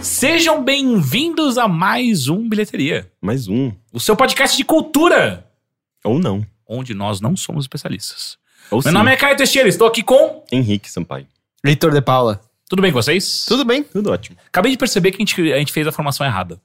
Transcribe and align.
Sejam 0.00 0.62
bem-vindos 0.62 1.56
a 1.58 1.66
mais 1.68 2.28
um 2.28 2.48
Bilheteria, 2.48 3.10
Mais 3.20 3.48
um. 3.48 3.72
o 3.92 4.00
seu 4.00 4.16
podcast 4.16 4.56
de 4.56 4.64
cultura, 4.64 5.46
Ou 6.04 6.18
não. 6.18 6.44
onde 6.68 6.94
nós 6.94 7.20
não 7.20 7.36
somos 7.36 7.64
especialistas. 7.64 8.36
Ou 8.72 8.78
Meu 8.78 8.82
sim. 8.82 8.90
nome 8.90 9.12
é 9.12 9.16
Caio 9.16 9.36
Teixeira, 9.36 9.68
estou 9.68 9.86
aqui 9.86 10.02
com. 10.02 10.42
Henrique 10.50 10.90
Sampaio. 10.90 11.26
Heitor 11.64 11.92
de 11.92 12.00
Paula. 12.00 12.40
Tudo 12.68 12.80
bem 12.82 12.90
com 12.90 13.00
vocês? 13.02 13.44
Tudo 13.46 13.64
bem? 13.64 13.82
Tudo 13.82 14.10
ótimo. 14.10 14.36
Acabei 14.48 14.72
de 14.72 14.78
perceber 14.78 15.10
que 15.12 15.16
a 15.18 15.20
gente, 15.20 15.52
a 15.52 15.58
gente 15.58 15.72
fez 15.72 15.86
a 15.86 15.92
formação 15.92 16.26
errada. 16.26 16.58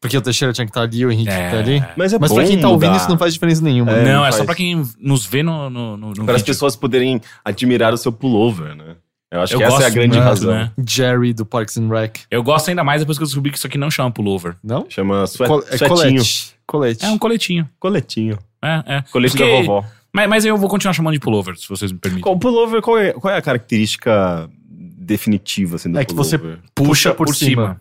Porque 0.00 0.16
o 0.16 0.22
Teixeira 0.22 0.52
tinha 0.52 0.64
que 0.64 0.70
estar 0.70 0.82
ali, 0.82 1.04
o 1.04 1.10
Henrique 1.10 1.28
É. 1.28 1.50
tá 1.50 1.58
ali. 1.58 1.84
Mas 1.96 2.12
é 2.12 2.18
Mas 2.20 2.30
bom 2.30 2.36
pra 2.36 2.44
quem 2.46 2.60
tá 2.60 2.68
ouvindo, 2.68 2.90
mudar. 2.90 3.00
isso 3.02 3.10
não 3.10 3.18
faz 3.18 3.34
diferença 3.34 3.60
nenhuma. 3.62 3.90
É, 3.90 4.04
não, 4.04 4.12
não 4.20 4.26
é 4.26 4.30
só 4.30 4.38
faz. 4.38 4.46
pra 4.46 4.54
quem 4.54 4.80
nos 5.00 5.26
vê 5.26 5.42
no, 5.42 5.68
no, 5.68 5.96
no, 5.96 6.08
no 6.10 6.24
Para 6.24 6.36
as 6.36 6.40
vídeo. 6.42 6.46
pessoas 6.46 6.76
poderem 6.76 7.20
admirar 7.44 7.92
o 7.92 7.96
seu 7.98 8.12
pullover, 8.12 8.76
né? 8.76 8.94
Eu 9.30 9.40
acho 9.42 9.54
Eu 9.54 9.58
que 9.58 9.64
essa 9.64 9.82
é 9.82 9.86
a 9.86 9.90
grande 9.90 10.14
muito, 10.16 10.24
razão. 10.24 10.50
né? 10.54 10.70
Jerry 10.88 11.34
do 11.34 11.44
Parks 11.44 11.76
and 11.76 11.88
Rec. 11.88 12.18
Eu 12.30 12.42
gosto 12.44 12.68
ainda 12.68 12.84
mais 12.84 13.00
depois 13.02 13.18
que 13.18 13.24
eu 13.24 13.26
descobri 13.26 13.50
que 13.50 13.58
isso 13.58 13.66
aqui 13.66 13.76
não 13.76 13.90
chama 13.90 14.10
pullover. 14.12 14.54
Não? 14.62 14.86
Chama 14.88 15.26
suet, 15.26 15.48
Col- 15.48 15.64
é 15.68 15.76
suetinho. 15.76 15.88
colete. 15.88 16.54
Colete. 16.64 17.04
É 17.04 17.08
um 17.10 17.18
coletinho. 17.18 17.68
Coletinho. 17.80 18.38
É, 18.62 18.82
é. 18.86 19.04
Colete 19.10 19.36
Porque- 19.36 19.50
da 19.50 19.56
vovó. 19.62 19.84
Mas, 20.12 20.28
mas 20.28 20.44
eu 20.44 20.56
vou 20.56 20.68
continuar 20.68 20.92
chamando 20.94 21.14
de 21.14 21.20
pullover, 21.20 21.56
se 21.58 21.68
vocês 21.68 21.92
me 21.92 21.98
permitem. 21.98 22.22
Qual 22.22 22.38
pullover, 22.38 22.80
qual 22.80 22.98
é, 22.98 23.12
qual 23.12 23.32
é 23.32 23.36
a 23.38 23.42
característica 23.42 24.48
definitiva 24.70 25.76
assim, 25.76 25.90
do 25.90 25.98
É 25.98 26.04
que 26.04 26.14
você 26.14 26.38
pullover? 26.38 26.60
puxa 26.74 27.14
por, 27.14 27.34
cima. 27.34 27.80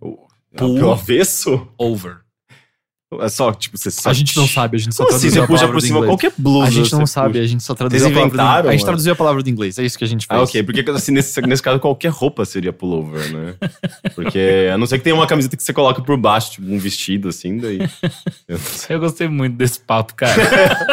O- 0.00 0.26
Pull. 0.56 0.74
Pelo 0.74 0.92
avesso? 0.92 1.68
Over. 1.78 2.18
É 3.18 3.28
só, 3.28 3.52
tipo, 3.52 3.76
você 3.76 3.90
só... 3.90 4.08
A 4.08 4.12
gente 4.12 4.36
não 4.36 4.46
sabe, 4.46 4.76
a 4.76 4.80
gente 4.80 4.94
só 4.94 5.02
assim 5.02 5.10
traduziu 5.10 5.30
você 5.32 5.38
a 5.40 5.46
puxa 5.46 5.58
palavra 5.58 5.74
por 5.74 5.82
cima 5.82 6.06
qualquer 6.06 6.32
blusa? 6.38 6.68
A 6.68 6.70
gente 6.70 6.92
não 6.92 7.06
você 7.06 7.12
sabe, 7.12 7.28
puxa. 7.30 7.42
a 7.42 7.46
gente 7.46 7.62
só 7.64 7.74
traduziu 7.74 8.06
a 8.06 8.10
palavra 8.12 8.62
do 8.62 8.68
A 8.68 8.72
gente 8.72 8.84
traduziu 8.84 9.12
a 9.12 9.16
palavra 9.16 9.42
do 9.42 9.50
inglês, 9.50 9.78
é 9.78 9.84
isso 9.84 9.98
que 9.98 10.04
a 10.04 10.06
gente 10.06 10.28
fez. 10.28 10.40
Ah, 10.40 10.44
ok. 10.44 10.62
Porque 10.62 10.88
assim, 10.88 11.10
nesse, 11.10 11.40
nesse 11.40 11.60
caso, 11.60 11.80
qualquer 11.80 12.12
roupa 12.12 12.44
seria 12.44 12.72
pullover, 12.72 13.32
né? 13.32 13.54
Porque 14.14 14.70
a 14.72 14.78
não 14.78 14.86
ser 14.86 14.98
que 14.98 15.04
tenha 15.04 15.16
uma 15.16 15.26
camiseta 15.26 15.56
que 15.56 15.62
você 15.62 15.72
coloca 15.72 16.00
por 16.00 16.16
baixo, 16.16 16.52
tipo 16.52 16.72
um 16.72 16.78
vestido, 16.78 17.30
assim, 17.30 17.58
daí. 17.58 17.80
Eu 18.88 19.00
gostei 19.00 19.26
muito 19.26 19.56
desse 19.56 19.80
papo, 19.80 20.14
cara. 20.14 20.34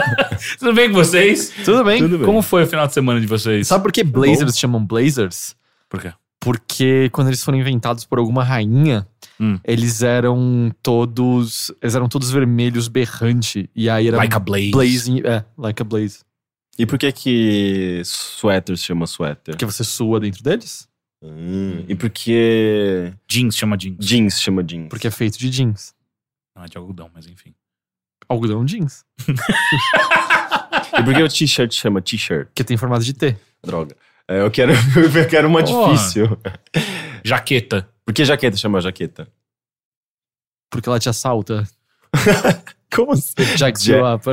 Tudo 0.57 0.73
bem 0.73 0.89
com 0.89 0.95
vocês? 0.95 1.53
Tudo 1.63 1.83
bem. 1.83 1.99
Tudo 1.99 2.17
bem. 2.17 2.25
Como 2.25 2.41
foi 2.41 2.63
o 2.63 2.67
final 2.67 2.87
de 2.87 2.95
semana 2.95 3.21
de 3.21 3.27
vocês? 3.27 3.67
Sabe 3.67 3.83
por 3.83 3.91
que 3.91 4.03
blazers 4.03 4.53
se 4.53 4.59
chamam 4.59 4.83
blazers? 4.83 5.55
Por 5.87 6.01
quê? 6.01 6.11
Porque 6.39 7.09
quando 7.11 7.27
eles 7.27 7.43
foram 7.43 7.59
inventados 7.59 8.05
por 8.05 8.17
alguma 8.17 8.43
rainha, 8.43 9.05
Hum. 9.39 9.59
eles 9.63 10.01
eram 10.01 10.71
todos. 10.81 11.71
Eles 11.81 11.93
eram 11.95 12.07
todos 12.09 12.31
vermelhos 12.31 12.87
berrante. 12.87 13.69
E 13.75 13.89
aí 13.89 14.07
era 14.07 14.17
Like 14.17 14.35
a 14.35 14.39
blaze. 14.39 14.71
blazing. 14.71 15.21
É, 15.25 15.43
like 15.57 15.81
a 15.81 15.85
blaze. 15.85 16.19
E 16.79 16.85
por 16.85 16.97
que 16.99 17.11
que 17.11 18.01
sweater 18.05 18.77
se 18.77 18.83
chama 18.83 19.05
sweater? 19.07 19.53
Porque 19.55 19.65
você 19.65 19.83
sua 19.83 20.19
dentro 20.19 20.43
deles? 20.43 20.87
Hum, 21.23 21.83
e 21.87 21.95
por 21.95 22.09
que 22.11 23.11
Jeans 23.27 23.55
chama 23.57 23.75
jeans. 23.75 23.97
jeans 23.99 24.39
chama 24.41 24.63
jeans? 24.63 24.87
Porque 24.89 25.07
é 25.07 25.11
feito 25.11 25.37
de 25.39 25.49
jeans. 25.49 25.95
Não 26.55 26.63
é 26.63 26.67
de 26.67 26.77
algodão, 26.77 27.09
mas 27.13 27.25
enfim. 27.27 27.53
Algodão 28.29 28.63
jeans. 28.65 29.03
E 30.99 31.03
por 31.03 31.13
que 31.13 31.23
o 31.23 31.27
t-shirt 31.29 31.73
chama 31.73 32.01
t-shirt? 32.01 32.49
Que 32.53 32.63
tem 32.63 32.77
formato 32.77 33.03
de 33.03 33.13
T. 33.13 33.35
Droga. 33.63 33.95
É, 34.27 34.41
eu, 34.41 34.51
quero, 34.51 34.73
eu 35.15 35.27
quero 35.27 35.47
uma 35.47 35.63
Porra. 35.63 35.93
difícil. 35.93 36.37
Jaqueta. 37.23 37.87
Por 38.07 38.13
que 38.13 38.23
jaqueta 38.23 38.55
chama 38.55 38.79
jaqueta? 38.79 39.27
Porque 40.71 40.87
ela 40.87 40.97
te 40.97 41.09
assalta. 41.09 41.67
Como 42.95 43.11
assim? 43.11 43.33
Jacks 43.57 43.83
Ja- 43.83 44.15
up. 44.15 44.23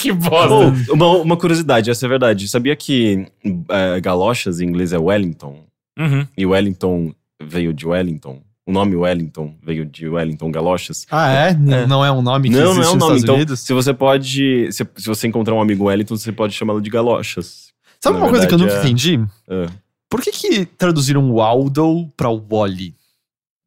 que 0.00 0.10
bosta. 0.12 0.54
Oh, 0.90 0.94
uma, 0.94 1.08
uma 1.18 1.36
curiosidade, 1.36 1.90
essa 1.90 2.06
é 2.06 2.08
verdade. 2.08 2.48
Sabia 2.48 2.74
que 2.74 3.26
é, 3.68 4.00
galochas 4.00 4.60
em 4.60 4.66
inglês 4.66 4.94
é 4.94 4.98
Wellington? 4.98 5.62
Uhum. 5.98 6.26
E 6.36 6.46
Wellington 6.46 7.14
veio 7.42 7.74
de 7.74 7.86
Wellington? 7.86 8.42
O 8.66 8.72
nome 8.72 8.96
Wellington 8.96 9.54
veio 9.62 9.84
de 9.84 10.08
Wellington 10.08 10.50
Galochas? 10.50 11.06
ah, 11.10 11.30
é? 11.30 11.50
N- 11.50 11.86
Não 11.86 12.02
é 12.04 12.10
um 12.10 12.22
nome 12.22 12.48
que 12.48 12.54
não, 12.56 12.72
existe 12.72 12.80
não 12.80 12.84
é 12.84 12.90
um 12.90 12.94
nos 12.94 13.00
nome. 13.00 13.04
Estados 13.16 13.22
Então, 13.24 13.34
Unidos? 13.34 13.60
se 13.60 13.72
você 13.74 13.92
pode. 13.94 14.72
Se, 14.72 14.86
se 14.96 15.06
você 15.06 15.26
encontrar 15.28 15.54
um 15.54 15.60
amigo 15.60 15.84
Wellington, 15.84 16.16
você 16.16 16.32
pode 16.32 16.54
chamá-lo 16.54 16.80
de 16.80 16.88
Galochas. 16.90 17.68
Sabe 18.00 18.16
uma 18.18 18.28
coisa 18.30 18.46
que 18.46 18.54
eu 18.54 18.58
nunca 18.58 18.72
verdade, 18.80 18.90
entendi? 18.92 19.20
É. 19.48 19.66
Por 20.08 20.22
que 20.22 20.32
que 20.32 20.64
traduziram 20.64 21.30
Waldo 21.32 22.08
pra 22.16 22.28
Wally? 22.30 22.94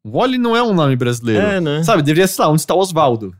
Wally 0.04 0.38
não 0.38 0.56
é 0.56 0.62
um 0.62 0.74
nome 0.74 0.96
brasileiro. 0.96 1.46
É, 1.46 1.60
né? 1.60 1.82
Sabe, 1.84 2.02
deveria 2.02 2.26
ser 2.26 2.42
lá, 2.42 2.48
onde 2.48 2.60
está 2.60 2.74
Osvaldo. 2.74 3.34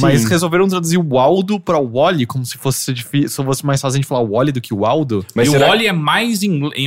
Mas 0.00 0.22
Sim. 0.22 0.28
resolveram 0.28 0.66
traduzir 0.68 0.98
o 0.98 1.06
Waldo 1.14 1.60
pra 1.60 1.78
Wally 1.78 2.26
como 2.26 2.44
se 2.44 2.58
fosse, 2.58 2.94
se 2.96 3.28
fosse 3.44 3.64
mais 3.64 3.80
fácil 3.80 3.96
a 3.96 3.98
gente 4.00 4.06
falar 4.08 4.22
Wally 4.28 4.52
do 4.52 4.60
que 4.60 4.74
o 4.74 4.78
Waldo. 4.78 5.24
Mas 5.34 5.48
e 5.48 5.50
será- 5.52 5.66
o 5.66 5.68
Wally 5.68 5.86
é 5.86 5.92
mais, 5.92 6.40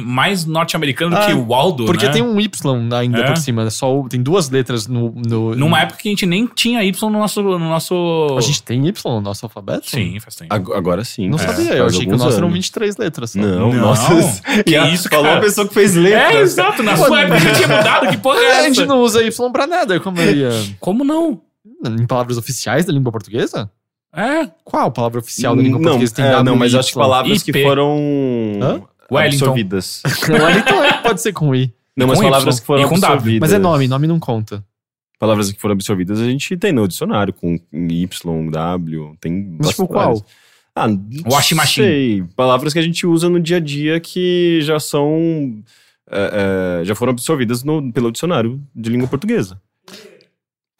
mais 0.04 0.46
norte-americano 0.46 1.12
do 1.12 1.18
Ah, 1.22 1.26
que 1.28 1.34
o 1.34 1.46
Waldo, 1.48 1.86
Porque 1.86 2.06
né? 2.08 2.12
tem 2.12 2.22
um 2.22 2.40
Y 2.40 2.94
ainda 2.94 3.20
É. 3.20 3.24
por 3.28 3.38
cima. 3.38 3.64
é 3.64 3.70
Só, 3.70 4.04
tem 4.10 4.22
duas 4.22 4.50
letras 4.50 4.88
no. 4.88 5.12
no 5.16 5.56
Numa 5.56 5.80
época 5.82 6.00
que 6.02 6.10
a 6.10 6.12
gente 6.12 6.26
nem 6.26 6.46
tinha 6.48 6.84
Y 6.84 7.10
no 7.10 7.20
nosso... 7.20 7.42
No 7.42 7.58
nosso... 7.60 8.36
A 8.38 8.42
gente 8.42 8.62
tem 8.64 8.86
Y 8.88 8.94
no 9.14 9.22
nosso 9.22 9.46
alfabeto? 9.46 9.90
Sim, 9.90 10.20
faz 10.20 10.36
tempo. 10.36 10.54
Ag- 10.54 10.74
Agora 10.74 11.04
sim. 11.04 11.30
Não 11.30 11.38
É, 11.38 11.42
sabia, 11.42 11.72
eu 11.74 11.84
faz 11.84 11.94
achei 11.96 12.06
que 12.08 12.14
o 12.14 12.18
nosso 12.18 12.36
eram 12.38 12.48
anos. 12.48 12.54
23 12.54 12.98
letras. 12.98 13.32
só. 13.32 13.40
Não, 13.40 13.72
Não. 13.74 13.80
nossa. 13.82 14.42
Que 14.64 14.72
E 14.72 14.76
a- 14.78 14.90
isso, 14.90 15.08
Falou 15.10 15.26
cara? 15.26 15.38
a 15.38 15.42
pessoa 15.42 15.68
que 15.68 15.74
fez 15.74 15.96
letras. 15.96 16.36
É, 16.36 16.42
exato. 16.42 16.84
Na 16.84 16.98
sua 16.98 17.22
época 17.22 17.40
já 17.40 17.54
tinha 17.54 17.68
mudado. 17.68 18.08
Que 18.10 18.18
porra 18.18 18.40
é 18.40 18.52
A 18.60 18.64
gente 18.64 18.80
essa? 18.82 18.86
não 18.86 19.00
usa 19.02 19.22
Y 19.24 19.52
pra 19.52 19.66
nada, 19.68 20.00
como 20.00 20.20
eu 20.20 20.36
ia. 20.36 20.50
Como 20.80 21.04
não? 21.04 21.40
Em 21.86 22.06
palavras 22.06 22.38
oficiais 22.38 22.86
da 22.86 22.92
língua 22.94 23.12
portuguesa? 23.12 23.72
É. 24.14 24.48
Qual 24.64 24.92
palavra 24.92 25.20
oficial 25.20 25.56
da 25.56 25.62
língua 25.62 25.78
não, 25.80 25.84
portuguesa 25.86 26.16
tem 26.16 26.26
é, 26.26 26.44
não, 26.44 26.56
mas 26.56 26.74
acho 26.76 26.90
que 26.90 26.96
palavras 27.00 27.44
que 27.44 27.52
IP. 27.52 27.64
foram 27.64 27.98
Hã? 28.62 28.82
Wellington. 29.12 29.46
absorvidas. 29.46 30.02
Wellington 30.28 30.84
é, 30.84 30.94
pode 31.02 31.22
ser 31.22 31.34
com 31.34 31.54
I. 31.56 31.74
Não, 31.96 32.08
mas 32.08 32.18
com 32.20 32.26
palavras 32.26 32.56
Y. 32.56 32.60
que 32.62 32.66
foram 32.66 32.84
com 32.90 33.00
W. 33.00 33.06
absorvidas. 33.14 33.40
Mas 33.42 33.54
é 33.54 33.58
nome, 33.60 33.88
nome 33.88 34.08
não 34.08 34.20
conta. 34.20 34.64
Palavras 35.20 35.52
que 35.52 35.60
foram 35.60 35.74
absorvidas 35.74 36.20
a 36.20 36.26
gente 36.26 36.56
tem 36.58 36.72
no 36.72 36.88
dicionário, 36.88 37.34
com 37.34 37.60
Y, 37.74 38.50
W, 38.52 39.18
tem 39.20 39.58
Mas 39.60 39.70
tipo 39.70 39.88
qual? 39.88 40.26
Ah, 40.76 40.88
não 40.88 41.00
Washing 41.30 41.56
machine. 41.56 41.88
sei. 41.88 42.24
Palavras 42.36 42.72
que 42.72 42.80
a 42.80 42.82
gente 42.82 43.06
usa 43.06 43.28
no 43.30 43.40
dia 43.40 43.58
a 43.58 43.60
dia 43.60 44.00
que 44.00 44.60
já 44.62 44.80
são... 44.80 45.62
é, 46.10 46.80
é, 46.82 46.86
já 46.86 46.96
foram 46.96 47.12
absorvidas 47.12 47.64
no- 47.66 47.92
pelo 47.92 48.12
dicionário 48.12 48.62
de 48.74 48.90
língua 48.90 49.08
portuguesa. 49.10 49.60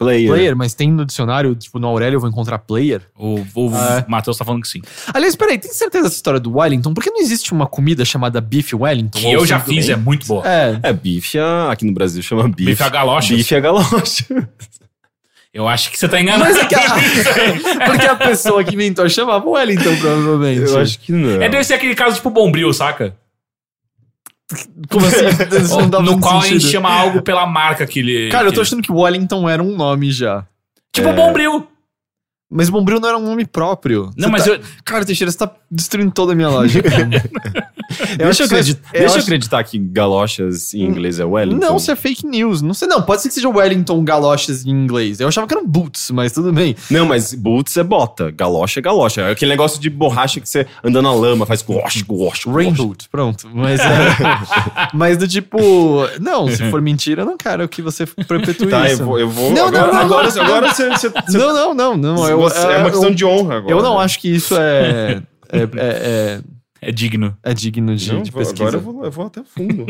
Player. 0.00 0.28
Player, 0.30 0.56
mas 0.56 0.72
tem 0.72 0.90
no 0.90 1.04
dicionário, 1.04 1.54
tipo, 1.54 1.78
no 1.78 1.86
Aurélio 1.86 2.16
eu 2.16 2.20
vou 2.20 2.30
encontrar 2.30 2.58
player. 2.58 3.02
O, 3.14 3.44
o 3.54 3.70
Ah. 3.74 4.02
Matheus 4.08 4.38
tá 4.38 4.46
falando 4.46 4.62
que 4.62 4.68
sim. 4.68 4.80
Aliás, 5.12 5.36
peraí, 5.36 5.58
tem 5.58 5.70
certeza 5.70 6.04
dessa 6.04 6.16
história 6.16 6.40
do 6.40 6.56
Wellington? 6.56 6.94
Por 6.94 7.04
que 7.04 7.10
não 7.10 7.20
existe 7.20 7.52
uma 7.52 7.66
comida 7.66 8.02
chamada 8.02 8.40
Beef 8.40 8.72
Wellington? 8.72 9.18
Que 9.18 9.30
eu 9.30 9.44
já 9.44 9.58
sempre- 9.58 9.74
fiz, 9.74 9.88
é 9.90 9.96
muito 9.96 10.26
boa. 10.26 10.42
É, 10.48 10.80
É, 10.84 10.92
bife, 10.94 11.38
aqui 11.70 11.84
no 11.84 11.92
Brasil 11.92 12.22
chama 12.22 12.48
bife. 12.48 12.64
Bife 12.70 12.82
a 12.82 12.88
galocha. 12.88 13.34
Bife 13.36 13.54
a 13.54 13.60
galocha. 13.60 14.24
Eu 15.52 15.66
acho 15.68 15.90
que 15.90 15.98
você 15.98 16.08
tá 16.08 16.20
enganado. 16.20 16.44
mas 16.44 16.56
é 16.56 16.64
que 16.64 16.74
a, 16.76 16.80
porque 17.86 18.06
a 18.06 18.14
pessoa 18.16 18.62
que 18.64 18.74
inventou 18.74 19.08
chamava 19.10 19.46
Wellington, 19.50 19.96
provavelmente. 19.96 20.62
Eu 20.70 20.78
acho 20.78 20.98
que 21.00 21.12
não. 21.12 21.42
É, 21.42 21.48
deve 21.48 21.64
ser 21.64 21.74
aquele 21.74 21.94
caso 21.94 22.16
tipo 22.16 22.30
Bombril, 22.30 22.72
saca? 22.72 23.14
Como 24.90 25.06
assim? 25.06 25.24
No 26.02 26.18
qual 26.20 26.38
a 26.38 26.42
sentido. 26.42 26.60
gente 26.60 26.70
chama 26.72 26.90
algo 26.92 27.22
pela 27.22 27.46
marca 27.46 27.86
que 27.86 28.00
ele. 28.00 28.28
Cara, 28.30 28.46
eu 28.48 28.50
tô 28.52 28.56
que- 28.56 28.62
achando 28.62 28.82
que 28.82 28.92
Wellington 28.92 29.48
era 29.48 29.62
um 29.62 29.76
nome 29.76 30.10
já. 30.10 30.44
Tipo 30.92 31.08
É. 31.08 31.12
Bombril. 31.12 31.66
Mas 32.50 32.68
Bombril 32.68 32.98
não 32.98 33.08
era 33.08 33.16
um 33.16 33.24
nome 33.24 33.44
próprio. 33.46 34.10
Não, 34.16 34.28
Você 34.28 34.32
mas 34.32 34.44
tá- 34.44 34.50
eu. 34.50 34.60
Cara, 34.84 35.04
Teixeira, 35.04 35.30
você 35.30 35.38
tá 35.38 35.50
destruindo 35.70 36.10
toda 36.10 36.32
a 36.32 36.34
minha 36.34 36.48
lógica. 36.48 36.88
Deixa 38.16 38.42
eu, 38.42 38.46
acreditar, 38.46 38.80
você- 38.88 38.96
eu 38.96 39.00
deixa 39.00 39.04
eu 39.04 39.06
acho- 39.06 39.18
acreditar 39.18 39.64
que 39.64 39.78
galochas 39.78 40.74
em 40.74 40.82
inglês 40.82 41.18
é 41.20 41.24
Wellington. 41.24 41.58
Não, 41.64 41.76
isso 41.76 41.90
é 41.90 41.96
fake 41.96 42.26
news. 42.26 42.62
Não 42.62 42.72
sei, 42.74 42.86
não. 42.88 43.02
Pode 43.02 43.22
ser 43.22 43.28
que 43.28 43.34
seja 43.34 43.48
Wellington 43.48 44.02
galochas 44.04 44.64
em 44.64 44.70
inglês. 44.70 45.20
Eu 45.20 45.28
achava 45.28 45.46
que 45.46 45.54
eram 45.54 45.66
boots, 45.66 46.10
mas 46.10 46.32
tudo 46.32 46.52
bem. 46.52 46.76
Não, 46.90 47.04
mas 47.06 47.34
boots 47.34 47.76
é 47.76 47.82
bota. 47.82 48.30
Galocha 48.30 48.80
é 48.80 48.82
galocha. 48.82 49.20
É 49.22 49.30
aquele 49.32 49.50
negócio 49.50 49.80
de 49.80 49.90
borracha 49.90 50.40
que 50.40 50.48
você 50.48 50.66
anda 50.84 51.02
na 51.02 51.12
lama, 51.12 51.46
faz 51.46 51.62
gosh, 51.62 52.02
gosh, 52.02 52.46
Rain 52.46 52.72
boot, 52.72 53.08
pronto. 53.10 53.48
Mas, 53.52 53.80
é, 53.80 53.86
mas 54.94 55.16
do 55.18 55.26
tipo. 55.28 55.58
Não, 56.20 56.48
se 56.48 56.68
for 56.70 56.80
mentira, 56.80 57.22
eu 57.22 57.26
não 57.26 57.36
quero 57.36 57.68
que 57.68 57.82
você 57.82 58.06
perpetue 58.06 58.68
Tá, 58.68 58.88
eu 58.88 58.94
isso. 58.94 59.04
vou. 59.04 59.18
Eu 59.18 59.28
vou 59.28 59.50
Não, 59.52 59.66
agora, 59.68 59.86
não, 59.86 59.92
não, 59.94 60.00
agora, 60.00 60.28
não. 60.34 60.42
agora 60.44 60.72
você. 60.74 60.88
você- 60.90 61.08
você- 61.08 61.38
Não, 61.38 61.52
não, 61.54 61.74
não, 61.74 61.96
não. 61.96 62.28
Eu, 62.28 62.39
você- 62.40 62.58
é 62.66 62.78
uma 62.78 62.88
eu- 62.88 62.90
questão 62.90 63.10
de 63.10 63.24
honra 63.24 63.56
agora. 63.58 63.72
Eu 63.74 63.82
não 63.82 63.98
acho 63.98 64.18
que 64.20 64.28
isso 64.34 64.56
é. 64.56 65.22
É, 65.52 65.58
é, 65.58 65.68
é, 65.76 66.40
É 66.82 66.92
digno. 66.92 67.36
é 67.42 67.52
digno 67.52 67.94
de, 67.96 68.12
Não, 68.12 68.22
de 68.22 68.30
pesquisa. 68.32 68.62
agora 68.62 68.76
eu 68.76 68.80
vou, 68.80 69.04
eu 69.04 69.10
vou 69.10 69.26
até 69.26 69.42
fundo. 69.44 69.84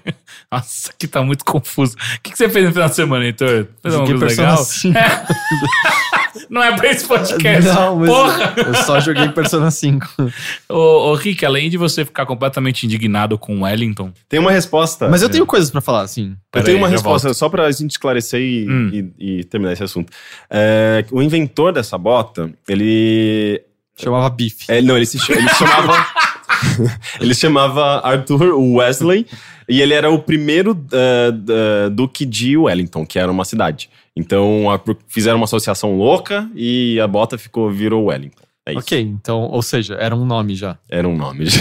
Nossa, 0.52 0.92
que 0.98 1.06
tá 1.06 1.22
muito 1.22 1.44
confuso. 1.44 1.94
O 1.94 2.20
que, 2.22 2.32
que 2.32 2.36
você 2.38 2.48
fez 2.48 2.64
no 2.66 2.72
final 2.72 2.88
de 2.88 2.94
semana, 2.94 3.24
Heitor? 3.24 3.66
Fez 3.82 3.94
alguma 3.94 4.18
coisa 4.18 4.42
legal? 4.42 4.56
5. 4.58 4.94
Não 6.50 6.62
é 6.62 6.76
pra 6.76 6.90
esse 6.90 7.06
podcast. 7.06 7.68
Não, 7.68 7.96
mas 7.96 8.08
Porra! 8.08 8.54
eu 8.56 8.74
só 8.74 9.00
joguei 9.00 9.28
Persona 9.28 9.70
5. 9.70 10.06
Ô, 10.68 10.74
ô, 11.10 11.14
Rick, 11.14 11.44
além 11.44 11.68
de 11.70 11.76
você 11.76 12.04
ficar 12.04 12.26
completamente 12.26 12.84
indignado 12.86 13.38
com 13.38 13.56
o 13.58 13.62
Wellington, 13.62 14.12
Tem 14.28 14.40
uma 14.40 14.50
resposta. 14.50 15.08
Mas 15.08 15.22
eu 15.22 15.28
tenho 15.28 15.46
coisas 15.46 15.70
pra 15.70 15.80
falar, 15.80 16.02
assim. 16.02 16.36
Eu 16.54 16.62
tenho 16.64 16.76
aí, 16.76 16.82
uma 16.82 16.88
resposta, 16.88 17.32
só 17.34 17.48
pra 17.48 17.70
gente 17.70 17.92
esclarecer 17.92 18.40
e, 18.40 18.68
Hum. 18.68 18.90
e- 19.18 19.38
e 19.40 19.44
terminar 19.44 19.72
esse 19.72 19.82
assunto. 19.84 20.12
É, 20.50 21.04
o 21.10 21.22
inventor 21.22 21.72
dessa 21.72 21.96
bota, 21.98 22.50
ele. 22.68 23.62
Chamava 23.96 24.28
Bife. 24.28 24.64
é, 24.68 24.82
não, 24.82 24.96
ele 24.96 25.06
se, 25.06 25.18
ele 25.30 25.48
chamava. 25.50 26.06
ele 27.20 27.34
se 27.34 27.40
chamava 27.40 28.00
Arthur 28.06 28.54
Wesley 28.58 29.26
e 29.68 29.80
ele 29.80 29.94
era 29.94 30.10
o 30.10 30.18
primeiro 30.18 30.76
eh, 30.92 31.30
da- 31.32 31.88
duque 31.90 32.24
de 32.26 32.56
Wellington, 32.56 33.06
que 33.06 33.18
era 33.18 33.30
uma 33.30 33.44
cidade. 33.44 33.88
Então 34.16 34.70
a- 34.70 34.80
fizeram 35.08 35.36
uma 35.38 35.44
associação 35.44 35.96
louca 35.96 36.48
e 36.54 37.00
a 37.00 37.06
bota 37.06 37.36
ficou 37.36 37.70
virou 37.70 38.04
Wellington. 38.06 38.42
É 38.66 38.70
isso. 38.72 38.80
Ok, 38.80 38.98
então, 38.98 39.42
ou 39.42 39.60
seja, 39.60 39.94
era 40.00 40.16
um 40.16 40.24
nome 40.24 40.54
já. 40.54 40.78
Era 40.88 41.06
um 41.06 41.14
nome. 41.16 41.44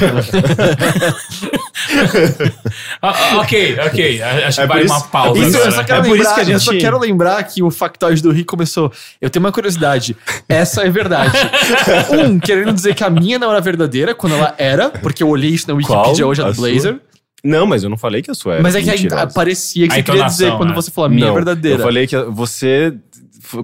Ah, 3.01 3.13
ah, 3.33 3.37
ok, 3.41 3.77
ok. 3.87 4.21
Acho 4.21 4.55
que 4.57 4.61
É 4.61 4.67
por 4.67 4.73
vale 4.73 4.85
isso- 4.85 4.93
uma 4.93 5.01
pausa. 5.01 5.45
Isso, 5.45 5.57
eu 5.57 5.71
só 5.71 5.83
quero 5.83 5.99
É 5.99 6.01
por 6.03 6.11
lembrar, 6.11 6.23
isso 6.23 6.35
que 6.35 6.41
a 6.41 6.53
eu 6.53 6.59
só 6.59 6.71
gente- 6.71 6.81
quero 6.81 6.99
lembrar 6.99 7.43
que 7.43 7.61
o 7.61 7.69
factoide 7.69 8.21
do 8.21 8.31
Rick 8.31 8.45
começou. 8.45 8.91
Eu 9.21 9.29
tenho 9.29 9.43
uma 9.45 9.51
curiosidade. 9.51 10.15
Essa 10.47 10.83
é 10.83 10.89
verdade. 10.89 11.31
um, 12.11 12.39
querendo 12.39 12.71
dizer 12.73 12.95
que 12.95 13.03
a 13.03 13.09
minha 13.09 13.37
não 13.37 13.51
era 13.51 13.59
verdadeira, 13.59 14.15
quando 14.15 14.35
ela 14.35 14.55
era, 14.57 14.89
porque 14.89 15.21
eu 15.23 15.27
olhei 15.29 15.49
isso 15.51 15.67
na 15.67 15.73
Wikipedia 15.75 16.23
Qual? 16.23 16.29
hoje, 16.29 16.41
a 16.41 16.45
do 16.51 16.55
sua? 16.55 16.99
Não, 17.43 17.65
mas 17.67 17.83
eu 17.83 17.89
não 17.89 17.97
falei 17.97 18.21
que 18.21 18.31
a 18.31 18.33
sua 18.33 18.53
era. 18.53 18.63
Mas 18.63 18.73
é 18.75 18.81
que 18.81 18.89
aí 18.89 19.01
mentirosa. 19.01 19.27
parecia 19.33 19.87
que 19.87 19.93
A 19.93 19.97
você 19.97 20.03
queria 20.03 20.23
dizer 20.25 20.51
quando 20.55 20.69
né? 20.69 20.75
você 20.75 20.89
falou 20.89 21.07
a 21.07 21.09
minha 21.09 21.25
é 21.25 21.27
Não, 21.27 21.35
verdadeira. 21.35 21.79
Eu 21.79 21.83
falei 21.83 22.07
que 22.07 22.17
você 22.23 22.95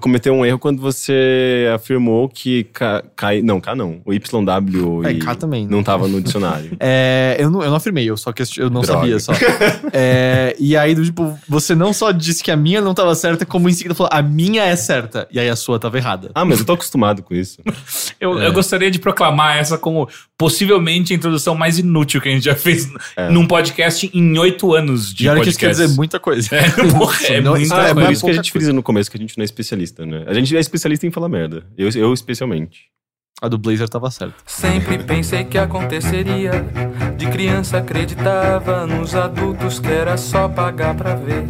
cometeu 0.00 0.32
um 0.34 0.44
erro 0.44 0.58
quando 0.58 0.80
você 0.80 1.70
afirmou 1.74 2.28
que 2.28 2.64
K, 2.64 3.02
K 3.16 3.42
não, 3.42 3.60
K 3.60 3.74
não. 3.74 4.00
O 4.04 4.12
YW 4.12 5.06
É, 5.06 5.12
e 5.12 5.18
K 5.18 5.34
também, 5.34 5.64
né? 5.64 5.70
não 5.70 5.82
tava 5.82 6.06
no 6.08 6.20
dicionário. 6.20 6.70
É, 6.80 7.36
eu, 7.38 7.50
não, 7.50 7.62
eu 7.62 7.68
não 7.70 7.76
afirmei, 7.76 8.08
eu 8.08 8.16
só 8.16 8.32
que 8.32 8.42
eu 8.58 8.70
não 8.70 8.80
Droga. 8.82 9.00
sabia 9.00 9.18
só. 9.20 9.32
É, 9.92 10.56
e 10.58 10.76
aí, 10.76 10.94
tipo, 10.94 11.38
você 11.48 11.74
não 11.74 11.92
só 11.92 12.10
disse 12.10 12.42
que 12.42 12.50
a 12.50 12.56
minha 12.56 12.80
não 12.80 12.94
tava 12.94 13.14
certa, 13.14 13.44
como 13.46 13.68
em 13.68 13.72
seguida 13.72 13.94
falou, 13.94 14.10
a 14.12 14.22
minha 14.22 14.62
é 14.64 14.74
certa. 14.76 15.26
E 15.30 15.38
aí 15.38 15.48
a 15.48 15.56
sua 15.56 15.78
tava 15.78 15.96
errada. 15.98 16.30
ah, 16.34 16.44
mas 16.44 16.60
eu 16.60 16.64
tô 16.66 16.72
acostumado 16.72 17.22
com 17.22 17.34
isso. 17.34 17.60
Eu, 18.20 18.38
É. 18.38 18.46
eu 18.48 18.52
gostaria 18.52 18.90
de 18.90 18.98
proclamar 18.98 19.56
essa 19.56 19.78
como 19.78 20.06
possivelmente 20.36 21.12
a 21.12 21.16
introdução 21.16 21.54
mais 21.54 21.78
inútil 21.78 22.20
que 22.20 22.28
a 22.28 22.32
gente 22.32 22.44
já 22.44 22.54
fez 22.54 22.86
num 23.30 23.46
podcast 23.46 24.10
em 24.12 24.38
oito 24.38 24.74
anos 24.74 25.12
de 25.14 25.24
e 25.24 25.28
olha 25.28 25.40
que 25.42 25.48
isso 25.48 25.58
podcast. 25.58 25.78
quer 25.80 25.86
dizer 25.86 25.96
muita 25.96 26.18
coisa. 26.20 26.54
É, 26.54 26.68
porra, 26.92 27.26
é 27.28 27.40
Não, 27.40 27.52
muita 27.52 27.64
isso 27.64 27.74
Ah, 27.74 27.78
é 27.88 27.94
coisa. 27.94 28.06
por 28.06 28.12
isso 28.12 28.24
que 28.24 28.30
a 28.30 28.34
gente 28.34 28.52
frisa 28.52 28.72
no 28.72 28.82
começo 28.82 29.10
que 29.10 29.16
a 29.16 29.20
gente 29.20 29.36
não 29.38 29.42
é 29.42 29.44
especialista, 29.70 30.04
né? 30.04 30.24
A 30.26 30.34
gente 30.34 30.56
é 30.56 30.60
especialista 30.60 31.06
em 31.06 31.10
falar 31.10 31.28
merda. 31.28 31.64
Eu, 31.76 31.88
eu 31.90 32.12
especialmente. 32.12 32.90
A 33.40 33.48
do 33.48 33.56
Blazer 33.56 33.88
tava 33.88 34.10
certa. 34.10 34.34
Sempre 34.44 34.98
pensei 34.98 35.44
que 35.44 35.56
aconteceria. 35.56 36.50
De 37.16 37.26
criança 37.28 37.78
acreditava 37.78 38.86
nos 38.86 39.14
adultos 39.14 39.78
que 39.78 39.88
era 39.88 40.16
só 40.16 40.48
pagar 40.48 40.94
pra 40.94 41.14
ver. 41.14 41.44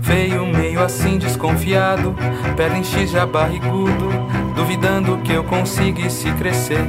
Veio 0.00 0.46
meio 0.46 0.80
assim 0.80 1.18
desconfiado, 1.18 2.14
perna 2.56 2.78
em 2.78 2.84
X 2.84 3.10
já 3.10 3.26
barrigudo, 3.26 4.08
duvidando 4.54 5.18
que 5.18 5.32
eu 5.32 5.44
conseguisse 5.44 6.32
crescer. 6.34 6.84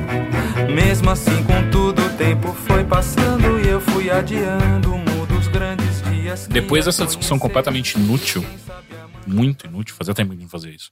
Mesmo 0.74 1.10
assim, 1.10 1.44
contudo, 1.44 2.02
o 2.02 2.10
tempo 2.12 2.54
foi 2.54 2.84
passando 2.84 3.60
e 3.60 3.68
eu 3.68 3.82
fui 3.82 4.10
adiando 4.10 4.92
dos 5.42 5.48
grandes 5.48 6.02
dias. 6.04 6.48
Depois 6.48 6.86
dessa 6.86 7.06
discussão 7.06 7.38
completamente 7.38 7.96
inútil, 7.96 8.46
muito 9.28 9.66
inútil, 9.68 9.96
fazia 9.96 10.14
tempo 10.14 10.32
que 10.36 10.42
não 10.42 10.50
fazer 10.50 10.70
isso. 10.72 10.92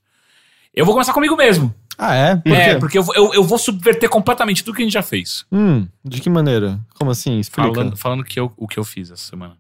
Eu 0.74 0.86
vou 0.86 0.94
começar 0.94 1.14
comigo 1.14 1.36
mesmo. 1.36 1.74
Ah, 1.98 2.14
é? 2.16 2.36
Por 2.38 2.52
é, 2.54 2.74
quê? 2.74 2.80
porque 2.80 2.98
eu, 2.98 3.04
vou- 3.04 3.16
eu, 3.16 3.34
eu 3.34 3.44
vou 3.44 3.58
subverter 3.58 4.08
completamente 4.10 4.64
tudo 4.64 4.76
que 4.76 4.82
a 4.82 4.86
gente 4.86 4.94
já 4.94 5.02
fez. 5.02 5.46
Hum, 5.52 5.88
de 6.06 6.22
que 6.22 6.30
maneira? 6.30 6.80
Como 6.96 7.12
assim? 7.12 7.40
Explica. 7.40 7.74
Falando, 7.74 7.98
falando 7.98 8.24
que 8.24 8.40
eu, 8.40 8.52
o 8.56 8.68
que 8.68 8.78
eu 8.80 8.84
fiz 8.84 9.12
essa 9.12 9.24
semana. 9.30 9.58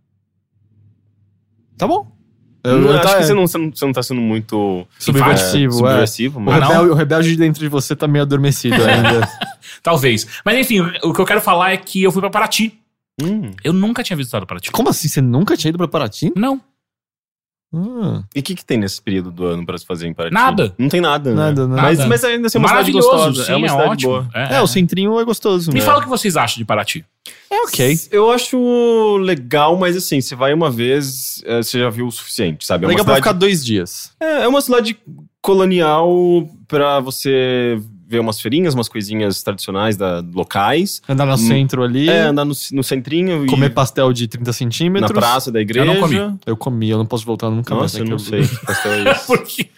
Tá 1.77 1.87
bom. 1.87 2.11
Eu, 2.63 2.71
Eu, 2.71 2.81
eu 2.87 2.93
acho 2.93 3.01
tá- 3.03 3.17
que 3.17 3.23
você 3.23 3.33
não, 3.33 3.47
você, 3.47 3.57
não, 3.57 3.71
você 3.73 3.85
não 3.85 3.93
tá 3.93 4.03
sendo 4.03 4.19
muito 4.21 4.85
Subversivo, 4.99 5.73
é, 5.73 5.75
é. 5.75 5.91
subversivo 5.91 6.39
O, 6.39 6.41
mas 6.41 6.59
não? 6.59 6.67
rebelde, 6.67 6.89
o 6.89 6.93
rebelde 6.93 7.29
de 7.31 7.37
dentro 7.37 7.59
de 7.61 7.67
você 7.69 7.95
tá 7.95 8.07
meio 8.07 8.23
adormecido 8.23 8.75
ainda. 8.75 9.27
Talvez. 9.81 10.27
Mas 10.45 10.57
enfim, 10.59 10.81
o 11.03 11.13
que 11.13 11.21
eu 11.21 11.25
quero 11.25 11.41
falar 11.41 11.71
é 11.71 11.77
que 11.77 12.03
eu 12.03 12.11
fui 12.11 12.21
pra 12.21 12.29
Paraty. 12.29 12.77
Hum. 13.21 13.51
Eu 13.63 13.71
nunca 13.73 14.03
tinha 14.03 14.15
visitado 14.15 14.45
Paraty. 14.45 14.71
Como 14.71 14.89
assim? 14.89 15.07
Você 15.07 15.21
nunca 15.21 15.55
tinha 15.57 15.69
ido 15.69 15.77
pra 15.77 15.87
Paraty? 15.87 16.31
Não, 16.35 16.61
Ah, 17.73 18.23
E 18.35 18.39
o 18.39 18.43
que, 18.43 18.55
que 18.55 18.65
tem 18.65 18.77
nesse 18.79 18.99
período 19.01 19.29
do 19.31 19.45
ano 19.45 19.63
pra 19.65 19.77
se 19.77 19.85
fazer 19.85 20.07
em 20.07 20.13
Paraty? 20.13 20.33
Nada. 20.33 20.73
Não 20.77 20.89
tem 20.89 20.99
nada, 21.01 21.29
né? 21.29 21.35
Nada, 21.35 21.67
nada. 21.67 21.81
Mas, 21.83 22.03
mas 22.05 22.23
ainda 22.23 22.47
assim 22.47 22.57
é 22.57 22.61
uma 22.61 22.67
cidade 22.69 22.91
gostosa. 22.91 23.43
sim, 23.45 23.51
é 23.51 23.55
uma 23.55 23.69
cidade 23.69 23.89
ótimo. 23.89 24.11
boa. 24.11 24.29
É, 24.33 24.55
é, 24.55 24.61
o 24.61 24.67
centrinho 24.67 25.19
é 25.19 25.23
gostoso. 25.23 25.71
Me 25.71 25.79
né? 25.79 25.85
fala 25.85 25.99
o 25.99 26.01
que 26.01 26.09
vocês 26.09 26.35
acham 26.35 26.57
de 26.57 26.65
Paraty. 26.65 27.05
É 27.51 27.61
ok. 27.61 27.99
Eu 28.11 28.31
acho 28.31 29.17
legal, 29.17 29.77
mas 29.77 29.95
assim, 29.95 30.19
você 30.21 30.35
vai 30.35 30.53
uma 30.53 30.71
vez, 30.71 31.43
é, 31.45 31.57
você 31.61 31.79
já 31.79 31.89
viu 31.89 32.07
o 32.07 32.11
suficiente, 32.11 32.65
sabe? 32.65 32.85
É 32.85 32.87
uma 32.87 32.91
Legal 32.91 33.05
pra 33.05 33.15
cidade, 33.15 33.27
ficar 33.29 33.39
dois 33.39 33.63
dias. 33.63 34.11
é, 34.19 34.43
é 34.43 34.47
uma 34.47 34.61
cidade 34.61 34.97
colonial 35.41 36.47
pra 36.67 36.99
você 36.99 37.79
ver 38.09 38.19
umas 38.19 38.41
feirinhas, 38.41 38.73
umas 38.73 38.89
coisinhas 38.89 39.43
tradicionais 39.43 39.95
da, 39.95 40.23
locais. 40.33 41.01
Andar 41.07 41.27
no 41.27 41.33
Hum. 41.33 41.37
centro 41.37 41.83
ali, 41.83 42.09
É, 42.09 42.21
andar 42.23 42.43
no, 42.43 42.53
no 42.71 42.83
centrinho 42.83 43.45
comer 43.45 43.67
e 43.67 43.69
pastel 43.69 44.11
de 44.11 44.27
30 44.27 44.49
na 44.49 44.53
centímetros. 44.53 45.11
praça 45.11 45.51
da 45.51 45.61
igreja. 45.61 45.85
Eu 45.85 45.93
não 45.93 46.01
comi. 46.01 46.39
Eu 46.45 46.57
comi, 46.57 46.89
eu 46.89 46.97
não 46.97 47.05
posso 47.05 47.23
voltar 47.25 47.49
nunca 47.51 47.75
mais. 47.75 47.93
Nossa, 47.93 47.99
eu 47.99 48.05
não 48.05 48.17
naquele 48.17 48.45
sei. 48.47 48.57
que 48.57 48.65
pastel 48.65 48.91
é 48.93 49.11
esse. 49.13 49.27
Por 49.27 49.43
quê? 49.43 49.69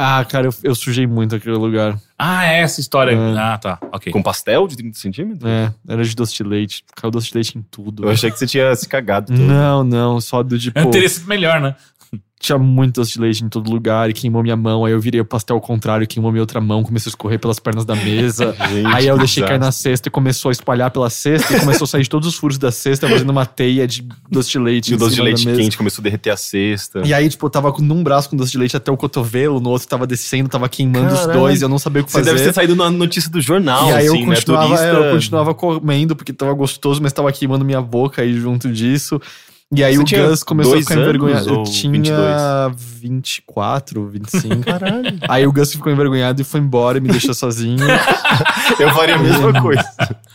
Ah, 0.00 0.24
cara, 0.24 0.46
eu, 0.46 0.54
eu 0.62 0.74
sujei 0.76 1.08
muito 1.08 1.34
aquele 1.34 1.56
lugar. 1.56 1.98
Ah, 2.16 2.46
é 2.46 2.60
essa 2.62 2.80
história. 2.80 3.10
É. 3.12 3.36
Ah, 3.36 3.58
tá. 3.58 3.78
Ok. 3.92 4.12
Com 4.12 4.22
pastel 4.22 4.68
de 4.68 4.76
30 4.76 4.96
centímetros? 4.96 5.44
É, 5.44 5.72
era 5.88 6.04
de 6.04 6.14
doce 6.14 6.36
de 6.36 6.44
leite. 6.44 6.84
Caiu 6.94 7.10
doce 7.10 7.26
de 7.28 7.34
leite 7.34 7.58
em 7.58 7.62
tudo. 7.68 8.04
Eu 8.04 8.10
achei 8.10 8.30
que 8.30 8.38
você 8.38 8.46
tinha 8.46 8.72
se 8.76 8.88
cagado 8.88 9.26
todo. 9.32 9.40
Não, 9.42 9.82
não, 9.82 10.20
só 10.20 10.40
do 10.42 10.56
tipo. 10.56 10.88
Teria 10.90 11.08
sido 11.08 11.26
melhor, 11.26 11.60
né? 11.60 11.74
Tinha 12.40 12.56
muito 12.56 13.00
doce 13.00 13.14
de 13.14 13.20
leite 13.20 13.44
em 13.44 13.48
todo 13.48 13.68
lugar 13.68 14.08
e 14.08 14.12
queimou 14.12 14.42
minha 14.42 14.56
mão. 14.56 14.84
Aí 14.84 14.92
eu 14.92 15.00
virei 15.00 15.20
o 15.20 15.24
pastel 15.24 15.56
ao 15.56 15.60
contrário, 15.60 16.06
queimou 16.06 16.30
minha 16.30 16.42
outra 16.42 16.60
mão, 16.60 16.84
começou 16.84 17.10
a 17.10 17.12
escorrer 17.12 17.38
pelas 17.38 17.58
pernas 17.58 17.84
da 17.84 17.96
mesa. 17.96 18.54
Gente, 18.70 18.86
Aí 18.86 19.06
eu 19.08 19.18
deixei 19.18 19.42
cair 19.42 19.58
na 19.58 19.72
cesta 19.72 20.08
e 20.08 20.10
começou 20.10 20.50
a 20.50 20.52
espalhar 20.52 20.90
pela 20.90 21.10
cesta 21.10 21.56
e 21.56 21.60
começou 21.60 21.84
a 21.84 21.88
sair 21.88 22.02
de 22.02 22.08
todos 22.08 22.28
os 22.28 22.36
furos 22.36 22.56
da 22.56 22.70
cesta, 22.70 23.08
fazendo 23.08 23.30
uma 23.30 23.44
teia 23.44 23.86
de 23.88 24.06
doce 24.30 24.50
de 24.50 24.58
leite. 24.58 24.92
E 24.92 24.94
o 24.94 24.98
doce 24.98 25.16
de 25.16 25.22
leite 25.22 25.44
quente 25.44 25.76
começou 25.76 26.00
a 26.00 26.04
derreter 26.04 26.30
a 26.30 26.36
cesta. 26.36 27.02
E 27.04 27.12
aí, 27.12 27.28
tipo, 27.28 27.44
eu 27.44 27.50
tava 27.50 27.72
com 27.72 27.82
num 27.82 28.02
braço 28.04 28.30
com 28.30 28.36
doce 28.36 28.52
de 28.52 28.58
leite 28.58 28.76
até 28.76 28.90
o 28.92 28.96
cotovelo, 28.96 29.58
no 29.60 29.70
outro 29.70 29.88
tava 29.88 30.06
descendo, 30.06 30.48
tava 30.48 30.68
queimando 30.68 31.12
os 31.14 31.20
Caralho. 31.20 31.40
dois, 31.40 31.60
e 31.60 31.64
eu 31.64 31.68
não 31.68 31.78
sabia 31.78 32.02
o 32.02 32.04
que 32.04 32.12
Você 32.12 32.18
fazer. 32.18 32.32
deve 32.32 32.44
ter 32.44 32.52
saído 32.52 32.76
na 32.76 32.88
notícia 32.90 33.30
do 33.30 33.40
jornal, 33.40 33.88
E 33.88 33.92
aí 33.94 34.06
assim, 34.06 34.20
eu 34.20 34.26
continuava, 34.26 34.68
né? 34.68 34.76
Turista... 34.76 35.06
eu 35.06 35.14
continuava 35.14 35.54
comendo 35.54 36.14
porque 36.14 36.32
tava 36.32 36.52
gostoso, 36.52 37.02
mas 37.02 37.12
tava 37.12 37.32
queimando 37.32 37.64
minha 37.64 37.80
boca 37.82 38.22
aí 38.22 38.32
junto 38.38 38.70
disso. 38.70 39.20
E 39.74 39.84
aí 39.84 39.96
Você 39.98 40.18
o 40.18 40.28
Gus 40.28 40.42
começou 40.42 40.76
a 40.76 40.80
ficar 40.80 40.94
envergonhado. 40.94 41.50
Eu 41.50 41.62
tinha 41.64 41.92
22? 41.92 42.72
24, 43.00 44.06
25. 44.08 44.64
Caralho. 44.64 45.18
aí 45.28 45.46
o 45.46 45.52
Gus 45.52 45.72
ficou 45.72 45.92
envergonhado 45.92 46.40
e 46.40 46.44
foi 46.44 46.58
embora 46.60 46.96
e 46.96 47.00
me 47.02 47.08
deixou 47.10 47.34
sozinho. 47.34 47.76
Eu 48.80 48.90
faria 48.94 49.16
a 49.16 49.18
mesma 49.18 49.60
coisa. 49.60 49.84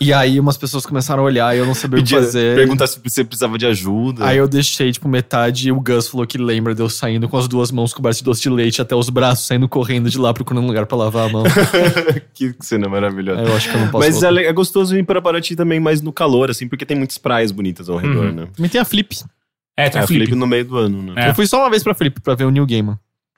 e 0.01 0.11
aí 0.13 0.39
umas 0.39 0.57
pessoas 0.57 0.85
começaram 0.85 1.23
a 1.23 1.25
olhar 1.25 1.55
e 1.55 1.59
eu 1.59 1.65
não 1.65 1.73
sabia 1.75 1.99
o 1.99 2.03
que 2.03 2.13
fazer. 2.15 2.55
perguntar 2.55 2.87
se 2.87 2.99
você 3.03 3.23
precisava 3.23 3.57
de 3.57 3.65
ajuda. 3.65 4.25
Aí 4.25 4.37
eu 4.37 4.47
deixei, 4.47 4.91
tipo, 4.91 5.07
metade 5.07 5.67
e 5.67 5.71
o 5.71 5.79
Gus 5.79 6.07
falou 6.07 6.25
que 6.27 6.37
lembra 6.37 6.73
de 6.75 6.81
eu 6.81 6.89
saindo 6.89 7.29
com 7.29 7.37
as 7.37 7.47
duas 7.47 7.71
mãos 7.71 7.93
cobertas 7.93 8.17
de 8.17 8.23
doce 8.23 8.41
de 8.41 8.49
leite 8.49 8.81
até 8.81 8.95
os 8.95 9.09
braços, 9.09 9.45
saindo 9.47 9.67
correndo 9.69 10.09
de 10.09 10.17
lá 10.17 10.33
procurando 10.33 10.63
um 10.63 10.67
lugar 10.67 10.85
pra 10.87 10.97
lavar 10.97 11.27
a 11.27 11.31
mão. 11.31 11.43
que 12.33 12.53
cena 12.59 12.89
maravilhosa. 12.89 13.41
Aí 13.41 13.47
eu 13.47 13.55
acho 13.55 13.69
que 13.69 13.75
eu 13.75 13.81
não 13.81 13.87
posso 13.89 14.05
Mas 14.05 14.15
voltar. 14.19 14.41
é, 14.41 14.45
é 14.45 14.53
gostoso 14.53 14.97
ir 14.97 15.03
para 15.03 15.21
Paraty 15.21 15.55
também, 15.55 15.79
mais 15.79 16.01
no 16.01 16.11
calor, 16.11 16.49
assim, 16.49 16.67
porque 16.67 16.85
tem 16.85 16.97
muitas 16.97 17.17
praias 17.17 17.51
bonitas 17.51 17.87
ao 17.87 17.97
redor, 17.97 18.25
Uhum. 18.25 18.31
né? 18.33 18.47
Também 18.55 18.69
tem 18.69 18.81
a 18.81 18.85
Flip. 18.85 19.22
É, 19.75 19.89
tem 19.89 19.99
É, 19.99 20.01
a 20.01 20.03
a 20.03 20.07
Flip. 20.07 20.19
Felipe 20.19 20.35
no 20.37 20.45
meio 20.47 20.65
do 20.65 20.77
ano, 20.77 21.01
né? 21.13 21.25
É. 21.25 21.29
Eu 21.29 21.35
fui 21.35 21.47
só 21.47 21.59
uma 21.61 21.69
vez 21.69 21.83
pra 21.83 21.93
Flip 21.95 22.19
pra 22.21 22.35
ver 22.35 22.45
o 22.45 22.49
New 22.51 22.65
Game. 22.65 22.95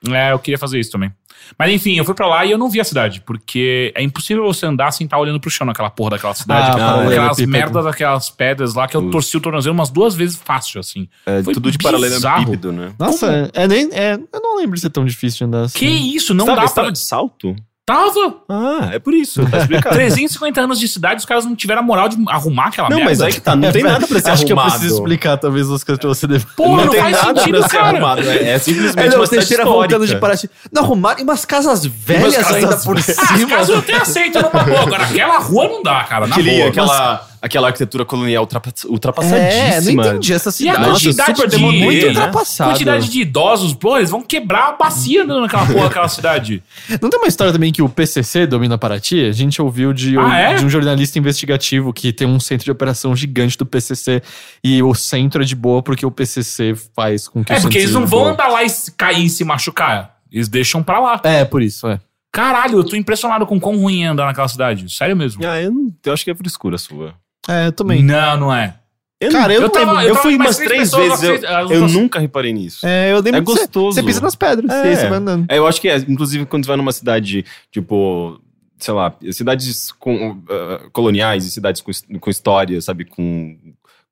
É, 0.08 0.30
eu 0.32 0.38
queria 0.38 0.58
fazer 0.58 0.78
isso 0.78 0.90
também. 0.90 1.10
Mas 1.58 1.72
enfim, 1.72 1.94
eu 1.96 2.04
fui 2.04 2.14
pra 2.14 2.26
lá 2.26 2.44
e 2.44 2.50
eu 2.50 2.58
não 2.58 2.68
vi 2.68 2.78
a 2.80 2.84
cidade, 2.84 3.22
porque 3.22 3.92
é 3.96 4.02
impossível 4.02 4.44
você 4.44 4.66
andar 4.66 4.90
sem 4.92 5.06
estar 5.06 5.18
olhando 5.18 5.40
pro 5.40 5.50
chão 5.50 5.66
naquela 5.66 5.88
porra 5.88 6.10
daquela 6.10 6.34
cidade. 6.34 6.68
Ah, 6.68 6.72
aquelas 6.72 7.06
paralelepípedo. 7.08 7.50
merdas 7.52 7.84
daquelas 7.84 8.30
pedras 8.30 8.74
lá 8.74 8.86
que 8.86 8.96
eu 8.96 9.10
torci 9.10 9.36
o 9.36 9.40
tornozelo 9.40 9.74
umas 9.74 9.88
duas 9.90 10.14
vezes 10.14 10.36
fácil, 10.36 10.80
assim. 10.80 11.08
É, 11.24 11.42
Foi 11.42 11.54
tudo 11.54 11.70
de 11.70 11.78
bizarro. 11.78 11.98
paralelepípedo, 11.98 12.72
né? 12.72 12.92
Nossa, 12.98 13.50
é, 13.54 13.62
é 13.62 13.68
nem. 13.68 13.88
É, 13.92 14.14
eu 14.14 14.40
não 14.40 14.56
lembro 14.58 14.74
de 14.76 14.82
ser 14.82 14.90
tão 14.90 15.04
difícil 15.04 15.38
de 15.38 15.44
andar 15.44 15.62
assim. 15.64 15.78
Que 15.78 15.86
isso, 15.86 16.34
não 16.34 16.44
Você 16.44 16.50
tava- 16.50 16.60
dá 16.60 16.66
você 16.68 16.74
pra... 16.74 16.82
tava 16.84 16.92
de 16.92 16.98
salto? 16.98 17.56
Tava! 17.86 18.34
Ah, 18.48 18.88
é 18.94 18.98
por 18.98 19.14
isso, 19.14 19.48
tá 19.48 19.58
explicado. 19.58 19.94
350 19.94 20.60
anos 20.60 20.80
de 20.80 20.88
cidade, 20.88 21.20
os 21.20 21.24
caras 21.24 21.44
não 21.44 21.54
tiveram 21.54 21.82
a 21.82 21.84
moral 21.84 22.08
de 22.08 22.16
arrumar 22.28 22.66
aquela 22.66 22.88
não, 22.90 22.96
merda. 22.96 23.10
mas 23.12 23.22
aí 23.22 23.32
que 23.32 23.40
tá, 23.40 23.54
não 23.54 23.70
tem 23.70 23.84
nada 23.84 24.04
pra 24.08 24.18
ser 24.20 24.28
Acho 24.30 24.44
que 24.44 24.52
eu 24.52 24.58
arrumado. 24.58 24.78
preciso 24.80 25.00
explicar 25.00 25.36
talvez 25.36 25.70
as 25.70 25.84
coisas 25.84 26.00
pra 26.00 26.08
você 26.08 26.26
depois. 26.26 26.52
Porra, 26.56 26.84
não, 26.84 26.90
tem 26.90 27.00
faz 27.00 27.12
nada 27.22 27.40
sentido, 27.40 27.58
pra 27.60 27.68
ser 27.68 27.76
cara. 27.76 27.88
arrumado. 27.90 28.22
É, 28.28 28.48
é 28.50 28.58
simplesmente 28.58 29.06
É, 29.06 29.10
não, 29.10 29.18
uma 29.20 29.26
cidade 29.26 29.44
histórica. 29.44 29.70
voltando 29.70 30.06
de 30.08 30.16
Paraty. 30.16 30.50
Não, 30.72 30.82
arrumaram 30.82 31.22
umas 31.22 31.44
casas 31.44 31.86
velhas 31.86 32.34
casas 32.36 32.54
ainda 32.54 32.76
por 32.78 32.96
Ah, 32.96 32.98
as 33.00 33.06
cima. 33.06 33.48
casas 33.50 33.68
eu 33.68 33.78
até 33.78 33.94
aceito 33.94 34.34
numa 34.42 34.64
boa. 34.64 34.80
Agora, 34.82 35.04
aquela 35.04 35.38
rua 35.38 35.68
não 35.68 35.82
dá, 35.84 36.02
cara. 36.02 36.26
Na 36.26 36.34
Aquele, 36.34 36.56
boa. 36.56 36.68
aquela, 36.70 37.28
aquela 37.42 37.68
arquitetura 37.68 38.04
colonial 38.04 38.44
ultrapa- 38.44 38.70
É, 38.70 38.86
ultrapassadíssima. 38.88 40.02
não 40.02 40.10
entendi 40.10 40.32
essa 40.32 40.48
E 40.48 40.50
a 40.50 40.52
cidade. 40.52 40.78
Nossa, 40.88 41.04
quantidade 41.04 41.36
super 41.36 41.48
de... 41.50 41.58
muito 41.58 42.00
né? 42.02 42.08
ultrapassada. 42.08 42.70
Quantidade 42.72 43.08
de 43.10 43.20
idosos, 43.20 43.74
pô, 43.74 43.96
eles 43.96 44.10
vão 44.10 44.22
quebrar 44.22 44.68
a 44.68 44.72
bacia 44.72 45.22
andando 45.24 45.42
naquela 45.42 45.66
porra, 45.66 45.86
aquela 45.86 46.08
cidade. 46.08 46.62
Não 47.00 47.10
tem 47.10 47.18
uma 47.20 47.28
história 47.28 47.52
também 47.52 47.72
que 47.72 47.82
o 47.82 47.88
PCC 47.88 48.46
domina 48.46 48.76
Paraty? 48.78 49.24
A 49.26 49.32
gente 49.32 49.60
ouviu 49.60 49.92
de, 49.92 50.18
Ah, 50.18 50.38
é? 50.38 50.54
de 50.54 50.64
um 50.64 50.70
jornalista 50.70 51.18
investigativo 51.18 51.92
que 51.92 52.12
tem 52.12 52.26
um 52.26 52.40
centro 52.40 52.64
de 52.64 52.70
operação 52.70 53.14
gigante 53.16 53.56
do 53.58 53.66
PCC 53.66 54.22
e 54.62 54.82
o 54.82 54.94
centro 54.94 55.42
é 55.42 55.44
de 55.46 55.54
boa 55.54 55.82
porque 55.82 56.04
o 56.06 56.10
PCC 56.10 56.74
faz 56.94 57.28
com 57.28 57.44
que 57.44 57.52
É, 57.52 57.58
o 57.58 57.62
porque 57.62 57.78
eles 57.78 57.92
não 57.92 58.06
vão 58.06 58.20
boa. 58.20 58.32
andar 58.32 58.48
lá 58.48 58.64
e 58.64 58.68
se 58.68 58.92
cair 58.92 59.24
e 59.26 59.28
se 59.30 59.44
machucar. 59.44 60.16
Eles 60.30 60.48
deixam 60.48 60.82
pra 60.82 60.98
lá. 60.98 61.20
É, 61.24 61.44
por 61.44 61.62
isso, 61.62 61.86
é. 61.88 62.00
Caralho, 62.32 62.78
eu 62.80 62.84
tô 62.84 62.96
impressionado 62.96 63.46
com 63.46 63.58
quão 63.58 63.78
ruim 63.78 64.02
é 64.02 64.06
andar 64.08 64.26
naquela 64.26 64.48
cidade. 64.48 64.92
Sério 64.94 65.16
mesmo. 65.16 65.40
Ah, 65.46 65.58
eu, 65.62 65.70
não, 65.72 65.90
eu 66.04 66.12
acho 66.12 66.22
que 66.24 66.30
é 66.30 66.34
frescura 66.34 66.76
sua. 66.76 67.14
É, 67.48 67.66
eu 67.68 67.72
também. 67.72 68.02
Não, 68.02 68.36
não 68.38 68.54
é. 68.54 68.76
Eu 69.18 69.32
Cara, 69.32 69.50
eu 69.52 69.56
eu, 69.56 69.62
não 69.62 69.68
tava- 69.70 70.02
eu, 70.02 70.08
eu 70.08 70.14
tava 70.14 70.22
fui 70.22 70.36
umas 70.36 70.56
três 70.58 70.90
vezes, 70.92 71.22
eu, 71.22 71.70
eu 71.70 71.88
nunca 71.88 72.18
reparei 72.20 72.52
nisso. 72.52 72.86
É, 72.86 73.12
eu 73.12 73.16
lembro 73.16 73.36
É 73.36 73.40
que 73.40 73.46
você- 73.46 73.60
gostoso. 73.60 73.94
Você 73.94 74.02
pisa 74.02 74.20
nas 74.20 74.34
pedras, 74.34 74.70
É. 74.70 74.94
você 74.96 75.08
vai 75.08 75.18
andando. 75.18 75.46
É, 75.48 75.56
eu 75.56 75.66
acho 75.66 75.80
que 75.80 75.88
é, 75.88 75.96
inclusive, 75.96 76.44
quando 76.44 76.64
você 76.64 76.68
vai 76.68 76.76
numa 76.76 76.92
cidade, 76.92 77.42
tipo, 77.72 78.38
sei 78.78 78.92
lá, 78.92 79.14
cidades 79.32 79.90
com, 79.92 80.42
ah, 80.50 80.88
coloniais 80.92 81.46
e 81.46 81.50
cidades 81.50 81.80
com, 81.80 81.92
com 82.20 82.28
história, 82.30 82.78
sabe, 82.82 83.06
com, 83.06 83.56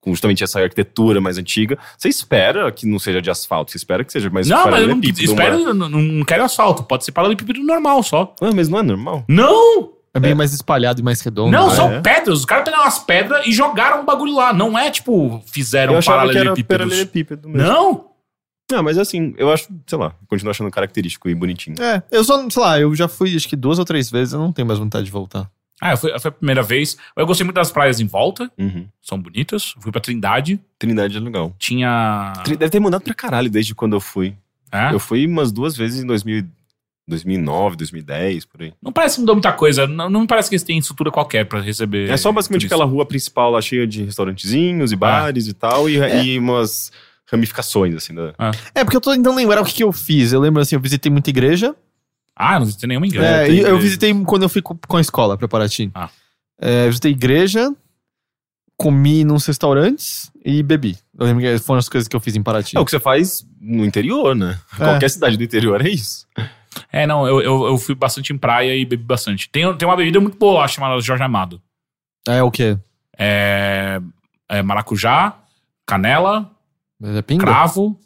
com 0.00 0.10
justamente 0.10 0.42
essa 0.42 0.58
arquitetura 0.58 1.20
mais 1.20 1.36
antiga, 1.36 1.78
você 1.98 2.08
espera 2.08 2.72
que 2.72 2.86
não 2.86 2.98
seja 2.98 3.20
de 3.20 3.30
asfalto, 3.30 3.72
você 3.72 3.76
espera 3.76 4.04
que 4.04 4.10
seja 4.12 4.30
mais 4.30 4.48
não, 4.48 4.70
mas 4.70 4.80
eu 4.82 4.88
não 4.88 5.00
espero, 5.02 5.58
uma- 5.58 5.68
eu 5.68 5.74
não, 5.74 5.88
não 5.90 6.24
quero 6.24 6.44
asfalto. 6.44 6.82
Pode 6.82 7.04
ser 7.04 7.12
paralelepípedo 7.12 7.62
normal 7.62 8.02
só. 8.02 8.34
Ah, 8.40 8.52
mas 8.54 8.70
não 8.70 8.78
é 8.78 8.82
normal? 8.82 9.22
Não! 9.28 9.92
É 10.14 10.20
bem 10.20 10.34
mais 10.34 10.52
espalhado 10.52 11.00
e 11.00 11.02
mais 11.02 11.20
redondo. 11.20 11.50
Não, 11.50 11.68
né? 11.68 11.74
são 11.74 11.92
é? 11.92 12.00
pedras. 12.00 12.38
Os 12.38 12.44
caras 12.44 12.64
pegaram 12.64 12.84
as 12.84 13.00
pedras 13.00 13.46
e 13.46 13.52
jogaram 13.52 14.02
um 14.02 14.04
bagulho 14.04 14.34
lá. 14.34 14.52
Não 14.52 14.78
é 14.78 14.90
tipo, 14.90 15.42
fizeram 15.44 15.94
eu 15.94 15.98
achava 15.98 16.30
que 16.30 16.38
era 16.38 16.54
paralelepípedos. 16.64 17.52
Não? 17.52 18.06
Não, 18.70 18.82
mas 18.82 18.96
assim, 18.96 19.34
eu 19.36 19.52
acho, 19.52 19.68
sei 19.86 19.98
lá, 19.98 20.14
continuo 20.28 20.50
achando 20.50 20.70
característico 20.70 21.28
e 21.28 21.34
bonitinho. 21.34 21.76
É, 21.82 22.02
eu 22.10 22.24
só, 22.24 22.48
sei 22.48 22.62
lá, 22.62 22.80
eu 22.80 22.94
já 22.94 23.08
fui 23.08 23.34
acho 23.34 23.48
que 23.48 23.56
duas 23.56 23.78
ou 23.78 23.84
três 23.84 24.10
vezes, 24.10 24.32
eu 24.32 24.40
não 24.40 24.52
tenho 24.52 24.66
mais 24.66 24.78
vontade 24.78 25.04
de 25.04 25.10
voltar. 25.10 25.50
Ah, 25.80 25.96
foi, 25.96 26.18
foi 26.18 26.28
a 26.28 26.32
primeira 26.32 26.62
vez. 26.62 26.96
Eu 27.16 27.26
gostei 27.26 27.44
muito 27.44 27.56
das 27.56 27.70
praias 27.70 28.00
em 28.00 28.06
volta. 28.06 28.50
Uhum. 28.56 28.86
São 29.02 29.20
bonitas. 29.20 29.74
Fui 29.80 29.90
pra 29.90 30.00
Trindade. 30.00 30.60
Trindade 30.78 31.16
é 31.16 31.20
legal. 31.20 31.52
Tinha. 31.58 32.32
Deve 32.46 32.70
ter 32.70 32.80
mudado 32.80 33.02
pra 33.02 33.12
caralho 33.12 33.50
desde 33.50 33.74
quando 33.74 33.94
eu 33.94 34.00
fui. 34.00 34.34
É? 34.70 34.94
Eu 34.94 34.98
fui 34.98 35.26
umas 35.26 35.52
duas 35.52 35.76
vezes 35.76 36.02
em 36.02 36.06
2000, 36.06 36.46
2009, 37.06 37.76
2010, 37.76 38.44
por 38.46 38.62
aí. 38.62 38.72
Não 38.82 38.92
parece 38.92 39.16
que 39.16 39.20
mudou 39.20 39.34
muita 39.34 39.52
coisa. 39.52 39.86
Não, 39.86 40.08
não 40.08 40.22
me 40.22 40.26
parece 40.26 40.48
que 40.48 40.54
eles 40.54 40.62
têm 40.62 40.78
estrutura 40.78 41.10
qualquer 41.10 41.44
pra 41.44 41.60
receber. 41.60 42.10
É 42.10 42.16
só 42.16 42.32
basicamente 42.32 42.66
aquela 42.66 42.84
rua 42.84 43.04
principal 43.04 43.50
lá 43.50 43.60
cheia 43.60 43.86
de 43.86 44.04
restaurantezinhos 44.04 44.92
e 44.92 44.96
bares 44.96 45.46
e 45.46 45.52
tal, 45.52 45.88
e, 45.88 45.98
e 45.98 46.38
umas 46.38 46.90
ramificações, 47.30 47.94
assim, 47.94 48.14
da... 48.14 48.34
É, 48.74 48.84
porque 48.84 48.96
eu 48.96 49.00
tô 49.00 49.10
tentando 49.10 49.36
lembrar 49.36 49.60
o 49.60 49.64
que, 49.64 49.74
que 49.74 49.84
eu 49.84 49.92
fiz. 49.92 50.32
Eu 50.32 50.40
lembro 50.40 50.62
assim, 50.62 50.76
eu 50.76 50.80
visitei 50.80 51.10
muita 51.10 51.30
igreja. 51.30 51.74
Ah, 52.36 52.58
não 52.58 52.70
tem 52.70 52.88
nenhuma 52.88 53.06
igreja. 53.06 53.26
É, 53.26 53.48
eu 53.48 53.54
igreja. 53.54 53.76
visitei 53.76 54.24
quando 54.24 54.42
eu 54.42 54.48
fui 54.48 54.62
com, 54.62 54.96
a 54.96 55.00
escola 55.00 55.36
pra 55.36 55.46
Paraty. 55.46 55.90
Ah. 55.94 56.10
É, 56.60 56.86
eu 56.86 56.88
visitei 56.88 57.12
igreja, 57.12 57.72
comi 58.76 59.24
nos 59.24 59.46
restaurantes 59.46 60.30
e 60.44 60.62
bebi. 60.62 60.96
Eu 61.18 61.26
lembro 61.26 61.42
que 61.42 61.58
foram 61.58 61.78
as 61.78 61.88
coisas 61.88 62.08
que 62.08 62.16
eu 62.16 62.20
fiz 62.20 62.34
em 62.34 62.42
Paraty. 62.42 62.76
É 62.76 62.80
o 62.80 62.84
que 62.84 62.90
você 62.90 63.00
faz 63.00 63.46
no 63.60 63.84
interior, 63.84 64.34
né? 64.34 64.58
É. 64.74 64.84
Qualquer 64.84 65.10
cidade 65.10 65.36
do 65.36 65.44
interior 65.44 65.84
é 65.84 65.88
isso. 65.88 66.26
É, 66.92 67.06
não, 67.06 67.26
eu, 67.26 67.40
eu, 67.40 67.66
eu 67.66 67.78
fui 67.78 67.94
bastante 67.94 68.32
em 68.32 68.38
praia 68.38 68.74
e 68.76 68.84
bebi 68.84 69.02
bastante. 69.04 69.48
Tem, 69.50 69.74
tem 69.76 69.86
uma 69.88 69.96
bebida 69.96 70.20
muito 70.20 70.36
boa 70.38 70.60
lá 70.60 70.68
chamada 70.68 71.00
Jorge 71.00 71.22
Amado. 71.22 71.60
É 72.26 72.42
o 72.42 72.50
quê? 72.50 72.78
É, 73.18 74.00
é 74.48 74.62
maracujá, 74.62 75.36
canela, 75.86 76.50
É 77.02 77.22
pinga? 77.22 77.44
cravo, 77.44 77.98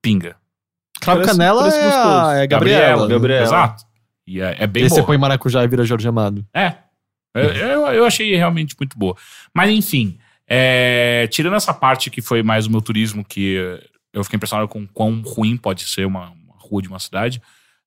pinga. 0.00 0.36
Cravo 1.00 1.20
Parece- 1.20 1.38
canela 1.38 1.60
parece 1.62 1.78
é, 1.78 2.40
é 2.40 2.42
a 2.42 2.46
Gabriela. 2.46 3.08
Gabriela. 3.08 3.42
Exato. 3.42 3.84
E 4.26 4.40
é, 4.40 4.56
é 4.60 4.66
bem 4.66 4.82
E 4.82 4.84
aí 4.84 4.90
você 4.90 4.96
boa. 4.96 5.06
põe 5.06 5.18
maracujá 5.18 5.62
e 5.64 5.68
vira 5.68 5.84
Jorge 5.84 6.06
Amado. 6.06 6.44
É. 6.54 6.74
Eu, 7.34 7.42
eu, 7.44 7.86
eu 7.88 8.04
achei 8.04 8.34
realmente 8.36 8.74
muito 8.78 8.98
boa. 8.98 9.16
Mas 9.54 9.70
enfim, 9.70 10.18
é, 10.46 11.26
tirando 11.30 11.54
essa 11.56 11.72
parte 11.72 12.10
que 12.10 12.20
foi 12.20 12.42
mais 12.42 12.66
o 12.66 12.70
meu 12.70 12.80
turismo, 12.82 13.24
que 13.24 13.54
eu 14.12 14.24
fiquei 14.24 14.36
impressionado 14.36 14.68
com 14.68 14.86
quão 14.86 15.22
ruim 15.22 15.56
pode 15.56 15.84
ser 15.84 16.04
uma, 16.06 16.30
uma 16.30 16.54
rua 16.58 16.82
de 16.82 16.88
uma 16.88 16.98
cidade. 16.98 17.40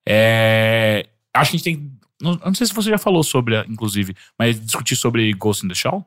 É, 0.08 1.06
acho 1.34 1.52
que 1.52 1.56
a 1.56 1.60
gente 1.60 1.64
tem. 1.64 1.92
Não, 2.22 2.40
não 2.46 2.54
sei 2.56 2.68
se 2.68 2.74
você 2.74 2.90
já 2.90 2.98
falou 2.98 3.24
sobre, 3.24 3.58
inclusive, 3.70 4.16
mas 4.40 4.60
discutir 4.60 4.96
sobre 4.96 5.32
Ghost 5.34 5.66
in 5.66 5.70
the 5.70 5.76
Shell. 5.76 6.06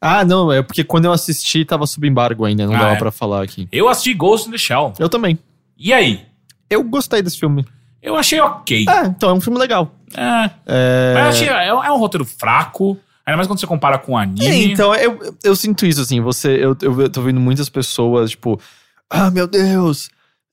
Ah, 0.00 0.24
não, 0.24 0.52
é 0.52 0.62
porque 0.62 0.82
quando 0.84 1.04
eu 1.06 1.12
assisti 1.12 1.64
tava 1.64 1.86
sob 1.86 2.06
embargo 2.08 2.44
ainda, 2.44 2.66
não 2.66 2.74
Ah, 2.74 2.78
dava 2.78 2.92
é? 2.94 2.96
pra 2.96 3.10
falar 3.10 3.42
aqui. 3.42 3.68
Eu 3.72 3.88
assisti 3.88 4.14
Ghost 4.14 4.48
in 4.48 4.52
the 4.52 4.58
Shell. 4.58 4.92
Eu 4.98 5.08
também. 5.08 5.38
E 5.76 5.92
aí? 5.92 6.26
Eu 6.68 6.82
gostei 6.84 7.22
desse 7.22 7.38
filme. 7.38 7.64
Eu 8.00 8.16
achei 8.16 8.40
ok. 8.40 8.84
É, 8.88 9.06
então 9.06 9.30
é 9.30 9.32
um 9.32 9.40
filme 9.40 9.58
legal. 9.58 9.94
É. 10.14 10.50
É... 10.66 11.14
Mas 11.14 11.22
eu 11.24 11.28
achei, 11.30 11.48
é, 11.48 11.68
é 11.68 11.92
um 11.92 11.98
roteiro 11.98 12.24
fraco. 12.24 12.98
Ainda 13.24 13.36
mais 13.36 13.46
quando 13.46 13.60
você 13.60 13.66
compara 13.66 13.96
com 13.98 14.12
o 14.12 14.16
anime. 14.16 14.44
É, 14.44 14.64
então, 14.64 14.92
eu, 14.96 15.22
eu- 15.22 15.36
eu 15.44 15.54
sinto 15.56 15.86
isso, 15.86 16.00
assim, 16.00 16.20
você, 16.20 16.56
eu, 16.56 16.76
eu 16.80 17.08
tô 17.08 17.22
vendo 17.22 17.38
muitas 17.38 17.68
pessoas, 17.68 18.32
tipo, 18.32 18.60
ah, 19.08 19.30
meu 19.30 19.46
Deus, 19.46 20.10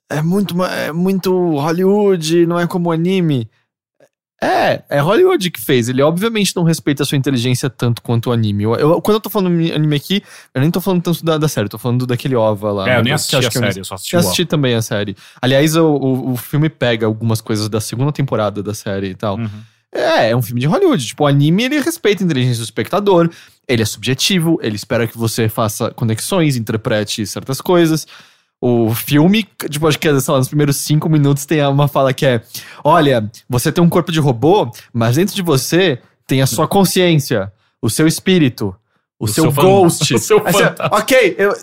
é 0.10 0.22
muito, 0.22 0.64
é 0.64 0.92
muito 0.92 1.32
Hollywood, 1.58 2.46
não 2.46 2.60
é 2.60 2.66
como 2.68 2.92
anime. 2.92 3.50
É, 4.42 4.84
é 4.90 5.00
Hollywood 5.02 5.52
que 5.52 5.60
fez. 5.60 5.90
Ele 5.90 6.02
obviamente 6.02 6.56
não 6.56 6.64
respeita 6.64 7.04
a 7.04 7.06
sua 7.06 7.18
inteligência 7.18 7.70
tanto 7.70 8.02
quanto 8.02 8.30
o 8.30 8.32
anime. 8.32 8.64
Eu, 8.64 8.74
eu- 8.76 9.02
quando 9.02 9.16
eu 9.16 9.22
tô 9.22 9.30
falando 9.30 9.54
anime 9.74 9.96
aqui, 9.98 10.24
eu 10.54 10.62
nem 10.62 10.72
tô 10.72 10.80
falando 10.80 11.02
tanto 11.04 11.26
da, 11.26 11.38
da 11.38 11.48
série, 11.50 11.68
tô 11.68 11.78
falando 11.78 12.08
daquele 12.08 12.36
OVA 12.38 12.72
lá. 12.72 12.90
É, 12.90 12.94
eu 12.94 12.96
né, 12.98 13.02
nem 13.04 13.04
que 13.12 13.12
assisti 13.16 13.36
a 13.46 13.52
série, 13.52 13.80
eu 13.80 13.84
só 13.86 13.96
assisti 13.96 14.16
Eu 14.16 14.20
o 14.20 14.24
assisti 14.24 14.46
também 14.46 14.76
a 14.76 14.82
série. 14.82 15.16
Aliás, 15.42 15.76
o, 15.76 15.86
o, 15.86 16.32
o 16.32 16.38
filme 16.38 16.70
pega 16.70 17.06
algumas 17.06 17.42
coisas 17.42 17.68
da 17.68 17.82
segunda 17.82 18.14
temporada 18.14 18.64
da 18.64 18.74
série 18.74 19.08
e 19.10 19.16
tal. 19.16 19.38
Uhum. 19.38 19.50
É, 19.94 20.30
é 20.30 20.36
um 20.36 20.42
filme 20.42 20.62
de 20.62 20.68
Hollywood. 20.68 21.06
Tipo, 21.06 21.26
o 21.26 21.28
anime, 21.28 21.64
ele 21.64 21.80
respeita 21.82 22.24
a 22.24 22.26
inteligência 22.26 22.60
do 22.62 22.64
espectador, 22.66 23.30
ele 23.68 23.82
é 23.82 23.86
subjetivo, 23.86 24.58
ele 24.62 24.78
espera 24.78 25.06
que 25.06 25.18
você 25.18 25.50
faça 25.50 25.92
conexões, 25.92 26.56
interprete 26.56 27.26
certas 27.28 27.60
coisas. 27.60 28.08
O 28.62 28.94
filme, 28.94 29.48
tipo, 29.70 29.88
acho 29.88 29.98
que, 29.98 30.20
sei 30.20 30.32
lá, 30.34 30.38
nos 30.38 30.50
primeiros 30.50 30.76
cinco 30.76 31.08
minutos 31.08 31.46
tem 31.46 31.66
uma 31.66 31.88
fala 31.88 32.14
que 32.14 32.26
é: 32.26 32.42
Olha, 32.84 33.30
você 33.48 33.72
tem 33.72 33.82
um 33.84 33.88
corpo 33.90 34.12
de 34.12 34.20
robô, 34.20 34.70
mas 34.92 35.16
dentro 35.16 35.34
de 35.34 35.42
você 35.42 36.00
tem 36.28 36.42
a 36.42 36.48
sua 36.48 36.68
consciência, 36.68 37.52
o 37.82 37.90
seu 37.90 38.06
espírito, 38.06 38.76
o, 39.18 39.26
O 39.26 39.28
seu, 39.28 39.46
seu 39.46 39.52
ghost. 39.54 40.12
o 40.14 40.20
seu 40.20 40.44
você, 40.44 40.64
ok, 40.92 41.36
eu- 41.38 41.54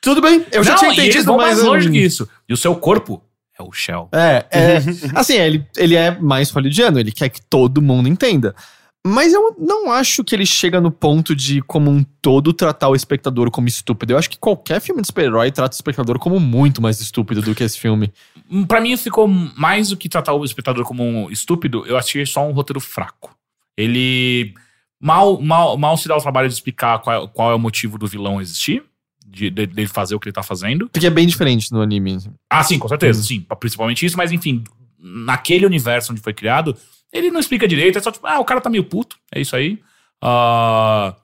tudo 0.00 0.20
bem, 0.20 0.44
eu 0.52 0.62
já 0.62 0.72
Não, 0.72 0.78
tinha 0.78 0.92
entendido, 0.92 1.24
vão 1.24 1.36
mais 1.36 1.60
longe 1.62 1.90
que 1.90 1.98
isso. 1.98 2.28
E 2.48 2.52
o 2.52 2.56
seu 2.56 2.74
corpo 2.76 3.20
é 3.58 3.62
o 3.62 3.72
Shell. 3.72 4.08
é, 4.12 4.46
é. 4.50 4.76
assim, 5.14 5.34
ele, 5.34 5.66
ele 5.76 5.96
é 5.96 6.16
mais 6.18 6.50
hollywoodiano, 6.50 6.98
ele 7.00 7.10
quer 7.12 7.28
que 7.28 7.40
todo 7.42 7.82
mundo 7.82 8.08
entenda. 8.08 8.54
Mas 9.04 9.32
eu 9.32 9.56
não 9.58 9.90
acho 9.90 10.22
que 10.22 10.32
ele 10.34 10.46
chega 10.46 10.80
no 10.80 10.90
ponto 10.90 11.34
de, 11.34 11.60
como 11.62 11.90
um 11.90 12.04
todo, 12.20 12.52
tratar 12.52 12.88
o 12.88 12.94
espectador 12.94 13.50
como 13.50 13.66
estúpido. 13.66 14.12
Eu 14.12 14.18
acho 14.18 14.30
que 14.30 14.38
qualquer 14.38 14.80
filme 14.80 15.00
de 15.00 15.08
super-herói 15.08 15.50
trata 15.50 15.74
o 15.74 15.76
espectador 15.76 16.18
como 16.20 16.38
muito 16.38 16.80
mais 16.80 17.00
estúpido 17.00 17.42
do 17.42 17.52
que 17.54 17.64
esse 17.64 17.78
filme. 17.78 18.12
Hum, 18.48 18.64
Pra 18.64 18.80
mim 18.80 18.96
ficou 18.96 19.26
mais 19.26 19.88
do 19.88 19.96
que 19.96 20.08
tratar 20.08 20.34
o 20.34 20.44
espectador 20.44 20.84
como 20.84 21.02
um 21.02 21.28
estúpido, 21.30 21.84
eu 21.86 21.96
achei 21.98 22.24
só 22.24 22.46
um 22.46 22.52
roteiro 22.52 22.78
fraco. 22.78 23.36
Ele 23.76 24.54
mal, 25.00 25.40
mal, 25.40 25.76
mal 25.76 25.96
se 25.96 26.06
dá 26.06 26.16
o 26.16 26.20
trabalho 26.20 26.46
de 26.48 26.54
explicar 26.54 27.00
qual, 27.00 27.26
qual 27.28 27.50
é 27.50 27.54
o 27.56 27.58
motivo 27.58 27.98
do 27.98 28.06
vilão 28.06 28.40
existir, 28.40 28.84
de, 29.26 29.50
de- 29.50 29.66
dele 29.66 29.88
fazer 29.88 30.14
o 30.14 30.20
que 30.20 30.28
ele 30.28 30.32
tá 30.34 30.44
fazendo. 30.44 30.88
Porque 30.88 31.06
é 31.06 31.10
bem 31.10 31.26
diferente 31.26 31.72
no 31.72 31.80
anime. 31.80 32.18
Ah, 32.48 32.62
sim, 32.62 32.78
com 32.78 32.86
certeza, 32.86 33.20
sim, 33.20 33.44
principalmente 33.58 34.06
isso, 34.06 34.16
mas 34.16 34.30
enfim, 34.30 34.62
naquele 34.96 35.66
universo 35.66 36.12
onde 36.12 36.20
foi 36.20 36.32
criado, 36.32 36.76
ele 37.12 37.30
não 37.30 37.40
explica 37.40 37.68
direito, 37.68 37.98
é 37.98 38.02
só 38.02 38.10
tipo, 38.10 38.26
ah, 38.26 38.38
o 38.40 38.44
cara 38.44 38.60
tá 38.60 38.70
meio 38.70 38.84
puto, 38.84 39.16
é 39.34 39.40
isso 39.40 39.54
aí. 39.54 39.78
Ah, 40.20 41.14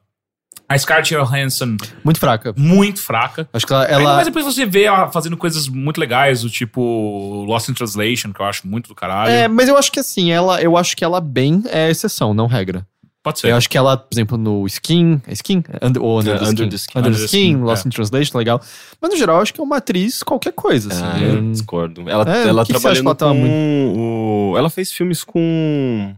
a 0.68 0.76
Scarlett 0.76 1.14
Johansson, 1.14 1.76
Muito 2.04 2.20
fraca. 2.20 2.52
muito 2.56 3.00
fraca. 3.00 3.48
Acho 3.52 3.66
que 3.66 3.72
ela. 3.72 3.84
Ela- 3.86 4.14
mais 4.16 4.26
depois 4.26 4.44
você 4.44 4.66
vê 4.66 4.82
ela 4.82 5.08
fazendo 5.10 5.36
coisas 5.36 5.66
muito 5.66 5.98
legais, 5.98 6.42
do 6.42 6.50
tipo 6.50 7.44
Lost 7.48 7.68
in 7.70 7.74
Translation, 7.74 8.32
que 8.32 8.40
eu 8.42 8.44
acho 8.46 8.66
muito 8.68 8.88
do 8.88 8.94
caralho. 8.94 9.30
é, 9.30 9.48
mas 9.48 9.68
eu 9.68 9.78
acho 9.78 9.90
que 9.90 9.98
assim, 10.00 10.30
ela, 10.30 10.60
eu 10.60 10.76
acho 10.76 10.94
que 10.96 11.02
ela 11.04 11.20
bem 11.22 11.62
é 11.70 11.90
exceção, 11.90 12.34
não 12.34 12.46
regra. 12.46 12.86
Pode 13.28 13.40
ser. 13.40 13.48
Eu 13.50 13.56
acho 13.56 13.68
que 13.68 13.76
ela, 13.76 13.96
por 13.96 14.14
exemplo, 14.14 14.38
no 14.38 14.66
Skin. 14.66 15.20
É 15.26 15.32
Skin? 15.32 15.62
Under, 15.82 16.02
ou 16.02 16.20
Under, 16.20 16.34
É, 16.34 16.38
the, 16.38 16.44
Under 16.44 16.66
skin. 16.66 16.68
the 16.70 16.76
Skin. 16.76 16.98
Under 16.98 17.12
the 17.12 17.18
the 17.18 17.24
Skin, 17.26 17.38
Skin, 17.52 17.56
Lost 17.62 17.84
é. 17.84 17.88
in 17.88 17.90
Translation, 17.90 18.38
legal. 18.38 18.60
Mas 19.00 19.10
no 19.10 19.16
geral, 19.16 19.40
acho 19.40 19.52
que 19.54 19.60
é 19.60 19.64
uma 19.64 19.76
atriz 19.76 20.22
qualquer 20.22 20.52
coisa. 20.52 20.88
Assim. 20.92 21.02
Ah, 21.04 21.20
Eu- 21.20 21.34
eu 21.36 21.50
discordo. 21.52 22.08
Ela, 22.08 22.24
É, 22.36 22.48
ela 22.48 22.64
que 22.64 22.72
trabalhando 22.72 23.00
que 23.02 23.06
ela 23.06 23.14
tava 23.14 23.34
com 23.34 24.52
o... 24.52 24.58
Ela 24.58 24.70
fez 24.70 24.90
filmes 24.92 25.22
com 25.24 26.14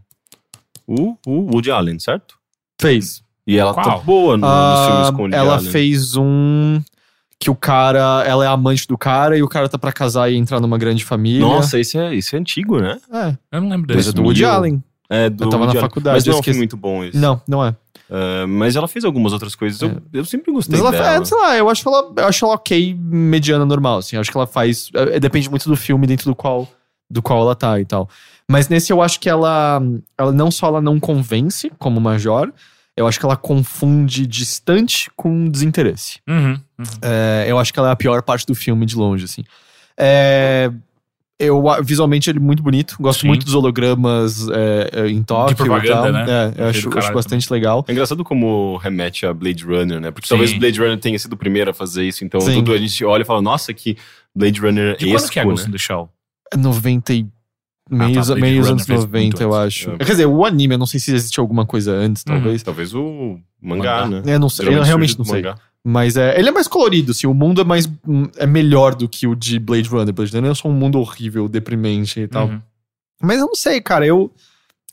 o, 0.87 1.15
o 1.25 1.51
Woody 1.53 1.71
Allen, 1.71 1.99
certo? 1.99 2.35
Fez. 2.79 3.21
E 3.45 3.57
ela 3.57 3.73
tá 3.73 3.83
Qual? 3.83 4.01
boa 4.03 4.37
no- 4.37 4.45
nos 4.47 4.49
Ah, 4.49 4.87
filmes 4.89 5.09
com 5.09 5.15
o 5.17 5.21
Woody 5.21 5.35
ela 5.35 5.55
Allen. 5.57 5.71
fez 5.71 6.15
um 6.15 6.81
que 7.39 7.49
o 7.49 7.55
cara, 7.55 8.23
ela 8.27 8.45
é 8.45 8.47
amante 8.47 8.87
do 8.87 8.95
cara 8.95 9.35
e 9.35 9.41
o 9.41 9.47
cara 9.47 9.67
tá 9.67 9.75
pra 9.77 9.91
casar 9.91 10.31
e 10.31 10.35
entrar 10.37 10.59
numa 10.59 10.77
grande 10.77 11.03
família. 11.03 11.41
Nossa, 11.41 11.79
isso 11.79 11.97
é, 11.97 12.13
isso 12.13 12.35
é 12.35 12.39
antigo, 12.39 12.79
né? 12.79 12.99
é, 13.11 13.35
Eu 13.51 13.61
não 13.61 13.69
lembro 13.69 13.87
coisa 13.91 14.11
desse. 14.11 14.15
do 14.15 14.21
Woody 14.21 14.41
2000. 14.41 14.55
Allen. 14.55 14.83
É, 15.11 15.29
do 15.29 15.43
Eu 15.43 15.49
tava 15.49 15.65
na 15.65 15.75
faculdade, 15.75 16.15
Mas 16.15 16.25
não 16.25 16.33
eu 16.33 16.37
é 16.37 16.39
um 16.39 16.43
filme 16.43 16.59
muito 16.59 16.77
bom 16.77 17.03
esse. 17.03 17.17
Não, 17.17 17.41
não 17.45 17.65
é. 17.65 17.75
Ah, 18.11 18.45
mas 18.45 18.75
ela 18.75 18.87
fez 18.89 19.05
algumas 19.05 19.31
outras 19.31 19.55
coisas. 19.55 19.81
Eu, 19.81 20.01
eu 20.11 20.25
sempre 20.25 20.51
gostei 20.51 20.77
Mas 20.77 20.85
ela, 20.85 20.91
dela. 20.91 21.21
é, 21.21 21.25
sei 21.25 21.37
lá, 21.37 21.57
eu 21.57 21.69
acho 21.69 21.87
ela, 21.87 22.13
eu 22.17 22.25
acho 22.25 22.45
ela 22.45 22.55
ok, 22.55 22.93
mediana, 22.99 23.65
normal, 23.65 23.99
assim. 23.99 24.17
Eu 24.17 24.21
acho 24.21 24.29
que 24.29 24.37
ela 24.37 24.45
faz. 24.47 24.89
é, 24.93 25.19
depende 25.19 25.49
muito 25.49 25.69
do 25.69 25.77
filme 25.77 26.05
dentro 26.05 26.25
do 26.25 26.35
qual, 26.35 26.67
do 27.09 27.21
qual 27.21 27.41
ela 27.41 27.55
tá 27.55 27.79
e 27.79 27.85
tal. 27.85 28.09
Mas 28.49 28.67
nesse 28.67 28.91
eu 28.91 29.01
acho 29.01 29.17
que 29.19 29.29
ela. 29.29 29.81
Ela 30.17 30.31
não 30.33 30.51
só 30.51 30.67
ela 30.67 30.81
não 30.81 30.99
convence 30.99 31.71
como 31.79 32.01
Major, 32.01 32.51
eu 32.97 33.07
acho 33.07 33.17
que 33.17 33.25
ela 33.25 33.37
confunde 33.37 34.27
distante 34.27 35.09
com 35.15 35.47
desinteresse. 35.47 36.19
Uhum, 36.27 36.59
uhum. 36.79 36.85
É, 37.01 37.45
eu 37.47 37.57
acho 37.57 37.71
que 37.71 37.79
ela 37.79 37.89
é 37.89 37.91
a 37.93 37.95
pior 37.95 38.21
parte 38.21 38.45
do 38.45 38.53
filme 38.53 38.85
de 38.85 38.97
longe, 38.97 39.23
assim. 39.23 39.43
É, 39.97 40.69
eu, 41.45 41.69
a- 41.69 41.81
visualmente 41.81 42.29
ele 42.29 42.39
é 42.39 42.41
muito 42.41 42.61
bonito. 42.63 42.95
Gosto 42.99 43.21
Sim. 43.21 43.27
muito 43.27 43.45
dos 43.45 43.53
hologramas 43.53 44.47
é, 44.49 44.89
é, 44.93 45.07
em 45.09 45.21
Tóquio 45.23 45.55
propaganda, 45.55 46.09
e 46.09 46.11
tal. 46.11 46.11
né? 46.11 46.25
É, 46.57 46.61
eu 46.61 46.67
acho, 46.67 46.97
acho 46.97 47.13
bastante 47.13 47.51
legal. 47.51 47.83
É 47.87 47.91
engraçado 47.91 48.23
como 48.23 48.77
remete 48.77 49.25
a 49.25 49.33
Blade 49.33 49.63
Runner, 49.65 49.99
né? 49.99 50.11
Porque 50.11 50.27
Sim. 50.27 50.35
talvez 50.35 50.53
Blade 50.57 50.79
Runner 50.79 50.97
tenha 50.99 51.17
sido 51.19 51.33
o 51.33 51.37
primeiro 51.37 51.71
a 51.71 51.73
fazer 51.73 52.03
isso. 52.05 52.23
Então 52.23 52.39
Sim. 52.41 52.53
tudo 52.55 52.73
a 52.73 52.77
gente 52.77 53.03
olha 53.03 53.21
e 53.23 53.25
fala, 53.25 53.41
nossa, 53.41 53.73
que 53.73 53.97
Blade 54.35 54.59
Runner 54.59 54.95
De 54.97 55.05
quando 55.05 55.15
esco, 55.15 55.31
que 55.31 55.39
é 55.39 55.43
Ghost 55.43 55.63
né? 55.65 55.69
in 55.69 55.71
the 55.73 55.77
Shell? 55.77 56.09
90 56.57 57.13
e... 57.13 57.25
Meios, 57.89 58.27
tá, 58.27 58.33
Blade 58.35 58.41
meios 58.41 58.69
anos 58.69 58.85
fez 58.85 58.99
90, 59.01 59.19
muito 59.21 59.41
eu 59.43 59.53
acho. 59.53 59.91
É. 59.91 59.97
Quer 59.97 60.11
dizer, 60.11 60.25
o 60.25 60.45
anime, 60.45 60.75
eu 60.75 60.77
não 60.77 60.85
sei 60.85 60.97
se 60.97 61.13
existe 61.13 61.39
alguma 61.41 61.65
coisa 61.65 61.91
antes, 61.91 62.23
Uhum. 62.25 62.35
talvez. 62.35 62.63
Talvez 62.63 62.93
o 62.93 63.37
mangá, 63.61 64.05
Mangá. 64.05 64.21
né? 64.21 64.35
Eu 64.35 64.39
não 64.39 64.47
sei, 64.47 64.67
eu 64.69 64.81
realmente 64.81 65.17
não 65.17 65.25
sei. 65.25 65.41
mangá. 65.41 65.55
Mas 65.83 66.15
é, 66.15 66.37
ele 66.37 66.49
é 66.49 66.51
mais 66.51 66.67
colorido, 66.67 67.11
assim, 67.11 67.25
o 67.25 67.33
mundo 67.33 67.61
é 67.61 67.63
mais 67.63 67.89
é 68.37 68.45
melhor 68.45 68.93
do 68.93 69.09
que 69.09 69.25
o 69.25 69.35
de 69.35 69.57
Blade 69.57 69.89
Runner. 69.89 70.13
Blade 70.13 70.35
Runner 70.35 70.51
é 70.51 70.55
só 70.55 70.67
um 70.67 70.73
mundo 70.73 70.99
horrível, 70.99 71.49
deprimente 71.49 72.19
e 72.19 72.27
tal. 72.27 72.47
Uhum. 72.47 72.61
Mas 73.21 73.39
eu 73.39 73.47
não 73.47 73.55
sei, 73.55 73.81
cara, 73.81 74.05
eu 74.05 74.31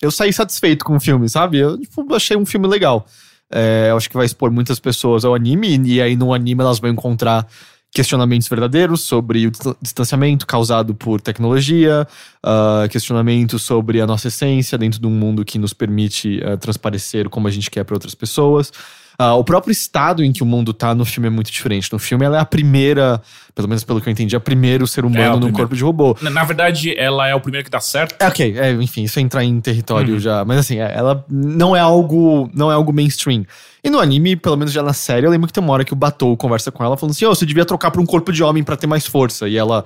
eu 0.01 0.11
saí 0.11 0.33
satisfeito 0.33 0.85
com 0.85 0.97
o 0.97 1.01
filme, 1.01 1.29
sabe? 1.29 1.59
Eu 1.59 1.79
tipo, 1.79 2.15
achei 2.15 2.37
um 2.37 2.47
filme 2.47 2.67
legal. 2.67 3.07
É, 3.51 3.89
eu 3.91 3.97
acho 3.97 4.09
que 4.09 4.17
vai 4.17 4.27
expor 4.27 4.51
muitas 4.51 4.79
pessoas 4.79 5.25
ao 5.25 5.35
anime, 5.35 5.79
e 5.85 6.01
aí 6.01 6.17
no 6.17 6.33
anime 6.33 6.63
elas 6.63 6.79
vão 6.79 6.91
encontrar 6.91 7.47
questionamentos 7.91 8.47
verdadeiros 8.49 9.03
sobre 9.03 9.47
o 9.47 9.51
distan- 9.51 9.77
distanciamento 9.81 10.47
causado 10.47 10.95
por 10.95 11.21
tecnologia, 11.21 12.07
ah, 12.43 12.87
questionamentos 12.91 13.63
sobre 13.63 14.01
a 14.01 14.07
nossa 14.07 14.29
essência 14.29 14.77
dentro 14.77 15.01
de 15.01 15.07
um 15.07 15.11
mundo 15.11 15.45
que 15.45 15.59
nos 15.59 15.73
permite 15.73 16.41
ah, 16.45 16.57
transparecer 16.57 17.29
como 17.29 17.49
a 17.49 17.51
gente 17.51 17.71
quer 17.71 17.85
para 17.85 17.97
outras 17.97 18.15
pessoas. 18.15 18.71
Ah, 19.21 19.35
o 19.35 19.43
próprio 19.43 19.73
estado 19.73 20.23
em 20.23 20.33
que 20.33 20.45
o 20.45 20.47
mundo 20.47 20.73
tá 20.73 20.95
no 20.95 21.05
filme 21.05 21.27
é 21.27 21.31
muito 21.31 21.51
diferente. 21.51 21.93
No 21.93 21.99
filme 21.99 22.25
ela 22.25 22.37
é 22.37 22.41
a 22.41 22.45
primeira, 22.45 23.21
pelo 23.53 23.67
menos 23.67 23.83
pelo 23.83 24.01
que 24.01 24.09
eu 24.09 24.13
entendi, 24.13 24.37
a 24.37 24.41
primeiro 24.41 24.87
ser 24.87 25.05
humano 25.05 25.21
É, 25.21 25.27
a 25.27 25.31
num 25.31 25.37
primeira. 25.39 25.57
corpo 25.59 25.75
de 25.75 25.83
robô. 25.83 26.17
Na, 26.23 26.31
na 26.31 26.45
verdade, 26.45 26.97
ela 26.97 27.27
é 27.27 27.35
o 27.35 27.41
primeiro 27.41 27.65
que 27.65 27.71
dá 27.71 27.81
certo. 27.81 28.15
É, 28.23 28.29
ok, 28.29 28.57
é, 28.57 28.71
enfim, 28.75 29.03
isso 29.03 29.19
é 29.19 29.23
entrar 29.23 29.43
em 29.43 29.61
território 29.61 30.15
Uhum. 30.15 30.21
já. 30.21 30.45
Mas 30.45 30.59
assim, 30.59 30.79
é, 30.79 30.93
ela 30.95 31.25
não 31.29 31.75
é 31.75 31.81
algo. 31.81 32.49
não 32.55 32.71
é 32.71 32.75
algo 32.75 32.93
mainstream. 32.93 33.45
E 33.83 33.91
no 33.91 33.99
anime, 33.99 34.37
pelo 34.37 34.57
menos 34.57 34.73
já 34.73 34.85
na 34.85 34.93
série, 34.93 35.27
eu 35.27 35.31
lembro 35.33 35.49
que 35.49 35.53
tem 35.53 35.65
uma 35.65 35.73
hora 35.73 35.85
que 35.85 35.93
o 35.93 35.97
Batou 35.97 36.37
conversa 36.37 36.71
com 36.71 36.85
ela 36.85 36.97
falando 36.97 37.11
assim: 37.11 37.25
Ô, 37.27 37.35
você 37.35 37.45
devia 37.45 37.65
trocar 37.65 37.91
pra 37.91 38.01
um 38.01 38.07
corpo 38.07 38.33
de 38.33 38.45
homem 38.45 38.63
pra 38.63 38.77
ter 38.77 38.87
mais 38.87 39.05
força. 39.05 39.49
E 39.49 39.57
ela 39.57 39.85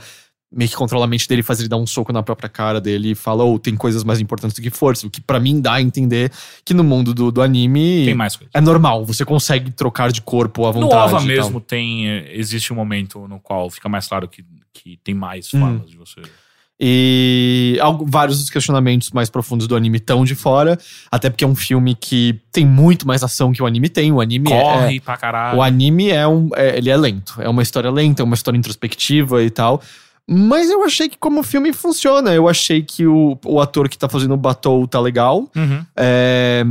meio 0.55 0.69
que 0.69 0.77
controla 0.77 1.05
a 1.05 1.09
mente 1.09 1.27
dele, 1.27 1.43
faz 1.43 1.61
ele 1.61 1.69
dar 1.69 1.77
um 1.79 1.87
soco 1.87 2.13
na 2.13 2.23
própria 2.23 2.49
cara 2.49 2.81
dele 2.81 3.13
e 3.13 3.15
fala, 3.15 3.43
ou 3.43 3.59
tem 3.59 3.75
coisas 3.75 4.05
mais 4.05 4.21
importantes 4.21 4.55
do 4.55 4.63
que 4.63 4.71
força. 4.71 5.07
O 5.07 5.11
que 5.11 5.21
pra 5.21 5.41
mim 5.41 5.61
dá 5.61 5.75
a 5.75 5.81
entender 5.83 6.31
que 6.65 6.75
no 6.75 6.85
mundo 6.85 7.15
do, 7.15 7.33
do 7.33 7.41
anime 7.41 8.05
Tem 8.05 8.15
mais 8.15 8.37
coisa. 8.37 8.51
é 8.53 8.61
normal, 8.61 9.05
você 9.05 9.25
consegue 9.25 9.71
trocar 9.71 10.13
de 10.13 10.21
corpo 10.21 10.67
à 10.67 10.73
No 10.73 10.83
vontade. 10.83 11.15
OVA 11.15 11.23
e 11.25 11.27
tal. 11.37 11.45
mesmo 11.45 11.61
tem. 11.61 12.07
Existe 12.33 12.73
um 12.73 12.77
momento 12.77 13.27
no 13.27 13.41
qual 13.41 13.71
fica 13.71 13.89
mais 13.89 14.07
claro 14.07 14.29
que, 14.29 14.45
que 14.75 14.99
tem 15.03 15.15
mais 15.15 15.53
Hum. 15.55 15.61
formas 15.61 15.91
de 15.91 15.97
você. 15.97 16.21
E 16.85 17.79
algo- 17.81 18.05
vários 18.09 18.41
dos 18.41 18.51
questionamentos 18.51 19.13
mais 19.13 19.31
profundos 19.31 19.69
do 19.69 19.77
anime 19.77 19.99
estão 19.99 20.25
de 20.25 20.35
fora, 20.35 20.77
até 21.13 21.31
porque 21.31 21.45
é 21.45 21.47
um 21.47 21.55
filme 21.55 21.95
que 21.95 22.41
tem 22.51 22.67
muito 22.67 23.07
mais 23.07 23.23
ação 23.23 23.53
que 23.53 23.63
o 23.63 23.67
anime 23.67 23.89
tem. 23.89 24.11
O 24.11 24.21
anime 24.21 24.49
Corre 24.49 24.97
é, 24.97 25.01
pra 25.01 25.17
caralho. 25.17 25.59
o 25.59 25.63
anime 25.63 26.11
é 26.11 26.27
um, 26.27 26.49
é- 26.57 26.77
ele 26.79 26.91
é 26.91 26.97
lento, 26.97 27.41
é 27.41 27.49
uma 27.49 27.63
história 27.63 27.89
lenta, 27.91 28.23
é 28.23 28.25
uma 28.25 28.35
história 28.35 28.59
introspectiva 28.59 29.43
e 29.45 29.51
tal. 29.51 29.81
Mas 30.29 30.71
eu 30.71 30.85
achei 30.85 31.09
que 31.09 31.19
como 31.19 31.43
filme 31.43 31.73
funciona, 31.73 32.33
eu 32.33 32.49
achei 32.49 32.83
que 32.83 33.07
o, 33.07 33.37
o 33.45 33.61
ator 33.61 33.89
que 33.89 33.99
tá 33.99 34.09
fazendo 34.09 34.35
o 34.35 34.37
Batou 34.37 34.87
tá 34.87 35.01
legal. 35.01 35.51
Uhum. 35.55 35.85
É, 35.97 36.65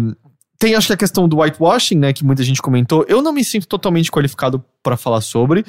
tem 0.57 0.75
acho 0.75 0.87
que 0.87 0.93
a 0.93 0.97
questão 0.97 1.27
do 1.27 1.39
whitewashing, 1.39 1.95
né, 1.97 2.13
que 2.13 2.23
muita 2.23 2.43
gente 2.43 2.61
comentou. 2.61 3.05
Eu 3.07 3.21
não 3.21 3.33
me 3.33 3.43
sinto 3.43 3.67
totalmente 3.67 4.11
qualificado 4.11 4.63
pra 4.81 4.95
falar 4.95 5.21
sobre. 5.21 5.65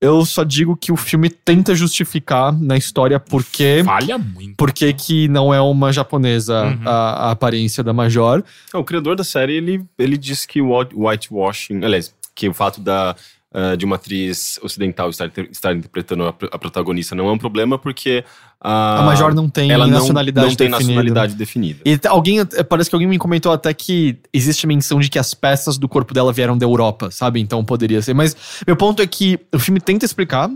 Eu 0.00 0.24
só 0.26 0.44
digo 0.44 0.76
que 0.76 0.92
o 0.92 0.96
filme 0.96 1.30
tenta 1.30 1.74
justificar 1.74 2.52
na 2.52 2.76
história 2.76 3.18
porque 3.18 3.80
Falha 3.84 4.18
muito. 4.18 4.54
por 4.56 4.70
que 4.72 5.28
não 5.28 5.54
é 5.54 5.60
uma 5.60 5.92
japonesa 5.92 6.64
Uhum. 6.64 6.80
a, 6.88 6.90
a 7.28 7.30
aparência 7.30 7.82
da 7.82 7.92
Major. 7.92 8.44
Ah, 8.72 8.78
o 8.78 8.84
criador 8.84 9.16
da 9.16 9.24
série, 9.24 9.54
ele, 9.54 9.82
ele 9.98 10.18
disse 10.18 10.46
que 10.46 10.60
o 10.60 10.76
white- 10.78 10.94
whitewashing, 10.94 11.82
aliás, 11.84 12.14
que 12.34 12.48
o 12.48 12.52
fato 12.52 12.80
da, 12.80 13.16
ah, 13.54 13.76
de 13.76 13.84
uma 13.84 13.94
atriz 13.96 14.58
ocidental 14.62 15.08
estar, 15.10 15.30
estar 15.50 15.74
interpretando 15.76 16.24
a, 16.24 16.28
a 16.50 16.58
protagonista 16.58 17.14
não 17.14 17.28
é 17.28 17.32
um 17.32 17.38
problema, 17.38 17.78
porque 17.78 18.24
a, 18.60 18.98
a 19.00 19.02
Major 19.04 19.32
não 19.32 19.48
tem 19.48 19.70
ela 19.70 19.86
não, 19.86 19.94
nacionalidade 20.00 20.48
não 20.48 20.54
tem 20.56 20.68
definida. 20.68 20.86
nacionalidade 20.94 21.34
definida. 21.36 21.78
E 21.84 21.96
t- 21.96 22.08
alguém, 22.08 22.40
eh, 22.40 22.62
parece 22.64 22.90
que 22.90 22.96
alguém 22.96 23.08
me 23.08 23.16
comentou 23.18 23.52
até 23.52 23.72
que 23.72 24.18
existe 24.32 24.66
menção 24.66 24.98
de 24.98 25.08
que 25.08 25.18
as 25.18 25.32
peças 25.34 25.78
do 25.78 25.88
corpo 25.88 26.12
dela 26.12 26.32
vieram 26.32 26.58
da 26.58 26.66
Europa, 26.66 27.10
sabe? 27.12 27.40
Então 27.40 27.64
poderia 27.64 28.02
ser. 28.02 28.12
Mas 28.14 28.36
meu 28.66 28.74
ponto 28.76 29.00
é 29.00 29.06
que 29.06 29.38
o 29.54 29.58
filme 29.60 29.80
tenta 29.80 30.04
explicar, 30.04 30.50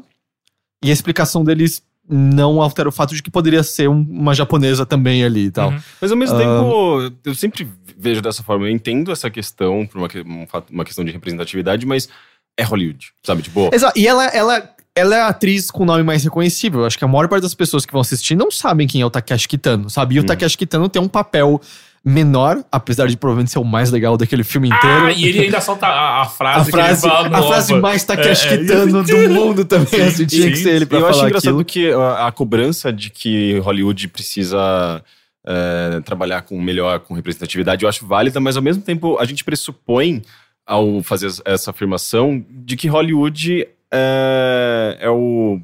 e 0.84 0.90
a 0.90 0.92
explicação 0.92 1.44
deles 1.44 1.82
não 2.10 2.62
altera 2.62 2.88
o 2.88 2.92
fato 2.92 3.14
de 3.14 3.22
que 3.22 3.30
poderia 3.30 3.62
ser 3.62 3.88
um- 3.88 4.06
uma 4.08 4.34
japonesa 4.34 4.86
também 4.86 5.22
ali 5.22 5.44
e 5.46 5.50
tal. 5.50 5.70
Uhum. 5.70 5.78
Mas 6.00 6.10
ao 6.10 6.16
mesmo 6.16 6.36
Ah. 6.36 6.38
tempo, 6.38 7.12
eu 7.24 7.34
sempre 7.34 7.68
vejo 7.98 8.22
dessa 8.22 8.42
forma. 8.42 8.66
Eu 8.66 8.70
entendo 8.70 9.12
essa 9.12 9.28
questão 9.28 9.86
por 9.86 9.98
uma, 9.98 10.08
um 10.24 10.46
uma 10.72 10.84
questão 10.84 11.04
de 11.04 11.10
representatividade, 11.12 11.84
mas 11.84 12.08
é 12.58 12.62
Hollywood, 12.64 13.06
sabe? 13.24 13.40
Tipo, 13.42 13.70
Exato. 13.72 13.98
E 13.98 14.06
ela, 14.06 14.26
ela, 14.26 14.70
ela 14.94 15.16
é 15.16 15.20
a 15.20 15.28
atriz 15.28 15.70
com 15.70 15.84
o 15.84 15.86
nome 15.86 16.02
mais 16.02 16.22
reconhecível. 16.24 16.80
Eu 16.80 16.86
acho 16.86 16.98
que 16.98 17.04
a 17.04 17.08
maior 17.08 17.28
parte 17.28 17.42
das 17.44 17.54
pessoas 17.54 17.86
que 17.86 17.92
vão 17.92 18.00
assistir 18.02 18.34
não 18.34 18.50
sabem 18.50 18.86
quem 18.86 19.00
é 19.00 19.06
o 19.06 19.10
Takeshi 19.10 19.48
Kitano, 19.48 19.88
sabe? 19.88 20.16
E 20.16 20.18
o 20.18 20.22
Hum. 20.22 20.26
Takeshi 20.26 20.58
Kitano 20.58 20.88
tem 20.88 21.00
um 21.00 21.08
papel 21.08 21.60
menor, 22.04 22.64
apesar 22.70 23.06
de 23.08 23.16
provavelmente 23.16 23.50
ser 23.50 23.58
o 23.58 23.64
mais 23.64 23.90
legal 23.90 24.16
daquele 24.16 24.42
filme 24.44 24.68
inteiro. 24.68 25.06
Ah, 25.06 25.12
e 25.12 25.24
ele 25.26 25.40
ainda 25.40 25.60
solta 25.60 25.86
a, 25.86 26.22
a 26.22 26.24
frase, 26.26 26.60
a 26.60 26.64
que 26.64 26.70
frase, 26.70 27.06
ele 27.06 27.12
fala 27.14 27.28
no 27.28 27.36
a 27.36 27.42
frase 27.42 27.74
mais 27.74 28.04
Takeshi 28.04 28.48
É, 28.48 28.54
é. 28.54 28.58
Kitano 28.58 29.02
do 29.04 29.16
mundo 29.30 29.64
também. 29.64 30.02
assim, 30.02 30.24
tinha 30.26 30.42
sim, 30.44 30.50
que 30.50 30.56
ser 30.56 30.70
ele 30.76 30.86
pra 30.86 30.98
eu 30.98 31.06
acho 31.06 31.18
engraçado 31.26 31.60
aquilo. 31.60 31.64
que 31.64 31.92
a, 31.92 32.26
a 32.28 32.32
cobrança 32.32 32.92
de 32.92 33.10
que 33.10 33.58
Hollywood 33.58 34.08
precisa 34.08 35.02
é, 35.46 36.00
trabalhar 36.04 36.42
com 36.42 36.58
melhor, 36.60 37.00
com 37.00 37.14
representatividade, 37.14 37.82
eu 37.82 37.88
acho 37.88 38.06
válida, 38.06 38.40
mas 38.40 38.56
ao 38.56 38.62
mesmo 38.62 38.82
tempo 38.82 39.18
a 39.18 39.24
gente 39.24 39.44
pressupõe, 39.44 40.22
ao 40.68 41.02
fazer 41.02 41.32
essa 41.46 41.70
afirmação, 41.70 42.44
de 42.50 42.76
que 42.76 42.86
Hollywood 42.86 43.66
é, 43.90 44.98
é 45.00 45.10
o. 45.10 45.58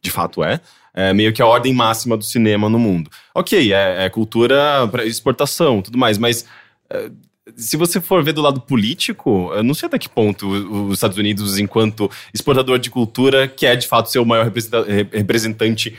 de 0.00 0.10
fato 0.10 0.44
é. 0.44 0.60
é 0.94 1.12
meio 1.12 1.32
que 1.32 1.42
a 1.42 1.46
ordem 1.46 1.74
máxima 1.74 2.16
do 2.16 2.22
cinema 2.24 2.68
no 2.68 2.78
mundo. 2.78 3.10
Ok, 3.34 3.72
é, 3.72 4.04
é 4.04 4.08
cultura 4.08 4.88
para 4.90 5.04
exportação, 5.04 5.82
tudo 5.82 5.98
mais, 5.98 6.16
mas 6.16 6.46
é, 6.88 7.10
se 7.56 7.76
você 7.76 8.00
for 8.00 8.22
ver 8.22 8.32
do 8.32 8.40
lado 8.40 8.60
político, 8.60 9.52
eu 9.54 9.62
não 9.64 9.74
sei 9.74 9.88
até 9.88 9.98
que 9.98 10.08
ponto 10.08 10.48
os 10.48 10.94
Estados 10.94 11.18
Unidos, 11.18 11.58
enquanto 11.58 12.10
exportador 12.32 12.78
de 12.78 12.90
cultura, 12.90 13.48
quer 13.48 13.76
de 13.76 13.88
fato 13.88 14.08
ser 14.08 14.20
o 14.20 14.24
maior 14.24 14.44
representa- 14.44 14.84
re- 14.84 15.08
representante 15.12 15.94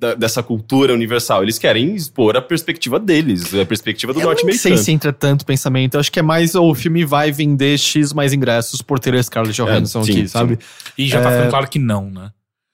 da- 0.00 0.14
dessa 0.14 0.42
cultura 0.42 0.94
universal. 0.94 1.42
Eles 1.42 1.58
querem 1.58 1.94
expor 1.94 2.36
a 2.36 2.40
perspectiva 2.42 2.98
deles, 2.98 3.54
a 3.54 3.66
perspectiva 3.66 4.12
do 4.12 4.18
Eu 4.20 4.26
não 4.26 4.36
sei 4.36 4.44
norte-americano. 4.46 4.78
se 4.78 4.90
entra 4.92 5.12
tanto 5.12 5.44
pensamento. 5.44 5.94
Eu 5.94 6.00
acho 6.00 6.10
que 6.10 6.18
é 6.18 6.22
mais 6.22 6.54
o 6.54 6.74
filme 6.74 7.04
vai 7.04 7.30
vender 7.30 7.78
X 7.78 8.12
mais 8.12 8.32
ingressos 8.32 8.80
por 8.82 8.98
ter 8.98 9.14
a 9.14 9.22
Scarlett 9.22 9.54
Johansson 9.54 10.00
É, 10.00 10.04
sim, 10.04 10.10
aqui, 10.12 10.20
sim. 10.22 10.26
sabe? 10.28 10.58
E 10.96 11.06
já 11.06 11.20
tá 11.22 11.30
ficando 11.30 11.50
claro 11.50 11.68
que 11.68 11.78
não, 11.78 12.10
né? 12.10 12.30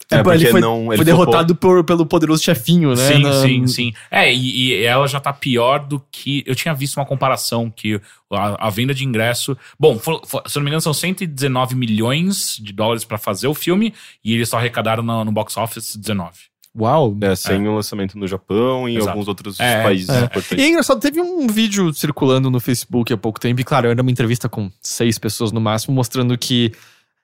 É, 0.09 0.15
ele 0.15 0.23
porque 0.23 0.47
foi, 0.47 0.61
não- 0.61 0.87
ele 0.93 0.97
foi 0.99 1.05
derrotado 1.05 1.57
por- 1.57 1.83
pelo 1.83 2.07
poderoso 2.07 2.41
chefinho, 2.41 2.91
né? 2.95 3.09
Sim, 3.13 3.23
Na- 3.25 3.43
sim, 3.43 3.67
sim. 3.67 3.93
É, 4.09 4.33
e, 4.33 4.69
e 4.79 4.85
ela 4.85 5.09
já 5.09 5.19
tá 5.19 5.33
pior 5.33 5.81
do 5.85 6.01
que. 6.13 6.45
Eu 6.47 6.55
tinha 6.55 6.73
visto 6.73 6.97
uma 6.97 7.05
comparação 7.05 7.69
que 7.69 8.01
a, 8.31 8.69
a 8.69 8.71
venda 8.71 8.95
de 8.95 9.05
ingresso. 9.05 9.59
Bom, 9.77 9.99
for- 9.99 10.23
for- 10.25 10.45
se 10.47 10.57
eu 10.57 10.61
não 10.61 10.65
me 10.65 10.71
engano, 10.71 10.81
são 10.81 10.95
119 10.95 11.75
milhões 11.75 12.57
de 12.63 12.73
dólares 12.73 13.05
pra 13.05 13.19
fazer 13.19 13.49
o 13.49 13.55
filme 13.55 13.93
e 14.25 14.33
eles 14.35 14.49
só 14.49 14.59
arrecadaram 14.59 15.03
no, 15.03 15.25
no 15.25 15.33
box 15.33 15.57
office 15.57 15.97
19. 15.97 16.35
Uau. 16.79 17.17
É, 17.21 17.35
sem 17.35 17.67
o 17.67 17.75
lançamento 17.75 18.19
no 18.19 18.27
Japão 18.27 18.89
e 18.89 18.93
em 18.93 18.97
Exato. 18.97 19.11
alguns 19.11 19.29
outros 19.29 19.59
É, 19.59 19.83
países 19.83 20.09
é. 20.09 20.25
importantes. 20.25 20.59
E 20.59 20.61
é 20.61 20.69
engraçado, 20.69 21.01
teve 21.01 21.21
um 21.21 21.47
vídeo 21.47 21.93
circulando 21.95 22.51
no 22.51 22.61
Facebook 22.61 23.13
há 23.13 23.17
pouco 23.17 23.41
tempo, 23.41 23.61
e 23.61 23.65
claro, 23.65 23.89
era 23.89 24.03
uma 24.03 24.11
entrevista 24.11 24.49
com 24.49 24.71
seis 24.81 25.19
pessoas 25.19 25.53
no 25.53 25.61
máximo, 25.61 25.95
mostrando 25.95 26.37
que 26.37 26.73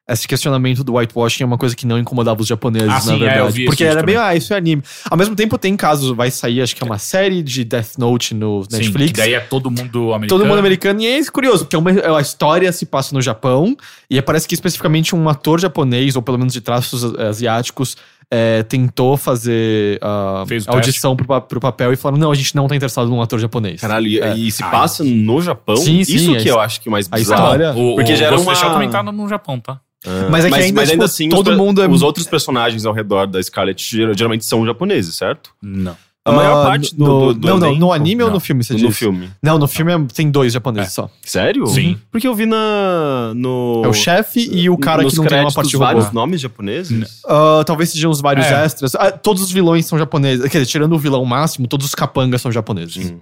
esse 0.09 0.27
questionamento 0.27 0.83
do 0.83 0.95
whitewashing 0.97 1.45
é 1.45 1.47
uma 1.47 1.57
coisa 1.57 1.77
que 1.77 1.87
não 1.87 1.99
incomodava 1.99 2.41
os 2.43 2.47
japoneses, 2.49 2.89
Ah, 2.89 2.95
na 2.95 3.01
sim, 3.01 3.15
é, 3.15 3.19
verdade. 3.19 3.39
eu 3.41 3.51
vi 3.51 3.65
Porque 3.67 3.85
era 3.85 4.01
também. 4.01 4.17
meio, 4.17 4.27
ah, 4.27 4.35
isso 4.35 4.53
é 4.53 4.57
anime. 4.57 4.83
Ao 5.09 5.17
mesmo 5.17 5.37
tempo, 5.37 5.57
tem 5.57 5.77
casos, 5.77 6.11
vai 6.17 6.31
sair, 6.31 6.61
acho 6.61 6.75
que 6.75 6.83
é 6.83 6.87
uma 6.87 6.99
série 6.99 7.43
de 7.43 7.65
Death 7.65 7.97
Note 7.99 8.35
no 8.35 8.65
Sim, 8.69 8.79
Netflix. 8.79 9.13
que 9.13 9.17
daí 9.19 9.35
é 9.35 9.41
todo 9.41 9.71
mundo 9.71 10.13
americano. 10.13 10.27
Todo 10.41 10.47
mundo 10.49 10.59
americano, 10.59 11.01
e 11.01 11.07
é 11.07 11.25
curioso, 11.27 11.65
porque 11.67 11.77
é 11.77 11.79
uma- 11.79 12.17
a 12.19 12.21
história 12.21 12.71
se 12.73 12.85
passa 12.85 13.15
no 13.15 13.23
Japão, 13.23 13.77
e 14.11 14.21
parece 14.21 14.49
que 14.49 14.55
especificamente 14.55 15.15
um 15.15 15.29
ator 15.29 15.61
japonês, 15.61 16.17
ou 16.17 16.23
pelo 16.23 16.37
menos 16.39 16.53
de 16.53 16.61
traços 16.61 17.05
asiáticos, 17.15 17.97
eh, 18.35 18.63
tentou 18.63 19.17
fazer 19.19 19.99
a 20.03 20.45
o 20.69 20.75
audição 20.75 21.15
pro, 21.15 21.41
pro 21.43 21.61
papel 21.61 21.93
e 21.93 21.97
falaram: 21.97 22.19
não, 22.19 22.33
a 22.33 22.35
gente 22.35 22.57
não 22.57 22.67
tá 22.67 22.75
interessado 22.75 23.09
num 23.09 23.21
ator 23.21 23.39
japonês. 23.39 23.81
Caralho, 23.81 24.07
e, 24.09 24.19
É. 24.21 24.35
e 24.35 24.51
se 24.51 24.63
Ai. 24.65 24.71
passa 24.71 25.05
no 25.05 25.41
Japão? 25.43 25.77
Sim, 25.77 26.03
sim, 26.03 26.15
Isso 26.17 26.35
a 26.35 26.39
que 26.39 26.49
eu 26.51 26.59
acho 26.59 26.81
que 26.81 26.89
é 26.89 26.93
mais 26.93 27.09
a 27.13 27.17
bizarro. 27.17 27.43
história- 27.43 27.71
O, 27.77 27.95
Porque 27.95 28.13
o 28.15 28.17
já 28.17 28.27
era 28.27 28.41
uma- 28.41 28.55
também 28.55 28.89
tá 28.91 29.03
no, 29.03 29.13
no 29.13 29.29
Japão, 29.29 29.61
tá? 29.61 29.81
Ah, 30.07 30.29
Mas 30.31 30.45
é 30.45 30.49
que 30.51 30.55
ainda, 30.57 30.87
tipo, 30.87 31.03
assim, 31.05 31.29
todo 31.29 31.51
os, 31.53 31.57
mundo 31.57 31.83
é- 31.83 31.89
os 31.89 32.03
outros 32.03 32.27
personagens 32.27 32.85
ao 32.85 32.93
redor 32.93 33.27
da 33.27 33.43
Scarlet 33.43 33.81
ger- 33.85 34.17
geralmente 34.17 34.45
são 34.45 34.65
japoneses, 34.67 35.15
certo? 35.17 35.51
Não. 35.63 35.97
A 36.25 36.31
maior 36.31 36.61
Ah, 36.63 36.67
parte 36.71 36.97
no, 36.97 37.05
do, 37.05 37.35
do, 37.35 37.41
do 37.41 37.49
Não, 37.49 37.59
não, 37.59 37.75
no 37.75 37.93
anime 37.93 38.23
ou 38.23 38.29
Não. 38.29 38.35
no 38.35 38.41
filme 38.41 38.63
você 38.63 38.75
No 38.75 38.79
diz? 38.79 38.97
filme. 38.97 39.29
Não, 39.43 39.59
no 39.59 39.67
filme 39.67 39.93
é- 39.93 39.99
tem 40.15 40.31
dois 40.31 40.53
japoneses 40.53 40.93
só. 40.93 41.11
Sério? 41.21 41.67
Sim. 41.67 41.99
Porque 42.13 42.29
eu 42.29 42.35
vi 42.35 42.47
na. 42.47 43.33
No, 43.35 43.83
É 43.85 43.89
o 43.89 43.93
chefe 43.93 44.49
e 44.53 44.71
o 44.71 44.77
cara 44.79 45.03
nos 45.03 45.15
que 45.15 45.19
não 45.19 45.27
tem 45.27 45.41
uma 45.41 45.51
parte 45.51 45.73
robô. 45.75 45.85
vários 45.85 46.13
nomes 46.13 46.41
japoneses? 46.41 47.21
Ah, 47.27 47.63
talvez 47.67 47.91
sejam 47.91 48.09
os 48.09 48.21
vários 48.21 48.47
É. 48.47 48.65
extras. 48.65 48.95
Ah, 48.95 49.11
todos 49.11 49.43
os 49.43 49.51
vilões 49.51 49.85
são 49.87 49.99
japoneses. 49.99 50.43
Quer 50.49 50.59
dizer, 50.61 50.67
tirando 50.71 50.93
o 50.93 50.99
vilão 50.99 51.25
máximo, 51.25 51.67
todos 51.67 51.87
os 51.87 51.95
capangas 51.95 52.41
são 52.41 52.53
japoneses. 52.53 53.11
Hum. 53.11 53.19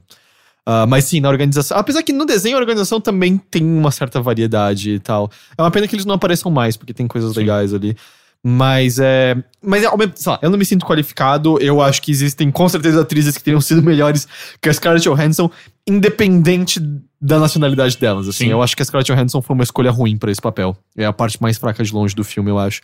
Ah, 0.67 0.87
mas 0.87 1.05
sim, 1.05 1.21
na 1.21 1.29
organização. 1.29 1.77
Apesar 1.79 2.03
que 2.03 2.13
no 2.13 2.25
desenho 2.27 2.57
a 2.57 2.61
organização 2.61 3.01
também 3.01 3.39
tem 3.51 3.65
uma 3.65 3.91
certa 3.91 4.21
variedade 4.21 4.91
e 4.93 4.99
tal. 5.01 5.31
É 5.57 5.63
uma 5.63 5.71
pena 5.71 5.89
que 5.89 5.95
eles 5.95 6.05
não 6.05 6.15
apareçam 6.15 6.51
mais, 6.51 6.77
porque 6.77 6.93
tem 6.95 7.07
coisas 7.09 7.35
legais 7.35 7.73
ali. 7.75 7.97
Mas 8.43 8.99
é. 8.99 9.37
Mas 9.63 9.85
ao 9.85 9.99
mesmo- 9.99 10.15
sei 10.17 10.33
lá, 10.33 10.39
eu 10.41 10.49
não 10.49 10.57
me 10.59 10.65
sinto 10.65 10.87
qualificado. 10.87 11.59
Eu 11.61 11.83
acho 11.83 12.01
que 12.01 12.11
existem 12.11 12.51
com 12.51 12.69
certeza 12.69 13.01
atrizes 13.03 13.37
que 13.37 13.43
teriam 13.43 13.61
sido 13.61 13.83
melhores 13.83 14.27
que 14.63 14.69
a 14.69 14.73
Scarlett 14.73 15.07
Johansson, 15.09 15.51
independente 15.87 16.81
da 17.21 17.39
nacionalidade 17.39 17.99
delas. 17.99 18.27
Assim, 18.29 18.45
Sim. 18.47 18.51
eu 18.51 18.63
acho 18.63 18.75
que 18.75 18.83
a 18.83 18.85
Scarlett 18.85 19.13
Johansson 19.13 19.43
foi 19.43 19.55
uma 19.55 19.63
escolha 19.65 19.91
ruim 19.91 20.17
pra 20.17 20.31
esse 20.31 20.41
papel. 20.41 20.75
É 20.97 21.05
a 21.05 21.13
parte 21.13 21.41
mais 21.43 21.59
fraca 21.59 21.85
de 21.85 21.93
longe 21.93 22.15
do 22.15 22.25
filme, 22.25 22.51
eu 22.51 22.59
acho. 22.59 22.81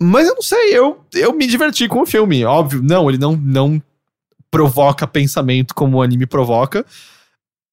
Mas 0.00 0.28
eu 0.28 0.34
não 0.34 0.42
sei, 0.42 0.76
eu, 0.78 0.98
eu 1.14 1.32
me 1.34 1.46
diverti 1.46 1.88
com 1.88 2.02
o 2.02 2.06
filme. 2.06 2.44
Óbvio, 2.44 2.80
não, 2.82 3.08
ele 3.08 3.18
não, 3.18 3.36
não 3.36 3.82
provoca 4.54 5.06
pensamento 5.06 5.74
como 5.74 5.98
o 5.98 6.02
anime 6.02 6.26
provoca. 6.26 6.86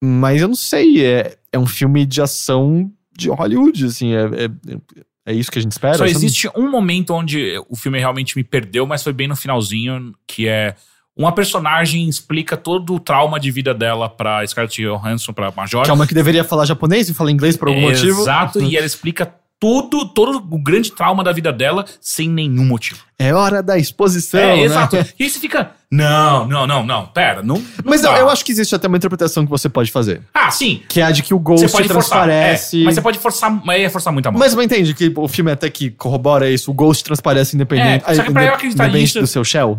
Mas 0.02 0.40
eu 0.40 0.48
não 0.48 0.56
sei, 0.56 1.04
é, 1.04 1.36
é 1.52 1.58
um 1.58 1.66
filme 1.66 2.04
de 2.04 2.20
ação 2.20 2.90
de 3.16 3.30
Hollywood, 3.30 3.86
assim, 3.86 4.14
é, 4.14 4.24
é, 4.24 4.78
é 5.26 5.32
isso 5.32 5.50
que 5.50 5.58
a 5.60 5.62
gente 5.62 5.70
espera. 5.70 5.96
Só 5.96 6.06
existe 6.06 6.50
um 6.56 6.68
momento 6.68 7.14
onde 7.14 7.56
o 7.68 7.76
filme 7.76 8.00
realmente 8.00 8.36
me 8.36 8.42
perdeu, 8.42 8.84
mas 8.84 9.02
foi 9.02 9.12
bem 9.12 9.28
no 9.28 9.36
finalzinho, 9.36 10.12
que 10.26 10.48
é 10.48 10.74
uma 11.16 11.30
personagem 11.30 12.08
explica 12.08 12.56
todo 12.56 12.94
o 12.94 12.98
trauma 12.98 13.38
de 13.38 13.50
vida 13.52 13.72
dela 13.72 14.08
pra 14.08 14.44
Scarlett 14.44 14.82
Johansson, 14.82 15.32
pra 15.32 15.52
Major. 15.54 15.84
Que 15.84 15.90
é 15.90 15.92
uma 15.92 16.06
que 16.06 16.14
deveria 16.14 16.42
falar 16.42 16.64
japonês 16.64 17.08
e 17.08 17.14
fala 17.14 17.30
inglês 17.30 17.56
por 17.56 17.68
algum 17.68 17.82
motivo. 17.82 18.22
Exato, 18.22 18.60
e 18.60 18.76
ela 18.76 18.86
explica 18.86 19.32
tudo, 19.62 20.08
todo 20.08 20.38
o 20.38 20.58
grande 20.60 20.90
trauma 20.90 21.22
da 21.22 21.30
vida 21.30 21.52
dela 21.52 21.84
sem 22.00 22.28
nenhum 22.28 22.64
motivo. 22.64 23.04
É 23.16 23.32
hora 23.32 23.62
da 23.62 23.78
exposição. 23.78 24.40
é, 24.40 24.56
né? 24.56 24.62
exato. 24.62 24.96
E 24.96 25.22
aí 25.22 25.30
você 25.30 25.38
fica, 25.38 25.70
não, 25.92 26.46
não, 26.48 26.66
não, 26.66 26.86
não, 26.86 27.06
pera, 27.06 27.42
não, 27.42 27.56
não 27.56 27.64
Mas 27.84 28.02
eu, 28.02 28.10
dá. 28.10 28.18
eu 28.18 28.30
acho 28.30 28.42
que 28.44 28.50
existe 28.50 28.74
até 28.74 28.88
uma 28.88 28.96
interpretação 28.96 29.44
que 29.44 29.50
você 29.50 29.68
pode 29.68 29.92
fazer. 29.92 30.22
Ah, 30.32 30.50
sim, 30.50 30.82
Que 30.88 31.00
é 31.00 31.04
a 31.04 31.10
de 31.10 31.22
que 31.22 31.34
o 31.34 31.38
você 31.38 31.64
Ghost 31.66 31.70
pode 31.72 31.88
forçar, 31.88 32.28
é, 32.28 32.32
transparece. 32.54 32.84
mas 32.84 32.94
você 32.94 33.02
pode 33.02 33.18
forçar, 33.18 33.50
mas 33.50 33.76
aí 33.76 33.82
é 33.84 33.90
forçar 33.90 34.12
muito 34.12 34.26
a 34.26 34.32
mão. 34.32 34.38
Mas 34.40 34.54
você 34.54 34.64
entende 34.64 34.94
que 34.94 35.12
o 35.14 35.28
filme 35.28 35.50
até 35.52 35.68
que 35.68 35.90
corrobora 35.90 36.50
isso, 36.50 36.70
o 36.70 36.74
Ghost 36.74 37.04
transparece 37.04 37.54
independente, 37.54 38.04
É, 38.06 38.14
só 38.14 38.22
que 38.24 38.32
pra 38.32 38.44
eu 38.46 38.54
acreditar 38.54 38.88
nisso- 38.88 39.20
do 39.20 39.26
seu 39.26 39.44
shell. 39.44 39.78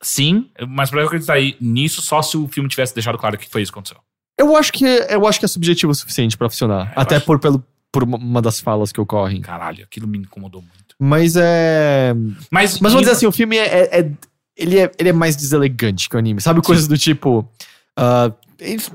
Sim, 0.00 0.46
mas 0.68 0.90
pra 0.90 1.00
eu 1.00 1.06
acreditar 1.06 1.36
nisso 1.60 2.02
só 2.02 2.22
se 2.22 2.36
o 2.36 2.48
filme 2.48 2.68
tivesse 2.68 2.94
deixado 2.94 3.16
claro 3.18 3.36
que 3.38 3.48
foi 3.48 3.62
isso 3.62 3.72
que 3.72 3.78
aconteceu. 3.78 3.98
Eu 4.38 4.56
acho 4.56 4.72
que 4.72 4.84
eu 4.84 5.26
acho 5.26 5.38
que 5.38 5.44
é 5.44 5.48
subjetivo 5.48 5.92
o 5.92 5.94
suficiente 5.94 6.36
pra 6.36 6.48
funcionar, 6.48 6.92
É, 6.96 7.00
até 7.00 7.16
acho. 7.16 7.26
por 7.26 7.38
pelo 7.38 7.62
por 7.92 8.04
uma- 8.04 8.40
das 8.40 8.58
falas 8.58 8.90
que 8.90 8.98
ocorrem. 9.00 9.42
Caralho, 9.42 9.84
aquilo 9.84 10.08
me 10.08 10.16
incomodou 10.18 10.62
muito. 10.62 10.96
Mas 10.98 11.34
é, 11.36 12.14
Mas, 12.50 12.80
mas 12.80 12.92
vamos 12.92 13.00
dizer 13.06 13.12
assim, 13.12 13.26
o 13.26 13.32
filme 13.32 13.56
é, 13.58 13.66
é- 13.66 14.00
é- 14.00 14.10
ele 14.56 14.78
é 14.78 14.90
ele 14.98 15.08
é 15.08 15.12
mais 15.12 15.36
deselegante 15.36 16.08
que 16.08 16.16
o 16.16 16.18
anime, 16.18 16.40
sabe 16.40 16.60
coisas 16.62 16.86
do 16.88 16.96
tipo 16.98 17.48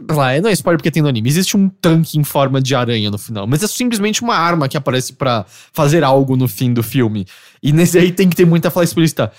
lá, 0.09 0.39
não 0.41 0.49
é 0.49 0.53
spoiler 0.53 0.77
porque 0.79 0.91
tem 0.91 1.01
no 1.03 1.09
anime. 1.09 1.27
Existe 1.29 1.57
um 1.57 1.67
tanque 1.69 2.17
em 2.17 2.23
forma 2.23 2.61
de 2.61 2.73
aranha 2.73 3.11
no 3.11 3.17
final, 3.17 3.45
mas 3.45 3.61
é 3.63 3.67
simplesmente 3.67 4.21
uma 4.21 4.35
arma 4.35 4.67
que 4.69 4.77
aparece 4.77 5.13
pra 5.13 5.45
fazer 5.73 6.03
algo 6.03 6.35
no 6.35 6.47
fim 6.47 6.73
do 6.73 6.81
filme. 6.81 7.25
E 7.61 7.73
nesse 7.73 7.97
aí 7.97 8.11
tem 8.11 8.29
que 8.29 8.35
ter 8.35 8.45
muita 8.45 8.71
fala 8.71 8.83
explícita. 8.83 9.31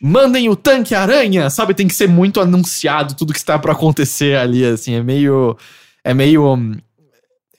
Mandem 0.00 0.48
o 0.48 0.56
tanque 0.56 0.94
aranha, 0.94 1.48
sabe? 1.50 1.74
Tem 1.74 1.86
que 1.86 1.94
ser 1.94 2.08
muito 2.08 2.40
anunciado 2.40 3.14
tudo 3.14 3.32
que 3.32 3.38
está 3.38 3.58
pra 3.58 3.72
acontecer 3.72 4.36
ali, 4.36 4.64
assim. 4.64 4.94
É 4.94 5.02
meio. 5.02 5.56
É 6.02 6.12
meio. 6.14 6.54
hum, 6.54 6.74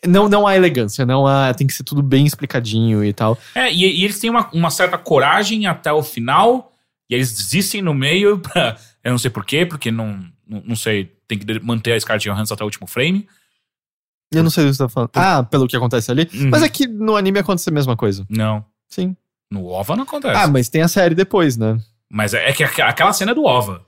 Não, 0.06 0.28
não 0.28 0.46
há 0.46 0.56
elegância, 0.56 1.06
não 1.06 1.26
há. 1.26 1.54
Tem 1.54 1.66
que 1.68 1.74
ser 1.74 1.84
tudo 1.84 2.02
bem 2.04 2.26
explicadinho 2.26 3.04
e 3.06 3.14
tal. 3.14 3.38
É, 3.56 3.72
e, 3.72 4.02
e 4.02 4.04
eles 4.04 4.20
têm 4.20 4.30
uma, 4.30 4.50
uma 4.52 4.70
certa 4.70 4.98
coragem 4.98 5.66
até 5.66 5.94
o 5.94 6.04
final, 6.04 6.74
e 7.10 7.16
eles 7.16 7.34
desistem 7.36 7.82
no 7.82 7.94
meio, 7.94 8.40
pra, 8.40 8.78
eu 9.04 9.12
não 9.12 9.18
sei 9.18 9.30
porquê, 9.32 9.66
porque 9.66 9.90
não, 9.92 10.20
não, 10.48 10.62
não 10.66 10.76
sei, 10.76 11.06
tem 11.28 11.38
que 11.38 11.60
manter 11.60 11.94
a 11.94 12.00
Scarlett 12.00 12.28
Johansson 12.30 12.54
até 12.54 12.64
o 12.64 12.68
último 12.68 12.88
frame. 12.88 13.28
Eu 14.34 14.44
não 14.44 14.50
sei 14.50 14.66
o 14.66 14.68
que 14.68 14.74
você 14.74 14.84
tá 14.84 14.90
falando. 14.90 15.12
Ah, 15.16 15.42
pelo 15.44 15.68
que 15.68 15.76
acontece 15.78 16.12
ali. 16.12 16.30
Uhum. 16.34 16.50
Mas 16.50 16.62
é 16.62 16.68
que 16.70 16.86
no 16.86 17.16
anime 17.16 17.40
acontece 17.40 17.70
a 17.70 17.74
mesma 17.74 17.96
coisa. 17.96 18.26
Não, 18.30 18.66
Sim. 18.90 19.16
no 19.50 19.66
OVA 19.68 19.96
não 19.96 20.04
acontece. 20.04 20.36
Ah, 20.38 20.48
mas 20.48 20.68
tem 20.68 20.82
a 20.82 20.88
série 20.90 21.16
depois, 21.16 21.56
né? 21.56 21.80
Mas 22.10 22.34
é, 22.34 22.50
é 22.50 22.54
que 22.54 22.64
aqu- 22.64 22.82
aquela 22.82 23.14
cena 23.14 23.32
é 23.32 23.36
do 23.36 23.46
OVA. 23.46 23.86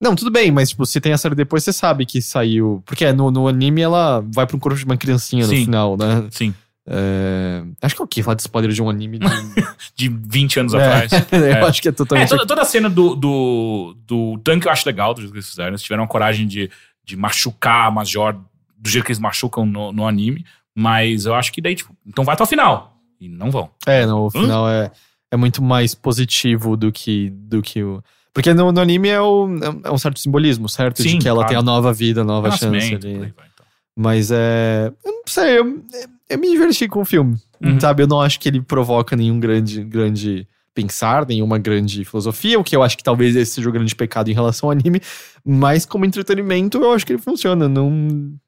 Não, 0.00 0.14
tudo 0.14 0.30
bem, 0.30 0.50
mas 0.52 0.70
tipo, 0.70 0.84
se 0.86 1.00
tem 1.00 1.12
a 1.12 1.18
série 1.18 1.34
depois, 1.34 1.62
você 1.64 1.72
sabe 1.72 2.06
que 2.06 2.20
saiu. 2.22 2.82
Porque 2.86 3.12
no, 3.12 3.30
no 3.30 3.46
anime 3.48 3.80
ela 3.80 4.20
vai 4.32 4.46
pra 4.46 4.56
um 4.56 4.60
corpo 4.60 4.78
de 4.78 4.84
uma 4.84 4.96
criancinha 4.96 5.44
no 5.44 5.50
Sim. 5.52 5.64
final, 5.64 5.96
né? 5.96 6.26
Sim, 6.30 6.54
É, 6.90 7.62
Acho 7.82 7.94
que 7.96 8.02
é 8.02 8.04
o 8.04 8.08
que 8.08 8.22
falar 8.22 8.34
de 8.34 8.42
spoiler 8.42 8.70
de 8.72 8.82
um 8.82 8.88
anime 8.88 9.18
de. 9.18 9.26
de 9.94 10.08
20 10.08 10.60
anos 10.60 10.74
É, 10.74 10.76
atrás. 10.76 11.12
eu 11.32 11.44
É. 11.44 11.60
acho 11.64 11.82
que 11.82 11.88
é 11.88 11.90
É, 11.90 11.94
totalmente. 11.94 12.28
toda, 12.28 12.46
toda 12.46 12.62
a 12.62 12.64
cena 12.64 12.88
do, 12.88 13.14
do, 13.14 13.96
do 14.06 14.38
tanque 14.38 14.66
eu 14.66 14.72
acho 14.72 14.86
legal 14.86 15.12
do 15.12 15.20
jeito 15.20 15.32
que 15.32 15.38
eles 15.38 15.48
fizeram. 15.48 15.68
Eles 15.70 15.82
tiveram 15.82 16.04
a 16.04 16.08
coragem 16.08 16.46
de, 16.46 16.70
de 17.04 17.16
machucar 17.16 17.86
a 17.88 17.90
Major 17.90 18.34
do 18.78 18.88
jeito 18.88 19.04
que 19.04 19.10
eles 19.12 19.20
machucam 19.20 19.66
no, 19.66 19.92
no 19.92 20.06
anime. 20.06 20.44
Mas 20.74 21.26
eu 21.26 21.34
acho 21.34 21.52
que 21.52 21.60
daí, 21.60 21.74
tipo, 21.74 21.94
então 22.06 22.24
vai 22.24 22.34
até 22.34 22.42
o 22.42 22.46
final. 22.46 22.96
E 23.20 23.28
não 23.28 23.50
vão. 23.50 23.68
É, 23.84 24.06
não, 24.06 24.26
o 24.26 24.30
final 24.30 24.68
é, 24.70 24.90
é 25.30 25.36
muito 25.36 25.60
mais 25.60 25.94
positivo 25.94 26.76
do 26.76 26.90
que, 26.92 27.30
do 27.30 27.60
que 27.60 27.82
o. 27.82 28.02
Porque 28.32 28.54
no, 28.54 28.70
no 28.70 28.80
anime 28.80 29.08
é, 29.08 29.20
o, 29.20 29.48
é 29.84 29.90
um 29.90 29.98
certo 29.98 30.20
simbolismo, 30.20 30.68
certo? 30.68 31.02
Sim, 31.02 31.16
de 31.16 31.18
que 31.18 31.28
ela 31.28 31.38
claro. 31.38 31.48
tem 31.48 31.58
a 31.58 31.62
nova 31.62 31.92
vida, 31.92 32.20
a 32.20 32.24
nova 32.24 32.52
chance 32.52 32.94
ali. 32.94 33.16
vai, 33.18 33.26
então. 33.52 33.66
Mas 33.96 34.30
é. 34.30 34.92
Eu 35.04 35.12
não 35.12 35.22
sei, 35.26 35.58
eu, 35.58 35.82
eu 36.28 36.38
me 36.38 36.50
diverti 36.50 36.88
com 36.88 37.00
o 37.00 37.04
filme. 37.04 37.36
Uhum. 37.62 37.80
Sabe? 37.80 38.02
Eu 38.02 38.06
não 38.06 38.20
acho 38.20 38.38
que 38.38 38.48
ele 38.48 38.60
provoca 38.60 39.16
nenhum 39.16 39.40
grande, 39.40 39.82
grande 39.84 40.46
pensar, 40.74 41.26
nenhuma 41.26 41.58
grande 41.58 42.04
filosofia, 42.04 42.58
o 42.58 42.62
que 42.62 42.76
eu 42.76 42.82
acho 42.84 42.96
que 42.96 43.02
talvez 43.02 43.34
esse 43.34 43.52
seja 43.54 43.68
o 43.68 43.72
grande 43.72 43.96
pecado 43.96 44.30
em 44.30 44.34
relação 44.34 44.68
ao 44.68 44.72
anime. 44.72 45.00
Mas 45.44 45.84
como 45.84 46.04
entretenimento, 46.04 46.78
eu 46.78 46.92
acho 46.92 47.04
que 47.04 47.12
ele 47.12 47.22
funciona. 47.22 47.68
Não. 47.68 48.38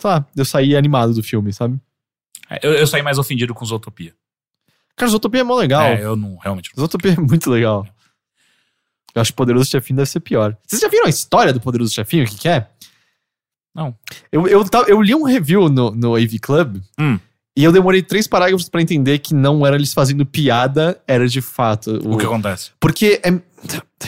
Sei 0.00 0.10
lá, 0.10 0.26
eu 0.36 0.44
saí 0.44 0.76
animado 0.76 1.14
do 1.14 1.22
filme, 1.22 1.52
sabe? 1.52 1.80
É, 2.48 2.60
Eu, 2.62 2.72
eu 2.74 2.86
saí 2.86 3.02
mais 3.02 3.18
ofendido 3.18 3.54
com 3.54 3.64
Zootopia. 3.64 4.14
Cara, 4.96 5.10
Zootopia 5.10 5.40
é 5.40 5.44
mó 5.44 5.56
legal. 5.56 5.82
É, 5.82 6.04
eu 6.04 6.14
não, 6.14 6.36
realmente. 6.36 6.70
não. 6.76 6.82
Zootopia 6.82 7.12
é 7.12 7.16
muito 7.20 7.50
legal. 7.50 7.86
Eu 9.14 9.20
acho 9.20 9.32
que 9.32 9.36
Poderoso 9.36 9.68
Chefinho 9.68 9.96
deve 9.96 10.08
ser 10.08 10.20
pior. 10.20 10.56
Vocês 10.66 10.80
já 10.80 10.88
viram 10.88 11.06
a 11.06 11.10
história 11.10 11.52
do 11.52 11.60
Poderoso 11.60 11.92
Chefinho? 11.92 12.24
O 12.24 12.26
que, 12.26 12.36
que 12.38 12.48
é? 12.48 12.68
Não. 13.74 13.94
Eu, 14.30 14.46
eu, 14.46 14.64
eu 14.88 15.00
li 15.02 15.14
um 15.14 15.24
review 15.24 15.68
no, 15.68 15.90
no 15.92 16.14
AV 16.14 16.38
Club 16.40 16.76
Hum. 17.00 17.18
e 17.56 17.64
eu 17.64 17.72
demorei 17.72 18.02
três 18.02 18.26
parágrafos 18.26 18.68
pra 18.68 18.82
entender 18.82 19.18
que 19.18 19.34
não 19.34 19.66
era 19.66 19.76
eles 19.76 19.92
fazendo 19.94 20.26
piada, 20.26 21.00
era 21.06 21.26
de 21.26 21.40
fato. 21.40 21.98
O 22.04 22.16
que 22.18 22.26
acontece? 22.26 22.70
Porque 22.78 23.20
é, 23.24 23.30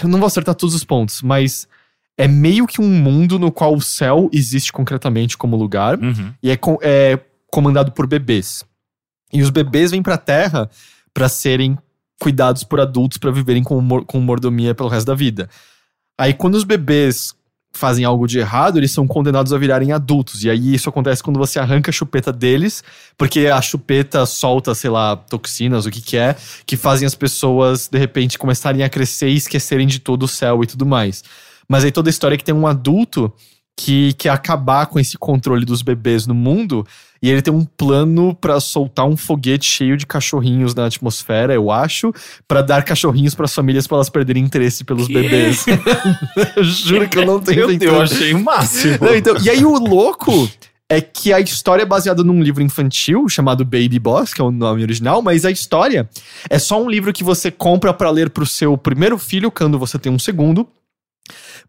eu 0.02 0.08
não 0.08 0.18
vou 0.18 0.26
acertar 0.26 0.54
todos 0.54 0.74
os 0.74 0.84
pontos, 0.84 1.22
mas 1.22 1.66
é 2.18 2.28
meio 2.28 2.66
que 2.66 2.80
um 2.80 2.88
mundo 2.88 3.38
no 3.38 3.50
qual 3.50 3.74
o 3.74 3.80
céu 3.82 4.28
existe 4.32 4.72
concretamente 4.72 5.36
como 5.36 5.56
lugar 5.56 5.98
Uhum. 5.98 6.32
e 6.42 6.50
é, 6.50 6.58
é 6.82 7.18
comandado 7.50 7.90
por 7.92 8.06
bebês. 8.06 8.64
E 9.32 9.42
os 9.42 9.50
bebês 9.50 9.90
vêm 9.90 10.02
pra 10.02 10.16
Terra 10.18 10.68
pra 11.12 11.28
serem 11.28 11.76
cuidados 12.20 12.62
por 12.64 12.80
adultos 12.80 13.18
pra 13.18 13.30
viverem 13.30 13.62
com, 13.62 14.04
com 14.04 14.20
mordomia 14.20 14.74
pelo 14.74 14.88
resto 14.88 15.06
da 15.06 15.14
vida. 15.14 15.48
Aí 16.18 16.32
quando 16.34 16.54
os 16.54 16.64
bebês 16.64 17.34
fazem 17.74 18.04
algo 18.04 18.26
de 18.26 18.38
errado, 18.38 18.78
eles 18.78 18.92
são 18.92 19.06
condenados 19.06 19.52
a 19.52 19.58
virarem 19.58 19.92
adultos. 19.92 20.44
E 20.44 20.48
aí 20.48 20.74
isso 20.74 20.88
acontece 20.88 21.22
quando 21.22 21.38
você 21.38 21.58
arranca 21.58 21.90
a 21.90 21.92
chupeta 21.92 22.32
deles, 22.32 22.82
porque 23.18 23.46
a 23.46 23.60
chupeta 23.60 24.24
solta, 24.24 24.74
sei 24.74 24.90
lá, 24.90 25.16
toxinas, 25.16 25.84
o 25.84 25.90
que 25.90 26.00
que 26.00 26.16
é, 26.16 26.36
que 26.64 26.76
fazem 26.76 27.04
as 27.06 27.14
pessoas 27.14 27.88
de 27.88 27.98
repente 27.98 28.38
começarem 28.38 28.82
a 28.82 28.88
crescer 28.88 29.28
e 29.28 29.36
esquecerem 29.36 29.86
de 29.86 29.98
todo 29.98 30.22
o 30.22 30.28
céu 30.28 30.62
e 30.62 30.66
tudo 30.66 30.86
mais. 30.86 31.22
Mas 31.68 31.84
aí 31.84 31.90
toda 31.90 32.08
a 32.08 32.10
história 32.10 32.34
é 32.34 32.38
que 32.38 32.44
tem 32.44 32.54
um 32.54 32.66
adulto 32.66 33.32
que 33.76 34.12
quer 34.14 34.30
acabar 34.30 34.86
com 34.86 34.98
esse 35.00 35.18
controle 35.18 35.64
dos 35.64 35.82
bebês 35.82 36.26
no 36.26 36.34
mundo. 36.34 36.86
E 37.22 37.30
ele 37.30 37.40
tem 37.40 37.52
um 37.52 37.64
plano 37.64 38.34
pra 38.34 38.60
soltar 38.60 39.06
um 39.06 39.16
foguete 39.16 39.64
cheio 39.64 39.96
de 39.96 40.06
cachorrinhos 40.06 40.74
na 40.74 40.84
atmosfera, 40.86 41.54
eu 41.54 41.70
acho, 41.70 42.12
pra 42.46 42.60
dar 42.60 42.84
cachorrinhos 42.84 43.34
pras 43.34 43.54
famílias 43.54 43.86
pra 43.86 43.96
elas 43.96 44.10
perderem 44.10 44.44
interesse 44.44 44.84
pelos 44.84 45.06
Que? 45.06 45.14
bebês. 45.14 45.64
eu 46.54 46.62
juro 46.64 47.08
que 47.08 47.18
eu 47.18 47.24
não 47.24 47.40
tenho 47.40 47.66
Meu 47.66 47.66
Deus, 47.68 47.76
inventando. 47.76 47.96
eu 47.96 48.02
achei 48.02 48.34
o 48.34 48.44
máximo. 48.44 48.98
Não, 49.00 49.14
então, 49.14 49.36
e 49.42 49.48
aí 49.48 49.64
o 49.64 49.78
louco 49.78 50.50
é 50.86 51.00
que 51.00 51.32
a 51.32 51.40
história 51.40 51.82
é 51.82 51.86
baseada 51.86 52.22
num 52.22 52.42
livro 52.42 52.62
infantil 52.62 53.26
chamado 53.26 53.64
Baby 53.64 53.98
Boss, 53.98 54.34
que 54.34 54.42
é 54.42 54.44
o 54.44 54.50
nome 54.50 54.82
original, 54.82 55.22
mas 55.22 55.46
a 55.46 55.50
história 55.50 56.06
é 56.50 56.58
só 56.58 56.80
um 56.80 56.90
livro 56.90 57.10
que 57.10 57.24
você 57.24 57.50
compra 57.50 57.94
pra 57.94 58.10
ler 58.10 58.28
pro 58.28 58.44
seu 58.44 58.76
primeiro 58.76 59.16
filho 59.16 59.50
quando 59.50 59.78
você 59.78 59.98
tem 59.98 60.12
um 60.12 60.18
segundo. 60.18 60.68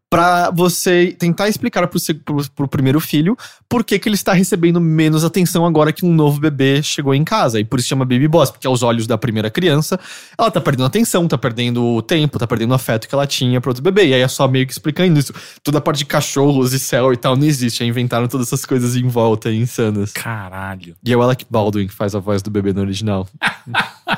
Pra 0.10 0.52
você 0.52 1.16
tentar 1.18 1.50
explicar 1.50 1.88
pro, 1.88 2.00
pro, 2.24 2.50
pro 2.52 2.68
primeiro 2.68 3.00
filho 3.00 3.36
por 3.68 3.84
que, 3.84 3.98
que 3.98 4.08
ele 4.08 4.16
está 4.16 4.34
recebendo 4.34 4.80
menos 4.80 5.26
atenção 5.26 5.66
agora 5.66 5.92
que 5.92 6.06
um 6.06 6.14
novo 6.14 6.40
bebê 6.40 6.82
chegou 6.82 7.14
em 7.14 7.24
casa. 7.24 7.60
E 7.60 7.66
por 7.66 7.80
isso 7.80 7.90
chama 7.90 8.06
Baby 8.06 8.28
Boss, 8.28 8.52
porque 8.52 8.68
aos 8.68 8.84
olhos 8.84 9.08
da 9.08 9.18
primeira 9.18 9.50
criança, 9.50 10.00
ela 10.38 10.52
tá 10.52 10.62
perdendo 10.62 10.86
atenção, 10.86 11.28
tá 11.28 11.38
perdendo 11.38 11.84
o 11.84 12.02
tempo, 12.02 12.38
tá 12.38 12.48
perdendo 12.48 12.72
o 12.72 12.76
afeto 12.76 13.08
que 13.08 13.16
ela 13.16 13.26
tinha 13.26 13.60
pro 13.60 13.72
outro 13.72 13.84
bebê. 13.84 14.08
E 14.08 14.14
aí 14.14 14.22
é 14.22 14.28
só 14.28 14.48
meio 14.48 14.66
que 14.66 14.74
explicando 14.74 15.20
isso. 15.20 15.34
Toda 15.64 15.80
a 15.80 15.82
parte 15.82 16.00
de 16.00 16.06
cachorros 16.06 16.72
e 16.72 16.80
céu 16.80 17.12
e 17.12 17.18
tal 17.18 17.36
não 17.36 17.46
existe. 17.46 17.84
Aí 17.84 17.90
inventaram 17.90 18.28
todas 18.28 18.48
essas 18.48 18.66
coisas 18.66 18.96
em 18.96 19.08
volta, 19.08 19.52
insanas. 19.52 20.14
Caralho. 20.14 20.96
E 21.04 21.12
é 21.12 21.18
o 21.18 21.22
Alec 21.22 21.46
Baldwin 21.50 21.88
que 21.88 21.94
faz 21.94 22.14
a 22.16 22.20
voz 22.20 22.42
do 22.42 22.52
bebê 22.52 22.72
no 22.74 22.82
original. 22.82 23.28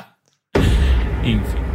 Enfim. 1.24 1.67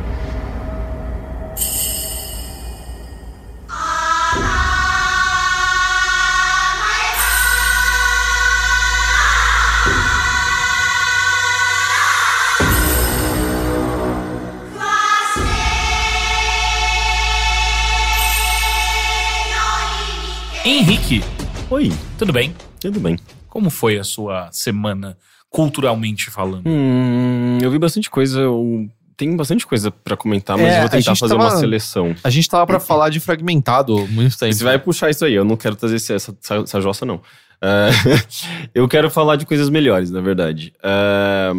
Henrique, 20.65 21.21
Oi, 21.69 21.91
tudo 22.17 22.32
bem? 22.32 22.54
tudo 22.80 22.99
bem. 22.99 23.17
Como 23.49 23.69
foi 23.69 23.97
a 23.97 24.04
sua 24.04 24.49
semana, 24.52 25.17
culturalmente 25.49 26.30
falando? 26.32 26.63
Hum, 26.67 27.58
eu 27.62 27.69
vi 27.69 27.78
bastante 27.78 28.10
coisa, 28.10 28.39
eu 28.41 28.88
tenho 29.15 29.36
bastante 29.38 29.65
coisa 29.67 29.91
pra 29.91 30.17
comentar, 30.17 30.58
mas 30.58 30.67
É, 30.73 30.76
eu 30.78 30.82
vou 30.82 30.89
tentar 30.89 31.15
fazer 31.15 31.36
tava- 31.36 31.49
uma 31.49 31.58
seleção. 31.60 32.15
A 32.23 32.30
gente 32.30 32.49
tava 32.49 32.65
pra 32.65 32.80
falar 32.80 33.10
de 33.10 33.19
fragmentado 33.19 33.95
muito 34.08 34.38
tempo. 34.38 34.54
Você 34.54 34.63
vai 34.63 34.80
puxar 34.80 35.10
isso 35.10 35.23
aí, 35.26 35.34
eu 35.34 35.45
não 35.45 35.56
quero 35.56 35.76
trazer 35.76 35.95
essa, 35.97 36.13
essa, 36.15 36.56
essa 36.56 36.82
jossa, 36.82 37.06
não. 37.06 37.21
Ah, 37.62 37.89
eu 38.73 38.88
quero 38.88 39.10
falar 39.10 39.36
de 39.36 39.45
coisas 39.45 39.69
melhores, 39.69 40.10
na 40.12 40.19
verdade. 40.21 40.73
Ah, 40.84 41.52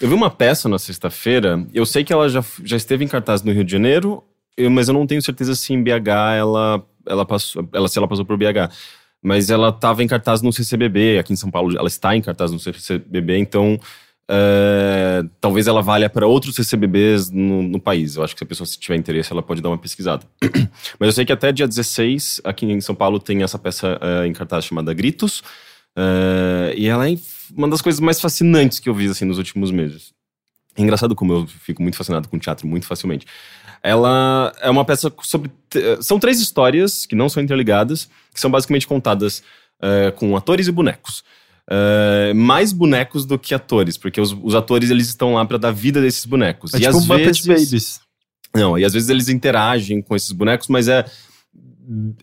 eu 0.00 0.08
vi 0.08 0.14
uma 0.14 0.30
peça 0.30 0.68
na 0.68 0.78
sexta-feira, 0.78 1.64
eu 1.72 1.86
sei 1.86 2.04
que 2.04 2.12
ela 2.12 2.28
já, 2.28 2.44
já 2.64 2.76
esteve 2.76 3.04
em 3.04 3.08
cartaz 3.08 3.42
no 3.42 3.52
Rio 3.52 3.64
de 3.64 3.72
Janeiro, 3.72 4.22
eu- 4.56 4.70
mas 4.70 4.88
eu 4.88 4.94
não 4.94 5.06
tenho 5.06 5.22
certeza 5.22 5.54
se 5.54 5.72
em 5.72 5.82
BH 5.82 6.34
ela, 6.36 6.84
ela 7.06 7.24
passou, 7.24 7.68
ela, 7.72 7.88
se 7.88 7.98
ela 7.98 8.08
passou 8.08 8.24
por 8.24 8.36
BH. 8.36 8.72
Mas 9.22 9.48
ela 9.48 9.70
estava 9.70 10.02
em 10.02 10.06
cartaz 10.06 10.42
no 10.42 10.52
CCBB, 10.52 11.18
aqui 11.18 11.32
em 11.32 11.36
São 11.36 11.50
Paulo, 11.50 11.74
ela 11.78 11.88
está 11.88 12.14
em 12.14 12.20
cartaz 12.20 12.52
no 12.52 12.58
CCBB, 12.58 13.38
então 13.38 13.80
ah, 14.28 15.22
talvez 15.40 15.66
ela 15.66 15.82
valha 15.82 16.08
para 16.08 16.26
outros 16.26 16.54
CCBBs 16.54 17.30
no, 17.30 17.62
no 17.62 17.80
país. 17.80 18.16
Eu 18.16 18.24
acho 18.24 18.34
que 18.34 18.38
se 18.38 18.44
a 18.44 18.46
pessoa 18.46 18.66
se 18.66 18.78
tiver 18.78 18.96
interesse, 18.96 19.32
ela 19.32 19.42
pode 19.42 19.60
dar 19.60 19.68
uma 19.68 19.78
pesquisada. 19.78 20.24
Mas 20.98 21.08
eu 21.08 21.12
sei 21.12 21.24
que 21.24 21.32
até 21.32 21.52
dia 21.52 21.68
16, 21.68 22.40
aqui 22.44 22.66
em 22.66 22.80
São 22.80 22.94
Paulo, 22.94 23.18
tem 23.18 23.42
essa 23.42 23.58
peça 23.58 23.98
eh, 24.00 24.26
em 24.26 24.32
cartaz 24.32 24.64
chamada 24.64 24.92
Gritos. 24.94 25.42
eh, 25.96 26.74
e 26.76 26.86
ela 26.86 27.08
é 27.08 27.16
uma 27.56 27.68
das 27.68 27.82
coisas 27.82 28.00
mais 28.00 28.20
fascinantes 28.20 28.78
que 28.78 28.88
eu 28.88 28.94
vi 28.94 29.08
assim, 29.08 29.24
nos 29.24 29.38
últimos 29.38 29.70
meses. 29.70 30.12
É 30.76 30.82
engraçado 30.82 31.14
como 31.14 31.32
eu 31.32 31.46
fico 31.46 31.82
muito 31.82 31.96
fascinado 31.96 32.28
com 32.28 32.38
teatro 32.38 32.66
muito 32.66 32.86
facilmente. 32.86 33.26
Ela 33.82 34.52
é 34.60 34.70
uma 34.70 34.84
peça 34.84 35.12
sobre. 35.22 35.50
t- 35.68 36.02
São 36.02 36.18
três 36.18 36.40
histórias 36.40 37.04
que 37.06 37.14
não 37.14 37.28
são 37.28 37.42
interligadas, 37.42 38.08
que 38.32 38.40
são 38.40 38.50
basicamente 38.50 38.86
contadas 38.86 39.42
eh, 39.82 40.10
com 40.12 40.36
atores 40.36 40.66
e 40.68 40.72
bonecos. 40.72 41.22
Eh, 41.70 42.32
mais 42.34 42.72
bonecos 42.72 43.24
do 43.26 43.38
que 43.38 43.54
atores, 43.54 43.96
porque 43.96 44.20
os, 44.20 44.36
os 44.42 44.54
atores 44.54 44.90
eles 44.90 45.08
estão 45.08 45.34
lá 45.34 45.44
para 45.44 45.58
dar 45.58 45.70
vida 45.70 46.00
desses 46.00 46.24
bonecos. 46.24 46.72
É 46.74 46.78
e 46.78 46.80
tipo 46.80 46.88
às 46.96 47.06
vezes, 47.40 47.70
Babies. 47.70 48.00
não, 48.54 48.78
e 48.78 48.84
às 48.84 48.92
vezes 48.92 49.08
eles 49.10 49.28
interagem 49.28 50.00
com 50.02 50.16
esses 50.16 50.32
bonecos, 50.32 50.68
mas 50.68 50.88
é, 50.88 51.04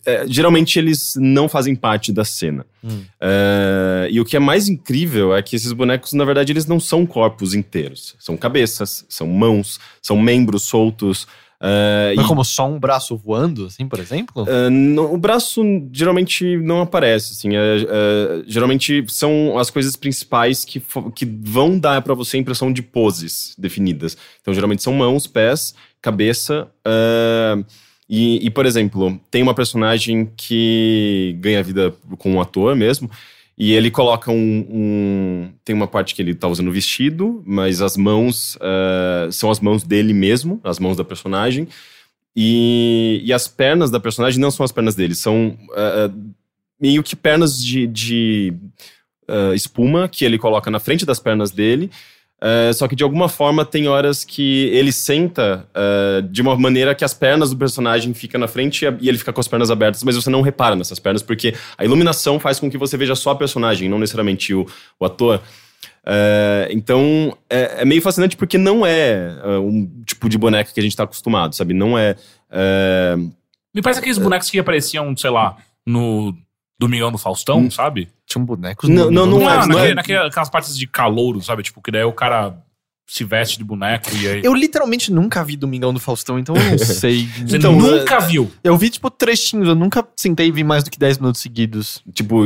é, 0.04 0.24
geralmente 0.26 0.78
eles 0.78 1.14
não 1.16 1.48
fazem 1.48 1.74
parte 1.74 2.12
da 2.12 2.24
cena. 2.24 2.66
Hum. 2.82 3.02
É, 3.20 4.08
e 4.10 4.20
o 4.20 4.24
que 4.24 4.36
é 4.36 4.40
mais 4.40 4.68
incrível 4.68 5.34
é 5.34 5.42
que 5.42 5.54
esses 5.56 5.72
bonecos, 5.72 6.12
na 6.12 6.24
verdade, 6.24 6.52
eles 6.52 6.66
não 6.66 6.80
são 6.80 7.06
corpos 7.06 7.54
inteiros. 7.54 8.14
São 8.18 8.36
cabeças, 8.36 9.04
são 9.08 9.26
mãos, 9.26 9.78
são 10.00 10.18
membros 10.18 10.62
soltos. 10.64 11.26
é, 11.64 12.14
Mas 12.16 12.24
e- 12.24 12.28
como 12.28 12.44
só 12.44 12.68
um 12.68 12.76
braço 12.76 13.16
voando, 13.16 13.66
assim, 13.66 13.86
por 13.86 14.00
exemplo? 14.00 14.44
é, 14.48 14.68
não- 14.68 15.14
o 15.14 15.16
braço 15.16 15.62
geralmente 15.92 16.56
não 16.56 16.80
aparece, 16.80 17.34
assim. 17.34 17.54
é, 17.56 17.60
é, 17.60 18.42
geralmente 18.48 19.04
são 19.08 19.56
as 19.56 19.70
coisas 19.70 19.94
principais 19.94 20.64
que, 20.64 20.82
que 21.14 21.24
vão 21.24 21.78
dar 21.78 22.02
pra 22.02 22.14
você 22.14 22.36
a 22.36 22.40
impressão 22.40 22.72
de 22.72 22.82
poses 22.82 23.54
definidas. 23.56 24.16
Então, 24.40 24.52
geralmente 24.52 24.82
são 24.82 24.92
mãos, 24.92 25.28
pés, 25.28 25.72
cabeça. 26.00 26.66
E, 28.14 28.44
e, 28.46 28.50
por 28.50 28.66
exemplo, 28.66 29.18
tem 29.30 29.42
uma 29.42 29.54
personagem 29.54 30.30
que 30.36 31.34
ganha 31.40 31.62
vida 31.62 31.94
com 32.18 32.32
um 32.32 32.40
ator 32.42 32.76
mesmo. 32.76 33.10
E 33.56 33.72
ele 33.72 33.90
coloca 33.90 34.30
um, 34.30 34.66
um- 34.70 35.50
Tem 35.64 35.74
uma 35.74 35.86
parte 35.86 36.14
que 36.14 36.20
ele 36.20 36.34
tá 36.34 36.46
usando 36.46 36.70
vestido, 36.70 37.42
mas 37.46 37.80
as 37.80 37.96
mãos 37.96 38.58
é, 38.60 39.28
são 39.30 39.50
as 39.50 39.60
mãos 39.60 39.82
dele 39.82 40.12
mesmo, 40.12 40.60
as 40.62 40.78
mãos 40.78 40.96
da 40.96 41.04
personagem. 41.04 41.66
E, 42.36 43.22
e 43.24 43.32
as 43.32 43.48
pernas 43.48 43.90
da 43.90 43.98
personagem 44.00 44.38
não 44.40 44.50
são 44.50 44.64
as 44.64 44.72
pernas 44.72 44.94
dele, 44.94 45.14
são 45.14 45.56
ah, 45.74 46.10
meio 46.80 47.02
que 47.02 47.14
pernas 47.14 47.62
de, 47.62 47.86
de 47.86 48.54
ah, 49.28 49.54
espuma 49.54 50.08
que 50.08 50.24
ele 50.24 50.38
coloca 50.38 50.70
na 50.70 50.80
frente 50.80 51.06
das 51.06 51.18
pernas 51.18 51.50
dele. 51.50 51.90
Ah, 52.42 52.72
só 52.72 52.88
que 52.88 52.96
de 52.96 53.04
alguma 53.04 53.28
forma 53.28 53.64
tem 53.64 53.86
horas 53.86 54.24
que 54.24 54.64
ele 54.72 54.90
senta 54.90 55.64
ah, 55.72 56.20
de 56.28 56.42
uma 56.42 56.56
maneira 56.56 56.92
que 56.92 57.04
as 57.04 57.14
pernas 57.14 57.50
do 57.50 57.56
personagem 57.56 58.12
ficam 58.12 58.40
na 58.40 58.48
frente 58.48 58.84
e 59.00 59.08
ele 59.08 59.16
fica 59.16 59.32
com 59.32 59.40
as 59.40 59.46
pernas 59.46 59.70
abertas, 59.70 60.02
mas 60.02 60.16
você 60.16 60.28
não 60.28 60.42
repara 60.42 60.74
nessas 60.74 60.98
pernas, 60.98 61.22
porque 61.22 61.54
a 61.78 61.84
iluminação 61.84 62.40
faz 62.40 62.58
com 62.58 62.68
que 62.68 62.76
você 62.76 62.96
veja 62.96 63.14
só 63.14 63.30
a 63.30 63.36
personagem, 63.36 63.88
não 63.88 64.00
necessariamente 64.00 64.52
o, 64.52 64.66
o 64.98 65.04
ator. 65.04 65.40
É, 66.04 66.66
então 66.72 67.38
é, 67.48 67.82
é 67.82 67.84
meio 67.84 68.02
fascinante 68.02 68.36
porque 68.36 68.58
não 68.58 68.84
é, 68.84 69.36
um 69.62 69.88
tipo 70.04 70.28
de 70.28 70.36
boneca 70.36 70.72
que 70.72 70.80
a 70.80 70.82
gente 70.82 70.96
tá 70.96 71.04
acostumado, 71.04 71.54
sabe? 71.54 71.72
Não 71.72 71.96
é. 71.96 72.16
é, 72.50 73.14
Me 73.72 73.80
parece 73.80 74.00
aqueles 74.00 74.18
bonecos 74.18 74.50
que 74.50 74.58
apareciam, 74.58 75.16
sei 75.16 75.30
lá, 75.30 75.56
no 75.86 76.34
Domingão 76.86 77.12
do 77.12 77.18
Faustão, 77.18 77.70
sabe? 77.70 78.08
Tinha 78.26 78.42
um 78.42 78.44
boneco. 78.44 78.88
Não, 78.88 79.10
não, 79.10 79.26
não 79.26 79.38
é, 79.50 79.56
não 79.58 79.66
naquele- 79.68 79.90
é. 79.90 79.94
naquele- 79.94 80.18
naquelas 80.24 80.50
partes 80.50 80.76
de 80.76 80.86
calouro, 80.86 81.40
sabe? 81.40 81.62
Tipo, 81.62 81.80
que 81.80 81.90
daí 81.90 82.04
o 82.04 82.12
cara 82.12 82.56
se 83.12 83.24
veste 83.24 83.58
de 83.58 83.64
boneco 83.64 84.08
e 84.16 84.26
aí. 84.26 84.40
Eu 84.42 84.54
literalmente 84.54 85.12
nunca 85.12 85.44
vi 85.44 85.54
Domingão 85.54 85.92
do 85.92 86.00
Faustão, 86.00 86.38
então 86.38 86.56
eu 86.56 86.70
não 86.70 86.78
sei. 86.78 87.28
Você 87.46 87.58
Então, 87.58 87.76
nunca 87.78 88.20
viu. 88.20 88.50
eu 88.64 88.74
vi, 88.78 88.88
tipo, 88.88 89.10
trechinhos. 89.10 89.68
Eu 89.68 89.74
nunca 89.74 90.02
sentei 90.16 90.46
e 90.48 90.50
vi 90.50 90.64
mais 90.64 90.82
do 90.82 90.90
que 90.90 90.98
10 90.98 91.18
minutos 91.18 91.42
seguidos. 91.42 92.02
Tipo, 92.14 92.44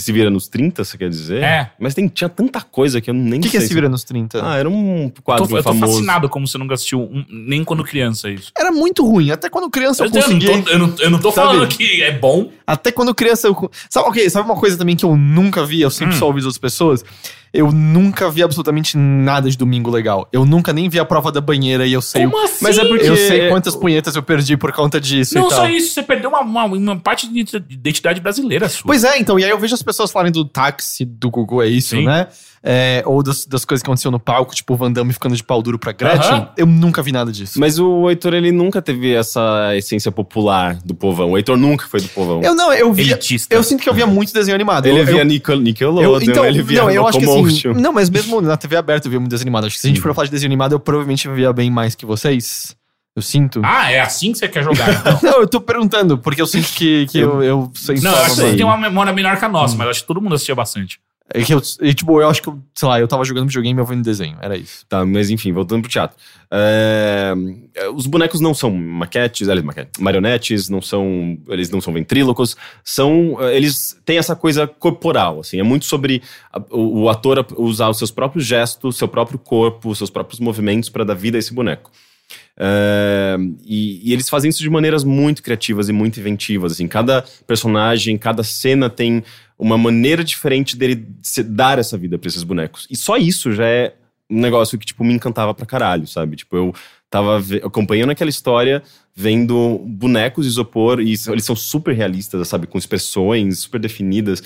se 0.00 0.12
vira 0.12 0.28
nos 0.28 0.48
30, 0.48 0.82
você 0.82 0.98
quer 0.98 1.08
dizer? 1.08 1.42
É. 1.44 1.70
Mas 1.78 1.94
tem, 1.94 2.08
tinha 2.08 2.28
tanta 2.28 2.60
coisa 2.60 3.00
que 3.00 3.08
eu 3.10 3.14
nem 3.14 3.38
O 3.38 3.42
que, 3.42 3.48
que 3.48 3.56
sei. 3.58 3.66
é 3.66 3.68
Se 3.68 3.74
Vira 3.74 3.88
nos 3.88 4.02
30? 4.02 4.44
Ah, 4.44 4.56
era 4.56 4.68
um 4.68 5.08
Tô, 5.08 5.22
quadro 5.22 5.44
eu 5.44 5.62
tô 5.62 5.62
famoso. 5.62 5.92
fascinado 5.92 6.28
como 6.28 6.48
você 6.48 6.58
nunca 6.58 6.74
assistiu 6.74 7.00
um- 7.00 7.24
nem 7.30 7.62
quando 7.62 7.84
criança 7.84 8.28
isso. 8.28 8.50
Era 8.58 8.72
muito 8.72 9.06
ruim. 9.06 9.30
Até 9.30 9.48
quando 9.48 9.70
criança 9.70 10.02
eu, 10.02 10.08
Eu, 10.08 10.14
eu 10.16 10.22
consegui. 10.22 10.46
não 10.46 10.62
tô, 10.62 10.70
eu 10.70 10.78
não, 10.80 10.94
eu 10.98 11.10
não 11.10 11.18
tô 11.20 11.30
Sabe? 11.30 11.46
falando 11.46 11.68
que 11.68 12.02
é 12.02 12.10
bom. 12.18 12.50
Até 12.66 12.90
quando 12.90 13.14
criança 13.14 13.46
eu. 13.46 13.70
Sabe, 13.88 14.08
ok, 14.08 14.28
sabe 14.30 14.50
uma 14.50 14.56
coisa 14.58 14.76
também 14.76 14.96
que 14.96 15.04
eu 15.04 15.16
nunca 15.16 15.64
vi? 15.64 15.80
Eu 15.80 15.90
sempre 15.90 16.16
Hum. 16.16 16.18
só 16.18 16.26
ouvi 16.26 16.38
das 16.40 16.46
outras 16.46 16.58
pessoas? 16.58 17.04
Eu 17.52 17.72
nunca 17.72 18.30
vi 18.30 18.42
absolutamente 18.42 18.96
nada 18.96 19.48
de 19.50 19.56
domingo 19.56 19.90
legal. 19.90 20.28
Eu 20.32 20.44
nunca 20.44 20.72
nem 20.72 20.88
vi 20.88 20.98
a 20.98 21.04
prova 21.04 21.32
da 21.32 21.40
banheira 21.40 21.86
e 21.86 21.92
eu 21.92 22.02
sei. 22.02 22.26
o- 22.26 22.30
Como 22.30 22.44
assim? 22.44 22.58
Mas 22.62 22.78
é 22.78 22.84
porque- 22.84 23.06
Eu 23.08 23.16
sei 23.16 23.48
quantas 23.48 23.74
punhetas 23.74 24.14
eu 24.16 24.22
perdi 24.22 24.56
por 24.56 24.70
conta 24.72 25.00
disso 25.00 25.34
Não 25.34 25.46
e 25.46 25.48
tal. 25.48 25.58
só 25.60 25.68
isso, 25.68 25.94
você 25.94 26.02
perdeu 26.02 26.28
uma, 26.30 26.40
uma, 26.40 26.64
uma 26.66 26.96
parte 26.98 27.26
de 27.32 27.40
identidade 27.70 28.20
brasileira 28.20 28.68
sua. 28.68 28.82
Pois 28.86 29.02
é, 29.04 29.18
então, 29.18 29.38
e 29.38 29.44
aí 29.44 29.50
eu 29.50 29.58
vejo 29.58 29.74
as 29.74 29.82
pessoas 29.82 30.10
falarem 30.12 30.32
do 30.32 30.44
táxi 30.44 31.04
do 31.04 31.30
Google, 31.30 31.62
é 31.62 31.68
isso, 31.68 31.96
Sim. 31.96 32.04
né? 32.04 32.26
É, 32.62 33.02
ou 33.06 33.22
das, 33.22 33.46
das 33.46 33.64
coisas 33.64 33.82
que 33.82 33.88
aconteceram 33.88 34.12
no 34.12 34.20
palco, 34.20 34.54
tipo 34.54 34.74
o 34.74 34.76
Van 34.76 34.90
Damme 34.90 35.12
ficando 35.12 35.36
de 35.36 35.44
pau 35.44 35.62
duro 35.62 35.78
pra 35.78 35.92
Gretchen. 35.92 36.48
Eu 36.56 36.66
nunca 36.66 37.02
vi 37.02 37.12
nada 37.12 37.30
disso. 37.30 37.58
Mas 37.58 37.78
o 37.78 38.08
Heitor, 38.08 38.34
ele 38.34 38.50
nunca 38.50 38.82
teve 38.82 39.14
essa 39.14 39.76
essência 39.76 40.10
popular 40.10 40.76
do 40.84 40.94
povão. 40.94 41.32
O 41.32 41.36
Heitor 41.36 41.56
nunca 41.56 41.86
foi 41.86 42.00
do 42.00 42.08
povão. 42.08 42.42
Eu 42.42 42.54
não, 42.54 42.72
eu 42.72 42.92
via. 42.92 43.12
Elitista. 43.12 43.54
Eu 43.54 43.62
sinto 43.62 43.82
que 43.82 43.88
eu 43.88 43.94
via 43.94 44.06
muito 44.06 44.32
desenho 44.32 44.54
animado. 44.54 44.86
ele 44.86 45.00
eu, 45.00 45.06
via 45.06 45.20
eu, 45.20 45.24
Nickel, 45.24 45.56
eu, 45.56 45.60
Nickelodeon, 45.60 46.20
então, 46.22 46.44
ele 46.44 46.62
via 46.62 46.82
não, 46.82 46.90
eu 46.90 47.06
acho 47.06 47.18
que 47.18 47.24
assim, 47.24 47.80
não, 47.80 47.92
mas 47.92 48.10
mesmo 48.10 48.40
na 48.40 48.56
TV 48.56 48.76
aberta 48.76 49.06
eu 49.06 49.10
via 49.10 49.20
muito 49.20 49.30
desenho 49.30 49.46
animado. 49.46 49.66
Acho 49.66 49.76
que 49.76 49.80
se 49.80 49.86
a 49.86 49.90
gente 49.90 50.00
for 50.00 50.14
falar 50.14 50.26
de 50.26 50.32
desenho 50.32 50.48
animado, 50.48 50.72
eu 50.72 50.80
provavelmente 50.80 51.28
via 51.28 51.52
bem 51.52 51.70
mais 51.70 51.94
que 51.94 52.04
vocês. 52.04 52.76
Eu 53.14 53.22
sinto. 53.22 53.60
Ah, 53.64 53.90
é 53.90 54.00
assim 54.00 54.30
que 54.30 54.38
você 54.38 54.48
quer 54.48 54.62
jogar, 54.62 54.88
então. 54.94 55.18
Não, 55.22 55.40
eu 55.40 55.48
tô 55.48 55.60
perguntando, 55.60 56.18
porque 56.18 56.40
eu 56.40 56.46
sinto 56.46 56.68
que, 56.68 57.04
que 57.06 57.18
eu, 57.18 57.42
eu 57.42 57.70
sei 57.74 57.96
Não, 57.96 58.12
eu 58.12 58.16
acho 58.18 58.36
que 58.36 58.42
você 58.42 58.56
tem 58.56 58.64
uma 58.64 58.76
memória 58.76 59.12
menor 59.12 59.36
que 59.36 59.44
a 59.44 59.48
nossa, 59.48 59.76
mas 59.76 59.86
eu 59.86 59.90
acho 59.90 60.00
que 60.02 60.06
todo 60.06 60.20
mundo 60.20 60.36
assistia 60.36 60.54
bastante. 60.54 61.00
É 61.32 61.42
que 61.42 61.52
eu, 61.52 61.60
e, 61.82 61.92
tipo, 61.92 62.20
eu 62.22 62.28
acho 62.28 62.40
que, 62.42 62.48
eu, 62.48 62.58
sei 62.74 62.88
lá, 62.88 62.98
eu 62.98 63.06
tava 63.06 63.22
jogando 63.24 63.46
videogame 63.48 63.78
e 63.78 63.82
eu 63.82 63.84
vendo 63.86 64.02
desenho. 64.02 64.38
Era 64.40 64.56
isso. 64.56 64.86
Tá, 64.88 65.04
mas 65.04 65.28
enfim, 65.28 65.52
voltando 65.52 65.82
pro 65.82 65.90
teatro. 65.90 66.16
É, 66.50 67.34
os 67.94 68.06
bonecos 68.06 68.40
não 68.40 68.54
são 68.54 68.70
maquetes, 68.70 69.48
aliás, 69.48 69.64
maquete, 69.66 70.00
marionetes, 70.00 70.68
não 70.70 70.80
são, 70.80 71.38
eles 71.48 71.68
não 71.70 71.80
são 71.80 71.92
ventrílocos, 71.92 72.56
são, 72.82 73.36
eh, 73.40 73.54
eles 73.56 74.00
têm 74.06 74.16
essa 74.16 74.34
coisa 74.34 74.66
corporal, 74.66 75.40
assim, 75.40 75.60
é 75.60 75.62
muito 75.62 75.84
sobre 75.84 76.22
a- 76.50 76.62
o, 76.70 77.02
o 77.02 77.08
ator 77.10 77.46
usar 77.58 77.90
os 77.90 77.98
seus 77.98 78.10
próprios 78.10 78.46
gestos, 78.46 78.96
seu 78.96 79.06
próprio 79.06 79.38
corpo, 79.38 79.94
seus 79.94 80.08
próprios 80.08 80.40
movimentos 80.40 80.88
para 80.88 81.04
dar 81.04 81.14
vida 81.14 81.36
a 81.36 81.40
esse 81.40 81.52
boneco. 81.52 81.90
É, 82.56 83.36
e, 83.64 84.08
e 84.08 84.12
eles 84.12 84.28
fazem 84.28 84.48
isso 84.48 84.62
de 84.62 84.70
maneiras 84.70 85.04
muito 85.04 85.42
criativas 85.42 85.88
e 85.88 85.92
muito 85.92 86.18
inventivas. 86.18 86.72
Assim, 86.72 86.88
cada 86.88 87.24
personagem, 87.46 88.18
cada 88.18 88.42
cena 88.42 88.90
tem 88.90 89.22
uma 89.58 89.78
maneira 89.78 90.22
diferente 90.22 90.76
dele 90.76 91.06
dar 91.46 91.78
essa 91.78 91.96
vida 91.96 92.18
para 92.18 92.28
esses 92.28 92.42
bonecos. 92.42 92.86
E 92.90 92.96
só 92.96 93.16
isso 93.16 93.52
já 93.52 93.66
é 93.66 93.94
um 94.30 94.40
negócio 94.40 94.78
que, 94.78 94.86
tipo, 94.86 95.02
me 95.02 95.14
encantava 95.14 95.54
pra 95.54 95.64
caralho, 95.64 96.06
sabe? 96.06 96.36
Tipo, 96.36 96.56
eu 96.56 96.74
tava 97.10 97.42
acompanhando 97.64 98.10
aquela 98.10 98.28
história, 98.28 98.82
vendo 99.14 99.78
bonecos 99.86 100.44
de 100.44 100.50
isopor, 100.50 101.00
e 101.00 101.14
eles 101.28 101.44
são 101.44 101.56
super 101.56 101.94
realistas, 101.94 102.46
sabe? 102.46 102.66
Com 102.66 102.76
expressões 102.76 103.60
super 103.60 103.80
definidas. 103.80 104.42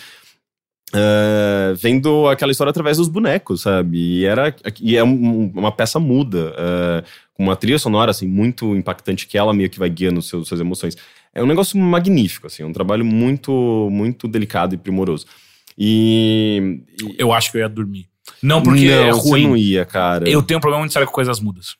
Eh, 0.95 1.75
vendo 1.77 2.29
aquela 2.29 2.53
história 2.53 2.71
através 2.71 2.97
dos 2.99 3.09
bonecos, 3.09 3.63
sabe? 3.63 3.99
E, 3.99 4.25
era, 4.25 4.55
e 4.81 4.97
é 4.97 5.03
um- 5.05 5.51
uma 5.55 5.73
peça 5.73 5.99
muda, 5.99 6.55
eh, 6.57 7.05
com 7.35 7.43
uma 7.45 7.57
trilha 7.57 7.79
sonora, 7.79 8.11
assim, 8.11 8.27
muito 8.27 8.75
impactante, 8.77 9.27
que 9.27 9.39
ela 9.39 9.53
meio 9.55 9.71
que 9.71 9.79
vai 9.79 9.89
guiando 9.91 10.21
os 10.21 10.29
seus, 10.29 10.47
suas 10.49 10.61
emoções. 10.61 10.97
É 11.35 11.43
um 11.43 11.47
negócio 11.47 11.79
magnífico, 11.79 12.47
assim, 12.47 12.63
é 12.63 12.67
um 12.67 12.73
trabalho 12.73 13.05
muito, 13.05 13.89
muito 13.91 14.29
delicado 14.29 14.75
e 14.75 14.79
primoroso. 14.79 15.27
E... 15.79 16.81
e- 17.03 17.15
Eu 17.19 17.33
acho 17.33 17.51
que 17.51 17.57
eu 17.59 17.63
ia 17.63 17.69
dormir. 17.69 18.07
Não 18.43 18.63
porque 18.63 18.87
é 18.87 19.11
Não, 19.11 19.19
você 19.21 19.29
ruim. 19.31 19.47
não 19.49 19.57
ia, 19.57 19.85
cara. 19.85 20.29
Eu 20.29 20.43
tenho 20.43 20.59
um 20.59 20.61
problema 20.61 20.81
muito 20.83 20.93
sério 20.93 21.07
com 21.09 21.15
coisas 21.15 21.41
mudas. 21.41 21.77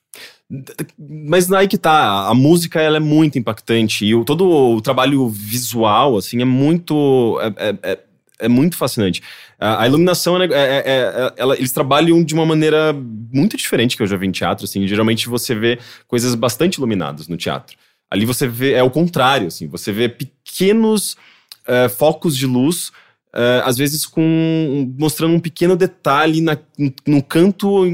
Mas 0.99 1.51
aí 1.53 1.67
que 1.69 1.79
tá, 1.79 2.29
a 2.29 2.35
música 2.35 2.81
ela 2.81 2.97
é 2.99 3.01
muito 3.01 3.39
impactante 3.39 4.05
e 4.05 4.15
o, 4.15 4.25
todo 4.25 4.47
o 4.49 4.81
trabalho 4.81 5.29
visual, 5.29 6.17
assim, 6.17 6.41
é 6.43 6.45
muito. 6.45 7.39
É, 7.57 7.91
é- 7.93 7.99
é- 8.45 8.49
muito 8.49 8.77
fascinante. 8.77 9.23
A, 9.59 9.87
iluminação, 9.87 10.41
é, 10.43 10.47
é- 10.47 10.83
é- 10.87 11.33
ela- 11.37 11.57
eles 11.57 11.73
trabalham 11.73 12.23
de 12.25 12.35
uma 12.35 12.45
maneira 12.47 12.93
muito 13.33 13.57
diferente 13.57 13.97
que 13.97 14.03
eu 14.03 14.07
já 14.07 14.17
vi 14.17 14.27
em 14.27 14.31
teatro, 14.33 14.65
assim. 14.65 14.87
Geralmente 14.87 15.29
você 15.29 15.55
vê 15.55 15.79
coisas 16.09 16.35
bastante 16.35 16.77
iluminadas 16.77 17.29
no 17.29 17.37
teatro. 17.37 17.77
Ali 18.11 18.27
você 18.27 18.47
vê, 18.47 18.73
é 18.75 18.83
o 18.83 18.91
contrário, 18.91 19.47
assim. 19.49 19.67
Você 19.69 19.91
vê 19.93 20.09
pequenos 20.09 21.17
eh, 21.67 21.89
focos 21.89 22.37
de 22.37 22.45
luz, 22.47 22.91
eh, 23.35 23.63
às 23.65 23.77
vezes 23.79 24.05
com 24.05 24.93
mostrando 24.99 25.35
um 25.35 25.41
pequeno 25.41 25.77
detalhe 25.77 26.41
na, 26.41 26.59
no 27.07 27.23
canto 27.23 27.85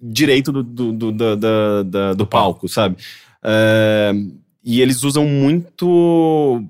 direito 0.00 0.52
do, 0.52 0.62
do, 0.62 0.92
do, 0.92 1.12
da- 1.36 1.82
da- 1.82 2.12
do 2.14 2.26
palco, 2.26 2.68
sabe? 2.68 2.96
É, 3.42 4.12
e 4.64 4.80
eles 4.80 5.02
usam 5.02 5.26
muito. 5.26 6.62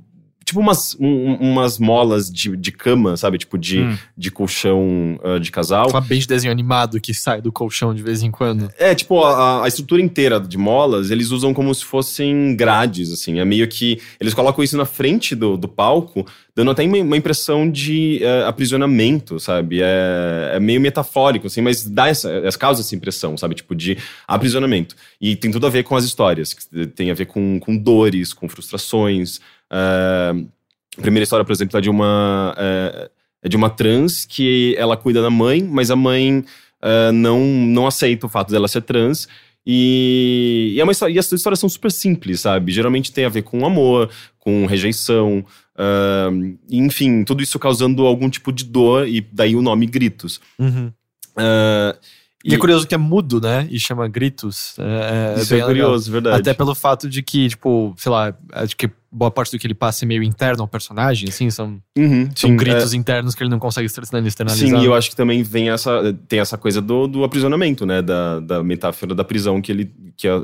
Tipo 0.50 0.60
umas, 0.60 0.96
um- 0.98 1.34
umas 1.36 1.78
molas 1.78 2.28
de, 2.30 2.56
de 2.56 2.72
cama, 2.72 3.16
sabe? 3.16 3.38
Tipo 3.38 3.56
de, 3.56 3.80
Hum. 3.82 3.96
de 4.16 4.30
colchão 4.32 5.18
ah, 5.22 5.38
de 5.38 5.50
casal. 5.50 5.84
Aquela 5.86 6.00
bem 6.00 6.18
de 6.18 6.26
desenho 6.26 6.50
animado 6.52 7.00
que 7.00 7.14
sai 7.14 7.40
do 7.40 7.52
colchão 7.52 7.94
de 7.94 8.02
vez 8.02 8.22
em 8.22 8.30
quando. 8.32 8.68
É, 8.78 8.94
tipo, 8.94 9.22
a, 9.22 9.64
a 9.64 9.68
estrutura 9.68 10.02
inteira 10.02 10.40
de 10.40 10.58
molas, 10.58 11.10
eles 11.10 11.30
usam 11.30 11.54
como 11.54 11.74
se 11.74 11.84
fossem 11.84 12.56
grades, 12.56 13.12
assim. 13.12 13.38
É 13.38 13.44
meio 13.44 13.68
que. 13.68 14.00
Eles 14.20 14.34
colocam 14.34 14.62
isso 14.64 14.76
na 14.76 14.84
frente 14.84 15.34
do, 15.36 15.56
do 15.56 15.68
palco, 15.68 16.26
dando 16.56 16.72
até 16.72 16.82
uma, 16.84 16.98
uma 16.98 17.16
impressão 17.16 17.70
de 17.70 18.18
eh, 18.22 18.44
aprisionamento, 18.46 19.38
sabe? 19.38 19.80
É, 19.80 20.52
é 20.56 20.60
meio 20.60 20.80
metafórico, 20.80 21.46
assim, 21.46 21.60
mas 21.60 21.84
dá 21.84 22.08
essa, 22.08 22.30
essa- 22.30 22.58
causa 22.58 22.80
essa 22.82 22.94
impressão, 22.96 23.36
sabe? 23.36 23.54
Tipo, 23.54 23.74
de 23.74 23.96
aprisionamento. 24.26 24.96
E 25.20 25.36
tem 25.36 25.50
tudo 25.50 25.66
a 25.66 25.70
ver 25.70 25.84
com 25.84 25.94
as 25.96 26.04
histórias, 26.04 26.52
que 26.54 26.86
tem 26.88 27.10
a 27.10 27.14
ver 27.14 27.26
com, 27.26 27.58
com 27.60 27.76
dores, 27.76 28.32
com 28.32 28.48
frustrações. 28.48 29.40
Ah, 29.70 30.32
a 30.98 31.00
primeira 31.00 31.22
história, 31.24 31.44
por 31.44 31.52
exemplo, 31.52 31.78
é 31.78 31.80
de 31.80 31.88
uma. 31.90 32.54
eh, 32.58 33.10
é 33.42 33.48
de 33.48 33.56
uma 33.56 33.70
trans 33.70 34.26
que 34.26 34.74
ela 34.76 34.96
cuida 34.96 35.22
da 35.22 35.30
mãe, 35.30 35.62
mas 35.62 35.90
a 35.90 35.96
mãe 35.96 36.44
ah, 36.82 37.10
não, 37.12 37.40
não 37.40 37.86
aceita 37.86 38.26
o 38.26 38.28
fato 38.28 38.50
dela 38.50 38.68
ser 38.68 38.82
trans. 38.82 39.28
E, 39.66 40.72
e, 40.74 40.80
é 40.80 40.82
uma 40.82 40.92
história, 40.92 41.12
e 41.12 41.18
as 41.18 41.30
histórias 41.30 41.60
são 41.60 41.68
super 41.68 41.92
simples, 41.92 42.40
sabe? 42.40 42.72
Geralmente 42.72 43.12
tem 43.12 43.24
a 43.24 43.28
ver 43.28 43.42
com 43.42 43.64
amor, 43.64 44.10
com 44.38 44.66
rejeição, 44.66 45.44
ah, 45.76 46.30
enfim, 46.70 47.24
tudo 47.24 47.42
isso 47.42 47.58
causando 47.58 48.06
algum 48.06 48.28
tipo 48.28 48.52
de 48.52 48.64
dor, 48.64 49.06
e 49.06 49.20
daí 49.20 49.54
o 49.54 49.62
nome 49.62 49.86
Gritos. 49.86 50.40
Ah, 51.36 51.96
E, 52.44 52.54
é 52.54 52.58
curioso 52.58 52.86
que 52.86 52.94
é 52.94 52.98
mudo, 52.98 53.38
né? 53.40 53.68
E 53.70 53.78
chama 53.78 54.08
gritos. 54.08 54.74
É, 54.78 55.34
é 55.36 55.42
isso 55.42 55.52
é 55.52 55.56
legal. 55.56 55.68
curioso, 55.68 56.10
verdade. 56.10 56.40
Até 56.40 56.54
pelo 56.54 56.74
fato 56.74 57.08
de 57.08 57.22
que, 57.22 57.50
tipo, 57.50 57.94
sei 57.98 58.10
lá, 58.10 58.34
acho 58.52 58.74
que 58.76 58.90
boa 59.12 59.30
parte 59.30 59.50
do 59.50 59.58
que 59.58 59.66
ele 59.66 59.74
passa 59.74 60.04
é 60.04 60.06
meio 60.06 60.22
interno 60.22 60.62
ao 60.62 60.68
personagem, 60.68 61.28
assim, 61.28 61.50
são, 61.50 61.80
Uhum, 61.98 62.28
são 62.34 62.50
sim, 62.50 62.56
gritos 62.56 62.94
internos 62.94 63.34
que 63.34 63.42
ele 63.42 63.50
não 63.50 63.58
consegue 63.58 63.86
externa- 63.86 64.24
é, 64.24 64.28
externalizar. 64.28 64.68
Sim, 64.78 64.82
e 64.82 64.86
eu 64.86 64.94
acho 64.94 65.10
que 65.10 65.16
também 65.16 65.42
vem 65.42 65.70
essa, 65.70 66.16
tem 66.28 66.38
essa 66.38 66.56
coisa 66.56 66.80
do, 66.80 67.06
do 67.08 67.24
aprisionamento, 67.24 67.84
né? 67.84 68.00
Da, 68.00 68.38
da 68.40 68.62
metáfora 68.62 69.14
da 69.14 69.24
prisão 69.24 69.60
que, 69.60 69.72
ele, 69.72 69.92
que 70.16 70.28
a, 70.28 70.36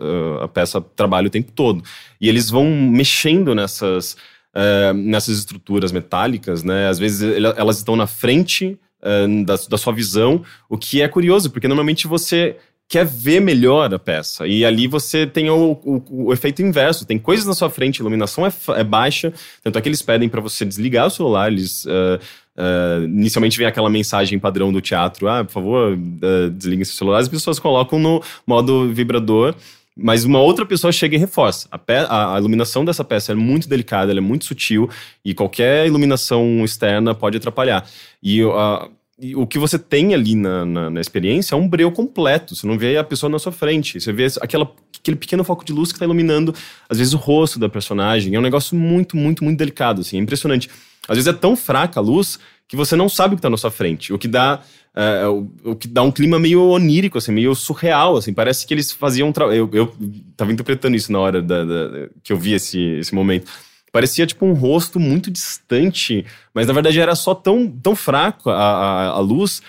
a 0.45 0.49
peça 0.49 0.81
trabalha 0.81 1.29
o 1.29 1.31
tempo 1.31 1.53
todo. 1.53 1.83
E 2.21 2.29
eles 2.29 2.51
vão 2.51 2.69
mexendo 2.71 3.55
nessas, 3.55 4.17
eh, 4.55 4.93
nessas 4.93 5.39
estruturas 5.39 5.93
metálicas, 5.93 6.65
né? 6.65 6.89
Às 6.89 6.99
vezes 6.99 7.23
elas 7.57 7.79
estão 7.79 7.95
na 7.95 8.07
frente 8.09 8.79
eh, 9.03 9.45
da, 9.45 9.55
da 9.69 9.79
sua 9.79 9.93
visão, 9.93 10.43
o 10.69 10.77
que 10.77 11.01
é 11.03 11.09
curioso, 11.09 11.51
porque 11.51 11.69
normalmente 11.69 12.07
você 12.09 12.57
quer 12.89 13.05
ver 13.05 13.41
melhor 13.41 13.93
a 13.93 13.99
peça. 13.99 14.47
E 14.47 14.65
ali 14.65 14.87
você 14.87 15.27
tem 15.27 15.51
o, 15.51 15.73
o- 15.85 16.27
o 16.29 16.33
efeito 16.33 16.63
inverso. 16.63 17.05
Tem 17.05 17.19
coisas 17.19 17.45
na 17.47 17.55
sua 17.55 17.69
frente, 17.69 18.01
a 18.01 18.03
iluminação 18.03 18.47
é, 18.47 18.53
é 18.77 18.85
baixa, 18.85 19.33
tanto 19.63 19.77
é 19.79 19.81
que 19.81 19.89
eles 19.89 20.03
pedem 20.03 20.29
para 20.29 20.41
você 20.41 20.65
desligar 20.65 21.07
o 21.07 21.11
celular, 21.11 21.51
eles... 21.51 21.85
eh, 21.87 22.21
eh, 22.59 23.05
inicialmente 23.05 23.59
vem 23.59 23.67
aquela 23.67 23.91
mensagem 23.91 24.39
padrão 24.39 24.73
do 24.73 24.81
teatro, 24.81 25.29
ah, 25.29 25.45
por 25.45 25.53
favor, 25.53 25.93
uh, 25.93 26.51
desliguem 26.51 26.85
seu 26.87 26.95
celular, 26.95 27.19
as 27.19 27.29
pessoas 27.29 27.59
colocam 27.59 27.99
no 27.99 28.23
modo 28.47 28.91
vibrador, 28.95 29.55
mas 29.95 30.25
uma 30.25 30.41
outra 30.41 30.65
pessoa 30.65 30.91
chega 30.93 31.17
e 31.17 31.19
reforça. 31.19 31.69
A, 31.71 31.77
pe- 31.79 32.07
a- 32.09 32.37
iluminação 32.39 32.83
dessa 32.85 33.05
peça 33.05 33.33
é 33.33 33.35
muito 33.35 33.69
delicada, 33.69 34.11
ela 34.11 34.21
é 34.21 34.23
muito 34.23 34.45
sutil, 34.47 34.89
e 35.25 35.35
qualquer 35.35 35.87
iluminação 35.87 36.65
externa 36.65 37.15
pode 37.15 37.37
atrapalhar. 37.37 37.87
E 38.23 38.41
a- 38.43 38.89
e 39.19 39.35
o 39.35 39.47
que 39.47 39.59
você 39.59 39.79
tem 39.79 40.13
ali 40.15 40.35
na, 40.35 40.65
na, 40.67 40.91
na 40.91 41.01
experiência 41.01 41.55
é 41.55 41.59
um 41.59 41.67
breu 41.67 41.91
completo. 41.91 42.55
Você 42.55 42.67
não 42.67 42.77
vê 42.77 42.99
a 42.99 43.05
pessoa 43.05 43.31
na 43.31 43.39
sua 43.39 43.51
frente. 43.53 43.99
Você 43.99 44.13
vê 44.13 44.27
aquela, 44.43 44.71
aquele 45.01 45.17
pequeno 45.17 45.43
foco 45.43 45.65
de 45.65 45.73
luz 45.73 45.91
que 45.91 45.97
está 45.97 46.05
iluminando, 46.05 46.55
às 46.89 46.99
vezes, 46.99 47.15
o 47.15 47.17
rosto 47.17 47.59
da 47.59 47.69
personagem. 47.69 48.35
É 48.35 48.39
um 48.39 48.43
negócio 48.43 48.77
muito, 48.77 49.17
muito, 49.17 49.43
muito 49.43 49.59
delicado. 49.59 50.03
Assim, 50.03 50.19
é 50.19 50.21
impressionante. 50.21 50.69
Às 51.09 51.17
vezes 51.17 51.29
é 51.29 51.33
tão 51.33 51.57
fraca 51.57 51.99
a 51.99 52.03
luz 52.03 52.39
que 52.69 52.77
você 52.77 52.95
não 52.97 53.09
sabe 53.09 53.35
o 53.35 53.37
que 53.37 53.41
está 53.41 53.49
na 53.49 53.57
sua 53.57 53.71
frente. 53.71 54.13
O 54.13 54.19
que 54.19 54.29
dá. 54.29 54.61
é, 54.95 55.27
o, 55.27 55.49
o 55.65 55.77
que 55.77 55.89
dá 55.89 56.03
um 56.03 56.11
clima 56.13 56.39
meio 56.39 56.63
onírico, 56.69 57.17
assim, 57.17 57.33
meio 57.33 57.55
surreal, 57.55 58.17
assim. 58.17 58.35
Parece 58.35 58.67
que 58.67 58.75
eles 58.75 58.93
faziam... 58.93 59.33
Tra... 59.33 59.47
Eu, 59.47 59.71
eu 59.73 59.95
tava 60.37 60.53
interpretando 60.53 60.95
isso 60.95 61.11
na 61.11 61.21
hora 61.21 61.41
da, 61.41 61.65
da- 61.65 62.09
que 62.23 62.33
eu 62.33 62.37
vi 62.37 62.53
esse, 62.53 62.79
esse 62.99 63.15
momento. 63.15 63.51
Parecia 63.97 64.27
tipo 64.27 64.45
um 64.45 64.53
rosto 64.53 65.01
muito 65.01 65.31
distante, 65.31 66.23
mas 66.53 66.67
na 66.67 66.75
verdade 66.75 67.01
era 67.01 67.15
só 67.15 67.35
tão, 67.35 67.67
tão 67.67 67.97
fraco 67.97 68.51
a, 68.51 68.55
a, 68.55 69.07
a 69.07 69.19
luz 69.21 69.63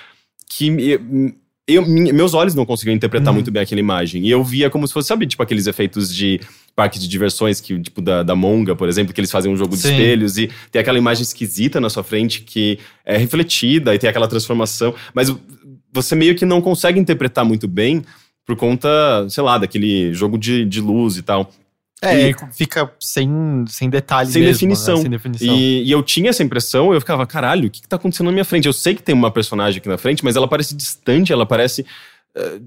que 0.50 1.00
eu, 1.66 1.88
meus 1.88 2.34
olhos 2.34 2.54
não 2.54 2.66
conseguiam 2.66 2.94
interpretar 2.94 3.34
muito 3.34 3.50
bem 3.50 3.64
aquela 3.64 3.80
imagem. 3.80 4.26
E 4.26 4.30
eu 4.30 4.44
via 4.44 4.70
como 4.70 4.86
se 4.86 4.94
fosse, 4.94 5.08
sabe, 5.08 5.26
tipo 5.28 5.42
aqueles 5.42 5.66
efeitos 5.66 6.14
de 6.14 6.42
parque 6.76 7.00
de 7.00 7.08
diversões, 7.08 7.62
que, 7.62 7.80
tipo 7.80 8.02
da, 8.02 8.22
da 8.22 8.36
Monga, 8.36 8.76
por 8.76 8.90
exemplo, 8.90 9.14
que 9.14 9.22
eles 9.22 9.32
fazem 9.32 9.50
um 9.50 9.56
jogo 9.56 9.78
de 9.78 9.84
Sim. 9.84 9.92
espelhos 9.92 10.38
e 10.38 10.50
tem 10.74 10.82
aquela 10.82 10.98
imagem 10.98 11.24
esquisita 11.24 11.80
na 11.80 11.90
sua 11.90 12.04
frente 12.04 12.42
que 12.42 12.80
é 13.06 13.16
refletida 13.16 13.96
e 13.96 13.98
tem 13.98 14.10
aquela 14.10 14.28
transformação. 14.28 14.94
Mas 15.14 15.34
você 15.94 16.16
meio 16.16 16.36
que 16.36 16.46
não 16.46 16.60
consegue 16.60 17.00
interpretar 17.00 17.46
muito 17.46 17.66
bem 17.66 18.04
por 18.46 18.58
conta, 18.58 19.26
sei 19.30 19.42
lá, 19.42 19.58
daquele 19.58 20.14
jogo 20.14 20.38
de, 20.38 20.66
de 20.66 20.82
luz 20.82 21.16
e 21.16 21.22
tal. 21.22 21.50
É, 22.02 22.30
E- 22.30 22.36
fica 22.54 22.92
sem, 23.00 23.30
sem 23.68 23.90
detalhe 23.90 24.32
Sem 24.32 24.42
mesmo, 24.44 24.54
definição. 24.54 24.96
né? 24.98 25.02
Sem 25.02 25.10
definição. 25.10 25.56
E, 25.58 25.84
e 25.84 25.92
eu 25.92 26.04
tinha 26.04 26.30
essa 26.30 26.44
impressão, 26.44 26.94
eu 26.94 27.00
ficava, 27.00 27.26
caralho, 27.26 27.68
o 27.68 27.72
que, 27.72 27.82
que 27.82 27.88
tá 27.88 27.96
acontecendo 27.96 28.28
na 28.28 28.32
minha 28.34 28.46
frente? 28.46 28.68
Eu 28.68 28.74
sei 28.74 28.94
que 28.94 29.02
tem 29.02 29.16
uma 29.16 29.32
personagem 29.32 29.80
aqui 29.80 29.90
na 29.90 29.98
frente, 29.98 30.24
mas 30.24 30.36
ela 30.36 30.48
parece 30.48 30.76
distante, 30.76 31.34
ela 31.34 31.46
parece. 31.46 31.86
eh, 32.36 32.60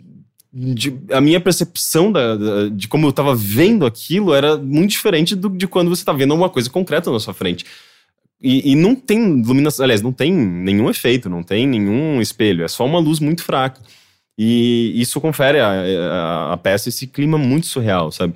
de- 0.53 0.99
a 1.12 1.21
minha 1.21 1.38
percepção 1.40 2.11
da, 2.11 2.35
da- 2.35 2.69
de 2.71 2.88
como 2.88 3.07
eu 3.07 3.12
tava 3.12 3.37
vendo 3.37 3.87
aquilo 3.87 4.35
era 4.35 4.57
muito 4.57 4.90
diferente 4.90 5.37
do, 5.37 5.49
de 5.49 5.69
quando 5.69 5.88
você 5.88 6.05
tá 6.05 6.12
vendo 6.12 6.35
uma 6.35 6.51
coisa 6.51 6.69
concreta 6.69 7.09
na 7.09 7.21
sua 7.21 7.33
frente. 7.33 7.64
E, 8.43 8.73
e 8.73 8.75
não 8.75 8.97
tem 8.97 9.38
iluminação, 9.40 9.85
aliás, 9.85 10.03
não 10.03 10.12
tem 10.12 10.33
nenhum 10.33 10.90
efeito, 10.90 11.29
não 11.31 11.45
tem 11.45 11.69
nenhum 11.69 12.21
espelho, 12.21 12.64
é 12.64 12.69
só 12.69 12.85
uma 12.85 12.99
luz 12.99 13.21
muito 13.21 13.45
fraca. 13.45 13.81
E 14.37 14.93
isso 15.01 15.21
confere 15.21 15.61
à 15.61 15.69
a, 15.71 16.53
a 16.55 16.57
peça 16.57 16.88
esse 16.88 17.07
clima 17.07 17.38
muito 17.38 17.66
surreal, 17.69 18.11
sabe? 18.11 18.35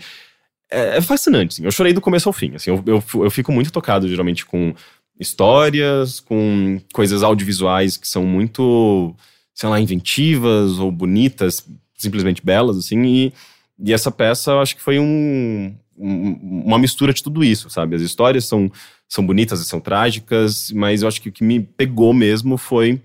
É, 0.75 0.97
é 0.99 1.01
fascinante, 1.01 1.55
assim. 1.55 1.65
Eu 1.65 1.71
chorei 1.71 1.93
do 1.93 2.01
começo 2.01 2.29
ao 2.29 2.33
fim, 2.33 2.55
assim. 2.55 2.71
Eu, 2.71 2.83
eu, 2.87 3.03
eu 3.23 3.31
fico 3.31 3.53
muito 3.53 3.73
tocado, 3.73 4.09
geralmente, 4.09 4.45
com 4.45 4.75
histórias, 5.19 6.21
com 6.21 6.81
coisas 6.93 7.23
audiovisuais 7.23 7.97
que 7.97 8.09
são 8.09 8.25
muito, 8.25 9.15
sei 9.55 9.69
lá, 9.69 9.81
inventivas 9.81 10.79
ou 10.79 10.91
bonitas, 10.91 11.67
simplesmente 11.97 12.45
belas, 12.45 12.77
assim. 12.77 13.03
E, 13.05 13.33
e 13.79 13.93
essa 13.93 14.11
peça, 14.11 14.53
eu 14.53 14.61
acho 14.61 14.77
que 14.77 14.83
foi 14.83 14.99
um, 14.99 15.75
um, 15.97 16.63
uma 16.67 16.79
mistura 16.79 17.13
de 17.13 17.23
tudo 17.23 17.45
isso, 17.45 17.71
sabe? 17.71 17.97
As 17.97 18.03
histórias 18.03 18.45
são, 18.45 18.71
são 19.09 19.25
bonitas 19.25 19.61
e 19.61 19.65
são 19.65 19.81
trágicas, 19.81 20.71
mas 20.73 21.03
eu 21.03 21.09
acho 21.09 21.21
que 21.23 21.29
o 21.29 21.33
que 21.33 21.45
me 21.45 21.61
pegou 21.61 22.13
mesmo 22.13 22.57
foi 22.57 23.01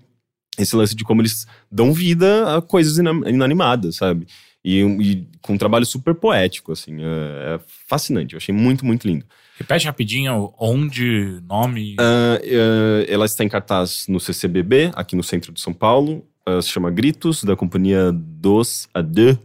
esse 0.58 0.76
lance 0.76 0.94
de 0.94 1.04
como 1.04 1.22
eles 1.22 1.46
dão 1.70 1.92
vida 1.92 2.56
a 2.56 2.60
coisas 2.60 2.98
inanimadas, 2.98 3.96
sabe? 3.96 4.26
E, 4.64 4.80
e, 4.82 5.28
com 5.40 5.54
um 5.54 5.58
trabalho 5.58 5.86
super 5.86 6.14
poético, 6.14 6.72
assim. 6.72 6.96
É, 7.00 7.54
é, 7.54 7.60
fascinante. 7.88 8.34
Eu 8.34 8.38
achei 8.38 8.54
muito, 8.54 8.84
muito 8.84 9.06
lindo. 9.06 9.24
Repete 9.56 9.86
rapidinho 9.86 10.52
onde, 10.58 11.40
nome. 11.46 11.96
Uh, 11.98 12.36
uh, 12.36 13.04
ela 13.08 13.26
está 13.26 13.44
em 13.44 13.48
cartaz 13.48 14.06
no 14.08 14.20
CCBB, 14.20 14.90
aqui 14.94 15.16
no 15.16 15.22
centro 15.22 15.52
de 15.52 15.60
São 15.60 15.72
Paulo. 15.72 16.26
Uh, 16.48 16.60
se 16.60 16.68
chama 16.68 16.90
Gritos, 16.90 17.44
da 17.44 17.56
companhia 17.56 18.12
Dos 18.12 18.88
a 18.92 19.00
Deux. 19.00 19.38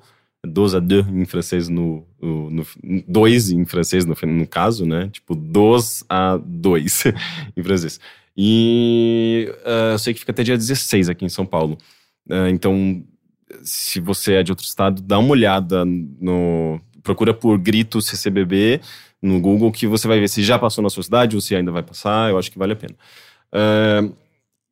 Dos 0.46 0.76
a 0.76 0.80
Deux 0.80 1.08
em 1.08 1.26
francês, 1.26 1.70
no, 1.70 2.06
no, 2.22 2.50
no, 2.52 2.66
dois 3.08 3.50
em 3.50 3.66
francês, 3.66 4.06
no, 4.06 4.16
no 4.28 4.48
caso, 4.48 4.86
né? 4.86 5.10
Tipo, 5.12 5.34
dos 5.34 6.04
a 6.08 6.38
dois 6.38 7.04
em 7.56 7.64
francês. 7.64 8.00
E 8.38 9.50
eu 9.92 9.98
sei 9.98 10.14
que 10.14 10.20
fica 10.20 10.34
até 10.34 10.44
dia 10.44 10.58
16 10.58 11.10
aqui 11.10 11.26
em 11.26 11.30
São 11.30 11.46
Paulo. 11.46 11.78
então, 12.52 13.02
se 13.64 14.00
você 14.00 14.36
é 14.36 14.44
de 14.44 14.52
outro 14.52 14.66
estado, 14.66 15.02
dá 15.02 15.18
uma 15.20 15.32
olhada 15.32 15.84
no. 15.86 16.80
Procura 17.04 17.34
por 17.34 17.58
Gritos 17.60 18.08
CCBB 18.08 18.82
no 19.22 19.40
Google, 19.40 19.72
que 19.72 19.86
você 19.86 20.08
vai 20.08 20.20
ver 20.20 20.28
se 20.28 20.44
já 20.44 20.58
passou 20.58 20.84
na 20.84 20.90
sua 20.90 21.04
cidade 21.04 21.36
ou 21.36 21.42
se 21.42 21.56
ainda 21.56 21.72
vai 21.72 21.84
passar. 21.84 22.30
Eu 22.30 22.38
acho 22.38 22.52
que 22.52 22.58
vale 22.58 22.74
a 22.74 22.76
pena. 22.76 22.96
Uh, 23.54 24.16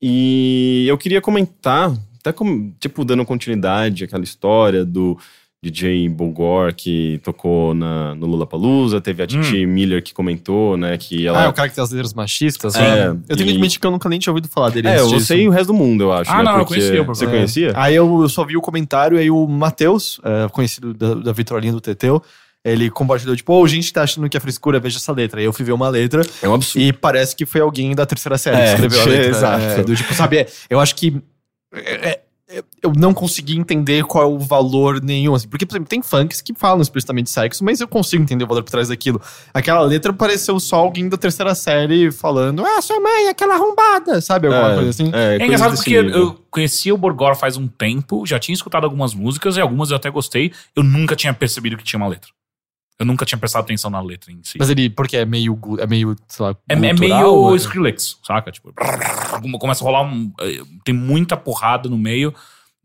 e 0.02 0.86
eu 0.88 0.98
queria 0.98 1.22
comentar, 1.22 1.94
até 2.20 2.32
como, 2.32 2.76
tipo, 2.80 3.06
dando 3.06 3.26
continuidade 3.26 4.04
àquela 4.04 4.24
história 4.24 4.84
do 4.84 5.18
DJ 5.64 6.10
Bogor 6.10 6.74
que 6.74 7.22
tocou 7.24 7.74
na, 7.74 8.14
no 8.16 8.26
Lula 8.26 8.46
Palusa, 8.46 9.00
teve 9.00 9.24
a 9.24 9.28
Titi 9.28 9.66
hum. 9.66 9.70
Miller 9.70 10.04
que 10.04 10.14
comentou, 10.14 10.76
né, 10.76 10.98
que 10.98 11.26
ela... 11.26 11.40
Ah, 11.40 11.46
é 11.46 11.48
o 11.48 11.54
cara 11.54 11.70
que 11.70 11.76
tem 11.76 11.82
as 11.82 11.90
letras 11.90 12.14
machistas? 12.14 12.76
É, 12.76 13.08
eu 13.08 13.38
tenho 13.38 13.48
que 13.48 13.52
admitir 13.54 13.80
que 13.80 13.88
eu 13.88 13.92
nunca 13.92 14.10
nem 14.10 14.20
tinha 14.20 14.32
ouvido 14.32 14.50
falar 14.50 14.72
dele 14.72 14.90
É, 14.90 15.00
eu 15.00 15.20
sei 15.22 15.48
o 15.48 15.52
resto 15.52 15.68
do 15.68 15.74
mundo, 15.74 16.04
eu 16.04 16.12
acho. 16.12 16.30
Ah, 16.30 16.40
né, 16.40 16.44
não, 16.44 16.60
eu 16.60 16.66
conhecia. 16.66 17.02
Você 17.04 17.24
é. 17.24 17.30
conhecia? 17.30 17.72
Aí 17.76 17.96
eu, 17.96 18.24
eu, 18.24 18.28
só 18.28 18.44
vi 18.44 18.58
o 18.58 18.62
comentário, 18.62 19.18
aí 19.18 19.32
o 19.32 19.48
Matheus, 19.48 20.20
é, 20.22 20.50
conhecido 20.50 20.94
da, 20.94 21.14
da 21.14 21.32
vitrolinha 21.32 21.72
do 21.72 21.80
Teteu, 21.80 22.22
ele 22.62 22.90
compartilhou, 22.90 23.34
tipo, 23.34 23.54
oh, 23.54 23.66
gente 23.66 23.94
tá 23.94 24.04
achando 24.04 24.28
que 24.28 24.36
é 24.36 24.40
frescura, 24.42 24.82
veja 24.82 24.98
essa 24.98 25.14
letra. 25.14 25.40
Aí 25.40 25.46
eu 25.46 25.54
fui 25.54 25.64
ver 25.64 25.72
uma 25.72 25.88
letra. 25.88 26.24
É 26.42 26.50
um 26.50 26.56
absurdo. 26.56 26.84
E 26.84 26.92
parece 26.92 27.34
que 27.38 27.46
foi 27.46 27.62
alguém 27.62 27.96
da 27.96 28.06
terceira 28.06 28.38
série 28.38 28.58
é, 28.58 28.60
que 28.60 28.70
escreveu 28.70 29.02
a 29.02 29.06
letra. 29.08 29.30
Exato. 29.30 29.64
É, 29.64 29.84
do 29.84 29.96
tipo, 29.96 30.14
sabe, 30.14 30.46
eu 30.70 30.82
acho 30.82 30.94
que 30.96 31.22
é, 31.74 32.20
eu 32.82 32.94
não 32.96 33.14
consegui 33.14 33.58
entender 33.58 34.04
qual 34.04 34.24
é 34.24 34.28
o 34.28 34.38
valor 34.38 35.02
nenhum, 35.02 35.34
assim. 35.34 35.48
Porque, 35.48 35.66
por 35.66 35.74
exemplo, 35.74 35.90
tem 35.90 36.02
funks 36.02 36.42
que 36.42 36.54
falam 36.54 36.82
explicitamente 36.82 37.26
de 37.26 37.32
sexo, 37.32 37.64
mas 37.64 37.80
eu 37.80 37.88
consigo 37.88 38.22
entender 38.22 38.44
o 38.44 38.48
valor 38.48 38.64
por 38.64 38.72
trás 38.72 38.90
daquilo. 38.90 39.22
Aquela 39.54 39.82
letra 39.82 40.14
pareceu 40.14 40.60
só 40.60 40.78
alguém 40.78 41.08
da 41.10 41.18
terceira 41.18 41.56
série 41.56 42.12
falando, 42.12 42.66
ah, 42.66 42.82
sua 42.82 43.00
mãe, 43.00 43.30
aquela 43.30 43.56
arrombada, 43.56 44.22
sabe? 44.22 44.48
Alguma 44.48 44.72
é, 44.72 44.76
coisa 44.76 44.90
assim. 44.90 45.12
É, 45.14 45.38
é 45.38 45.46
engraçado 45.46 45.76
porque 45.76 46.02
nível. 46.02 46.20
eu 46.20 46.46
conhecia 46.52 46.94
o 46.94 46.98
Borgor 46.98 47.36
faz 47.36 47.58
um 47.58 47.68
tempo, 47.68 48.26
já 48.26 48.38
tinha 48.38 48.54
escutado 48.54 48.84
algumas 48.84 49.14
músicas 49.14 49.58
e 49.58 49.62
algumas 49.62 49.90
eu 49.90 49.98
até 49.98 50.10
gostei. 50.10 50.52
Eu 50.76 50.84
nunca 50.84 51.16
tinha 51.16 51.34
percebido 51.34 51.78
que 51.78 51.84
tinha 51.84 51.98
uma 51.98 52.08
letra. 52.08 52.30
Eu 53.00 53.06
nunca 53.06 53.26
tinha 53.26 53.38
prestado 53.38 53.64
atenção 53.64 53.90
na 53.90 54.02
letra 54.02 54.32
em 54.32 54.40
si. 54.44 54.58
Mas 54.58 54.70
ele, 54.70 54.90
porque 54.90 55.18
é 55.18 55.26
meio, 55.26 55.60
é 55.80 55.88
meio, 55.88 56.16
sei 56.28 56.46
lá, 56.46 56.56
É, 56.70 56.74
é 56.74 56.76
meio 56.76 57.56
Skrillex, 57.56 58.20
saca? 58.24 58.52
Tipo, 58.52 58.74
começa 59.60 59.84
a 59.84 59.86
rolar 59.86 60.04
um... 60.04 60.32
Eh, 60.40 60.62
tem 60.86 60.94
muita 60.94 61.36
porrada 61.36 61.90
no 61.90 61.98
meio. 61.98 62.34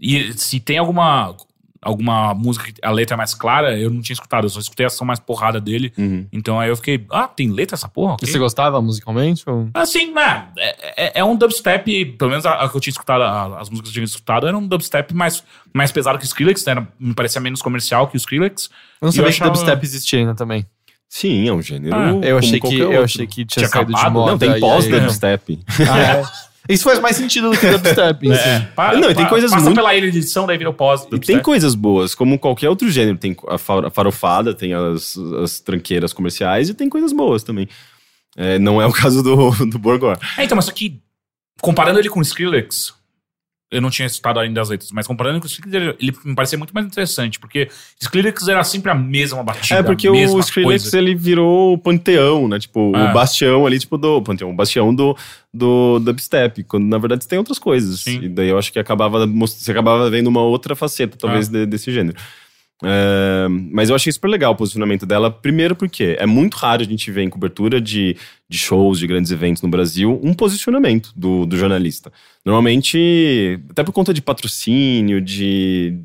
E 0.01 0.33
se 0.33 0.61
tem 0.61 0.79
alguma 0.79 1.37
alguma 1.81 2.35
música 2.35 2.73
que 2.73 2.81
a 2.83 2.91
letra 2.91 3.15
é 3.15 3.17
mais 3.17 3.35
clara, 3.35 3.79
eu 3.79 3.91
não 3.91 4.01
tinha 4.01 4.15
escutado, 4.15 4.45
eu 4.45 4.49
só 4.51 4.61
escutei 4.61 4.85
a 4.85 4.89
ação 4.89 5.07
mais 5.07 5.19
porrada 5.19 5.61
dele. 5.61 5.93
Uhum. 5.97 6.27
Então 6.33 6.59
aí 6.59 6.69
eu 6.69 6.77
fiquei, 6.77 7.07
ah, 7.11 7.29
tem 7.29 7.51
letra 7.51 7.75
essa 7.75 7.89
porra? 7.89 8.15
Okay. 8.15 8.29
E 8.29 8.33
você 8.33 8.39
gostava 8.39 8.81
musicalmente? 8.83 9.49
Ou? 9.49 9.69
Assim, 9.75 10.13
né, 10.13 10.49
é, 10.59 11.05
é, 11.05 11.13
é, 11.21 11.25
um 11.25 11.37
dubstep, 11.37 12.05
pelo 12.19 12.31
menos 12.31 12.45
a, 12.45 12.55
a 12.55 12.69
que 12.69 12.77
eu 12.77 12.81
tinha 12.81 12.93
escutado, 12.93 13.23
a, 13.23 13.61
as 13.61 13.71
músicas 13.71 13.91
que 13.91 13.99
eu 13.99 14.05
tinha 14.05 14.05
escutado, 14.05 14.47
era 14.47 14.57
um 14.57 14.67
dubstep 14.67 15.15
mais, 15.15 15.45
mais 15.73 15.93
pesado 15.93 16.19
que 16.19 16.25
o 16.25 16.27
Skrillex, 16.27 16.65
né, 16.67 16.87
me 16.99 17.15
parecia 17.15 17.41
menos 17.41 17.63
comercial 17.63 18.09
que 18.09 18.17
o 18.17 18.19
Skrillex. 18.19 18.71
Eu 19.01 19.07
não 19.07 19.13
sabia 19.13 19.31
que 19.31 19.37
achava... 19.37 19.51
dubstep 19.51 19.85
existia 19.85 20.19
ainda 20.19 20.35
também. 20.35 20.67
Sim, 21.09 21.49
é 21.49 21.53
um 21.53 21.63
gênero. 21.63 21.97
Ah, 21.97 22.11
eu, 22.23 22.37
achei 22.37 22.61
que, 22.61 22.79
eu 22.79 23.03
achei 23.03 23.27
que 23.27 23.47
tinha, 23.47 23.47
tinha 23.47 23.69
saído 23.69 23.97
acabado? 23.97 24.09
de 24.09 24.13
moda. 24.13 24.31
Não, 24.33 24.39
tem 24.39 24.61
pós-dubstep. 24.61 25.61
Ah, 25.89 25.99
é? 25.99 26.23
Isso 26.69 26.85
faz 26.85 27.01
mais 27.01 27.17
sentido 27.17 27.51
do 27.51 27.59
que 27.59 27.67
dubstep. 27.67 28.29
é. 28.31 28.61
Pa, 28.75 28.95
não, 28.95 29.11
e 29.11 29.15
tem 29.15 29.27
coisas 29.27 29.51
passa 29.51 29.65
muito... 29.65 29.77
pela 29.77 29.95
ilha 29.95 30.11
de 30.11 30.19
edição, 30.19 30.47
daí 30.47 30.59
vira 30.59 30.69
o 30.69 30.75
pós. 30.75 31.07
E 31.11 31.19
tem 31.19 31.41
coisas 31.41 31.75
boas, 31.75 32.15
como 32.15 32.39
qualquer 32.39 32.69
outro 32.69 32.91
gênero. 32.91 33.17
Tem 33.17 33.35
a 33.49 33.57
farofada, 33.91 34.53
tem 34.53 34.75
as, 34.75 35.17
as 35.43 35.61
tranqueiras 35.61 36.13
comerciais 36.13 36.69
e 36.69 36.75
tem 36.75 36.89
coisas 36.89 37.13
boas 37.13 37.43
também. 37.43 37.69
É, 38.37 38.59
não 38.59 38.81
é 38.81 38.87
o 38.87 38.93
caso 38.95 39.23
do, 39.23 39.51
do 39.67 39.79
Borgor. 39.79 40.19
É, 40.37 40.45
então, 40.45 40.57
mas 40.57 40.69
aqui, 40.69 41.01
comparando 41.61 41.99
ele 41.99 42.11
com 42.11 42.21
o 42.21 42.23
Skrillex, 42.23 42.95
eu 43.71 43.83
não 43.83 43.91
tinha 43.91 44.07
escutado 44.07 44.39
ainda 44.41 44.63
as 44.63 44.71
letras, 44.71 44.91
mas 44.93 45.07
comparando 45.07 45.41
com 45.41 45.47
o 45.47 45.49
Skrillex, 45.49 45.97
ele 46.01 46.17
me 46.25 46.35
parecia 46.35 46.57
muito 46.57 46.73
mais 46.73 46.87
interessante, 46.87 47.39
porque 47.39 47.69
Skrillex 48.01 48.49
era 48.49 48.65
sempre 48.65 48.91
a 48.91 48.95
mesma 48.95 49.43
batida. 49.43 49.81
É, 49.81 49.83
porque 49.83 50.09
o 50.09 50.39
Skrillex 50.41 50.85
coisa. 50.85 50.99
ele 50.99 51.15
virou 51.15 51.75
o 51.75 51.79
panteão, 51.79 52.49
né? 52.49 52.59
Tipo, 52.59 52.97
é. 52.97 53.11
o 53.11 53.13
bastião 53.13 53.67
ali, 53.67 53.79
tipo, 53.79 53.99
do. 53.99 54.23
Panteão, 54.23 54.51
o 54.51 54.55
bastião 54.55 54.95
do, 54.95 55.17
do 55.59 55.99
dubstep, 55.99 56.63
quando 56.65 56.87
na 56.87 56.99
verdade 56.99 57.27
tem 57.27 57.39
outras 57.39 57.59
coisas. 57.59 58.01
Sim. 58.01 58.23
E 58.23 58.29
daí 58.29 58.49
eu 58.49 58.59
acho 58.59 58.73
que 58.73 58.79
acabava, 58.79 59.27
você 59.27 59.71
acabava 59.73 60.09
vendo 60.09 60.29
uma 60.29 60.43
outra 60.43 60.77
faceta, 60.77 61.17
talvez, 61.19 61.49
é. 61.49 61.53
de, 61.53 61.67
desse 61.67 61.93
gênero. 61.93 62.17
É, 62.85 63.49
mas 63.49 63.91
eu 63.91 63.97
achei 63.97 64.13
super 64.13 64.29
legal 64.29 64.53
o 64.53 64.57
posicionamento 64.57 65.05
dela. 65.05 65.31
Primeiro, 65.31 65.75
porque 65.75 66.17
é 66.19 66.27
muito 66.27 66.55
raro 66.55 66.83
a 66.83 66.85
gente 66.85 67.11
ver 67.11 67.23
em 67.23 67.29
cobertura 67.29 67.81
de, 67.81 68.17
de 68.49 68.57
shows, 68.59 69.01
de 69.01 69.07
grandes 69.07 69.33
eventos 69.33 69.63
no 69.63 69.69
Brasil, 69.69 70.21
um 70.23 70.33
posicionamento 70.33 71.13
do, 71.17 71.45
do 71.45 71.57
jornalista. 71.57 72.13
Normalmente, 72.45 73.61
até 73.71 73.83
por 73.83 73.93
conta 73.93 74.15
de 74.15 74.23
patrocínio, 74.23 75.21
de. 75.21 75.99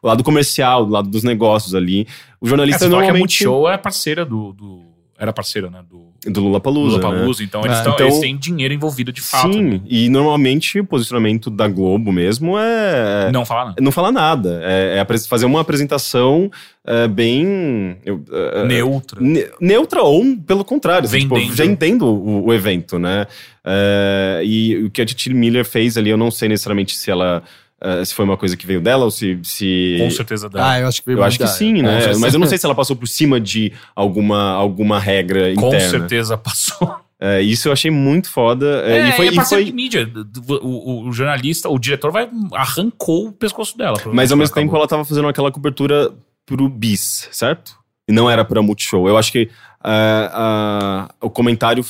O 0.00 0.06
lado 0.06 0.22
comercial, 0.22 0.86
do 0.86 0.92
lado 0.92 1.10
dos 1.10 1.24
negócios 1.24 1.74
ali. 1.74 2.06
O 2.40 2.46
jornalista 2.46 2.84
é, 2.84 2.88
normalmente. 2.88 3.12
Que 3.12 3.44
a 3.44 3.48
Multishow 3.48 3.68
é 3.68 3.76
parceira 3.76 4.24
do, 4.24 4.52
do 4.52 4.95
era 5.18 5.32
parceira, 5.32 5.70
né? 5.70 5.82
Do, 5.88 6.12
do 6.30 6.40
Lula 6.40 6.60
Palusa. 6.60 6.96
Lula 6.96 7.00
Palusa, 7.00 7.40
né? 7.40 7.46
então, 7.48 7.64
eles, 7.64 7.78
é. 7.78 7.82
tão, 7.82 7.94
então, 7.94 8.06
eles 8.06 8.20
têm 8.20 8.36
dinheiro 8.36 8.74
envolvido 8.74 9.12
de 9.12 9.20
fato. 9.20 9.52
Sim, 9.52 9.62
né? 9.62 9.80
e 9.86 10.08
normalmente 10.08 10.78
o 10.78 10.84
posicionamento 10.84 11.48
da 11.48 11.66
Globo 11.68 12.12
mesmo 12.12 12.58
é. 12.58 13.30
Não 13.32 13.44
falar 13.44 13.64
nada. 13.66 13.82
Não 13.82 13.92
falar 13.92 14.12
nada. 14.12 14.60
É, 14.62 14.98
é 14.98 15.18
fazer 15.18 15.46
uma 15.46 15.60
apresentação 15.60 16.50
é, 16.84 17.08
bem. 17.08 17.96
É, 18.04 18.64
neutra. 18.64 19.20
Ne, 19.20 19.46
neutra, 19.60 20.02
ou 20.02 20.36
pelo 20.46 20.64
contrário, 20.64 21.06
assim, 21.06 21.20
tipo, 21.20 21.40
já 21.54 21.64
entendo 21.64 22.06
o, 22.06 22.46
o 22.46 22.54
evento, 22.54 22.98
né? 22.98 23.26
É, 23.64 24.42
e 24.44 24.84
o 24.84 24.90
que 24.90 25.00
a 25.00 25.06
Titi 25.06 25.32
Miller 25.32 25.64
fez 25.64 25.96
ali, 25.96 26.10
eu 26.10 26.16
não 26.16 26.30
sei 26.30 26.48
necessariamente 26.48 26.96
se 26.96 27.10
ela 27.10 27.42
Uh, 27.82 28.04
se 28.04 28.14
foi 28.14 28.24
uma 28.24 28.38
coisa 28.38 28.56
que 28.56 28.66
veio 28.66 28.80
dela 28.80 29.04
ou 29.04 29.10
se. 29.10 29.38
se... 29.42 29.96
Com 29.98 30.10
certeza 30.10 30.48
dela. 30.48 30.70
Ah, 30.70 30.80
eu 30.80 30.88
acho 30.88 31.02
que 31.02 31.06
veio 31.06 31.18
Eu 31.18 31.24
acho 31.24 31.38
que 31.38 31.46
sim, 31.46 31.82
né? 31.82 32.14
Mas 32.18 32.32
eu 32.32 32.40
não 32.40 32.46
sei 32.46 32.56
se 32.56 32.64
ela 32.64 32.74
passou 32.74 32.96
por 32.96 33.06
cima 33.06 33.38
de 33.38 33.72
alguma, 33.94 34.52
alguma 34.52 34.98
regra 34.98 35.54
Com 35.54 35.68
interna. 35.68 35.84
Com 35.84 35.90
certeza 35.90 36.38
passou. 36.38 36.96
É, 37.18 37.40
isso 37.40 37.68
eu 37.68 37.72
achei 37.72 37.90
muito 37.90 38.30
foda. 38.30 38.82
É, 38.86 39.08
e 39.08 39.12
foi, 39.12 39.28
é 39.28 39.30
e 39.30 39.44
foi... 39.44 39.64
de 39.64 39.72
mídia. 39.72 40.10
O, 40.48 40.54
o, 40.54 41.08
o, 41.08 41.12
jornalista, 41.12 41.68
o 41.68 41.78
diretor 41.78 42.10
vai 42.10 42.28
arrancou 42.52 43.28
o 43.28 43.32
pescoço 43.32 43.76
dela. 43.76 43.98
Mas 44.12 44.30
ao 44.30 44.38
mesmo 44.38 44.54
tempo 44.54 44.74
ela 44.76 44.86
tava 44.86 45.04
fazendo 45.04 45.28
aquela 45.28 45.50
cobertura 45.50 46.12
pro 46.44 46.68
Bis, 46.68 47.28
certo? 47.32 47.74
E 48.08 48.12
não 48.12 48.30
era 48.30 48.44
pra 48.44 48.62
Multishow. 48.62 49.08
Eu 49.08 49.16
acho 49.16 49.32
que 49.32 49.50
Uh, 49.86 51.06
uh, 51.06 51.08
o 51.20 51.30
comentário, 51.30 51.84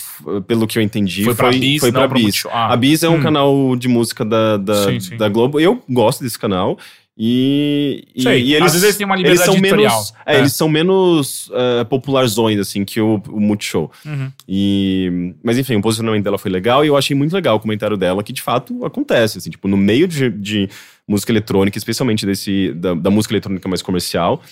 pelo 0.47 0.67
que 0.67 0.79
eu 0.79 0.83
entendi, 0.83 1.25
foi 1.25 1.35
pra 1.35 1.51
Bis. 1.51 1.81
Foi 1.81 1.91
pra 1.91 2.07
Bis. 2.07 2.45
Ah. 2.53 2.75
A 2.75 2.77
Bis 2.77 3.03
é 3.03 3.09
um 3.09 3.15
hum. 3.15 3.23
canal 3.23 3.75
de 3.75 3.89
música 3.89 4.23
da, 4.23 4.59
da, 4.59 4.85
sim, 4.85 5.01
sim. 5.01 5.17
da 5.17 5.31
Globo. 5.31 5.59
Eu 5.59 5.83
gosto 5.89 6.23
desse 6.23 6.39
canal. 6.39 6.79
E, 7.19 8.07
e, 8.15 8.29
e, 8.29 8.55
eles, 8.55 8.67
Às 8.67 8.73
vezes 8.73 8.83
eles 8.83 8.97
têm 8.99 9.07
uma 9.07 9.17
liberdade 9.17 9.49
eles 9.49 9.55
são 9.55 9.79
menos, 9.79 10.13
é, 10.27 10.35
é. 10.35 10.39
eles 10.39 10.53
são 10.53 10.69
menos 10.69 11.49
uh, 11.49 11.87
popularzões, 11.89 12.59
assim, 12.61 12.85
que 12.85 13.01
o, 13.01 13.23
o 13.31 13.41
Multishow. 13.41 13.91
Uhum. 14.05 14.31
E, 14.47 15.35
mas 15.43 15.57
enfim, 15.57 15.77
o 15.77 15.81
posicionamento 15.81 16.23
dela 16.23 16.37
foi 16.37 16.51
legal 16.51 16.85
e 16.85 16.89
eu 16.89 16.97
achei 16.99 17.17
muito 17.17 17.33
legal 17.33 17.57
o 17.57 17.61
comentário 17.61 17.97
dela, 17.97 18.23
que 18.23 18.35
de 18.35 18.43
fato 18.43 18.85
acontece, 18.85 19.39
assim, 19.39 19.49
tipo, 19.49 19.67
no 19.67 19.79
meio 19.79 20.07
de, 20.07 20.29
de 20.29 20.69
música 21.09 21.33
eletrônica, 21.33 21.79
especialmente 21.79 22.27
desse, 22.27 22.75
da, 22.75 22.93
da 22.93 23.09
música 23.09 23.33
eletrônica 23.33 23.67
mais 23.67 23.81
comercial, 23.81 24.43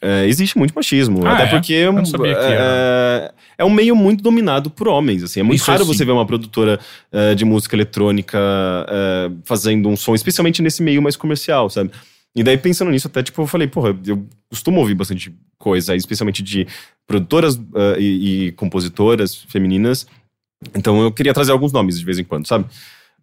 é, 0.00 0.26
existe 0.26 0.58
muito 0.58 0.74
machismo. 0.74 1.24
Ah, 1.24 1.34
até 1.34 1.44
é? 1.44 1.46
porque 1.48 1.74
é, 1.74 1.88
é, 2.34 3.32
é, 3.58 3.64
um 3.64 3.70
meio 3.70 3.94
muito 3.94 4.22
dominado 4.22 4.68
por 4.70 4.88
homens. 4.88 5.22
Assim. 5.22 5.40
É 5.40 5.42
muito 5.42 5.60
Isso 5.60 5.70
raro 5.70 5.82
assim. 5.82 5.92
você 5.92 6.04
ver 6.04 6.12
uma 6.12 6.26
produtora 6.26 6.80
uh, 7.12 7.34
de 7.34 7.44
música 7.44 7.76
eletrônica 7.76 8.38
uh, 8.38 9.38
fazendo 9.44 9.88
um 9.88 9.96
som, 9.96 10.14
especialmente 10.14 10.60
nesse 10.60 10.82
meio 10.82 11.00
mais 11.00 11.16
comercial, 11.16 11.70
sabe? 11.70 11.90
E 12.34 12.42
daí, 12.42 12.56
pensando 12.56 12.90
nisso, 12.90 13.08
até, 13.08 13.22
tipo, 13.22 13.42
eu 13.42 13.46
falei, 13.46 13.68
porra, 13.68 13.94
eu 14.06 14.26
costumo 14.48 14.80
ouvir 14.80 14.94
bastante 14.94 15.34
coisa, 15.58 15.94
especialmente 15.94 16.42
de 16.42 16.66
produtoras 17.06 17.56
uh, 17.56 17.98
e, 17.98 18.46
e, 18.46 18.52
compositoras 18.52 19.44
femininas. 19.48 20.06
Então 20.74 21.02
eu 21.02 21.12
queria 21.12 21.34
trazer 21.34 21.52
alguns 21.52 21.72
nomes 21.72 21.98
de 21.98 22.04
vez 22.04 22.18
em 22.18 22.24
quando, 22.24 22.46
sabe? 22.46 22.64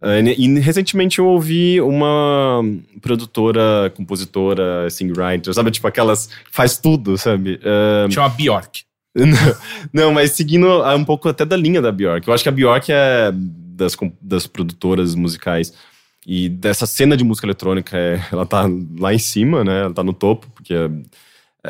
Uh, 0.02 0.28
e 0.38 0.60
recentemente 0.60 1.20
eu 1.20 1.26
ouvi 1.26 1.82
uma 1.82 2.62
produtora, 3.02 3.92
compositora, 3.96 4.90
singwriter, 4.90 5.54
sabe? 5.54 5.72
Tipo, 5.72 5.88
aquelas. 5.88 6.30
faz 6.52 6.78
tudo, 6.78 7.18
sabe? 7.18 7.60
Uh, 7.60 8.12
Chama 8.12 8.30
Bjork. 8.30 8.84
Não, 9.92 10.14
mas 10.14 10.32
seguindo 10.32 10.68
um 10.96 11.04
pouco 11.04 11.28
até 11.28 11.44
da 11.44 11.58
linha 11.58 11.82
da 11.82 11.92
Bjork. 11.92 12.28
Eu 12.28 12.34
acho 12.34 12.44
que 12.44 12.50
a 12.50 12.52
Bjork 12.52 12.92
é 12.92 13.32
das, 13.34 13.98
das 14.22 14.48
produtoras 14.48 15.16
musicais 15.16 15.74
e 16.26 16.48
dessa 16.48 16.86
cena 16.86 17.18
de 17.18 17.24
música 17.24 17.48
eletrônica, 17.48 17.98
é, 17.98 18.24
ela 18.32 18.46
tá 18.46 18.66
lá 19.00 19.14
em 19.14 19.18
cima, 19.18 19.64
né? 19.64 19.82
Ela 19.82 19.94
tá 19.94 20.04
no 20.04 20.14
topo, 20.14 20.48
porque 20.54 20.74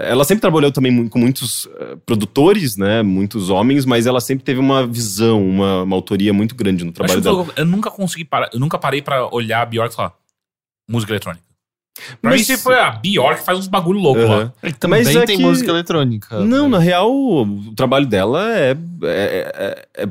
ela 0.03 0.23
sempre 0.23 0.41
trabalhou 0.41 0.71
também 0.71 1.07
com 1.07 1.19
muitos 1.19 1.65
uh, 1.65 1.97
produtores, 2.05 2.77
né? 2.77 3.01
Muitos 3.01 3.49
homens, 3.49 3.85
mas 3.85 4.05
ela 4.05 4.21
sempre 4.21 4.43
teve 4.43 4.59
uma 4.59 4.85
visão, 4.85 5.47
uma, 5.47 5.83
uma 5.83 5.95
autoria 5.95 6.33
muito 6.33 6.55
grande 6.55 6.83
no 6.83 6.91
trabalho 6.91 7.21
dela. 7.21 7.39
Eu, 7.39 7.53
eu 7.57 7.65
nunca 7.65 7.91
consegui 7.91 8.25
parar, 8.25 8.49
eu 8.53 8.59
nunca 8.59 8.77
parei 8.77 9.01
para 9.01 9.33
olhar 9.33 9.61
a 9.61 9.65
Bjork 9.65 9.93
e 9.93 9.95
falar 9.95 10.13
música 10.87 11.11
eletrônica. 11.11 11.43
Pra 12.21 12.31
mas, 12.31 12.47
mim 12.47 12.57
foi 12.57 12.79
a 12.79 12.91
Bjork 12.91 13.43
faz 13.43 13.59
uns 13.59 13.67
bagulho 13.67 13.99
louco 13.99 14.21
uh 14.21 14.23
-huh. 14.23 14.43
lá. 14.43 14.53
É 14.63 14.71
também 14.71 15.03
mas 15.03 15.15
é 15.15 15.25
tem 15.25 15.37
que... 15.37 15.43
música 15.43 15.69
eletrônica. 15.69 16.39
Não, 16.39 16.69
na 16.69 16.79
real, 16.79 17.11
o 17.11 17.73
trabalho 17.75 18.05
dela 18.07 18.49
é, 18.57 18.71
é, 19.03 19.87
é, 19.93 20.03
é 20.03 20.09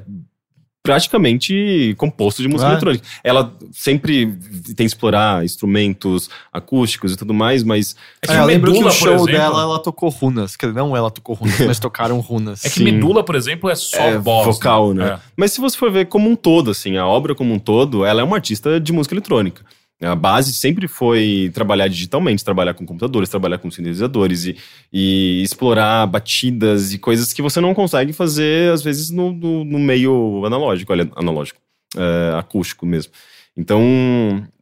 praticamente 0.89 1.95
composto 1.99 2.41
de 2.41 2.49
música 2.49 2.71
ah. 2.71 2.73
eletrônica. 2.73 3.05
Ela 3.23 3.55
sempre 3.73 4.27
tem 4.69 4.75
que 4.75 4.85
explorar 4.85 5.45
instrumentos 5.45 6.31
acústicos 6.51 7.13
e 7.13 7.17
tudo 7.17 7.35
mais, 7.35 7.63
mas. 7.63 7.95
É, 8.27 8.33
é 8.33 8.39
eu 8.39 8.47
lembro 8.47 8.73
que 8.73 8.83
o 8.83 8.91
show 8.91 9.15
exemplo, 9.15 9.27
dela 9.27 9.61
ela 9.61 9.79
tocou 9.79 10.09
runas. 10.09 10.57
Que 10.57 10.67
não 10.67 10.97
ela 10.97 11.11
tocou 11.11 11.35
runas, 11.35 11.61
mas 11.61 11.79
tocaram 11.79 12.19
runas. 12.21 12.65
É 12.65 12.71
que 12.71 12.79
Sim. 12.79 12.85
Medula, 12.85 13.23
por 13.23 13.35
exemplo, 13.35 13.69
é 13.69 13.75
só 13.75 13.99
é, 13.99 14.17
voz. 14.17 14.47
Vocal, 14.47 14.95
né? 14.95 15.05
né? 15.05 15.11
É. 15.13 15.19
Mas 15.37 15.53
se 15.53 15.61
você 15.61 15.77
for 15.77 15.93
ver 15.93 16.07
como 16.07 16.31
um 16.31 16.35
todo, 16.35 16.71
assim, 16.71 16.97
a 16.97 17.07
obra 17.07 17.35
como 17.35 17.53
um 17.53 17.59
todo, 17.59 18.07
ela 18.07 18.23
é 18.23 18.25
uma 18.25 18.37
artista 18.37 18.81
de 18.81 18.91
música 18.91 19.15
eletrônica. 19.15 19.63
A 20.01 20.15
base 20.15 20.53
sempre 20.53 20.87
foi 20.87 21.51
trabalhar 21.53 21.89
digitalmente, 21.89 22.45
trabalhar 22.45 22.73
com 22.73 22.87
computadores, 22.87 23.29
trabalhar 23.29 23.59
com 23.59 23.69
sintetizadores 23.69 24.45
e, 24.45 24.57
e 24.93 25.43
explorar 25.43 26.07
batidas 26.07 26.93
e 26.93 26.99
coisas 26.99 27.33
que 27.33 27.43
você 27.43 27.61
não 27.61 27.75
consegue 27.75 28.13
fazer, 28.13 28.73
às 28.73 28.81
vezes, 28.81 29.11
no, 29.11 29.33
no, 29.33 29.65
no 29.65 29.79
meio 29.79 30.45
analógico, 30.47 30.93
olha, 30.93 31.11
analógico, 31.17 31.61
uh, 31.97 32.37
acústico 32.37 32.87
mesmo. 32.87 33.13
Então, 33.57 33.83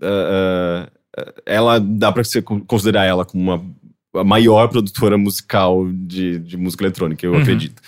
uh, 0.00 0.86
uh, 0.86 1.32
ela 1.44 1.78
dá 1.78 2.10
para 2.10 2.22
considerar 2.66 3.04
ela 3.04 3.26
como 3.26 3.42
uma 3.42 3.62
a 4.14 4.24
maior 4.24 4.68
produtora 4.68 5.18
musical 5.18 5.86
de, 5.92 6.38
de 6.38 6.56
música 6.56 6.84
eletrônica, 6.84 7.24
eu 7.24 7.32
uhum. 7.32 7.40
acredito. 7.40 7.82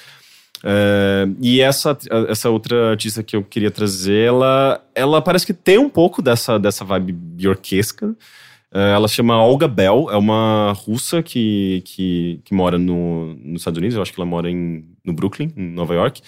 Uh, 0.58 1.36
e 1.40 1.60
essa, 1.60 1.96
essa 2.28 2.50
outra 2.50 2.90
artista 2.90 3.22
que 3.22 3.36
eu 3.36 3.44
queria 3.44 3.70
trazer, 3.70 4.26
ela, 4.26 4.84
ela 4.94 5.22
parece 5.22 5.46
que 5.46 5.54
tem 5.54 5.78
um 5.78 5.88
pouco 5.88 6.20
dessa, 6.20 6.58
dessa 6.58 6.84
vibe 6.84 7.12
biorquesca. 7.12 8.08
Uh, 8.08 8.78
ela 8.94 9.08
chama 9.08 9.42
Olga 9.42 9.68
Bell, 9.68 10.08
é 10.10 10.16
uma 10.16 10.72
russa 10.72 11.22
que, 11.22 11.82
que, 11.84 12.40
que 12.44 12.54
mora 12.54 12.78
no, 12.78 13.34
nos 13.36 13.62
Estados 13.62 13.78
Unidos, 13.78 13.96
eu 13.96 14.02
acho 14.02 14.12
que 14.12 14.20
ela 14.20 14.28
mora 14.28 14.50
em, 14.50 14.84
no 15.04 15.12
Brooklyn, 15.12 15.52
em 15.56 15.70
Nova 15.70 15.94
York. 15.94 16.20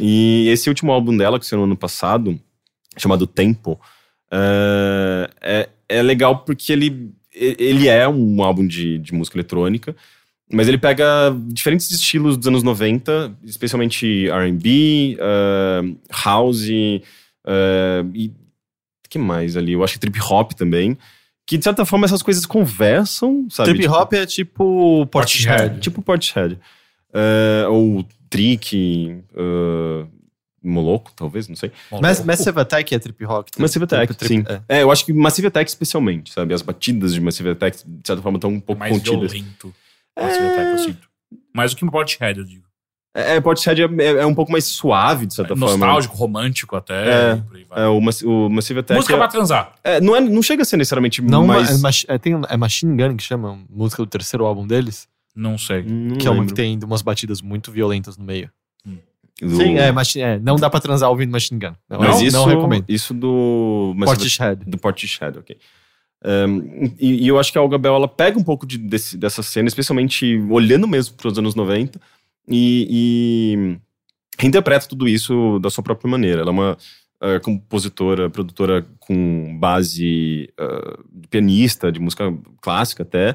E 0.00 0.48
esse 0.48 0.68
último 0.68 0.92
álbum 0.92 1.16
dela, 1.16 1.38
que 1.38 1.46
saiu 1.46 1.58
no 1.58 1.64
ano 1.64 1.76
passado, 1.76 2.38
chamado 2.96 3.26
Tempo, 3.26 3.80
uh, 4.32 5.28
é, 5.40 5.68
é 5.88 6.02
legal 6.02 6.44
porque 6.44 6.72
ele, 6.72 7.10
ele 7.34 7.88
é 7.88 8.06
um 8.08 8.42
álbum 8.42 8.66
de, 8.66 8.98
de 8.98 9.12
música 9.12 9.36
eletrônica, 9.36 9.96
mas 10.52 10.68
ele 10.68 10.76
pega 10.76 11.34
diferentes 11.48 11.90
estilos 11.90 12.36
dos 12.36 12.46
anos 12.46 12.62
90, 12.62 13.32
especialmente 13.44 14.28
RB, 14.28 15.16
uh, 15.18 15.98
house 16.24 16.68
uh, 16.68 18.10
e. 18.14 18.30
que 19.08 19.18
mais 19.18 19.56
ali? 19.56 19.72
Eu 19.72 19.82
acho 19.82 19.94
que 19.94 20.00
trip 20.00 20.20
hop 20.20 20.52
também. 20.52 20.98
Que 21.46 21.56
de 21.56 21.64
certa 21.64 21.84
forma 21.84 22.04
essas 22.04 22.22
coisas 22.22 22.44
conversam, 22.44 23.46
sabe? 23.50 23.70
Trip 23.70 23.82
tipo, 23.82 23.94
hop 23.94 24.12
é 24.12 24.26
tipo 24.26 25.06
Portishead. 25.06 25.80
Tipo 25.80 26.02
Portishead. 26.02 26.58
Uh, 27.08 27.70
ou 27.70 28.06
Trick. 28.28 29.22
Uh, 29.34 30.06
Moloco, 30.64 31.10
talvez, 31.16 31.48
não 31.48 31.56
sei. 31.56 31.72
Mas 32.00 32.24
Massive 32.24 32.60
Attack 32.60 32.94
é 32.94 32.98
trip 32.98 33.24
hop. 33.24 33.48
Massive 33.58 33.84
Attack, 33.84 34.14
trip, 34.14 34.28
sim. 34.28 34.44
É. 34.68 34.78
é. 34.78 34.82
eu 34.84 34.92
acho 34.92 35.04
que 35.04 35.12
Massive 35.12 35.48
Attack 35.48 35.68
especialmente, 35.68 36.32
sabe? 36.32 36.54
As 36.54 36.62
batidas 36.62 37.12
de 37.12 37.20
Massive 37.20 37.50
Attack, 37.50 37.78
de 37.78 38.06
certa 38.06 38.22
forma, 38.22 38.36
estão 38.36 38.50
um 38.50 38.60
pouco 38.60 38.78
mais 38.78 38.92
contidas. 38.92 39.32
Violento. 39.32 39.74
É... 40.16 40.72
eu 40.72 40.78
sinto. 40.78 41.08
Mais 41.54 41.72
do 41.72 41.76
que 41.76 41.84
um 41.84 41.88
Portishead, 41.88 42.38
eu 42.38 42.44
digo. 42.44 42.64
É, 43.14 43.38
Portishead 43.40 43.82
é, 43.82 43.84
é, 43.84 44.06
é, 44.22 44.26
um 44.26 44.34
pouco 44.34 44.50
mais 44.50 44.64
suave, 44.64 45.26
de 45.26 45.34
certa 45.34 45.52
é, 45.52 45.56
forma. 45.56 45.76
Nostálgico, 45.76 46.16
romântico 46.16 46.76
até. 46.76 47.34
É, 47.34 47.42
é 47.76 47.86
o, 47.86 47.98
o 47.98 48.48
Massive 48.48 48.80
Attack. 48.80 48.96
Música 48.96 49.14
é, 49.14 49.18
pra 49.18 49.28
transar. 49.28 49.74
É, 49.84 50.00
não, 50.00 50.16
é, 50.16 50.20
não 50.20 50.42
chega 50.42 50.62
a 50.62 50.64
ser 50.64 50.78
necessariamente 50.78 51.20
não, 51.20 51.46
mais. 51.46 52.06
É, 52.08 52.16
tem, 52.16 52.40
é 52.48 52.56
Machine 52.56 52.96
Gun 52.96 53.16
que 53.16 53.22
chama, 53.22 53.58
música 53.68 54.02
do 54.02 54.06
terceiro 54.06 54.46
álbum 54.46 54.66
deles. 54.66 55.06
Não 55.36 55.58
sei. 55.58 55.82
Não 55.82 56.16
que 56.16 56.24
lembro. 56.24 56.26
é 56.26 56.30
uma 56.30 56.46
que 56.46 56.54
tem 56.54 56.78
umas 56.82 57.02
batidas 57.02 57.42
muito 57.42 57.70
violentas 57.70 58.16
no 58.16 58.24
meio. 58.24 58.50
Hum. 58.86 58.96
Do... 59.40 59.56
Sim, 59.56 59.76
é, 59.76 59.92
machine, 59.92 60.24
é, 60.24 60.38
não 60.38 60.56
dá 60.56 60.70
pra 60.70 60.80
transar 60.80 61.10
ouvindo 61.10 61.30
Machine 61.30 61.60
Gun. 61.60 61.74
Não, 61.90 61.98
Mas 61.98 62.08
não, 62.08 62.22
isso, 62.22 62.36
não 62.36 62.46
recomendo. 62.46 62.84
Isso 62.88 63.12
do. 63.12 63.94
Portishead. 64.06 64.64
Do 64.64 64.78
Portishead, 64.78 65.38
ok. 65.38 65.58
Um, 66.24 66.94
e, 67.00 67.24
e, 67.24 67.28
eu 67.28 67.38
acho 67.38 67.50
que 67.50 67.58
a 67.58 67.62
Olga 67.62 67.76
Bell, 67.76 67.96
ela 67.96 68.08
pega 68.08 68.38
um 68.38 68.44
pouco 68.44 68.64
de, 68.64 68.78
desse, 68.78 69.16
dessa 69.16 69.42
cena, 69.42 69.66
especialmente 69.68 70.38
olhando 70.48 70.86
mesmo 70.86 71.16
para 71.16 71.28
os 71.28 71.38
anos 71.38 71.54
90 71.54 72.00
e, 72.48 72.86
e 72.90 73.78
reinterpreta 74.38 74.86
tudo 74.86 75.08
isso 75.08 75.58
da 75.58 75.68
sua 75.68 75.82
própria 75.82 76.10
maneira. 76.10 76.42
Ela 76.42 76.50
é 76.50 76.52
uma 76.52 76.72
uh, 76.74 77.40
compositora, 77.42 78.30
produtora 78.30 78.86
com 79.00 79.56
base 79.58 80.48
uh, 80.60 81.26
pianista, 81.28 81.90
de 81.90 81.98
música 81.98 82.32
clássica 82.60 83.02
até, 83.02 83.34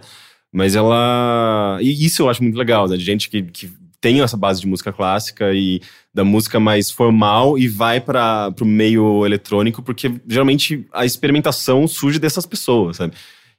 mas 0.52 0.76
ela... 0.76 1.78
E 1.82 2.06
isso 2.06 2.22
eu 2.22 2.30
acho 2.30 2.42
muito 2.42 2.58
legal, 2.58 2.88
né? 2.88 2.96
De 2.96 3.04
gente 3.04 3.30
que, 3.30 3.42
que 3.44 3.70
tem 4.00 4.22
essa 4.22 4.38
base 4.38 4.62
de 4.62 4.68
música 4.68 4.94
clássica 4.94 5.54
e 5.54 5.82
da 6.14 6.24
música 6.24 6.60
mais 6.60 6.92
formal 6.92 7.58
e 7.58 7.68
vai 7.68 8.00
para 8.00 8.54
o 8.62 8.66
meio 8.66 9.26
eletrônico, 9.26 9.82
porque 9.82 10.12
geralmente 10.28 10.86
a 10.94 11.06
experimentação 11.06 11.88
surge 11.88 12.20
dessas 12.20 12.46
pessoas, 12.46 12.98
sabe? 12.98 13.14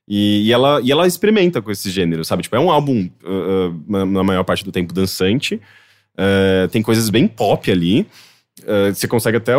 E, 0.06 0.46
e, 0.46 0.52
ela, 0.52 0.80
e 0.82 0.90
ela 0.90 1.06
experimenta 1.06 1.60
com 1.60 1.70
esse 1.70 1.90
gênero, 1.90 2.24
sabe? 2.24 2.42
Tipo, 2.42 2.56
é 2.56 2.60
um 2.60 2.70
álbum, 2.70 3.10
uh, 3.22 3.68
uh, 3.68 4.06
na 4.06 4.24
maior 4.24 4.42
parte 4.42 4.64
do 4.64 4.72
tempo, 4.72 4.94
dançante. 4.94 5.60
Uh, 6.14 6.66
tem 6.70 6.80
coisas 6.80 7.10
bem 7.10 7.28
pop 7.28 7.70
ali. 7.70 8.06
você 8.94 9.06
consegue 9.06 9.36
até 9.36 9.52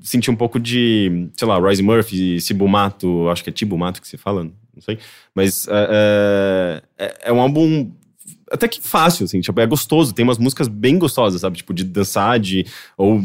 sentir 0.00 0.30
um 0.30 0.36
pouco 0.36 0.58
de, 0.58 1.28
sei 1.36 1.46
lá, 1.46 1.58
Royce 1.58 1.82
Murphy, 1.82 2.40
Cibumato, 2.40 3.28
acho 3.28 3.44
que 3.44 3.50
é 3.50 3.52
Tibumato 3.52 4.00
que 4.00 4.08
se 4.08 4.16
fala, 4.16 4.44
não 4.44 4.80
sei. 4.80 4.98
Mas 5.34 5.68
é, 5.68 6.82
é 7.24 7.32
um 7.32 7.40
álbum 7.40 7.92
até 8.50 8.66
que 8.66 8.80
fácil, 8.80 9.24
assim, 9.24 9.40
tipo, 9.40 9.60
é 9.60 9.66
gostoso, 9.66 10.12
tem 10.12 10.24
umas 10.24 10.38
músicas 10.38 10.66
bem 10.66 10.98
gostosas, 10.98 11.40
sabe? 11.40 11.58
Tipo, 11.58 11.72
de 11.72 11.84
dançar, 11.84 12.38
de. 12.38 12.66
Ou. 12.98 13.20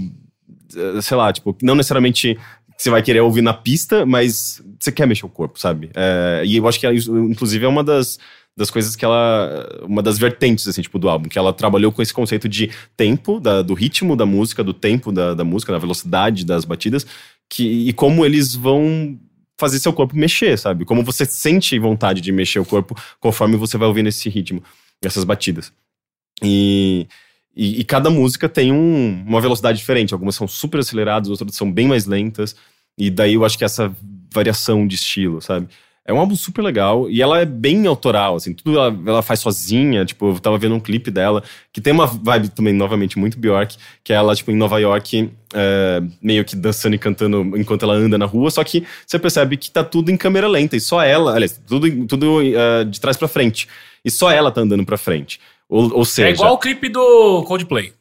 Eh, 0.75 1.01
sei 1.01 1.17
lá, 1.17 1.33
tipo, 1.33 1.55
não 1.61 1.75
necessariamente 1.75 2.37
você 2.77 2.89
vai 2.89 3.01
querer 3.01 3.21
ouvir 3.21 3.41
na 3.41 3.53
pista, 3.53 4.05
mas 4.05 4.61
você 4.79 4.91
quer 4.91 5.07
mexer 5.07 5.25
o 5.25 5.29
corpo, 5.29 5.59
sabe? 5.59 5.89
É, 5.95 6.43
e 6.45 6.57
eu 6.57 6.67
acho 6.67 6.79
que, 6.79 6.87
inclusive, 6.87 7.65
é 7.65 7.67
uma 7.67 7.83
das, 7.83 8.19
das 8.55 8.69
coisas 8.69 8.95
que 8.95 9.03
ela. 9.03 9.81
Uma 9.83 10.03
das 10.03 10.17
vertentes, 10.17 10.67
assim, 10.67 10.81
tipo, 10.81 10.99
do 10.99 11.09
álbum, 11.09 11.29
que 11.29 11.39
ela 11.39 11.53
trabalhou 11.53 11.91
com 11.91 12.01
esse 12.01 12.13
conceito 12.13 12.47
de 12.47 12.69
tempo, 12.95 13.39
da, 13.39 13.61
do 13.61 13.73
ritmo 13.73 14.15
da 14.15 14.25
música, 14.25 14.63
do 14.63 14.73
tempo 14.73 15.11
da, 15.11 15.33
da 15.33 15.43
música, 15.43 15.71
da 15.71 15.79
velocidade 15.79 16.45
das 16.45 16.65
batidas, 16.65 17.05
que, 17.49 17.63
e 17.89 17.93
como 17.93 18.25
eles 18.25 18.53
vão 18.53 19.17
fazer 19.57 19.79
seu 19.79 19.93
corpo 19.93 20.15
mexer, 20.15 20.57
sabe? 20.57 20.83
Como 20.83 21.01
você 21.01 21.25
sente 21.25 21.79
vontade 21.79 22.19
de 22.19 22.31
mexer 22.31 22.59
o 22.59 22.65
corpo 22.65 22.93
conforme 23.21 23.55
você 23.55 23.77
vai 23.77 23.87
ouvindo 23.87 24.09
esse 24.09 24.29
ritmo 24.29 24.61
essas 25.03 25.23
batidas. 25.23 25.71
E, 26.43 27.07
e, 27.55 27.79
e 27.79 27.83
cada 27.83 28.09
música 28.09 28.49
tem 28.49 28.71
um, 28.71 29.23
uma 29.25 29.41
velocidade 29.41 29.77
diferente. 29.77 30.13
Algumas 30.13 30.35
são 30.35 30.47
super 30.47 30.79
aceleradas, 30.79 31.29
outras 31.29 31.55
são 31.55 31.71
bem 31.71 31.87
mais 31.87 32.05
lentas. 32.05 32.55
E 32.97 33.09
daí 33.09 33.33
eu 33.33 33.45
acho 33.45 33.57
que 33.57 33.65
essa 33.65 33.93
variação 34.33 34.87
de 34.87 34.95
estilo, 34.95 35.41
sabe? 35.41 35.67
É 36.07 36.13
um 36.13 36.19
álbum 36.19 36.35
super 36.35 36.61
legal 36.61 37.09
e 37.09 37.19
ela 37.19 37.39
é 37.39 37.45
bem 37.45 37.87
autoral, 37.87 38.35
assim, 38.35 38.53
tudo 38.53 38.77
ela, 38.77 38.95
ela, 39.07 39.21
faz 39.23 39.39
sozinha. 39.39 40.05
Tipo, 40.05 40.29
eu 40.29 40.39
tava 40.39 40.55
vendo 40.57 40.75
um 40.75 40.79
clipe 40.79 41.09
dela 41.09 41.43
que 41.73 41.81
tem 41.81 41.91
uma 41.91 42.05
vibe 42.05 42.49
também, 42.49 42.73
novamente, 42.73 43.17
muito 43.17 43.39
Bjork, 43.39 43.75
que 44.03 44.13
é 44.13 44.15
ela, 44.15 44.35
tipo, 44.35 44.51
em 44.51 44.55
Nova 44.55 44.79
York, 44.79 45.31
é, 45.51 46.03
meio 46.21 46.45
que 46.45 46.55
dançando 46.55 46.93
e 46.95 46.99
cantando 46.99 47.57
enquanto 47.57 47.83
ela 47.83 47.95
anda 47.95 48.19
na 48.19 48.25
rua, 48.25 48.51
só 48.51 48.63
que 48.63 48.85
você 49.05 49.17
percebe 49.17 49.57
que 49.57 49.71
tá 49.71 49.83
tudo 49.83 50.11
em 50.11 50.17
câmera 50.17 50.47
lenta 50.47 50.75
e 50.75 50.79
só 50.79 51.01
ela, 51.01 51.33
aliás, 51.33 51.59
tudo, 51.65 52.05
tudo 52.05 52.39
uh, 52.39 52.85
de 52.85 53.01
trás 53.01 53.17
para 53.17 53.27
frente 53.27 53.67
e 54.03 54.11
só 54.11 54.29
ela 54.29 54.51
tá 54.51 54.61
andando 54.61 54.85
pra 54.85 54.99
frente. 54.99 55.39
Ou, 55.67 55.91
ou 55.91 56.05
seja. 56.05 56.29
É 56.29 56.31
igual 56.31 56.53
o 56.53 56.59
clipe 56.59 56.87
do 56.87 57.43
Coldplay. 57.43 57.93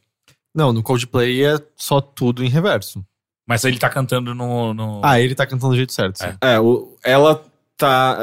Não, 0.54 0.74
no 0.74 0.82
Coldplay 0.82 1.42
é 1.42 1.56
só 1.74 2.02
tudo 2.02 2.44
em 2.44 2.48
reverso. 2.48 3.02
Mas 3.46 3.64
ele 3.64 3.78
tá 3.78 3.88
cantando 3.88 4.34
no. 4.34 4.74
no... 4.74 5.00
Ah, 5.02 5.18
ele 5.20 5.34
tá 5.34 5.46
cantando 5.46 5.72
do 5.72 5.76
jeito 5.76 5.92
certo. 5.92 6.22
É, 6.22 6.54
é 6.54 6.60
o, 6.60 6.96
ela 7.02 7.42
tá, 7.76 8.18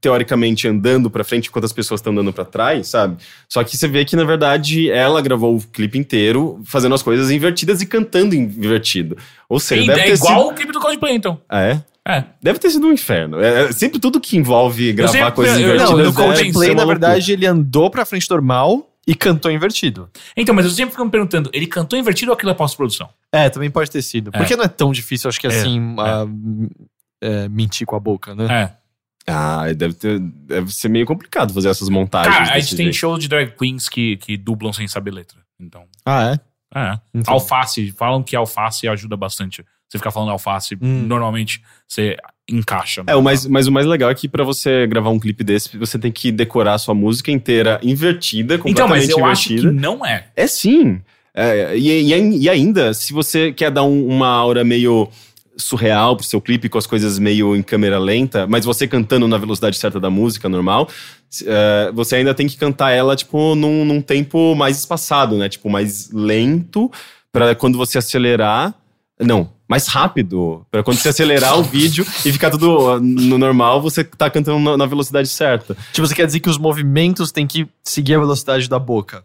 teoricamente, 0.00 0.66
andando 0.66 1.10
pra 1.10 1.24
frente 1.24 1.48
enquanto 1.48 1.64
as 1.64 1.72
pessoas 1.72 2.00
estão 2.00 2.12
andando 2.12 2.32
pra 2.32 2.44
trás, 2.44 2.88
sabe? 2.88 3.16
Só 3.48 3.62
que 3.62 3.76
você 3.76 3.86
vê 3.86 4.04
que, 4.04 4.16
na 4.16 4.24
verdade, 4.24 4.90
ela 4.90 5.20
gravou 5.20 5.56
o 5.56 5.60
clipe 5.60 5.98
inteiro 5.98 6.60
fazendo 6.64 6.94
as 6.94 7.02
coisas 7.02 7.30
invertidas 7.30 7.82
e 7.82 7.86
cantando 7.86 8.34
invertido. 8.34 9.16
Ou 9.48 9.60
seja, 9.60 9.82
E 9.82 9.86
deve 9.86 10.00
é 10.00 10.04
ter 10.04 10.14
igual 10.14 10.38
sido... 10.42 10.50
o 10.50 10.54
clipe 10.54 10.72
do 10.72 10.80
Coldplay, 10.80 11.14
então. 11.14 11.40
Ah, 11.48 11.62
é? 11.62 11.82
É. 12.06 12.24
Deve 12.42 12.58
ter 12.58 12.70
sido 12.70 12.86
um 12.86 12.92
inferno. 12.92 13.40
É, 13.40 13.64
é 13.64 13.72
sempre 13.72 13.98
tudo 13.98 14.20
que 14.20 14.36
envolve 14.36 14.92
gravar 14.92 15.12
sempre- 15.12 15.32
coisas 15.32 15.54
eu- 15.58 15.62
invertidas. 15.62 15.90
Não, 15.90 15.98
no 15.98 16.12
ser 16.12 16.22
Coldplay, 16.22 16.74
na 16.74 16.84
verdade, 16.84 17.32
ele 17.32 17.46
andou 17.46 17.90
pra 17.90 18.04
frente 18.04 18.28
normal 18.30 18.90
e 19.06 19.14
cantou 19.14 19.50
invertido. 19.50 20.08
Então, 20.36 20.54
mas 20.54 20.64
eu 20.64 20.70
sempre 20.70 20.92
fico 20.92 21.04
me 21.04 21.10
perguntando, 21.10 21.50
ele 21.52 21.66
cantou 21.66 21.98
invertido 21.98 22.30
ou 22.30 22.34
aquilo 22.34 22.50
é 22.50 22.54
pós-produção? 22.54 23.08
É, 23.32 23.48
também 23.50 23.70
pode 23.70 23.90
ter 23.90 24.00
sido. 24.02 24.30
É. 24.32 24.38
Porque 24.38 24.56
não 24.56 24.64
é 24.64 24.68
tão 24.68 24.92
difícil, 24.92 25.28
acho 25.28 25.38
que 25.40 25.46
É, 25.46 25.50
assim, 25.50 25.94
é. 25.98 26.00
ah, 26.00 26.26
é, 27.22 27.48
mentir 27.48 27.86
com 27.86 27.96
a 27.96 28.00
boca, 28.00 28.34
né? 28.34 28.46
É. 28.50 28.83
Ah, 29.26 29.72
deve, 29.74 29.94
ter, 29.94 30.18
deve 30.20 30.72
ser 30.72 30.88
meio 30.88 31.06
complicado 31.06 31.52
fazer 31.54 31.68
essas 31.70 31.88
montagens. 31.88 32.34
Cara, 32.36 32.52
a 32.54 32.58
gente 32.60 32.76
tem 32.76 32.86
jeito. 32.86 32.96
show 32.96 33.18
de 33.18 33.26
drag 33.28 33.52
queens 33.56 33.88
que, 33.88 34.16
que 34.18 34.36
dublam 34.36 34.72
sem 34.72 34.86
saber 34.86 35.12
letra. 35.12 35.38
Então, 35.58 35.84
Ah, 36.04 36.32
é? 36.74 36.78
é. 36.78 36.98
Então. 37.14 37.32
Alface, 37.34 37.90
falam 37.92 38.22
que 38.22 38.36
alface 38.36 38.86
ajuda 38.86 39.16
bastante. 39.16 39.64
Você 39.88 39.98
ficar 39.98 40.10
falando 40.10 40.30
alface, 40.32 40.76
Hum. 40.80 41.04
normalmente 41.06 41.62
você 41.86 42.16
encaixa. 42.50 43.02
É, 43.06 43.14
o 43.16 43.22
mais, 43.22 43.46
mas 43.46 43.66
o 43.66 43.72
mais 43.72 43.86
legal 43.86 44.10
é 44.10 44.14
que 44.14 44.28
pra 44.28 44.44
você 44.44 44.86
gravar 44.86 45.08
um 45.10 45.18
clipe 45.20 45.42
desse, 45.44 45.76
você 45.78 45.98
tem 45.98 46.10
que 46.12 46.30
decorar 46.32 46.74
a 46.74 46.78
sua 46.78 46.94
música 46.94 47.30
inteira 47.30 47.80
invertida, 47.82 48.56
Então, 48.56 48.86
mas 48.88 49.06
completamente 49.06 49.10
eu 49.18 49.24
acho 49.24 49.48
que 49.48 49.54
invertida. 49.54 49.80
não 49.80 50.04
é. 50.04 50.26
É 50.36 50.46
sim. 50.46 51.00
É, 51.32 51.76
e, 51.76 52.12
e- 52.12 52.38
e 52.42 52.48
ainda, 52.50 52.92
se 52.92 53.12
você 53.12 53.52
quer 53.52 53.70
dar 53.70 53.84
um- 53.84 54.06
uma 54.06 54.28
aura 54.28 54.62
meio 54.64 55.08
surreal 55.56 56.16
pro 56.16 56.26
seu 56.26 56.40
clipe, 56.40 56.68
com 56.68 56.78
as 56.78 56.86
coisas 56.86 57.18
meio 57.18 57.54
em 57.54 57.62
câmera 57.62 57.98
lenta, 57.98 58.46
mas 58.46 58.64
você 58.64 58.86
cantando 58.86 59.28
na 59.28 59.38
velocidade 59.38 59.76
certa 59.76 60.00
da 60.00 60.10
música, 60.10 60.48
normal, 60.48 60.88
é, 61.46 61.92
você 61.94 62.16
ainda 62.16 62.34
tem 62.34 62.46
que 62.46 62.56
cantar 62.56 62.90
ela, 62.90 63.14
tipo, 63.16 63.54
num, 63.54 63.84
num 63.84 64.00
tempo 64.00 64.54
mais 64.54 64.78
espaçado, 64.78 65.36
né? 65.36 65.48
Tipo, 65.48 65.70
mais 65.70 66.10
lento, 66.12 66.90
pra 67.32 67.54
quando 67.54 67.78
você 67.78 67.98
acelerar... 67.98 68.74
Não, 69.20 69.48
mais 69.68 69.86
rápido. 69.86 70.66
Pra 70.70 70.82
quando 70.82 70.98
você 70.98 71.08
acelerar 71.08 71.56
o 71.58 71.62
vídeo 71.62 72.04
e 72.24 72.32
ficar 72.32 72.50
tudo 72.50 72.96
uh, 72.96 73.00
no 73.00 73.38
normal, 73.38 73.80
você 73.80 74.02
tá 74.02 74.28
cantando 74.28 74.76
na 74.76 74.86
velocidade 74.86 75.28
certa. 75.28 75.76
Tipo, 75.92 76.06
você 76.06 76.14
quer 76.14 76.26
dizer 76.26 76.40
que 76.40 76.50
os 76.50 76.58
movimentos 76.58 77.30
têm 77.30 77.46
que 77.46 77.66
seguir 77.82 78.14
a 78.14 78.18
velocidade 78.18 78.68
da 78.68 78.78
boca. 78.78 79.24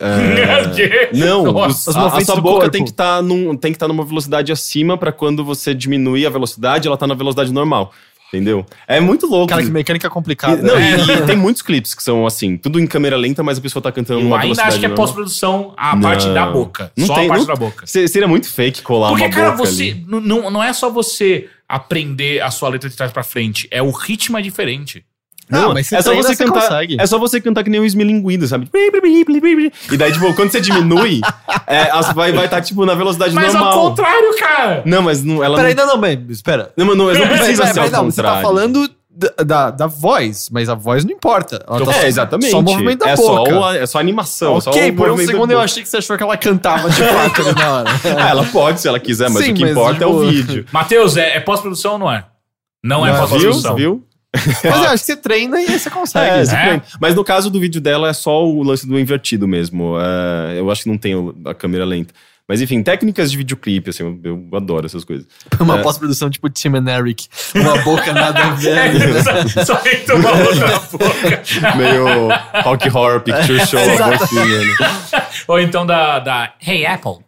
Que? 0.74 1.10
Não, 1.18 1.44
Nossa. 1.52 1.90
os- 1.90 1.96
a, 1.96 2.06
a 2.16 2.20
sua 2.24 2.36
boca 2.40 2.60
corpo. 2.60 2.70
tem 2.70 2.84
que 2.84 2.90
estar 2.90 3.22
num, 3.22 3.54
tem 3.56 3.70
que 3.72 3.76
estar 3.76 3.86
numa 3.88 4.04
velocidade 4.04 4.50
acima 4.50 4.96
pra 4.96 5.12
quando 5.12 5.44
você 5.44 5.74
diminuir 5.74 6.26
a 6.26 6.30
velocidade, 6.30 6.88
ela 6.88 6.96
tá 6.96 7.06
na 7.06 7.14
velocidade 7.14 7.52
normal. 7.52 7.92
Entendeu? 8.32 8.64
É 8.86 9.00
muito 9.00 9.26
louco. 9.26 9.48
Cara, 9.48 9.60
que 9.60 9.68
mecânica 9.72 10.06
E- 10.06 10.10
complicada. 10.10 10.62
não, 10.62 10.76
né? 10.76 10.96
e, 10.96 11.10
e 11.18 11.26
tem 11.26 11.36
muitos 11.36 11.62
clipes 11.62 11.94
que 11.96 12.02
são 12.02 12.24
assim, 12.24 12.56
tudo 12.56 12.78
em 12.78 12.86
câmera 12.86 13.16
lenta, 13.16 13.42
mas 13.42 13.58
a 13.58 13.60
pessoa 13.60 13.82
tá 13.82 13.90
cantando 13.90 14.20
Eu 14.20 14.24
numa 14.24 14.36
ainda 14.36 14.42
velocidade 14.44 14.68
acho 14.70 14.78
que 14.78 14.86
é 14.86 14.88
pós-produção 14.88 15.74
a 15.76 15.96
Não. 15.96 16.02
parte 16.02 16.28
da 16.28 16.46
boca. 16.46 16.92
Não 16.96 17.06
só 17.08 17.14
tem- 17.16 17.24
a 17.24 17.28
parte 17.28 17.40
não- 17.40 17.46
da 17.48 17.56
boca. 17.56 17.86
Se- 17.88 18.06
Seria 18.06 18.28
muito 18.28 18.48
fake 18.48 18.82
colar 18.82 19.08
Porque, 19.08 19.24
uma 19.24 19.30
cara, 19.30 19.50
boca 19.50 19.64
você. 19.68 19.82
ali. 19.82 20.06
Não, 20.06 20.48
não 20.48 20.62
é 20.62 20.72
só 20.72 20.88
você 20.88 21.48
aprender 21.68 22.40
a 22.40 22.52
sua 22.52 22.68
letra 22.68 22.88
de 22.88 22.96
trás 22.96 23.10
pra 23.12 23.24
frente, 23.24 23.66
é 23.70 23.82
o 23.82 23.90
ritmo 23.90 24.38
é 24.38 24.42
diferente. 24.42 25.04
Não, 25.50 25.74
mas 25.74 25.86
você 25.88 25.96
é 25.96 26.02
só 26.02 26.14
você 26.14 26.34
você 26.34 26.44
cantar, 26.44 26.60
consegue. 26.62 26.96
é 27.00 27.06
só 27.06 27.18
você 27.18 27.40
cantar 27.40 27.64
que 27.64 27.70
nem 27.70 27.80
o 27.80 27.84
esmilinguido, 27.84 28.46
sabe? 28.46 28.68
E 29.90 29.96
daí, 29.96 30.12
tipo, 30.12 30.32
quando 30.34 30.50
você 30.50 30.60
diminui, 30.60 31.20
é, 31.66 31.90
as- 31.90 32.12
vai 32.12 32.30
estar, 32.30 32.48
tá, 32.48 32.60
tipo, 32.60 32.84
na 32.86 32.94
velocidade 32.94 33.34
Mas 33.34 33.52
normal. 33.54 33.72
ao 33.72 33.88
contrário, 33.90 34.36
cara! 34.38 34.82
Não, 34.84 35.02
mas 35.02 35.22
não, 35.22 35.42
ela 35.42 35.56
Peraí, 35.56 35.74
não... 35.74 35.86
não, 35.86 35.94
não, 35.94 36.00
mas 36.00 36.18
espera. 36.30 36.70
Não, 36.76 36.86
mas 36.86 36.96
não, 36.96 37.04
mas 37.06 37.18
não 37.18 37.26
precisa 37.28 37.64
Mas, 37.64 37.72
ser 37.74 37.80
mas, 37.80 37.94
ao 37.94 38.02
não, 38.04 38.10
você 38.10 38.22
tá 38.22 38.28
contrário. 38.36 38.48
falando 38.48 38.90
da, 39.12 39.44
da, 39.44 39.70
da 39.70 39.86
voz, 39.86 40.48
mas 40.50 40.68
a 40.68 40.74
voz 40.74 41.04
não 41.04 41.12
importa. 41.12 41.62
Ela 41.68 41.84
tá 41.84 41.96
É, 41.98 42.06
exatamente. 42.06 42.50
Só 42.52 42.60
o 42.60 42.62
movimento 42.62 43.00
da 43.00 43.10
é 43.10 43.16
boca. 43.16 43.50
Só, 43.52 43.74
é 43.74 43.86
só 43.86 43.98
animação. 43.98 44.60
só 44.60 44.70
ok, 44.70 44.90
o 44.90 44.94
por 44.94 45.10
um 45.10 45.16
segundo 45.18 45.50
eu 45.50 45.60
achei 45.60 45.82
que 45.82 45.88
você 45.88 45.96
achou 45.98 46.16
que 46.16 46.22
ela 46.22 46.36
cantava 46.36 46.88
de 46.88 47.02
fato 47.02 47.42
ali 47.42 47.54
na 47.54 47.72
hora. 47.72 47.90
Ah, 48.18 48.28
ela 48.30 48.44
pode 48.46 48.80
se 48.80 48.88
ela 48.88 48.98
quiser, 49.00 49.28
mas 49.28 49.44
Sim, 49.44 49.52
o 49.52 49.54
que 49.54 49.62
mas, 49.62 49.70
importa 49.72 50.04
é 50.04 50.06
o 50.06 50.10
tipo, 50.20 50.30
vídeo. 50.30 50.66
Matheus, 50.72 51.16
é, 51.16 51.36
é 51.36 51.40
pós-produção 51.40 51.94
ou 51.94 51.98
não 51.98 52.12
é? 52.12 52.24
Não, 52.82 53.04
é 53.06 53.10
Não 53.10 53.16
é, 53.16 53.20
Viu? 53.20 53.28
pós-produção. 53.28 53.74
Viu? 53.74 54.04
Mas 54.34 54.62
eu 54.64 54.72
acho 54.90 54.90
que 55.04 55.12
você 55.12 55.16
treina 55.16 55.60
e 55.60 55.78
você 55.78 55.90
consegue. 55.90 56.26
É, 56.30 56.36
né? 56.38 56.44
simplesmente. 56.44 56.88
Mas 57.00 57.14
no 57.14 57.24
caso 57.24 57.50
do 57.50 57.58
vídeo 57.60 57.80
dela 57.80 58.08
é 58.08 58.12
só 58.12 58.44
o 58.46 58.62
lance 58.62 58.86
do 58.86 58.98
invertido 58.98 59.46
mesmo. 59.48 59.96
É, 60.00 60.58
eu 60.58 60.70
acho 60.70 60.84
que 60.84 60.88
não 60.88 60.96
tem 60.98 61.14
a 61.44 61.54
câmera 61.54 61.84
lenta. 61.84 62.14
Mas 62.48 62.60
enfim, 62.60 62.82
técnicas 62.82 63.30
de 63.30 63.36
videoclipe, 63.36 63.90
assim, 63.90 64.02
eu, 64.02 64.18
eu 64.24 64.56
adoro 64.56 64.84
essas 64.84 65.04
coisas. 65.04 65.24
Uma 65.60 65.78
É. 65.78 65.82
pós-produção 65.82 66.28
tipo 66.28 66.50
Tim 66.50 66.70
and 66.76 66.88
Eric. 66.90 67.28
Uma 67.54 67.78
boca 67.82 68.12
nada 68.12 68.42
a 68.44 68.50
ver. 68.54 68.76
É, 68.76 69.22
só, 69.22 69.64
só 69.76 69.82
entra 69.88 70.16
uma 70.16 70.30
outra 70.32 70.66
na 70.68 70.78
boca. 70.80 71.42
Meio 71.76 72.28
Rock 72.64 72.88
Horror 72.88 73.20
Picture 73.20 73.58
Show, 73.66 73.78
né? 73.78 74.74
Ou 75.46 75.60
então 75.60 75.86
da, 75.86 76.18
da 76.18 76.52
Hey 76.64 76.86
Apple. 76.86 77.18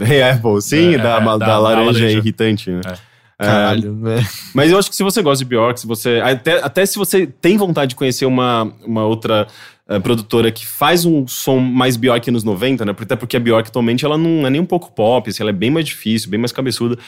Hey 0.00 0.22
Apple, 0.22 0.60
sim, 0.62 0.94
É, 0.94 0.98
da, 0.98 1.16
é, 1.16 1.20
da, 1.20 1.36
da- 1.36 1.46
da 1.46 1.58
laranja, 1.58 1.92
laranja. 2.00 2.18
irritante, 2.18 2.70
né? 2.70 2.80
É. 2.86 3.07
Caralho, 3.38 3.94
né? 3.94 4.26
Mas 4.52 4.70
eu 4.70 4.78
acho 4.78 4.90
que 4.90 4.96
se 4.96 5.02
você 5.02 5.22
gosta 5.22 5.44
de 5.44 5.48
Bjork, 5.48 5.78
se 5.78 5.86
você. 5.86 6.20
Até, 6.22 6.62
até 6.62 6.84
se 6.84 6.98
você 6.98 7.26
tem 7.26 7.56
vontade 7.56 7.90
de 7.90 7.94
conhecer 7.94 8.26
uma, 8.26 8.72
uma 8.84 9.04
outra 9.04 9.46
eh, 9.88 10.00
produtora 10.00 10.50
que 10.50 10.66
faz 10.66 11.04
um 11.04 11.26
som 11.26 11.58
mais 11.58 11.96
Bjork 11.96 12.28
nos 12.32 12.42
90, 12.42 12.84
né? 12.84 12.94
Até 12.98 13.14
porque 13.14 13.36
a 13.36 13.40
Bjork 13.40 13.68
atualmente 13.68 14.04
ela 14.04 14.18
não 14.18 14.44
é 14.46 14.50
nem 14.50 14.60
um 14.60 14.66
pouco 14.66 14.92
pop, 14.92 15.30
assim, 15.30 15.42
ela 15.42 15.50
é 15.50 15.52
bem 15.52 15.70
mais 15.70 15.86
difícil, 15.86 16.28
bem 16.28 16.40
mais 16.40 16.50
cabeçuda. 16.50 16.98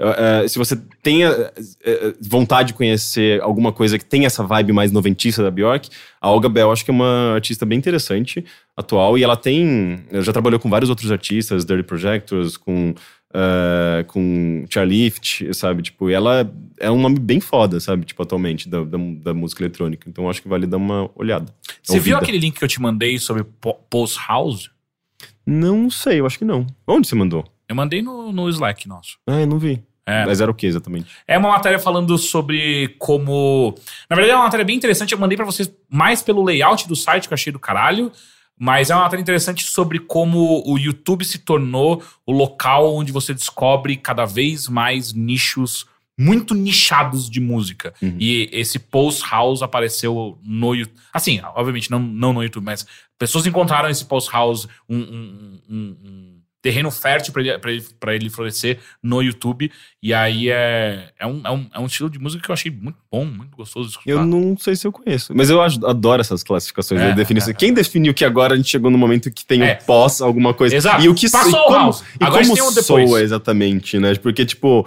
Eh, 0.00 0.46
se 0.46 0.58
você 0.58 0.80
tem 1.02 1.24
eh, 1.24 1.52
vontade 2.20 2.68
de 2.68 2.74
conhecer 2.74 3.40
alguma 3.40 3.72
coisa 3.72 3.98
que 3.98 4.04
tem 4.04 4.26
essa 4.26 4.44
vibe 4.44 4.72
mais 4.72 4.92
noventista 4.92 5.42
da 5.42 5.50
Bjork, 5.50 5.88
a 6.20 6.30
Olga 6.30 6.48
Bell 6.48 6.70
acho 6.70 6.84
que 6.84 6.90
é 6.90 6.94
uma 6.94 7.34
artista 7.34 7.66
bem 7.66 7.78
interessante, 7.78 8.44
atual, 8.76 9.18
e 9.18 9.24
ela 9.24 9.36
tem. 9.36 10.04
Já 10.12 10.32
trabalhou 10.32 10.60
com 10.60 10.70
vários 10.70 10.88
outros 10.88 11.10
artistas, 11.10 11.64
Dirty 11.64 11.82
Projectors, 11.82 12.56
com. 12.56 12.94
Eh, 13.34 14.04
com 14.08 14.64
Charlift, 14.70 15.52
sabe? 15.54 15.82
Tipo, 15.82 16.08
e 16.10 16.14
ela 16.14 16.50
é 16.78 16.90
um 16.90 17.00
nome 17.00 17.18
bem 17.18 17.40
foda, 17.40 17.78
sabe? 17.80 18.04
Tipo, 18.04 18.22
atualmente, 18.22 18.68
da, 18.68 18.82
da, 18.84 18.98
da 19.22 19.34
música 19.34 19.62
eletrônica. 19.62 20.08
Então, 20.08 20.28
acho 20.30 20.40
que 20.42 20.48
vale 20.48 20.66
dar 20.66 20.76
uma 20.78 21.10
olhada. 21.14 21.52
Você 21.82 21.98
viu 21.98 22.14
Ouvida. 22.14 22.18
aquele 22.18 22.38
link 22.38 22.58
que 22.58 22.64
eu 22.64 22.68
te 22.68 22.80
mandei 22.80 23.18
sobre 23.18 23.44
po- 23.44 23.74
Post 23.90 24.18
House? 24.26 24.70
Não 25.46 25.90
sei, 25.90 26.20
eu 26.20 26.26
acho 26.26 26.38
que 26.38 26.44
não. 26.44 26.66
Onde 26.86 27.08
você 27.08 27.14
mandou? 27.14 27.44
Eu 27.68 27.74
mandei 27.76 28.02
no, 28.02 28.32
no 28.32 28.48
Slack 28.48 28.86
nosso. 28.88 29.18
Ah, 29.26 29.40
eu 29.40 29.46
não 29.46 29.58
vi. 29.58 29.82
É. 30.06 30.24
Mas 30.24 30.40
era 30.40 30.50
o 30.50 30.54
que 30.54 30.66
exatamente? 30.66 31.06
É 31.26 31.36
uma 31.36 31.50
matéria 31.50 31.78
falando 31.78 32.16
sobre 32.16 32.94
como. 32.98 33.74
Na 34.08 34.16
verdade, 34.16 34.32
é 34.32 34.36
uma 34.36 34.44
matéria 34.44 34.64
bem 34.64 34.74
interessante. 34.76 35.12
Eu 35.12 35.18
mandei 35.18 35.36
pra 35.36 35.44
vocês 35.44 35.70
mais 35.90 36.22
pelo 36.22 36.42
layout 36.42 36.88
do 36.88 36.96
site 36.96 37.28
que 37.28 37.32
eu 37.32 37.36
achei 37.36 37.52
do 37.52 37.58
caralho. 37.58 38.10
Mas 38.58 38.90
é 38.90 38.94
uma 38.94 39.04
matéria 39.04 39.22
interessante 39.22 39.64
sobre 39.64 39.98
como 39.98 40.62
o 40.66 40.76
YouTube 40.78 41.24
se 41.24 41.38
tornou 41.38 42.02
o 42.26 42.32
local 42.32 42.94
onde 42.94 43.12
você 43.12 43.32
descobre 43.32 43.96
cada 43.96 44.24
vez 44.24 44.68
mais 44.68 45.12
nichos 45.12 45.86
muito 46.20 46.52
nichados 46.52 47.30
de 47.30 47.40
música. 47.40 47.94
Uhum. 48.02 48.16
E 48.18 48.48
esse 48.52 48.78
Post 48.80 49.22
House 49.30 49.62
apareceu 49.62 50.36
no 50.42 50.74
YouTube. 50.74 50.96
Assim, 51.12 51.40
obviamente, 51.54 51.88
não, 51.92 52.00
não 52.00 52.32
no 52.32 52.42
YouTube, 52.42 52.64
mas 52.64 52.84
pessoas 53.16 53.46
encontraram 53.46 53.88
esse 53.88 54.04
Post 54.04 54.32
House, 54.32 54.66
um, 54.88 54.96
um- 54.98 55.60
um- 55.70 55.96
um 56.04 56.27
terreno 56.60 56.90
fértil 56.90 57.32
para 57.32 57.42
ele, 57.42 57.58
pra 57.58 57.70
ele, 57.72 57.84
pra 58.00 58.14
ele 58.14 58.30
florescer 58.30 58.78
no 59.02 59.22
YouTube. 59.22 59.70
E 60.02 60.12
aí 60.12 60.50
é, 60.50 61.08
é, 61.18 61.26
um, 61.26 61.40
é, 61.44 61.50
um, 61.50 61.66
é 61.74 61.78
um 61.80 61.86
estilo 61.86 62.10
de 62.10 62.18
música 62.18 62.42
que 62.42 62.50
eu 62.50 62.52
achei 62.52 62.70
muito 62.70 62.98
bom, 63.10 63.24
muito 63.24 63.56
gostoso 63.56 63.86
de 63.88 63.92
escutar. 63.92 64.10
Eu 64.10 64.24
não 64.26 64.56
sei 64.58 64.74
se 64.76 64.86
eu 64.86 64.92
conheço. 64.92 65.32
Mas 65.36 65.50
eu 65.50 65.60
adoro 65.62 66.20
essas 66.20 66.42
classificações 66.42 67.00
É, 67.00 67.10
de 67.10 67.16
definição. 67.16 67.50
é, 67.50 67.54
Quem 67.54 67.72
definiu 67.72 68.12
que 68.12 68.24
agora 68.24 68.54
a 68.54 68.56
gente 68.56 68.68
chegou 68.68 68.90
no 68.90 68.98
momento 68.98 69.30
que 69.30 69.44
tem 69.46 69.62
É. 69.62 69.78
o 69.80 69.84
pós 69.86 70.20
alguma 70.20 70.52
coisa? 70.52 70.74
Exato. 70.76 71.02
E 71.04 71.08
o 71.08 71.14
que 71.14 71.30
Passou 71.30 71.50
e 71.50 71.64
como, 71.64 71.76
house. 71.76 72.04
E 72.20 72.24
Agora 72.24 72.42
como 72.42 72.54
tem 72.54 72.62
um 72.64 72.68
depois. 72.74 73.08
soa 73.10 73.22
exatamente, 73.22 73.98
né? 73.98 74.14
Porque, 74.16 74.44
tipo, 74.44 74.84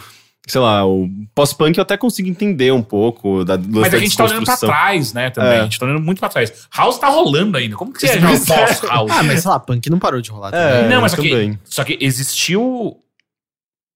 sei 0.52 0.60
lá, 0.60 0.86
o 0.86 1.10
pós-punk 1.34 1.78
eu 1.78 1.82
até 1.82 1.96
consigo 1.96 2.28
entender 2.28 2.74
um 2.74 2.84
pouco 2.84 3.46
da, 3.46 3.58
Mas 3.58 3.90
da 3.90 3.98
a 3.98 4.00
gente 4.02 4.18
tá 4.18 4.26
olhando 4.26 4.44
pra 4.44 4.58
trás, 4.58 5.14
né, 5.14 5.30
também. 5.30 5.52
É. 5.54 5.60
A 5.62 5.64
gente 5.64 5.80
tá 5.80 5.86
olhando 5.86 6.02
muito 6.02 6.20
pra 6.20 6.28
trás. 6.28 6.68
House 6.76 6.98
tá 6.98 7.08
rolando 7.08 7.56
ainda. 7.58 7.78
Como 7.78 7.94
que 7.94 8.02
você 8.02 8.08
é 8.08 8.20
já 8.20 8.30
é. 8.32 8.38
pós-house? 8.38 9.12
Ah, 9.12 9.24
mas 9.24 9.42
sei 9.42 9.50
lá, 9.50 9.60
punk 9.62 9.90
não 9.90 9.98
parou 9.98 10.20
de 10.20 10.30
rolar 10.30 10.54
É. 10.54 10.74
também. 10.76 10.90
não, 10.90 11.02
mas 11.02 11.14
só 11.14 11.22
que, 11.22 11.30
também. 11.30 11.60
só 11.64 11.84
que 11.86 11.98
existiu 12.02 12.98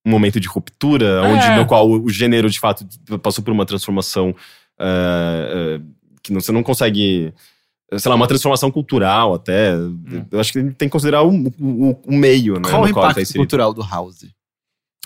um 0.08 0.10
momento 0.10 0.40
de 0.40 0.48
ruptura, 0.48 1.06
É. 1.06 1.22
onde 1.24 1.50
no 1.58 1.66
qual 1.66 1.90
o, 1.90 2.10
gênero 2.10 2.50
de 2.50 2.58
fato 2.60 2.86
passou 3.22 3.44
por 3.44 3.52
uma 3.52 3.66
transformação 3.66 4.34
eh, 4.80 5.80
eh, 5.80 5.82
que 6.24 6.32
não- 6.32 6.40
você 6.40 6.54
não 6.54 6.64
consegue. 6.64 7.34
Sei 7.98 8.10
lá, 8.10 8.16
uma 8.16 8.28
transformação 8.28 8.72
cultural 8.72 9.34
até. 9.34 9.74
Eu 10.32 10.40
acho 10.40 10.54
que 10.54 10.64
tem 10.72 10.88
que 10.88 10.92
considerar 10.94 11.22
o, 11.24 11.30
o, 11.60 12.00
o 12.08 12.14
meio, 12.16 12.56
né? 12.56 12.70
Qual 12.70 12.84
o 12.84 12.92
qual 12.94 13.06
ele 13.06 13.12
impacto 13.22 13.28
tá 13.34 13.34
cultural 13.40 13.74
do 13.74 13.82
House? 13.84 14.26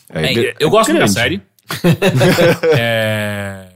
É, 0.10 0.34
É, 0.34 0.56
eu 0.60 0.70
gosto 0.70 0.92
muito 0.92 1.00
da 1.00 1.06
grande. 1.06 1.14
série. 1.14 1.42
É, 2.78 3.68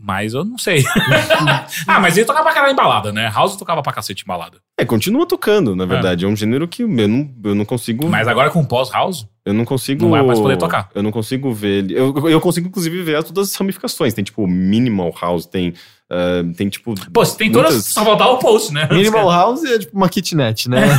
Mas 0.00 0.32
eu 0.32 0.44
não 0.44 0.56
sei. 0.56 0.82
ah, 1.86 2.00
mas 2.00 2.16
ele 2.16 2.24
tocava 2.24 2.44
pra 2.44 2.54
caralho 2.54 2.72
em 2.72 2.76
balada, 2.76 3.12
né? 3.12 3.30
House 3.34 3.56
tocava 3.56 3.82
pra 3.82 3.92
cacete 3.92 4.22
em 4.22 4.26
balada. 4.26 4.58
É, 4.78 4.84
continua 4.84 5.26
tocando, 5.26 5.76
na 5.76 5.84
verdade. 5.84 6.24
É, 6.24 6.28
um 6.28 6.34
gênero 6.34 6.66
que 6.66 6.84
eu 6.84 6.88
não, 6.88 7.28
eu 7.44 7.54
não 7.54 7.64
consigo. 7.66 8.08
Mas 8.08 8.26
agora 8.26 8.48
com 8.48 8.64
pós-house? 8.64 9.26
Eu 9.44 9.52
não 9.52 9.64
consigo. 9.66 10.04
Não 10.04 10.10
vai 10.12 10.22
mais 10.22 10.38
poder 10.38 10.56
tocar. 10.56 10.88
Eu 10.94 11.02
não 11.02 11.10
consigo 11.10 11.52
ver 11.52 11.84
ele. 11.84 11.98
Eu, 11.98 12.28
eu 12.28 12.40
consigo, 12.40 12.68
inclusive, 12.68 13.02
ver 13.02 13.22
todas 13.24 13.50
as 13.50 13.56
ramificações. 13.56 14.14
Tem, 14.14 14.24
tipo, 14.24 14.46
Minimal 14.46 15.12
House, 15.20 15.44
tem. 15.46 15.74
Uh, 16.10 16.54
tem, 16.54 16.68
tipo. 16.70 16.94
Pô, 17.10 17.24
você 17.24 17.36
tem 17.36 17.50
muitas... 17.50 17.70
todas. 17.72 17.86
Só 17.86 18.04
faltar 18.04 18.28
o 18.28 18.38
post, 18.38 18.72
né? 18.72 18.88
Minimal 18.90 19.30
House 19.30 19.64
é 19.64 19.78
tipo 19.80 19.96
uma 19.96 20.08
kitnet, 20.08 20.70
né? 20.70 20.86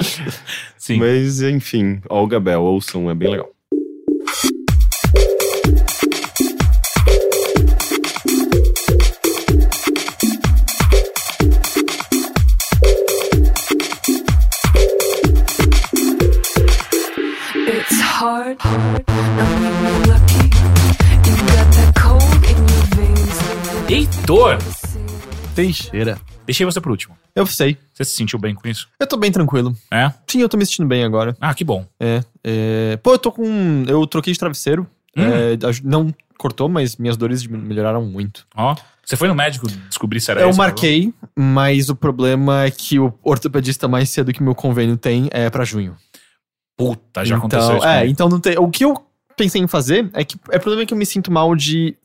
Sim. 0.76 0.98
Mas, 0.98 1.42
enfim, 1.42 2.00
Olga 2.08 2.40
Bell, 2.40 2.62
ouçam, 2.62 3.10
é 3.10 3.14
bem 3.14 3.30
legal. 3.30 3.50
hard, 18.18 18.58
veins. 22.96 23.88
Heitor! 23.88 24.58
Teixeira. 25.54 26.18
Deixei 26.44 26.66
você 26.66 26.80
por 26.80 26.90
último. 26.90 27.16
Eu 27.38 27.46
sei. 27.46 27.78
Você 27.94 28.04
se 28.04 28.16
sentiu 28.16 28.38
bem 28.38 28.54
com 28.54 28.66
isso? 28.66 28.88
Eu 28.98 29.06
tô 29.06 29.16
bem 29.16 29.30
tranquilo. 29.30 29.74
É? 29.92 30.12
Sim, 30.26 30.40
eu 30.40 30.48
tô 30.48 30.56
me 30.56 30.66
sentindo 30.66 30.88
bem 30.88 31.04
agora. 31.04 31.36
Ah, 31.40 31.54
que 31.54 31.62
bom. 31.62 31.86
É. 32.00 32.22
é... 32.42 32.96
Pô, 33.02 33.12
eu 33.12 33.18
tô 33.18 33.30
com. 33.30 33.84
Eu 33.86 34.04
troquei 34.08 34.32
de 34.32 34.38
travesseiro. 34.38 34.86
Hum. 35.16 35.22
É, 35.22 35.56
não 35.84 36.12
cortou, 36.36 36.68
mas 36.68 36.96
minhas 36.96 37.16
dores 37.16 37.46
melhoraram 37.46 38.04
muito. 38.04 38.46
Ó. 38.56 38.74
Você 39.04 39.16
foi 39.16 39.28
no 39.28 39.34
médico 39.34 39.68
descobrir 39.88 40.20
se 40.20 40.30
era 40.30 40.40
Eu 40.40 40.54
marquei, 40.54 41.14
mas 41.36 41.88
o 41.88 41.96
problema 41.96 42.64
é 42.64 42.70
que 42.70 42.98
o 42.98 43.12
ortopedista 43.22 43.88
mais 43.88 44.10
cedo 44.10 44.32
que 44.32 44.42
meu 44.42 44.54
convênio 44.54 44.96
tem 44.96 45.28
é 45.30 45.48
para 45.48 45.64
junho. 45.64 45.96
Puta, 46.76 47.24
já 47.24 47.36
então, 47.36 47.38
aconteceu 47.38 47.76
isso. 47.78 47.86
É, 47.86 48.06
então 48.06 48.28
não 48.28 48.38
tem. 48.38 48.58
O 48.58 48.68
que 48.68 48.84
eu 48.84 48.94
pensei 49.36 49.62
em 49.62 49.66
fazer 49.66 50.10
é 50.12 50.24
que 50.24 50.36
é 50.50 50.58
problema 50.58 50.84
que 50.84 50.92
eu 50.92 50.98
me 50.98 51.06
sinto 51.06 51.30
mal 51.32 51.54
de, 51.56 51.96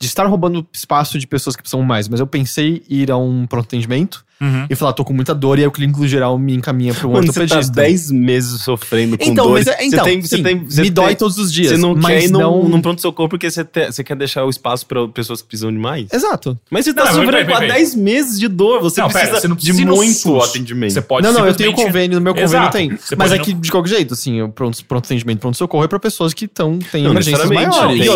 de 0.00 0.06
estar 0.06 0.26
roubando 0.26 0.66
espaço 0.72 1.18
de 1.18 1.26
pessoas 1.26 1.56
que 1.56 1.62
precisam 1.62 1.82
mais, 1.82 2.08
mas 2.08 2.20
eu 2.20 2.26
pensei 2.26 2.82
em 2.90 2.96
ir 2.96 3.10
a 3.10 3.16
um 3.16 3.46
pronto 3.46 3.66
atendimento 3.66 4.24
Uhum. 4.44 4.66
E 4.68 4.74
falar, 4.74 4.92
tô 4.92 5.04
com 5.04 5.14
muita 5.14 5.34
dor, 5.34 5.58
e 5.58 5.62
aí 5.62 5.66
o 5.66 5.70
clínico 5.70 6.06
geral 6.06 6.38
me 6.38 6.54
encaminha 6.54 6.92
pro 6.92 7.08
um 7.08 7.14
ortopedista. 7.14 7.62
Você 7.62 7.68
tá 7.68 7.82
10 7.82 8.10
meses 8.10 8.60
sofrendo 8.60 9.16
com 9.16 9.24
então, 9.24 9.46
dores. 9.46 9.66
Mas 9.66 9.74
é, 9.74 9.84
então, 9.86 10.04
você 10.04 10.10
tem, 10.10 10.22
sim, 10.22 10.28
você 10.28 10.42
tem, 10.42 10.64
você 10.64 10.82
me 10.82 10.90
dói 10.90 11.14
todos 11.14 11.38
os 11.38 11.50
dias. 11.50 11.70
Você 11.70 11.78
não 11.78 11.98
quer 11.98 12.24
ir 12.24 12.30
não... 12.30 12.62
num, 12.62 12.68
num 12.68 12.82
pronto-socorro 12.82 13.28
porque 13.28 13.50
você, 13.50 13.64
te, 13.64 13.86
você 13.86 14.04
quer 14.04 14.16
deixar 14.16 14.44
o 14.44 14.50
espaço 14.50 14.86
pra 14.86 15.08
pessoas 15.08 15.40
que 15.40 15.48
precisam 15.48 15.72
de 15.72 15.78
mais? 15.78 16.12
Exato. 16.12 16.58
Mas 16.70 16.84
você 16.84 16.92
tá 16.92 17.06
não, 17.06 17.12
sofrendo 17.14 17.54
há 17.54 17.60
10 17.60 17.94
meses 17.94 18.38
de 18.38 18.48
dor, 18.48 18.82
você 18.82 19.00
não, 19.00 19.08
precisa, 19.08 19.30
pera, 19.30 19.40
você 19.40 19.48
não 19.48 19.56
precisa 19.56 19.78
de 19.78 19.84
muito 19.86 20.42
atendimento. 20.42 20.92
Você 20.92 21.00
pode 21.02 21.26
Não, 21.26 21.32
não, 21.32 21.46
eu 21.46 21.54
tenho 21.54 21.72
convênio, 21.72 22.18
no 22.18 22.24
meu 22.24 22.34
convênio 22.34 22.64
Exato. 22.64 22.76
tem. 22.76 22.96
Você 22.96 23.16
mas 23.16 23.32
é 23.32 23.38
que, 23.38 23.54
de 23.54 23.70
qualquer 23.70 23.90
jeito, 23.90 24.14
assim, 24.14 24.42
o 24.42 24.48
pronto, 24.50 24.84
pronto 24.84 25.04
atendimento, 25.06 25.40
pronto-socorro 25.40 25.84
é 25.84 25.88
pra 25.88 25.98
pessoas 25.98 26.34
que 26.34 26.46
tão, 26.46 26.78
têm 26.78 27.06
emergências 27.06 27.48
maiores. 27.48 28.06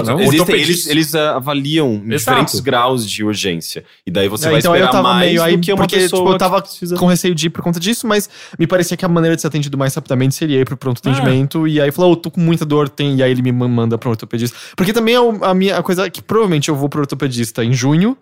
eles, 0.49 0.87
eles 0.87 1.15
avaliam 1.15 2.03
diferentes 2.05 2.61
graus 2.61 3.09
de 3.09 3.25
urgência. 3.25 3.85
E 4.07 4.11
daí 4.11 4.29
você 4.29 4.51
vai 4.51 4.59
esperar 4.59 5.03
mais 5.03 5.41
do 5.41 5.59
que 5.61 5.73
uma 5.73 5.87
pessoa... 5.87 6.18
Tipo, 6.19 6.33
eu 6.33 6.39
tava 6.39 6.63
com 6.99 7.07
receio 7.07 7.35
de 7.35 7.47
ir 7.47 7.51
por 7.51 7.63
conta 7.63 7.81
disso, 7.81 8.07
mas 8.07 8.29
me 8.59 8.67
parecia 8.67 8.97
que 8.97 9.05
a 9.05 9.09
maneira 9.09 9.35
de 9.35 9.43
ser 9.43 9.49
atendido 9.49 9.77
mais 9.77 9.95
rapidamente 9.95 10.35
seria 10.35 10.61
ir 10.61 10.65
pro 10.65 10.77
pronto 10.77 10.99
atendimento. 10.99 11.65
Ah. 11.65 11.69
E 11.69 11.81
aí 11.81 11.91
falou, 11.91 12.13
oh, 12.13 12.17
tô 12.17 12.31
com 12.31 12.41
muita 12.41 12.65
dor, 12.65 12.89
tem. 12.89 13.17
E 13.17 13.23
aí 13.23 13.31
ele 13.31 13.43
me 13.43 13.53
manda 13.53 13.97
pro 13.99 14.11
ortopedista. 14.11 14.57
Porque 14.77 14.93
também 14.93 15.15
é 15.15 15.19
a 15.19 15.55
minha 15.55 15.79
a 15.79 15.83
coisa 15.83 16.09
que 16.11 16.23
provavelmente 16.23 16.69
eu 16.69 16.77
vou 16.77 16.89
pro 16.89 17.01
ortopedista 17.01 17.65
em 17.65 17.73
junho. 17.73 18.17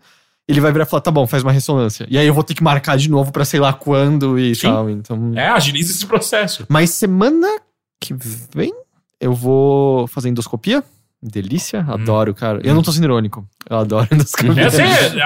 Ele 0.48 0.60
vai 0.60 0.70
virar 0.70 0.84
e 0.84 0.86
falar, 0.86 1.00
tá 1.00 1.10
bom, 1.10 1.26
faz 1.26 1.42
uma 1.42 1.50
ressonância. 1.50 2.06
E 2.08 2.16
aí 2.16 2.26
eu 2.26 2.32
vou 2.32 2.44
ter 2.44 2.54
que 2.54 2.62
marcar 2.62 2.96
de 2.96 3.10
novo 3.10 3.32
pra 3.32 3.44
sei 3.44 3.58
lá 3.58 3.72
quando 3.72 4.38
e 4.38 4.54
Sim. 4.54 4.68
tal. 4.68 4.88
Então. 4.88 5.32
É, 5.34 5.48
agiliza 5.48 5.92
esse 5.92 6.06
processo. 6.06 6.64
Mas 6.68 6.90
semana 6.90 7.48
que 8.00 8.14
vem 8.54 8.72
eu 9.20 9.32
vou 9.32 10.06
fazer 10.06 10.28
endoscopia. 10.28 10.84
Delícia, 11.22 11.80
hum. 11.80 11.92
adoro, 11.92 12.34
cara. 12.34 12.60
Eu 12.62 12.74
não 12.74 12.82
tô 12.82 12.92
sendo 12.92 13.04
irônico. 13.04 13.48
Eu 13.68 13.78
adoro 13.78 14.06
endoscopia. 14.12 14.66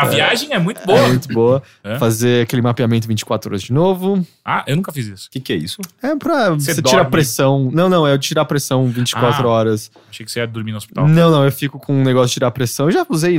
A 0.00 0.06
viagem 0.06 0.52
é 0.52 0.58
muito 0.58 0.84
boa. 0.86 0.98
É 0.98 1.08
muito 1.08 1.28
boa. 1.28 1.62
É. 1.82 1.98
Fazer 1.98 2.44
aquele 2.44 2.62
mapeamento 2.62 3.06
24 3.08 3.50
horas 3.50 3.62
de 3.62 3.72
novo. 3.72 4.24
Ah, 4.44 4.64
eu 4.66 4.76
nunca 4.76 4.92
fiz 4.92 5.06
isso. 5.06 5.28
O 5.28 5.30
que, 5.30 5.40
que 5.40 5.52
é 5.52 5.56
isso? 5.56 5.80
É 6.02 6.14
pra 6.16 6.50
você, 6.50 6.74
você 6.74 6.82
tirar 6.82 7.04
pressão. 7.06 7.70
Não, 7.72 7.88
não, 7.88 8.06
é 8.06 8.16
tirar 8.16 8.44
pressão 8.44 8.86
24 8.86 9.46
ah, 9.46 9.50
horas. 9.50 9.90
Achei 10.08 10.24
que 10.24 10.32
você 10.32 10.40
ia 10.40 10.46
dormir 10.46 10.70
no 10.70 10.78
hospital. 10.78 11.06
Não, 11.06 11.30
não, 11.30 11.44
eu 11.44 11.52
fico 11.52 11.78
com 11.78 11.92
um 11.92 12.04
negócio 12.04 12.28
de 12.28 12.34
tirar 12.34 12.50
pressão. 12.52 12.86
Eu 12.86 12.92
já 12.92 13.06
usei 13.08 13.38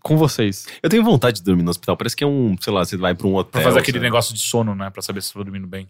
com 0.00 0.16
vocês. 0.16 0.66
Eu 0.82 0.88
tenho 0.88 1.04
vontade 1.04 1.38
de 1.38 1.42
dormir 1.42 1.64
no 1.64 1.70
hospital. 1.70 1.96
Parece 1.96 2.16
que 2.16 2.24
é 2.24 2.26
um, 2.26 2.56
sei 2.60 2.72
lá, 2.72 2.84
você 2.84 2.96
vai 2.96 3.14
pra 3.14 3.26
um 3.26 3.34
hotel. 3.34 3.50
Pra 3.50 3.62
fazer 3.62 3.80
aquele 3.80 3.98
sabe? 3.98 4.06
negócio 4.06 4.32
de 4.34 4.40
sono, 4.40 4.74
né? 4.74 4.90
Pra 4.90 5.02
saber 5.02 5.20
se 5.20 5.28
você 5.28 5.34
tá 5.34 5.42
dormindo 5.42 5.66
bem. 5.66 5.88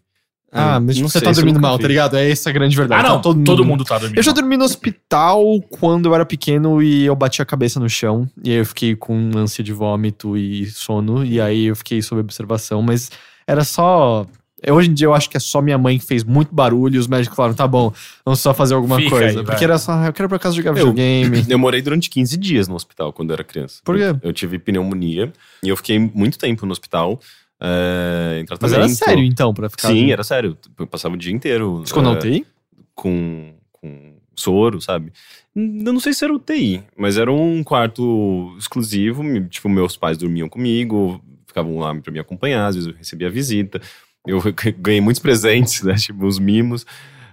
Ah, 0.52 0.80
mas 0.80 0.98
não 0.98 1.08
você 1.08 1.20
sei, 1.20 1.28
tá 1.28 1.32
dormindo 1.32 1.60
mal, 1.60 1.78
tá 1.78 1.86
ligado? 1.86 2.16
É 2.16 2.28
essa 2.28 2.50
a 2.50 2.52
grande 2.52 2.76
verdade. 2.76 3.06
Ah, 3.06 3.08
não, 3.08 3.16
tá 3.16 3.22
todo, 3.22 3.44
todo 3.44 3.58
mundo, 3.58 3.68
mundo 3.68 3.84
tá 3.84 3.98
dormindo 3.98 4.18
Eu 4.18 4.22
já 4.22 4.32
dormi 4.32 4.56
no 4.56 4.64
hospital 4.64 5.42
quando 5.70 6.06
eu 6.06 6.14
era 6.14 6.26
pequeno 6.26 6.82
e 6.82 7.06
eu 7.06 7.14
bati 7.14 7.40
a 7.40 7.44
cabeça 7.44 7.78
no 7.78 7.88
chão. 7.88 8.28
E 8.42 8.50
aí 8.50 8.56
eu 8.56 8.66
fiquei 8.66 8.96
com 8.96 9.30
ânsia 9.36 9.62
de 9.62 9.72
vômito 9.72 10.36
e 10.36 10.66
sono. 10.66 11.24
E 11.24 11.40
aí 11.40 11.66
eu 11.66 11.76
fiquei 11.76 12.02
sob 12.02 12.20
observação, 12.20 12.82
mas 12.82 13.10
era 13.46 13.62
só. 13.62 14.26
Hoje 14.68 14.90
em 14.90 14.94
dia 14.94 15.06
eu 15.06 15.14
acho 15.14 15.30
que 15.30 15.36
é 15.36 15.40
só 15.40 15.62
minha 15.62 15.78
mãe 15.78 15.98
que 15.98 16.04
fez 16.04 16.22
muito 16.22 16.54
barulho 16.54 16.96
e 16.96 16.98
os 16.98 17.06
médicos 17.06 17.34
falaram, 17.34 17.54
tá 17.54 17.66
bom, 17.66 17.90
vamos 18.24 18.40
só 18.40 18.52
fazer 18.52 18.74
alguma 18.74 18.96
Fica 18.96 19.10
coisa. 19.10 19.40
Aí, 19.40 19.44
porque 19.46 19.64
era 19.64 19.78
só, 19.78 20.04
eu 20.04 20.12
quero 20.12 20.28
pra 20.28 20.38
casa 20.38 20.54
jogar 20.54 20.72
videogame. 20.72 21.46
Eu 21.48 21.58
morei 21.58 21.80
durante 21.80 22.10
15 22.10 22.36
dias 22.36 22.68
no 22.68 22.74
hospital 22.74 23.10
quando 23.12 23.30
eu 23.30 23.34
era 23.34 23.44
criança. 23.44 23.80
Por 23.82 23.96
quê? 23.96 24.02
Eu, 24.02 24.18
eu 24.22 24.32
tive 24.34 24.58
pneumonia 24.58 25.32
e 25.62 25.68
eu 25.68 25.76
fiquei 25.76 25.98
muito 25.98 26.36
tempo 26.36 26.66
no 26.66 26.72
hospital. 26.72 27.18
É, 27.60 28.40
em 28.40 28.46
Mas 28.58 28.72
era 28.72 28.88
sério, 28.88 29.22
então, 29.22 29.52
pra 29.52 29.68
ficar. 29.68 29.88
Sim, 29.88 30.10
era 30.10 30.24
sério. 30.24 30.56
Eu 30.78 30.86
passava 30.86 31.14
o 31.14 31.18
dia 31.18 31.32
inteiro. 31.32 31.82
Ficou 31.86 32.02
na 32.02 32.12
UTI? 32.12 32.46
Com, 32.94 33.52
com 33.72 34.14
soro, 34.34 34.80
sabe? 34.80 35.12
Eu 35.54 35.92
não 35.92 36.00
sei 36.00 36.14
se 36.14 36.24
era 36.24 36.32
UTI, 36.32 36.82
mas 36.96 37.18
era 37.18 37.30
um 37.30 37.62
quarto 37.62 38.56
exclusivo. 38.58 39.22
Tipo, 39.48 39.68
meus 39.68 39.96
pais 39.96 40.16
dormiam 40.16 40.48
comigo, 40.48 41.22
ficavam 41.46 41.78
lá 41.78 41.94
pra 41.94 42.10
me 42.10 42.18
acompanhar, 42.18 42.66
às 42.66 42.76
vezes 42.76 42.88
eu 42.88 42.96
recebia 42.96 43.28
visita. 43.28 43.80
Eu 44.26 44.40
ganhei 44.78 45.00
muitos 45.00 45.20
presentes, 45.20 45.82
né? 45.82 45.94
Tipo, 45.96 46.26
os 46.26 46.38
mimos. 46.38 46.86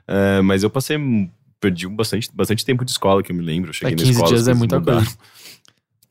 É, 0.06 0.42
mas 0.42 0.64
eu 0.64 0.70
passei. 0.70 0.98
Perdi 1.60 1.88
bastante, 1.88 2.30
bastante 2.34 2.64
tempo 2.64 2.86
de 2.86 2.92
escola, 2.92 3.24
que 3.24 3.32
eu 3.32 3.36
me 3.36 3.42
lembro. 3.42 3.70
Eu 3.70 3.74
cheguei 3.74 3.94
é, 3.94 3.98
15 3.98 4.06
na 4.06 4.12
escola. 4.12 4.30
dias 4.30 4.48
é 4.48 4.54
muita 4.54 4.80
coisa. 4.80 5.18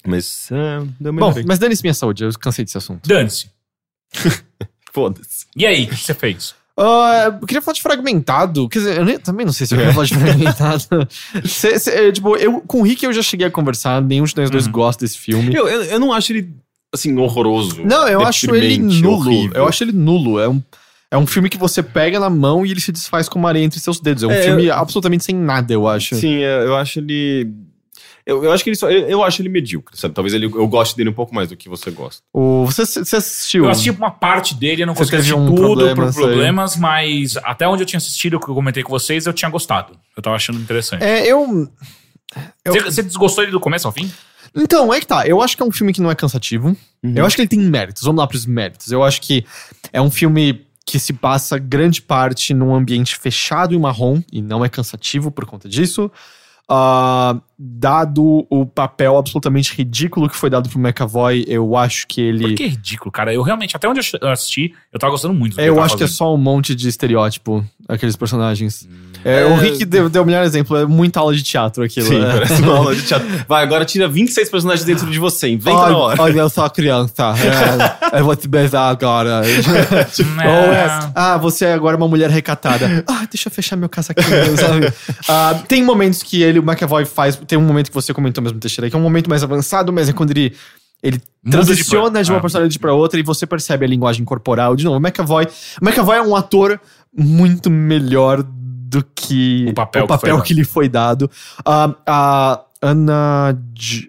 Mas, 0.04 0.48
é, 0.52 1.10
Bom, 1.12 1.34
mas 1.46 1.58
dane-se 1.58 1.82
minha 1.82 1.94
saúde, 1.94 2.24
eu 2.24 2.30
cansei 2.38 2.64
desse 2.64 2.78
assunto. 2.78 3.08
Dane-se. 3.08 3.50
Foda-se. 4.92 5.46
E 5.56 5.66
aí, 5.66 5.84
o 5.84 5.88
que 5.88 5.96
você 5.96 6.14
fez? 6.14 6.54
Uh, 6.78 7.32
eu 7.40 7.46
queria 7.46 7.62
falar 7.62 7.74
de 7.74 7.82
fragmentado. 7.82 8.68
Quer 8.68 8.78
dizer, 8.80 8.98
eu 8.98 9.04
nem, 9.04 9.18
também 9.18 9.46
não 9.46 9.52
sei 9.52 9.66
se 9.66 9.74
eu 9.74 9.78
queria 9.78 9.94
falar 9.94 10.06
de 10.06 10.14
fragmentado. 10.18 11.08
cê, 11.46 11.78
cê, 11.78 11.90
é, 11.90 12.12
tipo, 12.12 12.36
eu, 12.36 12.60
com 12.60 12.80
o 12.80 12.82
Rick 12.82 13.04
eu 13.04 13.12
já 13.12 13.22
cheguei 13.22 13.46
a 13.46 13.50
conversar, 13.50 14.02
nenhum 14.02 14.24
de 14.24 14.36
nós 14.36 14.50
dois 14.50 14.66
uhum. 14.66 14.72
gosta 14.72 15.04
desse 15.04 15.18
filme. 15.18 15.54
Eu, 15.54 15.66
eu, 15.66 15.82
eu, 15.84 16.00
não 16.00 16.12
acho 16.12 16.32
ele, 16.32 16.50
assim, 16.94 17.16
horroroso. 17.16 17.82
Não, 17.82 18.06
eu 18.06 18.20
acho 18.20 18.54
ele 18.54 18.78
nulo. 18.78 19.30
Horrível. 19.30 19.56
Eu 19.56 19.68
acho 19.68 19.84
ele 19.84 19.92
nulo. 19.92 20.38
É 20.38 20.48
um, 20.48 20.62
é 21.10 21.16
um 21.16 21.26
filme 21.26 21.48
que 21.48 21.56
você 21.56 21.82
pega 21.82 22.20
na 22.20 22.28
mão 22.28 22.66
e 22.66 22.70
ele 22.70 22.80
se 22.80 22.92
desfaz 22.92 23.26
com 23.26 23.38
uma 23.38 23.48
areia 23.48 23.64
entre 23.64 23.80
seus 23.80 23.98
dedos. 23.98 24.22
É 24.22 24.26
um 24.26 24.30
é, 24.30 24.42
filme 24.42 24.66
eu, 24.66 24.74
absolutamente 24.74 25.24
sem 25.24 25.34
nada, 25.34 25.72
eu 25.72 25.88
acho. 25.88 26.14
Sim, 26.16 26.42
é, 26.42 26.64
eu 26.64 26.76
acho 26.76 26.98
ele 26.98 27.50
eu, 28.26 28.42
eu 28.42 28.52
acho 28.52 28.64
que 28.64 28.70
ele 28.70 28.76
só. 28.76 28.90
Eu, 28.90 29.08
eu, 29.08 29.22
acho 29.22 29.40
ele 29.40 29.48
medíocre, 29.48 29.96
sabe? 29.96 30.12
Talvez 30.12 30.34
ele, 30.34 30.46
eu 30.46 30.66
goste 30.66 30.96
dele 30.96 31.10
um 31.10 31.14
pouco 31.14 31.32
mais 31.32 31.48
do 31.48 31.56
que 31.56 31.68
você 31.68 31.92
gosta. 31.92 32.22
O, 32.34 32.66
você, 32.66 32.84
você 32.84 33.16
assistiu? 33.16 33.64
Eu 33.64 33.70
assisti 33.70 33.90
uma 33.90 34.10
parte 34.10 34.52
dele, 34.52 34.82
eu 34.82 34.86
não 34.86 34.94
consegui 34.94 35.16
assistir 35.16 35.34
um 35.34 35.46
tudo 35.46 35.60
problema, 35.60 36.06
por 36.06 36.14
problemas, 36.14 36.76
mas 36.76 37.36
até 37.36 37.68
onde 37.68 37.84
eu 37.84 37.86
tinha 37.86 37.98
assistido, 37.98 38.34
o 38.34 38.40
que 38.40 38.50
eu 38.50 38.54
comentei 38.54 38.82
com 38.82 38.90
vocês, 38.90 39.26
eu 39.26 39.32
tinha 39.32 39.48
gostado. 39.48 39.96
Eu 40.16 40.22
tava 40.22 40.34
achando 40.34 40.58
interessante. 40.58 41.04
É, 41.04 41.24
eu. 41.24 41.70
eu... 42.64 42.72
Você, 42.72 42.80
você 42.80 43.02
desgostou 43.04 43.44
ele 43.44 43.52
do 43.52 43.60
começo 43.60 43.86
ao 43.86 43.92
fim? 43.92 44.10
Então, 44.56 44.92
é 44.92 44.98
que 44.98 45.06
tá. 45.06 45.24
Eu 45.24 45.40
acho 45.40 45.56
que 45.56 45.62
é 45.62 45.66
um 45.66 45.70
filme 45.70 45.92
que 45.92 46.00
não 46.00 46.10
é 46.10 46.14
cansativo. 46.14 46.76
Uhum. 47.04 47.12
Eu 47.14 47.26
acho 47.26 47.36
que 47.36 47.42
ele 47.42 47.48
tem 47.48 47.60
méritos. 47.60 48.02
Vamos 48.02 48.18
lá 48.18 48.26
pros 48.26 48.44
méritos. 48.44 48.90
Eu 48.90 49.04
acho 49.04 49.20
que 49.20 49.44
é 49.92 50.02
um 50.02 50.10
filme 50.10 50.66
que 50.84 50.98
se 50.98 51.12
passa 51.12 51.58
grande 51.58 52.02
parte 52.02 52.54
num 52.54 52.74
ambiente 52.74 53.16
fechado 53.16 53.74
e 53.74 53.78
marrom, 53.78 54.22
e 54.32 54.40
não 54.40 54.64
é 54.64 54.68
cansativo 54.68 55.30
por 55.30 55.44
conta 55.44 55.68
disso. 55.68 56.10
Uh, 56.70 57.40
dado 57.58 58.46
o 58.50 58.66
papel 58.66 59.16
absolutamente 59.16 59.74
ridículo 59.74 60.28
que 60.28 60.36
foi 60.36 60.50
dado 60.50 60.68
pro 60.68 60.78
McAvoy, 60.78 61.44
eu 61.48 61.76
acho 61.76 62.06
que 62.06 62.20
ele. 62.20 62.48
Por 62.48 62.54
que 62.54 62.66
ridículo, 62.66 63.10
cara? 63.10 63.32
Eu 63.32 63.42
realmente, 63.42 63.74
até 63.74 63.88
onde 63.88 64.00
eu 64.20 64.28
assisti, 64.28 64.74
eu 64.92 64.98
tava 64.98 65.10
gostando 65.12 65.32
muito 65.34 65.56
do 65.56 65.60
Eu 65.62 65.74
acho 65.80 65.94
fazendo. 65.94 65.98
que 65.98 66.04
é 66.04 66.06
só 66.06 66.34
um 66.34 66.38
monte 66.38 66.74
de 66.74 66.88
estereótipo, 66.88 67.64
aqueles 67.88 68.14
personagens. 68.16 68.86
Hum. 68.90 69.06
É, 69.24 69.44
O 69.44 69.56
Rick 69.56 69.84
deu, 69.84 70.08
deu 70.08 70.22
o 70.22 70.26
melhor 70.26 70.44
exemplo, 70.44 70.76
é 70.76 70.86
muita 70.86 71.18
aula 71.18 71.34
de 71.34 71.42
teatro 71.42 71.82
aquilo. 71.82 72.06
Sim, 72.06 72.20
né? 72.20 72.32
parece 72.32 72.60
uma 72.62 72.76
aula 72.76 72.94
de 72.94 73.02
teatro. 73.02 73.26
Vai, 73.48 73.62
agora 73.64 73.84
tira 73.84 74.06
26 74.06 74.48
personagens 74.48 74.84
dentro 74.84 75.10
de 75.10 75.18
você, 75.18 75.48
inventa 75.48 75.76
na 75.76 75.84
Olha, 75.84 75.96
hora. 75.96 76.22
olha, 76.22 76.40
eu 76.40 76.48
sou 76.48 76.62
a 76.62 76.70
criança. 76.70 77.34
é, 78.12 78.20
eu 78.20 78.24
vou 78.24 78.36
te 78.36 78.46
beijar 78.46 78.88
agora. 78.88 79.42
Ou 80.46 80.72
é, 80.72 81.10
ah, 81.14 81.36
você 81.38 81.64
é 81.64 81.72
agora 81.72 81.96
uma 81.96 82.06
mulher 82.06 82.30
recatada. 82.30 83.04
Ah, 83.08 83.26
deixa 83.30 83.48
eu 83.48 83.52
fechar 83.52 83.74
meu 83.76 83.88
casaquinho, 83.88 84.56
sabe? 84.56 84.92
Ah, 85.28 85.60
tem 85.66 85.82
momentos 85.82 86.22
que 86.22 86.42
ele, 86.42 86.58
o 86.60 86.62
McAvoy 86.62 87.04
faz. 87.04 87.36
Tem 87.46 87.58
um 87.58 87.62
momento 87.62 87.88
que 87.88 87.94
você 87.94 88.12
comentou 88.12 88.42
mesmo, 88.42 88.58
Teixeira, 88.58 88.88
que 88.90 88.96
é 88.96 88.98
um 88.98 89.02
momento 89.02 89.28
mais 89.30 89.42
avançado, 89.42 89.92
mas 89.92 90.08
é 90.08 90.12
quando 90.12 90.30
ele. 90.32 90.54
Ele 91.02 91.20
Muda 91.44 91.58
de 91.58 91.66
transiciona 91.66 92.22
de, 92.22 92.26
per- 92.26 92.32
uma 92.34 92.38
é. 92.38 92.40
personalidade 92.40 92.78
pra 92.78 92.92
outra 92.94 93.20
e 93.20 93.22
você 93.22 93.46
percebe 93.46 93.84
a 93.84 93.88
linguagem 93.88 94.24
corporal. 94.24 94.74
De 94.74 94.84
novo, 94.84 94.96
o 94.96 95.00
McAvoy. 95.00 95.46
O 95.80 95.84
McAvoy 95.86 96.16
é 96.16 96.22
um 96.22 96.34
ator 96.34 96.80
muito 97.16 97.70
melhor 97.70 98.42
do 98.42 99.04
que 99.14 99.66
O 99.68 99.74
papel 99.74 100.04
o 100.04 100.06
que 100.06 100.08
papel 100.14 100.36
dado. 100.36 100.46
que 100.46 100.54
lhe 100.54 100.64
foi 100.64 100.88
dado. 100.88 101.30
Ah, 101.64 101.94
a 102.06 102.60
Anna, 102.82 103.56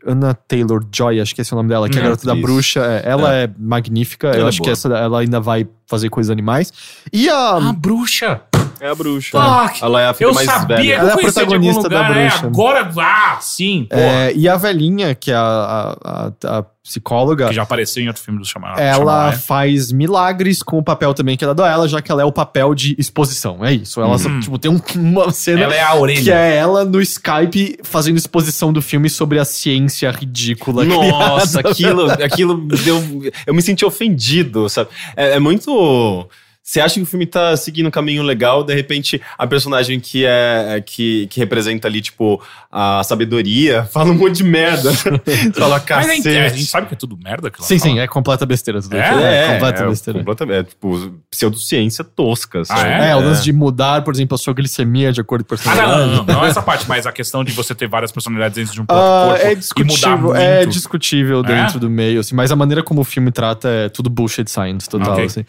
Anna 0.05 0.33
Taylor 0.33 0.81
Joy, 0.91 1.19
acho 1.19 1.35
que 1.35 1.41
esse 1.41 1.53
é 1.53 1.55
o 1.55 1.57
nome 1.57 1.69
dela, 1.69 1.89
que 1.89 1.97
é 1.97 1.99
a 1.99 2.01
Hum, 2.01 2.05
garota 2.05 2.25
da 2.25 2.35
bruxa. 2.35 2.79
é, 2.79 3.01
ela 3.09 3.33
é, 3.35 3.49
magnífica. 3.59 4.27
eu 4.27 4.33
Ela 4.35 4.43
é 4.45 4.47
acho 4.47 4.57
que 4.59 4.63
boa. 4.63 4.73
essa, 4.73 4.87
ela 4.89 5.19
ainda 5.19 5.39
vai 5.41 5.67
fazer 5.87 6.09
coisas 6.09 6.29
animais. 6.29 6.71
E 7.11 7.29
a. 7.29 7.55
A 7.55 7.73
bruxa. 7.73 8.41
É 8.79 8.89
a 8.89 8.93
bruxa. 8.95 9.31
Fuck. 9.31 9.83
Ela 9.83 10.01
é 10.03 10.07
a 10.07 10.13
filha 10.13 10.27
Eu 10.27 10.33
mais 10.35 10.45
sabia 10.47 10.75
velha. 10.77 10.81
que 10.83 10.91
Ela 10.91 11.09
é 11.09 11.13
a 11.13 11.17
protagonista 11.17 11.89
da 11.89 11.97
lugar, 12.01 12.17
é, 12.17 12.27
bruxa. 12.29 12.45
agora, 12.45 12.91
ah, 12.99 13.37
sim, 13.41 13.87
é, 13.89 14.31
e 14.35 14.47
a 14.47 14.55
velhinha, 14.55 15.15
que 15.15 15.31
é 15.31 15.35
a, 15.35 15.97
a, 16.03 16.57
a- 16.59 16.65
psicóloga. 16.87 17.49
Que 17.49 17.53
já 17.53 17.63
apareceu 17.63 18.01
em 18.01 18.07
outro 18.07 18.23
filme 18.23 18.39
do 18.39 18.45
Chamar. 18.45 18.79
Ela 18.79 18.93
Shyamalan. 18.95 19.31
faz 19.33 19.91
milagres 19.91 20.63
com 20.63 20.77
o 20.77 20.83
papel 20.83 21.13
também 21.13 21.35
que 21.35 21.43
é 21.43 21.47
dado 21.47 21.61
a 21.61 21.69
ela, 21.69 21.85
já 21.85 22.01
que 22.01 22.09
ela 22.09 22.21
é 22.21 22.25
o 22.25 22.31
papel 22.31 22.73
de 22.73 22.95
exposição. 22.97 23.65
É 23.65 23.73
isso. 23.73 23.99
Ela, 23.99 24.15
Uhum. 24.15 24.39
tipo, 24.39 24.57
tem 24.57 24.71
um- 24.71 24.79
uma 24.95 25.29
cena 25.31 25.63
Ela 25.63 25.75
é 25.75 25.81
a 25.81 25.93
orelha. 25.95 26.21
que 26.23 26.31
é 26.31 26.55
ela 26.55 26.85
no 26.85 27.01
Skype 27.01 27.79
fazendo 27.83 28.15
exposição 28.15 28.71
do 28.71 28.81
filme 28.81 29.09
sobre 29.09 29.37
a 29.37 29.43
ciência 29.43 30.09
ridícula. 30.11 30.85
Nossa, 30.85 31.59
criada. 31.61 31.69
aquilo, 31.71 32.07
aquilo 32.23 32.67
deu. 32.67 33.03
Eu 33.45 33.53
me 33.53 33.61
senti 33.61 33.83
ofendido, 33.83 34.69
sabe? 34.69 34.89
É, 35.17 35.31
é 35.35 35.39
muito 35.41 35.69
muito 35.77 36.46
você 36.69 36.81
acha 36.81 36.95
que 36.95 37.01
o 37.01 37.05
filme 37.05 37.25
tá 37.25 37.55
seguindo 37.55 37.87
um 37.87 37.89
caminho 37.91 38.21
legal, 38.23 38.61
de 38.61 38.75
repente 38.75 39.21
a 39.37 39.47
personagem 39.47 40.01
que 40.01 40.25
é 40.25 40.83
que, 40.85 41.25
que 41.27 41.39
representa 41.39 41.87
ali, 41.87 42.01
tipo, 42.01 42.43
a 42.69 43.01
sabedoria, 43.05 43.85
fala 43.89 44.11
um 44.11 44.15
monte 44.15 44.35
de 44.35 44.43
merda. 44.43 44.91
fala 45.57 45.81
Mas 45.89 46.09
a 46.09 46.13
gente, 46.13 46.27
a 46.27 46.31
gente 46.33 46.43
cacete. 46.49 46.65
sabe 46.65 46.87
que 46.87 46.93
é 46.93 46.97
tudo 46.97 47.17
merda 47.23 47.49
que 47.49 47.57
ela 47.61 47.65
Sim, 47.65 47.79
fala. 47.79 47.91
sim, 47.93 47.99
é 48.01 48.07
completa 48.07 48.45
besteira. 48.45 48.81
tudo 48.81 48.97
É? 48.97 49.09
isso. 49.09 49.19
É, 49.19 49.53
completa 49.53 49.81
é, 49.83 49.87
besteira. 49.87 50.19
completamente. 50.19 50.57
É, 50.57 50.63
tipo, 50.63 51.13
pseudociência 51.31 52.03
tosca, 52.03 52.65
sabe? 52.65 52.89
é? 52.89 53.11
É, 53.11 53.15
o 53.15 53.19
lance 53.21 53.43
de 53.45 53.53
mudar, 53.53 54.03
por 54.03 54.13
exemplo, 54.13 54.35
a 54.35 54.37
sua 54.37 54.53
glicemia 54.53 55.13
de 55.13 55.21
acordo 55.21 55.45
com 55.45 55.55
o 55.55 55.57
Ah, 55.65 55.73
não, 55.73 55.87
não, 55.87 56.15
não, 56.17 56.25
não 56.25 56.45
essa 56.45 56.61
parte, 56.61 56.85
mas 56.85 57.05
a 57.07 57.13
questão 57.13 57.45
de 57.45 57.53
você 57.53 57.73
ter 57.73 57.87
várias 57.87 58.11
personalidades 58.11 58.57
dentro 58.57 58.73
de 58.73 58.81
um 58.81 58.85
próprio 58.85 59.07
Ah, 59.07 59.27
corpo 59.29 59.41
é 59.41 59.45
e 59.45 59.47
mudar 59.47 59.59
discutível, 59.61 60.17
muito. 60.19 60.35
é 60.35 60.65
discutível 60.65 61.43
dentro 61.43 61.77
É? 61.77 61.79
do 61.79 61.89
meio, 61.89 62.19
assim, 62.19 62.35
mas 62.35 62.51
a 62.51 62.57
maneira 62.57 62.83
como 62.83 62.99
o 62.99 63.05
filme 63.05 63.31
trata 63.31 63.69
é 63.69 63.87
tudo 63.87 64.09
bullshit 64.09 64.49
science 64.51 64.89
total, 64.89 65.13
Ok. 65.13 65.23
assim. 65.23 65.45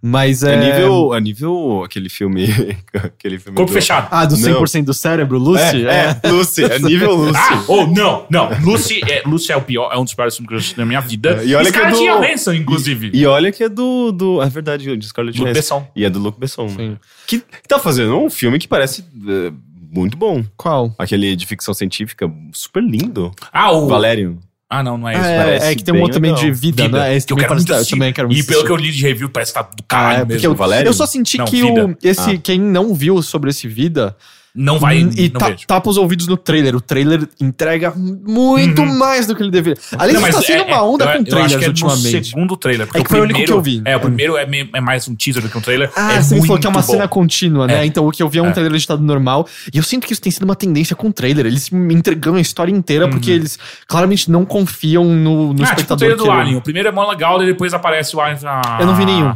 Mas 0.00 0.42
é. 0.42 0.54
É 0.54 0.56
nível, 0.72 1.14
é 1.14 1.20
nível 1.20 1.82
aquele 1.84 2.08
filme. 2.08 2.46
aquele 2.94 3.38
filme 3.38 3.56
Corpo 3.56 3.70
do- 3.70 3.74
fechado. 3.74 4.08
Ah, 4.10 4.24
do 4.24 4.36
Não. 4.36 4.62
100% 4.62 4.84
do 4.84 4.94
cérebro, 4.94 5.38
Lucy? 5.38 5.86
É, 5.86 6.18
é, 6.22 6.28
Lucy, 6.30 6.64
é 6.64 6.78
nível 6.80 7.14
Lucy. 7.14 7.38
Ah, 7.38 7.64
oh, 7.68 7.86
não, 7.86 8.26
não. 8.30 8.48
Lucy 8.62 9.00
é, 9.08 9.22
Lucy 9.26 9.52
é 9.52 9.56
o 9.56 9.62
pior, 9.62 9.92
é 9.92 9.98
um 9.98 10.04
dos 10.04 10.14
piores 10.14 10.34
filmes 10.36 10.48
que 10.48 10.54
eu 10.54 10.58
assisti 10.58 10.78
na 10.78 10.86
minha 10.86 11.00
vida. 11.00 11.42
É, 11.42 11.46
e 11.46 11.54
olha 11.54 11.70
que 11.70 11.78
é 11.78 11.90
do- 11.90 11.96
Johansson, 11.98 12.52
inclusive. 12.54 13.10
E 13.12 13.26
olha 13.26 13.52
que 13.52 13.64
é 13.64 13.68
do. 13.68 14.12
do 14.12 14.40
é 14.42 14.48
verdade, 14.48 14.96
de 14.96 15.06
Scarlett 15.06 15.36
Johansson. 15.38 15.52
Besson. 15.54 15.88
E 15.94 16.04
é 16.04 16.10
do 16.10 16.18
Luc 16.18 16.38
Besson. 16.38 16.68
Sim. 16.68 16.96
Que, 17.26 17.38
que 17.40 17.68
tá 17.68 17.78
fazendo 17.78 18.16
um 18.16 18.30
filme 18.30 18.58
que 18.58 18.66
parece 18.68 19.02
é, 19.28 19.52
muito 19.94 20.16
bom. 20.16 20.42
Qual? 20.56 20.94
Aquele 20.98 21.36
de 21.36 21.46
ficção 21.46 21.74
científica, 21.74 22.30
super 22.52 22.82
lindo. 22.82 23.30
Ah, 23.52 23.72
o... 23.72 23.86
Valério. 23.88 24.38
Ah, 24.74 24.82
não, 24.82 24.96
não 24.96 25.06
é 25.06 25.12
esse. 25.12 25.66
É, 25.66 25.70
é 25.72 25.74
que 25.74 25.84
tem 25.84 25.94
um 25.94 26.00
outro 26.00 26.14
também 26.14 26.34
de 26.34 26.50
vida, 26.50 26.84
Vida, 26.84 26.98
né? 27.00 27.14
Esse 27.14 27.26
que 27.26 27.32
eu 27.34 27.36
quero 27.36 27.54
muito 27.54 27.70
eu 27.70 27.76
assistir. 27.76 27.90
também 27.94 28.10
quero 28.10 28.32
E 28.32 28.42
pelo 28.42 28.64
que 28.64 28.72
eu 28.72 28.76
li 28.76 28.90
de 28.90 29.02
review, 29.02 29.28
parece 29.28 29.52
que 29.52 29.58
tá 29.58 29.62
do 29.64 29.68
Ah, 29.80 29.84
caralho 29.86 30.14
é, 30.14 30.18
porque 30.20 30.32
mesmo. 30.34 30.48
eu, 30.48 30.54
Valério? 30.54 30.88
eu 30.88 30.92
só 30.94 31.04
senti 31.04 31.36
Não, 31.36 31.44
que 31.44 31.60
Vida. 31.60 31.86
o, 31.88 31.96
esse, 32.02 32.30
Ah. 32.30 32.38
quem 32.42 32.58
não 32.58 32.94
viu 32.94 33.20
sobre 33.20 33.50
esse 33.50 33.68
Vida 33.68 34.16
Não 34.54 34.78
vai, 34.78 35.02
hum, 35.02 35.10
e 35.16 35.30
não 35.32 35.40
ta- 35.40 35.56
tapa 35.66 35.88
os 35.88 35.96
ouvidos 35.96 36.26
no 36.26 36.36
trailer. 36.36 36.76
O 36.76 36.80
trailer 36.80 37.26
entrega 37.40 37.90
muito 37.96 38.84
mais 38.84 39.26
do 39.26 39.34
que 39.34 39.42
ele 39.42 39.50
deveria. 39.50 39.80
Além 39.98 40.14
Não, 40.14 40.20
tá 40.20 40.28
mas 40.32 40.44
sendo 40.46 40.62
é- 40.62 40.64
uma 40.66 40.82
onda 40.84 41.04
eu- 41.04 41.08
com 41.08 41.14
eu 41.14 41.20
acho 41.20 41.30
trailers 41.30 41.56
que 41.56 41.64
é 41.64 41.68
ultimamente. 41.68 42.28
Segundo 42.28 42.56
trailer. 42.56 42.86
Porque 42.86 43.00
É 43.00 43.02
que 43.02 43.08
foi 43.08 43.20
o 43.20 43.22
único 43.22 43.38
primeiro- 43.38 43.52
que 43.54 43.58
eu 43.58 43.62
vi. 43.62 43.82
É, 43.84 43.96
o 43.96 44.00
primeiro 44.00 44.36
é, 44.36 44.46
é 44.74 44.80
mais 44.82 45.08
um 45.08 45.14
teaser 45.14 45.42
do 45.42 45.48
que 45.48 45.56
um 45.56 45.60
trailer. 45.62 45.90
Ah, 45.96 46.12
é 46.14 46.22
você 46.22 46.34
muito 46.34 46.46
falou 46.48 46.60
que 46.60 46.66
é 46.66 46.70
uma 46.70 46.80
bom. 46.82 46.86
cena 46.92 47.08
contínua, 47.08 47.66
né? 47.66 47.82
É. 47.82 47.86
Então 47.86 48.06
o 48.06 48.10
que 48.10 48.22
eu 48.22 48.28
vi 48.28 48.40
é 48.40 48.42
um 48.42 48.48
É. 48.48 48.52
trailer 48.52 48.74
editado 48.74 49.02
normal. 49.02 49.46
E 49.72 49.78
eu 49.78 49.82
sinto 49.82 50.06
que 50.06 50.12
isso 50.12 50.20
tem 50.20 50.30
sido 50.30 50.42
uma 50.42 50.54
tendência 50.54 50.94
com 50.94 51.08
o 51.08 51.12
trailer. 51.12 51.46
Eles 51.46 51.70
me 51.70 51.94
entregando 51.94 52.36
a 52.36 52.40
história 52.40 52.70
inteira 52.70 53.08
porque 53.08 53.30
eles 53.30 53.58
claramente 53.88 54.30
não 54.30 54.44
confiam 54.44 55.04
no, 55.04 55.14
no 55.14 55.30
Uhum. 55.32 55.50
Ah, 55.50 55.54
tipo 55.54 55.60
o 55.60 55.64
espectador. 55.64 55.98
trailer 55.98 56.16
do 56.18 56.30
Alien. 56.30 56.56
O 56.56 56.60
primeiro 56.60 56.88
é 56.88 56.92
mó 56.92 57.08
legal, 57.08 57.42
e 57.42 57.46
depois 57.46 57.72
aparece 57.72 58.14
o 58.14 58.20
Alien. 58.20 58.38
Ah. 58.44 58.78
Eu 58.80 58.86
não 58.86 58.94
vi 58.94 59.06
nenhum. 59.06 59.34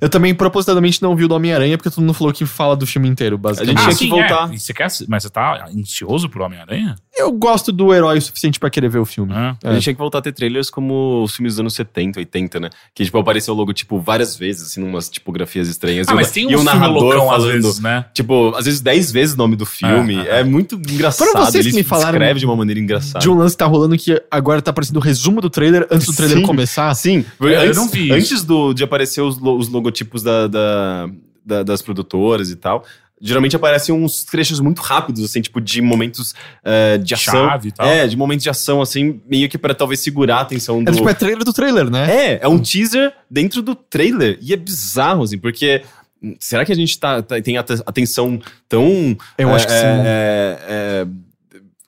Eu 0.00 0.08
também 0.08 0.34
propositadamente 0.34 1.02
não 1.02 1.14
vi 1.16 1.24
o 1.24 1.28
do 1.28 1.34
Homem-Aranha 1.34 1.76
porque 1.78 1.90
todo 1.90 2.00
mundo 2.00 2.14
falou 2.14 2.32
que 2.32 2.44
fala 2.46 2.76
do 2.76 2.86
filme 2.86 3.08
inteiro, 3.08 3.36
basicamente. 3.38 3.76
A 3.76 3.80
gente 3.80 3.80
Ah, 3.80 3.88
tinha 3.88 3.96
sim, 3.96 4.04
que 4.04 4.10
voltar. 4.10 4.50
É. 4.50 4.54
E 4.54 4.58
você 4.60 4.72
quer, 4.74 4.88
mas 5.08 5.22
você 5.22 5.30
tá 5.30 5.66
ansioso 5.76 6.28
pro 6.28 6.44
Homem-Aranha? 6.44 6.94
Eu 7.16 7.32
gosto 7.32 7.72
do 7.72 7.94
herói 7.94 8.18
o 8.18 8.22
suficiente 8.22 8.58
pra 8.60 8.68
querer 8.68 8.88
ver 8.90 8.98
o 8.98 9.04
filme. 9.06 9.32
Ah. 9.34 9.56
A 9.64 9.72
gente 9.74 9.82
tinha 9.84 9.94
que 9.94 9.98
voltar 9.98 10.18
a 10.18 10.22
ter 10.22 10.32
trailers 10.32 10.68
como 10.70 11.22
os 11.22 11.34
filmes 11.34 11.54
dos 11.54 11.60
anos 11.60 11.74
70, 11.74 12.18
80, 12.20 12.60
né? 12.60 12.70
Que, 12.94 13.04
tipo, 13.04 13.18
apareceu 13.18 13.54
o 13.54 13.56
logo, 13.56 13.72
tipo, 13.72 13.98
várias 14.00 14.36
vezes, 14.36 14.64
assim, 14.70 14.80
numas 14.80 15.08
tipografias 15.08 15.68
estranhas. 15.68 16.08
Ah, 16.08 16.12
E 16.12 16.14
o- 16.14 16.16
mas 16.16 16.30
tem 16.30 16.44
e 16.44 16.46
um 16.46 16.48
o 16.48 16.62
filme 16.62 16.64
narrador 16.66 17.02
loucão 17.02 17.30
às 17.30 17.36
falando, 17.42 17.62
vezes, 17.62 17.80
né? 17.80 18.04
tipo, 18.12 18.54
às 18.56 18.64
vezes 18.66 18.80
10 18.80 19.10
vezes 19.10 19.34
o 19.34 19.38
nome 19.38 19.56
do 19.56 19.64
filme. 19.66 20.16
É, 20.26 20.40
É, 20.40 20.44
muito 20.44 20.74
engraçado. 20.76 21.28
Foram 21.28 21.46
vocês 21.46 21.64
Ele 21.64 21.70
que 21.72 21.76
me 21.78 21.82
falaram 21.82 22.10
escreve 22.18 22.40
de 22.40 22.44
uma 22.46 22.54
maneira 22.56 22.78
engraçada. 22.78 23.20
De 23.20 23.30
um 23.30 23.34
lance 23.34 23.54
que 23.54 23.58
tá 23.58 23.66
rolando 23.66 23.96
que 23.96 24.20
agora 24.30 24.60
tá 24.60 24.70
aparecendo 24.70 24.96
o 24.98 25.00
resumo 25.00 25.40
do 25.40 25.48
trailer 25.48 25.86
antes 25.90 26.06
do 26.06 26.12
trailer 26.14 26.38
Sim. 26.38 26.42
começar. 26.44 26.94
Sim, 26.94 27.24
Eu- 27.40 27.48
eu 27.48 27.60
antes, 27.62 27.76
não 27.76 27.88
vi 27.88 28.12
antes 28.12 28.42
do, 28.44 28.74
de 28.74 28.84
aparecer 28.84 29.22
os, 29.22 29.38
os 29.40 29.68
logotipos 29.86 30.22
da, 30.22 30.46
da- 30.46 31.08
da- 31.44 31.62
das 31.62 31.80
produtoras 31.80 32.50
e 32.50 32.56
tal, 32.56 32.84
geralmente 33.20 33.54
aparecem 33.56 33.94
uns 33.94 34.24
trechos 34.24 34.58
muito 34.60 34.80
rápidos, 34.82 35.24
assim, 35.24 35.40
tipo, 35.40 35.60
de 35.60 35.80
momentos 35.80 36.34
eh, 36.64 36.98
de 36.98 37.14
ação. 37.14 37.48
Chave 37.48 37.68
e 37.68 37.72
tal. 37.72 37.86
É, 37.86 38.06
de 38.06 38.16
momentos 38.16 38.42
de 38.42 38.50
ação, 38.50 38.82
assim, 38.82 39.20
meio 39.28 39.48
que 39.48 39.56
pra 39.56 39.74
talvez 39.74 40.00
segurar 40.00 40.38
a 40.38 40.40
atenção 40.40 40.82
do. 40.82 40.90
É 40.90 40.92
tipo, 40.94 41.08
é 41.08 41.14
trailer 41.14 41.44
do 41.44 41.52
trailer, 41.52 41.88
né? 41.88 42.10
É, 42.34 42.40
é 42.42 42.48
um 42.48 42.58
teaser 42.58 43.12
dentro 43.30 43.62
do 43.62 43.74
trailer. 43.74 44.38
E 44.42 44.52
é 44.52 44.56
bizarro, 44.56 45.22
assim, 45.22 45.38
porque. 45.38 45.82
Será 46.40 46.64
que 46.64 46.72
a 46.72 46.74
gente 46.74 46.98
tá, 46.98 47.22
tá- 47.22 47.40
tem 47.40 47.56
ate- 47.58 47.82
atenção 47.86 48.40
tão. 48.68 49.16
Eu 49.38 49.54
acho 49.54 49.66
que 49.66 49.72
é, 49.72 49.80
sim. 49.80 49.86
é, 49.86 50.58
é, 50.68 51.06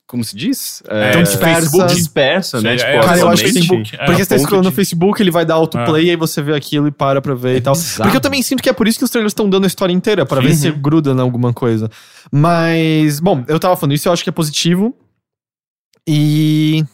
como 0.09 0.25
se 0.25 0.35
diz? 0.35 0.83
É, 0.89 1.11
Tão 1.13 1.23
dispersa. 1.23 1.61
Facebook 1.61 1.95
dispersa, 1.95 2.61
né? 2.63 2.71
Sei, 2.71 2.79
tipo, 2.79 2.91
é, 2.91 3.01
Cara, 3.01 3.19
eu 3.21 3.29
acho 3.29 3.45
que 3.45 3.53
Facebook, 3.53 3.95
é, 3.95 4.05
Porque 4.07 4.25
você 4.25 4.29
tá 4.31 4.35
ponto 4.37 4.45
scrollando 4.47 4.65
no 4.65 4.71
de- 4.71 4.77
Facebook, 4.77 5.23
ele 5.23 5.31
vai 5.31 5.45
dar 5.45 5.55
autoplay 5.55 6.07
e 6.07 6.11
aí 6.11 6.17
você 6.17 6.41
vê 6.43 6.55
aquilo 6.57 6.89
e 6.89 6.91
para 6.91 7.21
pra 7.23 7.35
ver 7.35 7.59
e 7.59 7.61
tal. 7.61 7.75
bizarro. 7.75 8.05
Porque 8.05 8.17
eu 8.17 8.21
também 8.21 8.43
sinto 8.43 8.63
que 8.63 8.69
é 8.69 8.73
por 8.73 8.89
isso 8.89 8.99
que 8.99 9.05
os 9.05 9.11
trailers 9.11 9.31
estão 9.33 9.49
dando 9.49 9.65
a 9.65 9.67
história 9.67 9.93
inteira, 9.93 10.25
pra 10.27 10.41
ver 10.41 10.49
Uhum. 10.49 10.55
se 10.57 10.71
gruda 10.73 11.13
em 11.13 11.21
alguma 11.21 11.53
coisa. 11.53 11.91
Mas, 12.33 13.21
bom, 13.21 13.45
eu 13.47 13.61
tava 13.61 13.77
falando 13.77 13.95
isso, 13.95 14.09
eu 14.09 14.13
acho 14.13 14.25
que 14.25 14.31
é 14.31 14.33
positivo. 14.33 14.97
E. 16.09 16.85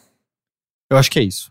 Eu 0.91 0.99
acho 0.99 1.11
que 1.11 1.19
é 1.19 1.23
isso. 1.23 1.51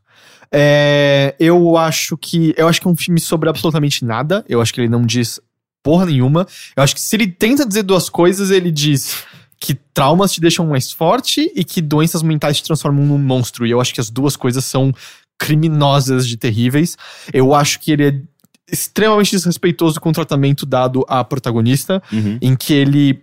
É, 0.51 1.35
eu 1.39 1.77
acho 1.77 2.17
que. 2.17 2.53
Eu 2.57 2.67
acho 2.67 2.79
que 2.81 2.87
é 2.87 2.91
um 2.91 2.95
filme 2.95 3.19
sobre 3.19 3.49
absolutamente 3.49 4.03
nada. 4.05 4.43
Eu 4.47 4.61
acho 4.61 4.73
que 4.73 4.81
ele 4.81 4.89
não 4.89 5.05
diz 5.05 5.39
porra 5.81 6.05
nenhuma. 6.05 6.45
Eu 6.75 6.83
acho 6.83 6.93
que 6.95 7.01
se 7.01 7.15
ele 7.15 7.27
tenta 7.27 7.65
dizer 7.65 7.83
duas 7.83 8.09
coisas, 8.09 8.51
ele 8.51 8.71
diz 8.71 9.23
que 9.65 9.75
traumas 9.93 10.33
te 10.33 10.41
deixam 10.41 10.67
mais 10.67 10.91
forte 10.91 11.49
e 11.55 11.63
que 11.63 11.79
doenças 11.81 12.21
mentais 12.21 12.57
te 12.57 12.63
transformam 12.65 13.05
num 13.05 13.17
monstro. 13.17 13.65
E 13.65 13.71
eu 13.71 13.79
acho 13.79 13.93
que 13.93 14.01
as 14.01 14.09
duas 14.09 14.35
coisas 14.35 14.65
são 14.65 14.93
criminosas 15.39 16.27
de 16.27 16.35
terríveis. 16.35 16.97
Eu 17.33 17.53
acho 17.53 17.79
que 17.79 17.89
ele 17.93 18.07
é 18.09 18.21
extremamente 18.69 19.31
desrespeitoso 19.31 20.01
com 20.01 20.09
o 20.09 20.11
tratamento 20.11 20.65
dado 20.65 21.05
à 21.07 21.23
protagonista, 21.23 22.03
Uhum. 22.11 22.37
em 22.41 22.55
que 22.57 22.73
ele 22.73 23.21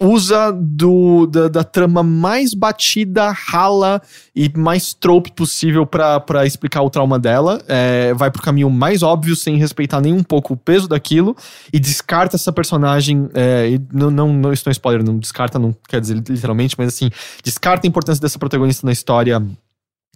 usa 0.00 0.52
do, 0.52 1.26
da, 1.26 1.48
da 1.48 1.64
trama 1.64 2.02
mais 2.02 2.54
batida, 2.54 3.30
rala 3.30 4.00
e 4.34 4.50
mais 4.56 4.92
trope 4.94 5.32
possível 5.32 5.86
pra 5.86 6.20
pra 6.20 6.46
explicar 6.46 6.82
o 6.82 6.90
trauma 6.90 7.18
dela. 7.18 7.62
É, 7.68 8.12
vai 8.14 8.30
pro 8.30 8.42
caminho 8.42 8.70
mais 8.70 9.02
óbvio, 9.02 9.36
sem 9.36 9.56
respeitar 9.56 10.00
nem 10.00 10.12
um 10.12 10.22
pouco 10.22 10.54
o 10.54 10.56
peso 10.56 10.88
daquilo, 10.88 11.36
e 11.72 11.78
descarta 11.78 12.36
essa 12.36 12.52
personagem. 12.52 13.28
é, 13.34 13.70
e 13.70 13.80
não, 13.92 14.10
não, 14.10 14.32
não, 14.32 14.52
isso 14.52 14.64
não 14.66 14.70
é 14.70 14.72
spoiler, 14.72 15.04
não 15.04 15.18
descarta, 15.18 15.58
não 15.58 15.74
quer 15.88 16.00
dizer 16.00 16.16
literalmente, 16.28 16.74
mas 16.78 16.88
assim, 16.88 17.10
descarta 17.44 17.86
a 17.86 17.88
importância 17.88 18.20
dessa 18.20 18.38
protagonista 18.38 18.86
na 18.86 18.92
história. 18.92 19.42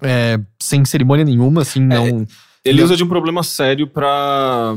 é, 0.02 0.38
sem 0.60 0.84
cerimônia 0.84 1.24
nenhuma, 1.24 1.62
assim, 1.62 1.80
não. 1.80 2.26
Ele 2.64 2.82
usa 2.82 2.96
de 2.96 3.02
um 3.02 3.08
problema 3.08 3.42
sério 3.42 3.86
pra. 3.88 4.74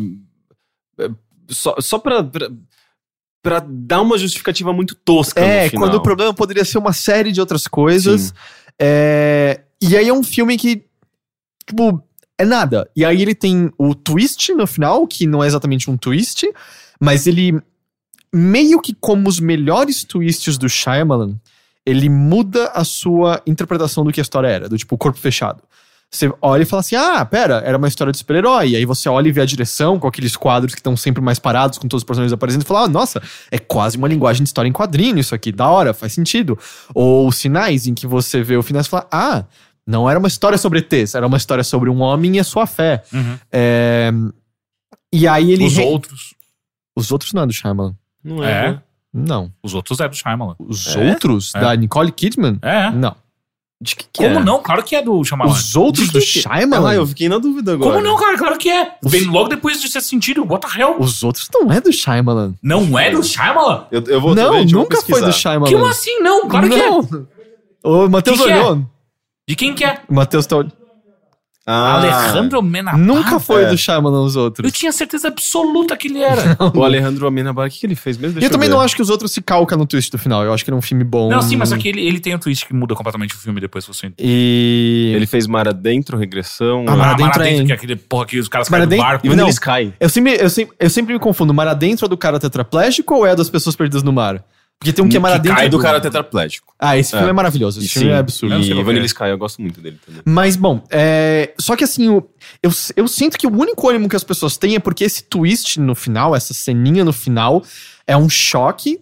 é, 0.99 1.09
Só, 1.49 1.75
só 1.79 1.99
pra, 1.99 2.23
pra. 2.23 2.49
Pra 3.45 3.63
dar 3.63 4.01
uma 4.01 4.17
justificativa 4.17 4.73
muito 4.73 4.95
tosca. 4.95 5.39
É, 5.39 5.65
no 5.65 5.69
final. 5.69 5.87
quando 5.87 5.95
o 5.97 6.01
problema 6.01 6.33
poderia 6.33 6.65
ser 6.65 6.79
uma 6.79 6.91
série 6.91 7.31
de 7.31 7.39
outras 7.39 7.67
coisas. 7.67 8.33
É, 8.81 9.61
e 9.79 9.95
aí 9.95 10.09
é 10.09 10.13
um 10.13 10.23
filme 10.23 10.57
que, 10.57 10.83
tipo, 11.63 12.01
é 12.39 12.43
nada. 12.43 12.89
E 12.95 13.05
aí 13.05 13.21
ele 13.21 13.35
tem 13.35 13.71
o 13.77 13.93
twist 13.93 14.51
no 14.55 14.65
final, 14.65 15.05
que 15.05 15.27
não 15.27 15.43
é 15.43 15.47
exatamente 15.47 15.91
um 15.91 15.95
twist, 15.95 16.51
mas 16.99 17.27
ele 17.27 17.61
meio 18.33 18.81
que 18.81 18.95
como 18.95 19.29
os 19.29 19.39
melhores 19.39 20.03
twists 20.03 20.57
do 20.57 20.67
Shyamalan, 20.67 21.35
ele 21.85 22.09
muda 22.09 22.69
a 22.69 22.83
sua 22.83 23.43
interpretação 23.45 24.03
do 24.03 24.11
que 24.11 24.19
a 24.19 24.23
história 24.23 24.47
era, 24.47 24.67
do 24.67 24.75
tipo, 24.75 24.97
corpo 24.97 25.19
fechado. 25.19 25.61
Você 26.11 26.31
olha 26.41 26.61
e 26.63 26.65
fala 26.65 26.79
assim: 26.79 26.95
ah, 26.95 27.25
pera, 27.25 27.61
era 27.65 27.77
uma 27.77 27.87
história 27.87 28.11
de 28.11 28.17
super-herói. 28.19 28.69
E 28.69 28.75
aí 28.77 28.85
você 28.85 29.09
olha 29.09 29.27
e 29.27 29.31
vê 29.31 29.41
a 29.41 29.45
direção 29.45 29.99
com 29.99 30.07
aqueles 30.07 30.35
quadros 30.37 30.73
que 30.73 30.79
estão 30.79 30.95
sempre 30.95 31.21
mais 31.21 31.39
parados, 31.39 31.77
com 31.77 31.87
todos 31.87 32.03
os 32.03 32.05
personagens 32.05 32.31
aparecendo, 32.31 32.61
e 32.61 32.65
fala: 32.65 32.83
ah, 32.83 32.87
nossa, 32.87 33.21
é 33.51 33.57
quase 33.59 33.97
uma 33.97 34.07
linguagem 34.07 34.41
de 34.43 34.47
história 34.49 34.69
em 34.69 34.71
quadrinho 34.73 35.17
isso 35.19 35.35
aqui, 35.35 35.51
da 35.51 35.67
hora, 35.67 35.93
faz 35.93 36.13
sentido. 36.13 36.57
Ou 36.93 37.31
sinais 37.31 37.85
em 37.87 37.93
que 37.93 38.07
você 38.07 38.41
vê 38.43 38.55
o 38.55 38.63
final 38.63 38.81
e 38.81 38.85
fala: 38.85 39.07
ah, 39.11 39.43
não 39.85 40.09
era 40.09 40.17
uma 40.17 40.27
história 40.29 40.57
sobre 40.57 40.79
ETs, 40.79 41.15
era 41.15 41.27
uma 41.27 41.37
história 41.37 41.63
sobre 41.63 41.89
um 41.89 41.99
homem 42.01 42.37
e 42.37 42.39
a 42.39 42.43
sua 42.45 42.65
fé. 42.65 43.03
Uhum. 43.11 43.37
É, 43.51 44.11
E 45.11 45.27
aí 45.27 45.51
ele. 45.51 45.65
Os 45.65 45.75
re- 45.75 45.83
outros. 45.83 46.33
Os 46.95 47.11
outros 47.11 47.33
não 47.33 47.43
é 47.43 47.47
do 47.47 47.51
Shyamalan. 47.53 47.93
Não 48.23 48.41
É. 48.43 48.51
é. 48.67 48.71
né? 48.71 48.81
Não. 49.13 49.51
Os 49.63 49.73
outros 49.73 49.99
é 49.99 50.07
do 50.07 50.15
Shyamalan. 50.15 50.55
Os 50.59 50.95
É? 50.95 51.09
outros? 51.11 51.53
É. 51.55 51.59
Da 51.59 51.75
Nicole 51.75 52.11
Kidman? 52.11 52.57
É. 52.61 52.89
Não. 52.91 53.15
De 53.85 53.95
que, 53.95 54.03
que 54.11 54.23
Como 54.23 54.39
é? 54.39 54.43
não? 54.43 54.63
Claro 54.63 54.81
que 54.83 54.95
é 54.95 55.01
do 55.03 55.23
Shyamalan. 55.23 55.51
Os 55.51 55.75
outros 55.75 56.07
do 56.09 56.19
que- 56.19 56.25
Shyamalan? 56.25 56.89
Ah, 56.89 56.95
eu 56.95 57.05
fiquei 57.05 57.29
na 57.29 57.37
dúvida 57.37 57.73
agora. 57.73 57.91
Como 57.91 58.03
não, 58.03 58.17
cara? 58.17 58.35
Claro 58.35 58.57
que 58.57 58.67
é. 58.67 58.95
Vem 59.03 59.25
logo 59.25 59.47
depois 59.47 59.79
de 59.79 59.87
ser 59.87 60.01
sentido. 60.01 60.43
What 60.43 60.67
the 60.67 60.79
hell? 60.81 60.95
Os 60.99 61.21
outros 61.23 61.47
não 61.53 61.71
é 61.71 61.79
do 61.79 61.93
Shyamalan. 61.93 62.55
Não 62.63 62.97
é 62.97 63.11
do 63.11 63.21
Shyamalan? 63.23 63.85
Eu, 63.91 64.01
eu 64.07 64.19
vou 64.19 64.33
não, 64.33 64.57
eu 64.57 64.65
nunca 64.65 64.99
foi 65.01 65.21
do 65.21 65.31
Shyamalan. 65.31 65.71
Como 65.71 65.85
assim 65.85 66.19
não? 66.19 66.49
Claro 66.49 66.67
que 66.67 66.75
é. 66.75 66.89
não. 66.89 67.27
O 67.83 68.09
Matheus 68.09 68.39
é? 68.39 68.43
olhou. 68.43 68.85
De 69.47 69.55
quem 69.55 69.75
que 69.75 69.83
é? 69.85 69.99
Matheus 70.09 70.47
tá... 70.47 70.65
Ah, 71.67 71.95
Alejandro 71.95 72.61
Menabar. 72.61 72.99
Nunca 72.99 73.39
foi 73.39 73.63
é. 73.63 73.69
do 73.69 73.77
Shyamalan 73.77 74.21
os 74.23 74.35
Eu 74.35 74.43
outros. 74.43 74.71
tinha 74.71 74.91
certeza 74.91 75.29
absoluta 75.29 75.97
que 75.97 76.07
ele 76.07 76.19
era. 76.21 76.55
O 76.75 76.83
Alejandro 76.83 77.25
Amenabar, 77.25 77.67
o 77.67 77.69
que, 77.71 77.79
que 77.79 77.85
ele 77.87 77.95
fez 77.95 78.17
mesmo? 78.17 78.33
E 78.37 78.39
Deixa 78.39 78.47
eu 78.47 78.51
também 78.51 78.69
ver. 78.69 78.75
não 78.75 78.81
acho 78.81 78.95
que 78.95 79.01
os 79.01 79.09
outros 79.09 79.31
se 79.31 79.41
calcam 79.41 79.75
no 79.77 79.85
twist 79.87 80.11
do 80.11 80.17
final. 80.19 80.43
Eu 80.43 80.53
acho 80.53 80.63
que 80.63 80.69
ele 80.69 80.75
é 80.75 80.77
um 80.77 80.81
filme 80.81 81.03
bom. 81.03 81.29
Não, 81.29 81.41
sim, 81.41 81.55
mas 81.55 81.69
só 81.69 81.77
que 81.77 81.87
ele, 81.87 82.05
ele 82.05 82.19
tem 82.19 82.35
um 82.35 82.37
twist 82.37 82.67
que 82.67 82.73
muda 82.73 82.93
completamente 82.93 83.33
o 83.33 83.37
filme 83.37 83.59
depois 83.59 83.83
que 83.85 83.93
você 83.93 84.11
E... 84.19 85.13
Ele 85.15 85.25
fez 85.25 85.47
Mar 85.47 85.67
Adentro, 85.67 86.17
Regressão. 86.17 86.85
Ah, 86.87 86.91
Ah, 86.93 86.95
Mar 86.95 86.97
Mar 86.97 87.13
Adentro 87.15 87.41
Adentro, 87.41 87.63
é- 87.63 87.65
que 87.65 87.71
é 87.71 87.75
aquele 87.75 87.95
porra 87.95 88.25
que 88.27 88.37
os 88.39 88.47
caras 88.47 88.69
Mar 88.69 88.77
caem 88.77 88.87
do 88.89 88.93
Adentro- 88.93 89.07
barco. 89.07 89.27
E 89.27 89.35
Não. 89.35 89.49
Sky. 89.49 89.93
Eu 89.99 90.09
sempre, 90.09 90.37
eu, 90.39 90.49
sempre, 90.49 90.75
eu 90.79 90.89
sempre 90.89 91.13
me 91.13 91.19
confundo. 91.19 91.53
Mar 91.53 91.67
adentro 91.67 92.05
é 92.05 92.09
do 92.09 92.17
cara 92.17 92.39
tetraplégico 92.39 93.15
ou 93.15 93.25
é 93.25 93.35
das 93.35 93.49
pessoas 93.49 93.75
perdidas 93.75 94.03
no 94.03 94.13
mar? 94.13 94.43
Porque 94.79 94.91
tem 94.93 95.03
um 95.03 95.09
que 95.09 95.17
é 95.17 95.19
mar 95.19 95.29
Que 95.31 95.35
adentro. 95.37 95.57
cai 95.57 95.69
do 95.69 95.79
cara 95.79 95.99
tetraplégico. 96.01 96.73
Ah, 96.77 96.97
esse 96.97 97.11
filme 97.11 97.27
é, 97.27 97.29
É. 97.29 97.33
maravilhoso. 97.33 97.79
Esse 97.79 97.89
filme 97.89 98.09
é 98.09 98.17
absurdo. 98.17 98.53
Eu 98.53 98.57
não 98.57 98.63
sei 98.63 98.71
E 98.71 98.75
qual 98.75 98.81
que 98.83 98.85
Vanilla 98.85 99.05
é. 99.05 99.07
Sky, 99.07 99.23
eu 99.29 99.37
gosto 99.37 99.61
muito 99.61 99.81
dele 99.81 99.97
também. 100.05 100.21
Mas, 100.25 100.55
bom, 100.55 100.83
é... 100.91 101.53
só 101.59 101.75
que 101.75 101.83
assim, 101.83 102.09
o- 102.09 102.23
eu, 102.61 102.71
eu 102.95 103.07
sinto 103.07 103.37
que 103.37 103.47
o 103.47 103.51
único 103.57 103.89
ânimo 103.89 104.07
que 104.09 104.15
as 104.15 104.23
pessoas 104.23 104.57
têm 104.57 104.75
é 104.75 104.79
porque 104.79 105.03
esse 105.03 105.23
twist 105.23 105.79
no 105.79 105.95
final, 105.95 106.35
essa 106.35 106.53
ceninha 106.53 107.03
no 107.05 107.13
final, 107.13 107.63
é 108.05 108.15
um 108.17 108.29
choque 108.29 108.99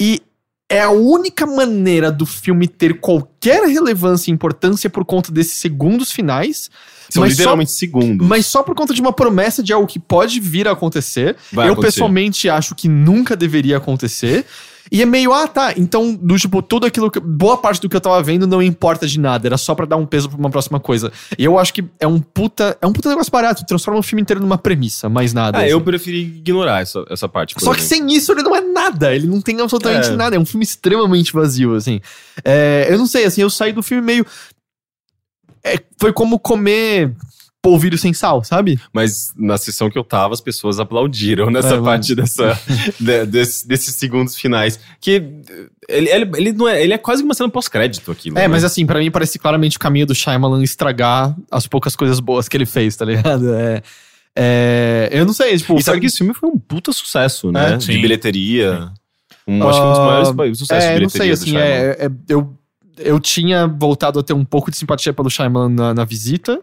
e 0.00 0.22
é 0.70 0.80
a 0.82 0.90
única 0.90 1.44
maneira 1.44 2.12
do 2.12 2.24
filme 2.24 2.68
ter 2.68 3.00
qualquer 3.00 3.64
relevância 3.68 4.30
e 4.30 4.32
importância 4.34 4.88
por 4.88 5.04
conta 5.04 5.32
desses 5.32 5.54
segundos 5.54 6.12
finais. 6.12 6.70
São 7.10 7.22
mas 7.22 7.32
só, 7.32 7.38
literalmente 7.40 7.72
segundos. 7.72 8.24
mas 8.26 8.46
só 8.46 8.62
por 8.62 8.76
conta 8.76 8.94
de 8.94 9.00
uma 9.00 9.12
promessa 9.12 9.64
de 9.64 9.72
algo 9.72 9.88
que 9.88 9.98
pode 9.98 10.38
vir 10.38 10.68
a 10.68 10.70
acontecer. 10.72 11.36
Vai 11.52 11.66
eu 11.66 11.72
acontecer. 11.72 11.94
pessoalmente 11.94 12.48
acho 12.48 12.76
que 12.76 12.88
nunca 12.88 13.34
deveria 13.36 13.78
acontecer. 13.78 14.46
E 14.92 15.00
é 15.02 15.06
meio, 15.06 15.32
ah, 15.32 15.46
tá. 15.46 15.72
Então, 15.76 16.12
do 16.14 16.36
tipo, 16.36 16.60
tudo 16.62 16.84
aquilo 16.86 17.10
que. 17.10 17.20
Boa 17.20 17.56
parte 17.56 17.80
do 17.80 17.88
que 17.88 17.94
eu 17.94 18.00
tava 18.00 18.20
vendo 18.22 18.46
não 18.46 18.60
importa 18.60 19.06
de 19.06 19.20
nada. 19.20 19.46
Era 19.46 19.56
só 19.56 19.74
pra 19.74 19.86
dar 19.86 19.96
um 19.96 20.04
peso 20.04 20.28
pra 20.28 20.36
uma 20.38 20.50
próxima 20.50 20.80
coisa. 20.80 21.12
E 21.38 21.44
eu 21.44 21.58
acho 21.58 21.72
que 21.72 21.84
é 22.00 22.06
um 22.06 22.20
puta. 22.20 22.76
É 22.82 22.86
um 22.86 22.92
puta 22.92 23.08
negócio 23.08 23.30
barato. 23.30 23.64
Transforma 23.64 24.00
o 24.00 24.02
filme 24.02 24.20
inteiro 24.22 24.40
numa 24.40 24.58
premissa, 24.58 25.08
mais 25.08 25.32
nada. 25.32 25.58
Ah, 25.58 25.60
assim. 25.62 25.70
eu 25.70 25.80
preferi 25.80 26.22
ignorar 26.22 26.82
essa, 26.82 27.04
essa 27.08 27.28
parte. 27.28 27.54
Só 27.58 27.72
que 27.72 27.80
exemplo. 27.80 28.08
sem 28.08 28.16
isso 28.16 28.32
ele 28.32 28.42
não 28.42 28.56
é 28.56 28.60
nada. 28.60 29.14
Ele 29.14 29.26
não 29.28 29.40
tem 29.40 29.60
absolutamente 29.60 30.08
É. 30.08 30.16
nada. 30.16 30.34
É 30.34 30.38
um 30.38 30.46
filme 30.46 30.64
extremamente 30.64 31.32
vazio, 31.32 31.74
assim. 31.76 32.00
É, 32.44 32.88
eu 32.90 32.98
não 32.98 33.06
sei, 33.06 33.24
assim, 33.24 33.42
eu 33.42 33.50
saí 33.50 33.72
do 33.72 33.82
filme 33.82 34.02
meio. 34.04 34.26
é, 35.62 35.78
foi 35.98 36.12
como 36.12 36.38
comer 36.38 37.14
polvilho 37.62 37.98
sem 37.98 38.12
sal, 38.14 38.42
sabe? 38.42 38.80
Mas 38.92 39.32
na 39.36 39.58
sessão 39.58 39.90
que 39.90 39.98
eu 39.98 40.04
tava, 40.04 40.32
as 40.32 40.40
pessoas 40.40 40.80
aplaudiram 40.80 41.50
nessa 41.50 41.68
É, 41.68 41.70
mano. 41.72 41.84
parte 41.84 42.14
dessa, 42.14 42.58
de- 42.98 43.26
desse- 43.26 43.68
desses 43.68 43.94
segundos 43.96 44.34
finais. 44.34 44.80
Que 45.00 45.22
ele, 45.88 46.08
ele, 46.10 46.30
ele 46.36 46.52
não 46.52 46.66
é, 46.68 46.82
ele 46.82 46.92
é 46.94 46.98
quase 46.98 47.22
uma 47.22 47.34
cena 47.34 47.48
pós-crédito 47.50 48.10
aquilo. 48.10 48.38
É, 48.38 48.42
né? 48.42 48.48
mas 48.48 48.64
assim, 48.64 48.86
pra 48.86 48.98
mim 48.98 49.10
parece 49.10 49.38
claramente 49.38 49.76
o 49.76 49.80
caminho 49.80 50.06
do 50.06 50.14
Shyamalan 50.14 50.62
estragar 50.62 51.36
as 51.50 51.66
poucas 51.66 51.94
coisas 51.94 52.18
boas 52.18 52.48
que 52.48 52.56
ele 52.56 52.66
fez, 52.66 52.96
tá 52.96 53.04
ligado? 53.04 53.44
É, 53.54 53.82
é, 54.36 55.08
eu 55.12 55.26
não 55.26 55.32
sei, 55.32 55.56
tipo... 55.58 55.76
E 55.76 55.82
sabe 55.82 55.98
que 56.00 56.06
esse 56.06 56.18
filme 56.18 56.32
foi 56.32 56.48
um 56.48 56.56
puta 56.58 56.92
sucesso, 56.92 57.50
né? 57.50 57.72
É, 57.72 57.76
de 57.76 57.98
bilheteria. 57.98 58.90
Um, 59.46 59.68
acho 59.68 59.80
que 59.80 59.86
um 59.86 59.90
dos 59.90 59.98
Ah, 59.98 60.04
maiores 60.32 60.58
sucessos 60.58 60.84
É, 60.84 60.94
de 60.94 61.00
não 61.02 61.08
sei, 61.08 61.20
bilheteria 61.22 61.32
assim, 61.34 61.56
é, 61.58 62.06
é- 62.06 62.10
eu, 62.28 62.56
eu 62.98 63.18
tinha 63.18 63.66
voltado 63.66 64.20
a 64.20 64.22
ter 64.22 64.32
um 64.32 64.44
pouco 64.44 64.70
de 64.70 64.76
simpatia 64.76 65.12
pelo 65.12 65.28
Shyamalan 65.28 65.68
na, 65.70 65.94
na 65.94 66.04
visita, 66.04 66.60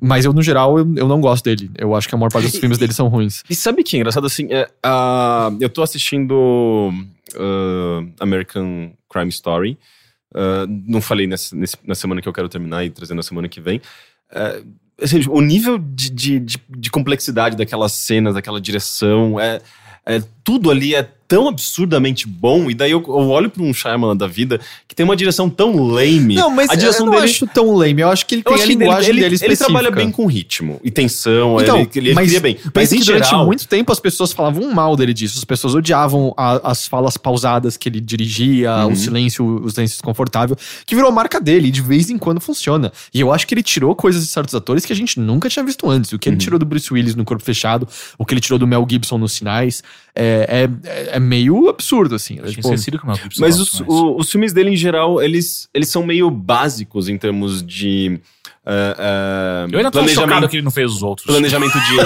mas 0.00 0.24
eu, 0.24 0.32
no 0.32 0.42
geral, 0.42 0.78
eu, 0.78 0.86
eu 0.96 1.08
não 1.08 1.20
gosto 1.20 1.44
dele. 1.44 1.70
Eu 1.76 1.94
acho 1.94 2.08
que 2.08 2.14
a 2.14 2.18
maior 2.18 2.30
parte 2.30 2.46
dos 2.46 2.54
E- 2.54 2.60
filmes 2.60 2.78
dele 2.78 2.92
são 2.92 3.08
ruins. 3.08 3.42
E 3.50 3.54
sabe 3.54 3.82
que 3.82 3.96
é 3.96 3.98
engraçado 4.00 4.26
assim? 4.26 4.46
É, 4.52 4.68
ah, 4.82 5.50
eu 5.60 5.68
tô 5.68 5.82
assistindo 5.82 6.92
ah, 7.36 8.04
American 8.20 8.92
Crime 9.10 9.28
Story. 9.30 9.78
Ah, 10.34 10.66
não 10.68 11.00
falei 11.00 11.26
nessa, 11.26 11.54
nesse- 11.56 11.76
na 11.84 11.94
semana 11.94 12.20
que 12.20 12.28
eu 12.28 12.32
quero 12.32 12.48
terminar 12.48 12.84
e 12.84 12.90
trazer 12.90 13.14
na 13.14 13.22
semana 13.22 13.48
que 13.48 13.60
vem. 13.60 13.80
Ah, 14.30 14.60
assim, 15.02 15.20
o 15.28 15.40
nível 15.40 15.78
de, 15.78 16.10
de, 16.10 16.40
de, 16.40 16.56
de 16.68 16.90
complexidade 16.90 17.56
daquelas 17.56 17.92
cenas, 17.92 18.34
daquela 18.34 18.60
direção, 18.60 19.38
é, 19.40 19.60
é- 20.06 20.22
tudo 20.48 20.70
ali 20.70 20.94
é 20.94 21.06
tão 21.28 21.46
absurdamente 21.46 22.26
bom. 22.26 22.70
E 22.70 22.74
daí 22.74 22.90
eu, 22.90 23.04
eu 23.06 23.28
olho 23.28 23.50
pra 23.50 23.62
um 23.62 23.74
Shyamalan 23.74 24.16
da 24.16 24.26
vida 24.26 24.58
que 24.88 24.94
tem 24.94 25.04
uma 25.04 25.14
direção 25.14 25.50
tão 25.50 25.76
lame. 25.76 26.36
Não, 26.36 26.48
mas 26.50 26.70
a 26.70 26.74
direção 26.74 27.04
eu 27.04 27.12
não 27.12 27.18
dele 27.20 27.30
acho 27.30 27.46
tão 27.48 27.74
lame. 27.74 28.00
Eu 28.00 28.08
acho 28.08 28.24
que 28.24 28.36
ele 28.36 28.42
eu 28.46 28.54
tem 28.54 28.62
a 28.62 28.64
linguagem 28.66 29.10
ele, 29.10 29.20
dele 29.20 29.34
ele, 29.34 29.44
ele 29.44 29.52
específica. 29.52 29.66
trabalha 29.66 29.90
bem 29.94 30.10
com 30.10 30.24
ritmo 30.24 30.80
e 30.82 30.90
tensão, 30.90 31.60
Então, 31.60 31.80
ele, 31.80 31.90
ele, 31.96 32.08
ele 32.08 32.14
mas 32.14 32.28
cria 32.28 32.40
bem. 32.40 32.56
Mas 32.74 32.88
que 32.88 33.00
durante 33.04 33.26
geral, 33.26 33.44
muito 33.44 33.68
tempo 33.68 33.92
as 33.92 34.00
pessoas 34.00 34.32
falavam 34.32 34.72
mal 34.72 34.96
dele 34.96 35.12
disso. 35.12 35.36
As 35.36 35.44
pessoas 35.44 35.74
odiavam 35.74 36.32
a- 36.34 36.70
as 36.70 36.86
falas 36.88 37.18
pausadas 37.18 37.76
que 37.76 37.90
ele 37.90 38.00
dirigia, 38.00 38.74
Uhum. 38.86 38.92
o 38.92 38.96
silêncio, 38.96 39.44
o 39.44 39.70
silêncio 39.70 39.96
desconfortável, 39.96 40.56
que 40.86 40.94
virou 40.94 41.12
marca 41.12 41.38
dele 41.38 41.68
e 41.68 41.70
de 41.70 41.82
vez 41.82 42.08
em 42.08 42.16
quando 42.16 42.40
funciona. 42.40 42.90
E 43.12 43.20
eu 43.20 43.30
acho 43.30 43.46
que 43.46 43.52
ele 43.52 43.62
tirou 43.62 43.94
coisas 43.94 44.22
de 44.24 44.28
certos 44.30 44.54
atores 44.54 44.86
que 44.86 44.94
a 44.94 44.96
gente 44.96 45.20
nunca 45.20 45.50
tinha 45.50 45.62
visto 45.62 45.90
antes. 45.90 46.10
O 46.10 46.18
que 46.18 46.26
ele 46.30 46.36
Uhum. 46.36 46.38
tirou 46.38 46.58
do 46.58 46.64
Bruce 46.64 46.90
Willis 46.90 47.14
no 47.14 47.22
Corpo 47.26 47.44
Fechado, 47.44 47.86
o 48.16 48.24
que 48.24 48.32
ele 48.32 48.40
tirou 48.40 48.58
do 48.58 48.66
Mel 48.66 48.86
Gibson 48.88 49.18
nos 49.18 49.32
Sinais, 49.32 49.82
é, 50.14 50.37
é, 50.48 50.68
é 51.16 51.20
meio 51.20 51.68
absurdo, 51.68 52.14
assim. 52.14 52.34
É, 52.34 52.38
Eu 52.40 52.42
tinha 52.44 52.54
tipo, 52.56 52.68
esquecido 52.68 52.98
que 52.98 53.04
o 53.04 53.06
Mel 53.06 53.16
Gibson 53.16 53.40
Mas 53.40 53.58
os, 53.58 53.80
o- 53.80 54.16
os 54.18 54.30
filmes 54.30 54.52
dele, 54.52 54.70
em 54.70 54.76
geral, 54.76 55.20
eles, 55.22 55.68
eles 55.74 55.88
são 55.88 56.04
meio 56.04 56.30
básicos 56.30 57.08
em 57.08 57.16
termos 57.18 57.62
de. 57.62 58.20
Ah, 58.70 58.96
ah, 58.98 59.66
Eu 59.72 59.78
ainda 59.78 59.90
tô 59.90 60.06
chocado 60.06 60.46
que 60.46 60.56
ele 60.56 60.62
não 60.62 60.70
fez 60.70 60.92
os 60.92 61.02
outros. 61.02 61.26
planejamento 61.26 61.72
de 61.72 61.96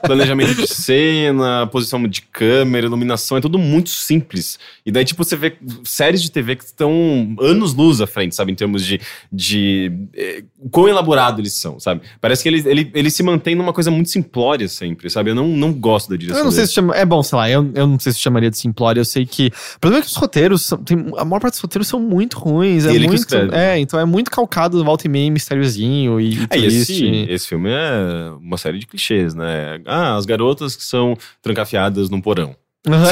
planejamento 0.00 0.54
de 0.54 0.66
cena, 0.66 1.66
posição 1.66 2.02
de 2.08 2.22
câmera, 2.22 2.86
iluminação, 2.86 3.36
é 3.36 3.42
tudo 3.42 3.58
muito 3.58 3.90
simples. 3.90 4.58
E 4.86 4.90
daí, 4.90 5.04
tipo, 5.04 5.22
você 5.22 5.36
vê 5.36 5.58
séries 5.84 6.22
de 6.22 6.30
TV 6.30 6.56
que 6.56 6.64
estão 6.64 7.36
anos-luz 7.38 8.00
à 8.00 8.06
frente, 8.06 8.34
sabe? 8.34 8.52
Em 8.52 8.54
termos 8.54 8.86
de. 8.86 8.98
de 9.30 9.92
eh, 10.16 10.44
quão 10.70 10.88
elaborado 10.88 11.42
eles 11.42 11.52
são, 11.52 11.78
sabe? 11.78 12.00
Parece 12.22 12.42
que 12.42 12.48
ele, 12.48 12.62
ele, 12.66 12.90
ele 12.94 13.10
se 13.10 13.22
mantém 13.22 13.54
numa 13.54 13.74
coisa 13.74 13.90
muito 13.90 14.08
simplória 14.08 14.66
sempre, 14.66 15.10
sabe? 15.10 15.30
Eu 15.30 15.34
não, 15.34 15.46
não 15.46 15.74
gosto 15.74 16.08
da 16.08 16.16
direção 16.16 16.38
Eu 16.38 16.44
não 16.44 16.50
sei 16.50 16.60
dele. 16.60 16.68
se 16.68 16.74
chama. 16.74 16.96
É 16.96 17.04
bom, 17.04 17.22
sei 17.22 17.36
lá, 17.36 17.50
eu, 17.50 17.70
eu 17.74 17.86
não 17.86 17.98
sei 17.98 18.14
se 18.14 18.18
chamaria 18.18 18.50
de 18.50 18.56
simplório. 18.56 19.00
Eu 19.00 19.04
sei 19.04 19.26
que. 19.26 19.48
O 19.76 19.80
problema 19.80 20.02
é 20.02 20.06
que 20.06 20.10
os 20.10 20.16
roteiros. 20.16 20.62
São, 20.62 20.78
tem, 20.78 20.96
a 21.18 21.24
maior 21.26 21.40
parte 21.40 21.52
dos 21.52 21.60
roteiros 21.60 21.86
são 21.86 22.00
muito 22.00 22.38
ruins. 22.38 22.86
É 22.86 22.98
muito. 22.98 23.36
É, 23.52 23.78
então 23.78 24.00
é 24.00 24.06
muito 24.06 24.30
calcado 24.30 24.82
volta 24.82 25.06
e 25.06 25.10
meia, 25.10 25.30
mistériozinho 25.30 25.97
e, 26.04 26.34
e 26.34 26.38
É, 26.50 26.58
e 26.58 26.60
twist. 26.60 26.92
esse, 26.92 27.26
esse 27.28 27.48
filme 27.48 27.70
é 27.70 28.30
uma 28.40 28.56
série 28.58 28.78
de 28.78 28.86
clichês, 28.86 29.34
né? 29.34 29.80
Ah, 29.86 30.16
as 30.16 30.26
garotas 30.26 30.76
que 30.76 30.84
são 30.84 31.16
trancafiadas 31.42 32.10
num 32.10 32.20
porão. 32.20 32.54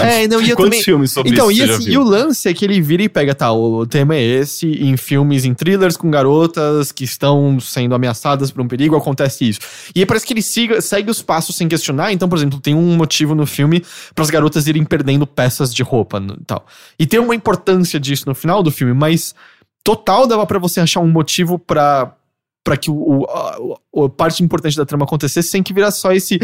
É, 0.02 0.26
não, 0.28 0.40
e 0.40 0.48
eu 0.48 0.56
também. 0.56 0.82
filmes 0.82 1.10
sobre 1.10 1.32
Então, 1.32 1.50
isso 1.50 1.62
e, 1.66 1.70
assim, 1.70 1.82
e 1.82 1.90
viu? 1.90 2.00
o 2.00 2.04
lance 2.04 2.48
é 2.48 2.54
que 2.54 2.64
ele 2.64 2.80
vira 2.80 3.02
e 3.02 3.08
pega, 3.08 3.34
tá, 3.34 3.52
o, 3.52 3.84
tema 3.84 4.14
é 4.14 4.22
esse, 4.22 4.66
em 4.66 4.96
filmes, 4.96 5.44
em 5.44 5.52
thrillers 5.52 5.96
com 5.98 6.10
garotas 6.10 6.92
que 6.92 7.04
estão 7.04 7.58
sendo 7.60 7.94
ameaçadas 7.94 8.50
por 8.50 8.62
um 8.62 8.68
perigo, 8.68 8.96
acontece 8.96 9.46
isso. 9.48 9.60
E 9.94 10.00
aí 10.00 10.06
parece 10.06 10.24
que 10.24 10.32
ele 10.32 10.40
siga, 10.40 10.80
segue 10.80 11.10
os 11.10 11.20
passos 11.20 11.56
sem 11.56 11.68
questionar, 11.68 12.12
então, 12.12 12.28
por 12.28 12.38
exemplo, 12.38 12.58
tem 12.60 12.74
um 12.74 12.96
motivo 12.96 13.34
no 13.34 13.44
filme 13.44 13.82
para 14.14 14.22
as 14.24 14.30
garotas 14.30 14.66
irem 14.66 14.84
perdendo 14.84 15.26
peças 15.26 15.74
de 15.74 15.82
roupa 15.82 16.22
e 16.22 16.44
tal. 16.44 16.64
E 16.98 17.04
tem 17.06 17.20
uma 17.20 17.34
importância 17.34 18.00
disso 18.00 18.24
no 18.26 18.34
final 18.34 18.62
do 18.62 18.70
filme, 18.70 18.94
mas 18.94 19.34
total 19.84 20.26
dava 20.26 20.46
pra 20.46 20.58
você 20.58 20.80
achar 20.80 21.00
um 21.00 21.08
motivo 21.08 21.58
pra 21.58 22.14
para 22.66 22.76
que 22.76 22.90
o, 22.90 23.20
o- 23.20 23.24
a, 23.30 24.04
a 24.06 24.08
parte 24.08 24.42
importante 24.42 24.76
da 24.76 24.84
trama 24.84 25.04
acontecesse 25.04 25.48
sem 25.48 25.62
que 25.62 25.72
virasse 25.72 26.00
só 26.00 26.10
esse 26.10 26.40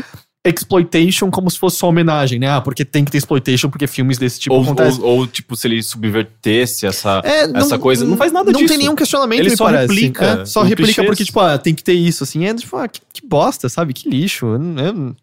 exploitation 0.46 1.30
como 1.30 1.50
se 1.50 1.58
fosse 1.58 1.78
só 1.78 1.88
homenagem, 1.88 2.38
né? 2.38 2.48
Ah, 2.48 2.60
porque 2.60 2.84
tem 2.84 3.04
que 3.04 3.10
ter 3.10 3.18
exploitation 3.18 3.68
porque 3.68 3.86
filmes 3.88 4.18
desse 4.18 4.38
tipo 4.40 4.54
ou, 4.54 4.62
acontecem. 4.62 5.02
ou, 5.02 5.18
ou, 5.18 5.26
tipo, 5.26 5.56
se 5.56 5.66
ele 5.66 5.82
subvertesse 5.82 6.86
essa, 6.86 7.20
É, 7.24 7.42
essa 7.58 7.76
coisa. 7.78 8.04
Não 8.04 8.16
faz 8.16 8.32
nada 8.32 8.52
não 8.52 8.60
disso. 8.60 8.68
tem 8.70 8.78
nenhum 8.78 8.94
questionamento, 8.94 9.40
Ele 9.40 9.56
só 9.56 9.64
parece. 9.64 9.82
replica 9.94 10.24
É, 10.42 10.44
só 10.46 10.62
replica 10.62 10.84
clichês. 10.92 11.06
porque, 11.06 11.24
tipo, 11.24 11.40
ah, 11.40 11.58
tem 11.58 11.74
que 11.74 11.82
ter 11.82 11.94
isso, 11.94 12.22
assim. 12.24 12.44
É 12.44 12.54
tipo, 12.54 12.76
ah, 12.76 12.86
que, 12.88 13.00
que 13.12 13.26
bosta, 13.26 13.68
sabe? 13.68 13.92
Que 13.92 14.08
lixo. 14.08 14.46
Eu- 14.46 14.84
eu- 14.84 15.16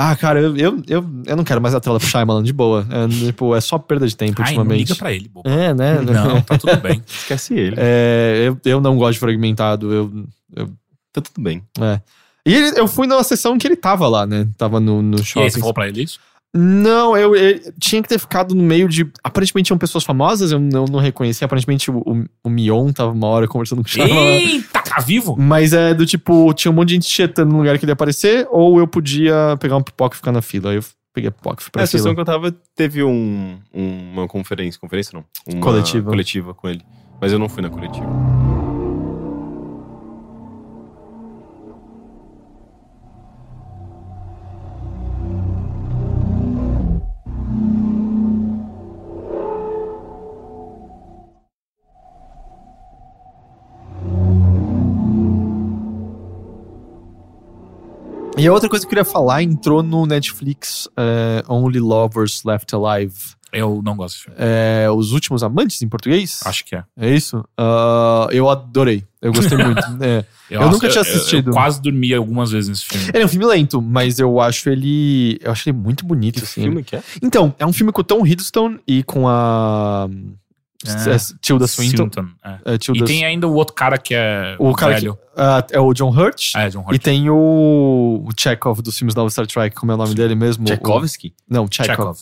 Ah, 0.00 0.14
cara, 0.14 0.40
eu, 0.40 0.56
eu, 0.56 0.82
eu, 0.86 1.04
eu 1.26 1.36
não 1.36 1.42
quero 1.42 1.60
mais 1.60 1.74
a 1.74 1.80
tela 1.80 1.98
pro 1.98 2.06
Shyamalan 2.08 2.42
de 2.44 2.52
boa. 2.52 2.86
É, 2.88 3.08
tipo, 3.08 3.52
é 3.56 3.60
só 3.60 3.78
perda 3.78 4.06
de 4.06 4.16
tempo 4.16 4.40
Ai, 4.40 4.52
não 4.54 4.58
ultimamente. 4.60 4.78
liga 4.88 4.94
pra 4.94 5.12
ele, 5.12 5.28
bobo. 5.28 5.48
É, 5.48 5.74
né? 5.74 6.00
Não, 6.00 6.40
tá 6.40 6.56
tudo 6.56 6.76
bem. 6.80 7.02
Esquece 7.04 7.54
ele. 7.54 7.74
É, 7.76 8.44
eu, 8.46 8.56
eu 8.64 8.80
não 8.80 8.96
gosto 8.96 9.14
de 9.14 9.18
fragmentado. 9.18 9.92
Eu, 9.92 10.24
Tá 11.12 11.20
tudo 11.20 11.42
bem. 11.42 11.62
é. 11.80 12.00
E 12.46 12.54
ele- 12.54 12.78
eu 12.80 12.86
fui 12.86 13.06
na 13.06 13.22
sessão 13.24 13.58
que 13.58 13.66
ele 13.66 13.76
tava 13.76 14.06
lá, 14.08 14.24
né? 14.24 14.46
Tava 14.56 14.78
no, 14.78 15.02
no 15.02 15.16
E 15.16 15.20
aí, 15.20 15.24
shopping. 15.26 15.50
você 15.50 15.58
falou 15.58 15.74
pra 15.74 15.88
ele 15.88 16.02
isso? 16.04 16.20
Não, 16.60 17.16
eu, 17.16 17.36
eu 17.36 17.72
tinha 17.78 18.02
que 18.02 18.08
ter 18.08 18.18
ficado 18.18 18.54
no 18.54 18.62
meio 18.62 18.88
de. 18.88 19.06
Aparentemente 19.22 19.66
tinham 19.68 19.78
pessoas 19.78 20.02
famosas, 20.02 20.50
eu 20.50 20.58
não, 20.58 20.86
não 20.86 20.98
reconheci. 20.98 21.44
Aparentemente 21.44 21.90
o, 21.90 21.98
o, 21.98 22.24
o 22.44 22.50
Mion 22.50 22.90
tava 22.92 23.12
uma 23.12 23.26
hora 23.28 23.46
conversando 23.46 23.82
com 23.82 23.88
o 23.88 23.90
Shyamalan. 23.90 24.20
Eita, 24.20 24.80
tá 24.82 25.00
vivo? 25.00 25.36
Mas 25.38 25.72
é 25.72 25.94
do 25.94 26.04
tipo, 26.04 26.52
tinha 26.54 26.72
um 26.72 26.74
monte 26.74 26.88
de 26.88 26.94
gente 26.94 27.08
tietando 27.08 27.52
no 27.52 27.58
lugar 27.58 27.78
que 27.78 27.84
ele 27.84 27.90
ia 27.90 27.94
aparecer, 27.94 28.48
ou 28.50 28.78
eu 28.80 28.86
podia 28.88 29.56
pegar 29.60 29.76
um 29.76 29.82
pipoca 29.82 30.14
e 30.14 30.18
ficar 30.18 30.32
na 30.32 30.42
fila. 30.42 30.70
Aí 30.70 30.76
eu 30.76 30.84
peguei 31.14 31.28
a 31.28 31.32
pipoca 31.32 31.60
e 31.60 31.62
fui 31.64 31.70
pra 31.70 31.82
É, 31.82 31.84
a 31.84 31.86
fila. 31.86 31.98
sessão 32.00 32.14
que 32.14 32.20
eu 32.20 32.24
tava 32.24 32.52
teve 32.74 33.04
um, 33.04 33.56
uma 33.72 34.26
conferência. 34.26 34.80
Conferência 34.80 35.12
não. 35.14 35.24
Uma 35.54 35.62
Coletiva. 35.62 36.10
Coletiva 36.10 36.54
com 36.54 36.68
ele. 36.68 36.82
Mas 37.20 37.32
eu 37.32 37.38
não 37.38 37.48
fui 37.48 37.62
na 37.62 37.70
coletiva. 37.70 38.57
E 58.38 58.46
a 58.46 58.52
outra 58.52 58.68
coisa 58.68 58.84
que 58.84 58.86
eu 58.86 58.90
queria 58.90 59.04
falar 59.04 59.42
entrou 59.42 59.82
no 59.82 60.06
Netflix 60.06 60.88
é, 60.96 61.42
Only 61.48 61.80
Lovers 61.80 62.42
Left 62.44 62.74
Alive. 62.74 63.14
Eu 63.52 63.80
não 63.82 63.96
gosto 63.96 64.14
desse 64.16 64.24
filme. 64.24 64.36
É, 64.38 64.90
Os 64.90 65.12
Últimos 65.12 65.42
Amantes 65.42 65.80
em 65.80 65.88
português? 65.88 66.40
Acho 66.44 66.64
que 66.64 66.76
é. 66.76 66.84
É 66.98 67.14
isso? 67.14 67.42
Ah, 67.56 68.28
eu 68.30 68.48
adorei. 68.48 69.04
Eu 69.22 69.32
gostei 69.32 69.56
muito. 69.58 69.80
É. 70.00 70.24
Eu 70.50 70.70
nunca 70.70 70.88
tinha 70.88 71.02
assistido. 71.02 71.50
Eu, 71.50 71.52
quase 71.52 71.82
dormi 71.82 72.14
algumas 72.14 72.50
vezes 72.50 72.70
nesse 72.70 72.84
filme. 72.86 73.10
Ele 73.12 73.22
é 73.22 73.26
um 73.26 73.28
filme 73.28 73.44
lento, 73.44 73.82
mas 73.82 74.18
eu 74.18 74.40
acho 74.40 74.70
ele. 74.70 75.38
Eu 75.42 75.52
acho 75.52 75.68
ele 75.68 75.76
muito 75.76 76.06
bonito, 76.06 76.36
Que 76.38 76.44
assim. 76.44 76.62
filme 76.62 76.82
que 76.82 76.96
é? 76.96 77.02
Então, 77.22 77.54
é 77.58 77.66
um 77.66 77.72
filme 77.72 77.92
com 77.92 78.00
o 78.00 78.04
Tom 78.04 78.26
Hiddleston 78.26 78.78
e 78.86 79.02
com 79.02 79.28
a. 79.28 80.08
É. 80.86 80.90
é, 81.14 81.16
Tilda 81.40 81.66
Swinton. 81.66 82.08
é. 82.44 82.74
É, 82.74 82.78
Tilda 82.78 83.00
E 83.02 83.04
tem 83.04 83.24
ainda 83.24 83.48
o 83.48 83.54
outro 83.54 83.74
cara 83.74 83.98
que 83.98 84.14
é 84.14 84.54
o 84.60 84.72
cara 84.74 84.94
velho. 84.94 85.14
que, 85.14 85.20
ah, 85.36 85.66
é 85.72 85.80
o 85.80 85.92
John 85.92 86.10
Hurt. 86.10 86.54
É, 86.54 86.68
John 86.68 86.84
E 86.88 86.92
Hurt. 86.94 87.02
tem 87.02 87.28
o, 87.30 88.24
o 88.24 88.28
Chekhov 88.38 88.80
dos 88.80 88.96
filmes 88.96 89.14
da 89.14 89.28
Star 89.28 89.46
Trek, 89.46 89.74
como 89.74 89.90
é 89.90 89.94
o 89.96 89.98
nome 89.98 90.14
dele 90.14 90.34
mesmo? 90.36 90.64
Tchaikovsky? 90.64 91.34
O, 91.50 91.54
não, 91.54 91.66
Chekhov. 91.70 91.96
Chekhov. 91.96 92.18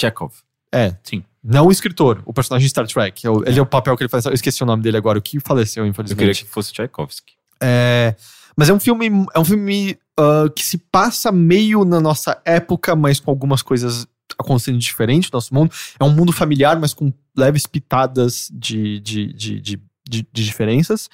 Chekhov. 0.00 0.32
É. 0.72 0.94
Sim. 1.04 1.22
Não 1.42 1.68
o 1.68 1.70
escritor, 1.70 2.20
o 2.26 2.32
personagem 2.34 2.64
de 2.66 2.70
Star 2.70 2.86
Trek. 2.86 3.26
É 3.26 3.30
o- 3.30 3.42
Ele 3.46 3.58
é 3.58 3.62
o 3.62 3.66
papel 3.66 3.96
que 3.96 4.02
ele 4.02 4.08
faz. 4.10 4.24
Eu 4.26 4.32
esqueci 4.34 4.62
o 4.62 4.66
nome 4.66 4.82
dele 4.82 4.96
agora, 4.96 5.18
o 5.18 5.22
que 5.22 5.38
faleceu, 5.40 5.84
Eu 5.84 5.88
infelizmente. 5.88 6.18
queria 6.18 6.34
que 6.34 6.44
fosse 6.50 6.72
Tchaikovsky. 6.72 7.32
É, 7.62 8.14
mas 8.56 8.68
é 8.68 8.72
um 8.74 8.80
filme, 8.80 9.08
é 9.34 9.38
um 9.38 9.44
filme 9.44 9.96
ah, 10.18 10.50
que 10.54 10.64
se 10.64 10.76
passa 10.78 11.30
meio 11.32 11.84
na 11.84 12.00
nossa 12.00 12.40
época, 12.44 12.94
mas 12.96 13.20
com 13.20 13.30
algumas 13.30 13.62
coisas 13.62 14.06
acontecendo 14.40 14.78
diferente 14.78 15.30
no 15.32 15.36
nosso 15.36 15.54
mundo. 15.54 15.70
É 15.98 16.04
um 16.04 16.10
mundo 16.10 16.32
familiar, 16.32 16.78
mas 16.80 16.92
com 16.94 17.12
leves 17.36 17.66
pitadas 17.66 18.48
de, 18.52 19.00
de, 19.00 19.32
de, 19.32 19.60
de, 19.60 19.76
de- 20.08 20.26
de 20.32 20.44
diferenças. 20.44 21.08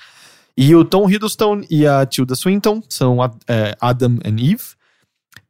E 0.56 0.74
o 0.74 0.84
Tom 0.84 1.08
Hiddleston 1.10 1.62
e 1.68 1.86
a 1.86 2.06
Tilda 2.06 2.34
Swinton 2.34 2.82
são 2.88 3.18
é, 3.46 3.76
Adam 3.80 4.18
and 4.24 4.36
Eve. 4.40 4.62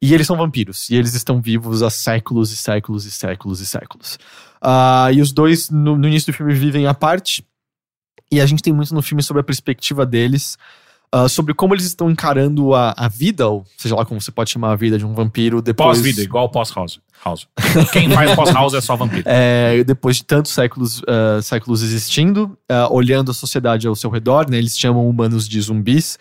E 0.02 0.12
eles 0.12 0.26
são 0.26 0.36
vampiros. 0.36 0.90
E 0.90 0.96
eles 0.96 1.14
estão 1.14 1.40
vivos 1.40 1.82
há 1.82 1.88
séculos 1.90 2.52
e 2.52 2.56
séculos 2.56 3.06
e 3.06 3.10
séculos 3.10 3.60
e 3.60 3.66
séculos. 3.66 4.18
Ah, 4.60 5.08
e 5.12 5.20
os 5.22 5.32
dois, 5.32 5.70
no, 5.70 5.96
no 5.96 6.08
início 6.08 6.32
do 6.32 6.36
filme, 6.36 6.52
vivem 6.52 6.86
à 6.86 6.92
parte. 6.94 7.46
E 8.30 8.40
a 8.40 8.46
gente 8.46 8.62
tem 8.62 8.72
muito 8.72 8.92
no 8.92 9.00
filme 9.00 9.22
sobre 9.22 9.40
a 9.40 9.44
perspectiva 9.44 10.04
deles, 10.04 10.58
ah, 11.12 11.28
sobre 11.28 11.54
como 11.54 11.74
eles 11.74 11.84
estão 11.84 12.10
encarando 12.10 12.74
a, 12.74 12.94
a 12.96 13.08
vida, 13.08 13.48
ou 13.48 13.64
seja 13.76 13.94
lá 13.94 14.04
como 14.04 14.20
você 14.20 14.30
pode 14.30 14.50
chamar 14.50 14.72
a 14.72 14.76
vida 14.76 14.98
de 14.98 15.06
um 15.06 15.14
vampiro 15.14 15.62
depois. 15.62 15.98
Pós-vida, 15.98 16.20
igual 16.22 16.48
pós-house. 16.50 17.00
House. 17.24 17.48
Quem 17.92 18.10
faz 18.10 18.34
pós-house 18.34 18.74
é 18.74 18.80
só 18.80 18.94
vampiro. 18.96 19.22
É, 19.26 19.82
depois 19.84 20.16
de 20.16 20.24
tantos 20.24 20.52
séculos, 20.52 21.02
ah, 21.08 21.40
séculos 21.42 21.82
existindo, 21.82 22.56
ah, 22.68 22.88
olhando 22.90 23.30
a 23.30 23.34
sociedade 23.34 23.86
ao 23.86 23.94
seu 23.94 24.10
redor, 24.10 24.50
né, 24.50 24.58
eles 24.58 24.78
chamam 24.78 25.08
humanos 25.08 25.48
de 25.48 25.60
zumbis. 25.60 26.18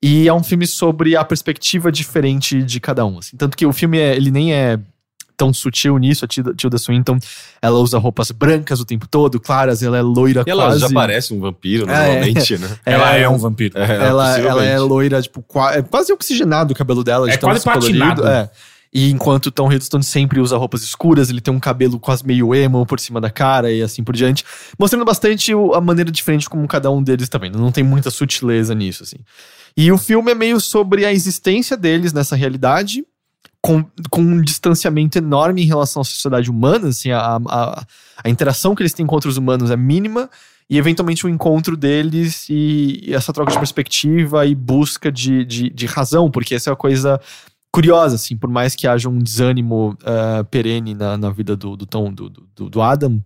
E 0.00 0.28
é 0.28 0.32
um 0.32 0.44
filme 0.44 0.66
sobre 0.66 1.16
a 1.16 1.24
perspectiva 1.24 1.90
diferente 1.90 2.62
de 2.62 2.78
cada 2.78 3.04
um. 3.04 3.18
assim. 3.18 3.36
Tanto 3.36 3.56
que 3.56 3.66
o 3.66 3.72
filme 3.72 3.98
é- 3.98 4.14
ele 4.16 4.30
nem 4.30 4.52
é 4.54 4.78
tão 5.38 5.54
sutil 5.54 5.96
nisso. 5.96 6.26
A 6.26 6.28
Tilda, 6.28 6.52
Tilda 6.54 6.76
Swinton, 6.76 7.18
ela 7.62 7.78
usa 7.78 7.96
roupas 7.96 8.30
brancas 8.30 8.80
o 8.80 8.84
tempo 8.84 9.06
todo, 9.08 9.40
claras, 9.40 9.82
ela 9.82 9.96
é 9.96 10.02
loira 10.02 10.44
E 10.46 10.50
ela 10.50 10.64
quase. 10.66 10.80
já 10.80 10.90
parece 10.92 11.32
um 11.32 11.40
vampiro, 11.40 11.88
É, 11.88 12.06
normalmente, 12.06 12.58
né? 12.58 12.68
Ela 12.84 13.16
é 13.16 13.26
um 13.28 13.38
vampiro. 13.38 13.78
É, 13.78 14.06
ela, 14.06 14.38
ela 14.38 14.64
é 14.64 14.78
loira, 14.78 15.22
tipo, 15.22 15.40
qua- 15.42 15.74
é 15.76 15.80
quase 15.82 16.12
oxigenado 16.12 16.74
o 16.74 16.76
cabelo 16.76 17.02
dela. 17.02 17.26
de 17.26 17.32
É 17.32 17.36
tão 17.38 17.48
quase 17.48 17.64
platinado. 17.64 18.26
É. 18.26 18.50
E 18.92 19.10
enquanto 19.10 19.46
o 19.46 19.50
Tom 19.50 19.66
Hiddleston 19.70 20.00
sempre 20.00 20.40
usa 20.40 20.56
roupas 20.56 20.82
escuras, 20.82 21.28
ele 21.28 21.42
tem 21.42 21.52
um 21.52 21.60
cabelo 21.60 22.00
quase 22.00 22.26
meio 22.26 22.54
emo 22.54 22.86
por 22.86 22.98
cima 22.98 23.20
da 23.20 23.28
cara 23.30 23.70
e 23.70 23.82
assim 23.82 24.02
por 24.02 24.16
diante. 24.16 24.42
Mostrando 24.78 25.04
bastante 25.04 25.52
a 25.74 25.80
maneira 25.80 26.10
diferente 26.10 26.48
como 26.48 26.66
cada 26.66 26.90
um 26.90 27.02
deles 27.02 27.28
também. 27.28 27.50
Não 27.50 27.70
tem 27.70 27.84
muita 27.84 28.10
sutileza 28.10 28.74
nisso, 28.74 29.02
assim. 29.02 29.18
E 29.76 29.92
o 29.92 29.98
filme 29.98 30.32
é 30.32 30.34
meio 30.34 30.58
sobre 30.58 31.04
a 31.04 31.12
existência 31.12 31.76
deles 31.76 32.14
nessa 32.14 32.34
realidade, 32.34 33.04
com, 33.60 33.84
com 34.10 34.20
um 34.20 34.40
distanciamento 34.40 35.18
enorme 35.18 35.62
em 35.62 35.66
relação 35.66 36.02
à 36.02 36.04
sociedade 36.04 36.50
humana, 36.50 36.88
assim, 36.88 37.10
a, 37.10 37.40
a, 37.48 37.86
a 38.24 38.28
interação 38.28 38.74
que 38.74 38.82
eles 38.82 38.92
têm 38.92 39.06
com 39.06 39.14
outros 39.14 39.36
humanos 39.36 39.70
é 39.70 39.76
mínima, 39.76 40.30
e 40.70 40.76
eventualmente 40.76 41.26
o 41.26 41.28
encontro 41.28 41.76
deles 41.76 42.46
e, 42.48 43.00
e 43.02 43.14
essa 43.14 43.32
troca 43.32 43.50
de 43.50 43.58
perspectiva 43.58 44.44
e 44.44 44.54
busca 44.54 45.10
de, 45.10 45.44
de, 45.44 45.70
de 45.70 45.86
razão, 45.86 46.30
porque 46.30 46.54
essa 46.54 46.68
é 46.68 46.72
uma 46.72 46.76
coisa 46.76 47.20
curiosa, 47.72 48.16
assim, 48.16 48.36
por 48.36 48.50
mais 48.50 48.74
que 48.74 48.86
haja 48.86 49.08
um 49.08 49.18
desânimo 49.18 49.96
ah, 50.04 50.44
perene 50.44 50.94
na, 50.94 51.16
na 51.16 51.30
vida 51.30 51.56
do, 51.56 51.76
do 51.76 51.86
Tom, 51.86 52.12
do, 52.12 52.28
do, 52.28 52.68
do 52.68 52.82
Adam, 52.82 53.22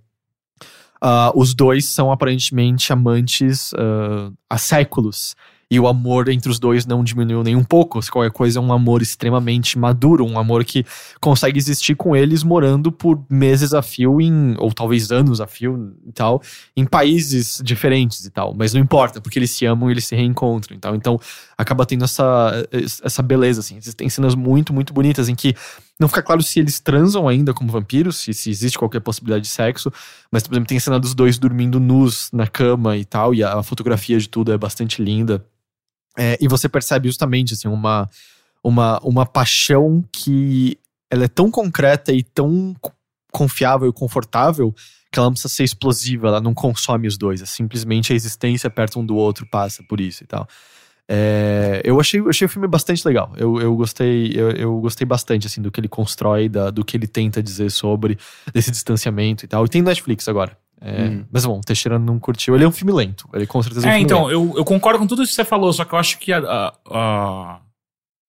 ah, 1.01 1.33
os 1.35 1.55
dois 1.55 1.87
são 1.87 2.13
aparentemente 2.13 2.93
amantes 2.93 3.73
ah, 3.75 4.31
há 4.49 4.59
séculos. 4.59 5.35
E 5.73 5.81
o 5.81 5.89
amor 5.89 6.29
entre 6.29 6.51
os 6.51 6.59
dois 6.59 6.85
não 6.85 7.03
diminuiu 7.03 7.43
nem 7.43 7.57
um 7.57 7.65
pouco. 7.65 8.03
Se 8.03 8.11
qualquer 8.11 8.31
coisa 8.31 8.59
é 8.59 8.63
um 8.63 8.75
amor 8.75 9.01
extremamente 9.01 9.79
maduro, 9.79 10.23
um 10.23 10.39
amor 10.39 10.67
que 10.67 10.85
consegue 11.19 11.59
existir 11.59 11.95
com 11.95 12.15
eles 12.15 12.43
morando 12.43 12.93
por 12.93 13.25
meses 13.31 13.73
a 13.73 13.81
fio, 13.81 14.21
em, 14.21 14.55
ou 14.59 14.71
talvez 14.71 15.11
anos 15.11 15.41
a 15.41 15.47
fio 15.47 15.97
e 16.07 16.13
tal, 16.13 16.43
em 16.77 16.85
países 16.85 17.59
diferentes 17.65 18.23
e 18.27 18.31
tal. 18.31 18.55
Mas 18.55 18.75
não 18.75 18.83
importa, 18.83 19.19
porque 19.19 19.39
eles 19.39 19.51
se 19.51 19.65
amam 19.65 19.89
e 19.89 19.95
eles 19.95 20.05
se 20.05 20.15
reencontram 20.15 20.77
e 20.77 20.79
tal. 20.79 20.95
Então 20.95 21.19
acaba 21.57 21.87
tendo 21.87 22.05
essa, 22.05 22.69
essa 23.03 23.23
beleza, 23.23 23.61
assim. 23.61 23.79
Existem 23.79 24.11
cenas 24.11 24.35
muito, 24.35 24.75
muito 24.75 24.93
bonitas 24.93 25.27
em 25.31 25.35
que 25.35 25.55
não 25.99 26.07
fica 26.07 26.23
claro 26.23 26.43
se 26.43 26.61
eles 26.61 26.81
transam 26.81 27.27
ainda 27.27 27.55
como 27.55 27.73
vampiros, 27.73 28.17
se, 28.17 28.35
se 28.35 28.51
existe 28.51 28.77
qualquer 28.77 29.01
possibilidade 29.01 29.45
de 29.45 29.51
sexo, 29.51 29.91
mas, 30.31 30.43
por 30.43 30.53
exemplo, 30.53 30.69
tem 30.69 30.77
a 30.77 30.81
cena 30.83 31.01
dos 31.01 31.15
dois 31.15 31.39
dormindo 31.39 31.81
nus 31.81 32.29
na 32.31 32.47
cama 32.47 32.95
e 32.99 33.07
tal, 33.07 33.33
e 33.33 33.43
a, 33.43 33.55
a 33.55 33.63
fotografia 33.63 34.19
de 34.19 34.29
tudo 34.29 34.53
é 34.53 34.59
bastante 34.59 35.03
linda. 35.03 35.43
É, 36.17 36.39
e 36.41 36.49
você 36.49 36.69
percebe 36.69 37.09
justamente, 37.09 37.55
assim, 37.55 37.69
uma, 37.69 38.09
uma, 38.63 38.99
uma 39.01 39.27
paixão 39.27 40.05
que 40.13 40.79
ela 41.11 41.25
é 41.25 41.29
tão 41.29 41.51
concreta 41.51 42.13
e 42.13 42.23
tão 42.23 42.75
co- 42.81 42.93
confiável 43.31 43.89
e 43.89 43.93
confortável 43.93 44.75
que 45.11 45.19
ela 45.19 45.27
não 45.27 45.33
precisa 45.33 45.53
ser 45.53 45.65
explosiva, 45.65 46.29
ela 46.29 46.41
não 46.41 46.55
consome 46.55 47.07
os 47.07 47.19
dois, 47.19 47.43
é 47.43 47.47
simplesmente 47.47 48.13
a 48.13 48.17
existência 48.17 48.71
perto 48.71 48.99
um 48.99 49.05
do 49.05 49.15
outro 49.15 49.47
passa 49.51 49.83
por 49.87 50.01
isso 50.01 50.25
e 50.25 50.27
tal. 50.27 50.49
É, 51.07 51.83
eu 51.85 52.01
achei, 52.01 52.21
achei 52.27 52.47
o 52.47 52.49
filme 52.49 52.67
bastante 52.67 53.07
legal. 53.07 53.33
Eu, 53.37 53.61
eu 53.61 53.77
gostei, 53.77 54.33
eu, 54.35 54.51
eu 54.53 54.81
gostei 54.81 55.07
bastante 55.07 55.47
assim 55.47 55.61
do 55.61 55.71
que 55.71 55.79
ele 55.81 55.89
constrói, 55.89 56.49
da, 56.49 56.71
do 56.71 56.83
que 56.83 56.97
ele 56.97 57.07
tenta 57.07 57.43
dizer 57.43 57.71
sobre 57.71 58.19
desse 58.55 58.71
distanciamento 58.71 59.45
e 59.45 59.49
tal. 59.49 59.67
E 59.67 59.69
tem 59.69 59.83
Netflix 59.83 60.27
agora. 60.29 60.57
É, 60.85 61.03
Hum. 61.09 61.25
Mas 61.31 61.47
bom, 61.47 61.59
o 61.59 61.61
Teixeira 61.61 61.99
não 61.99 62.19
curtiu. 62.19 62.55
Ele 62.57 62.65
é 62.65 62.69
um 62.69 62.73
filme 62.73 62.93
lento. 62.93 63.29
Ele 63.33 63.47
com 63.47 63.63
certeza 63.63 63.87
é 63.87 63.89
um 63.89 63.93
É, 63.93 63.95
filme 63.99 64.05
então, 64.05 64.25
lento. 64.27 64.33
eu, 64.33 64.59
eu 64.59 64.65
concordo 64.65 64.99
com 64.99 65.07
tudo 65.07 65.23
isso 65.23 65.31
que 65.31 65.37
você 65.37 65.45
falou, 65.45 65.73
só 65.73 65.85
que 65.85 65.95
eu 65.95 65.99
acho 65.99 66.19
que 66.19 66.33
a, 66.33 66.73
a, 66.91 67.61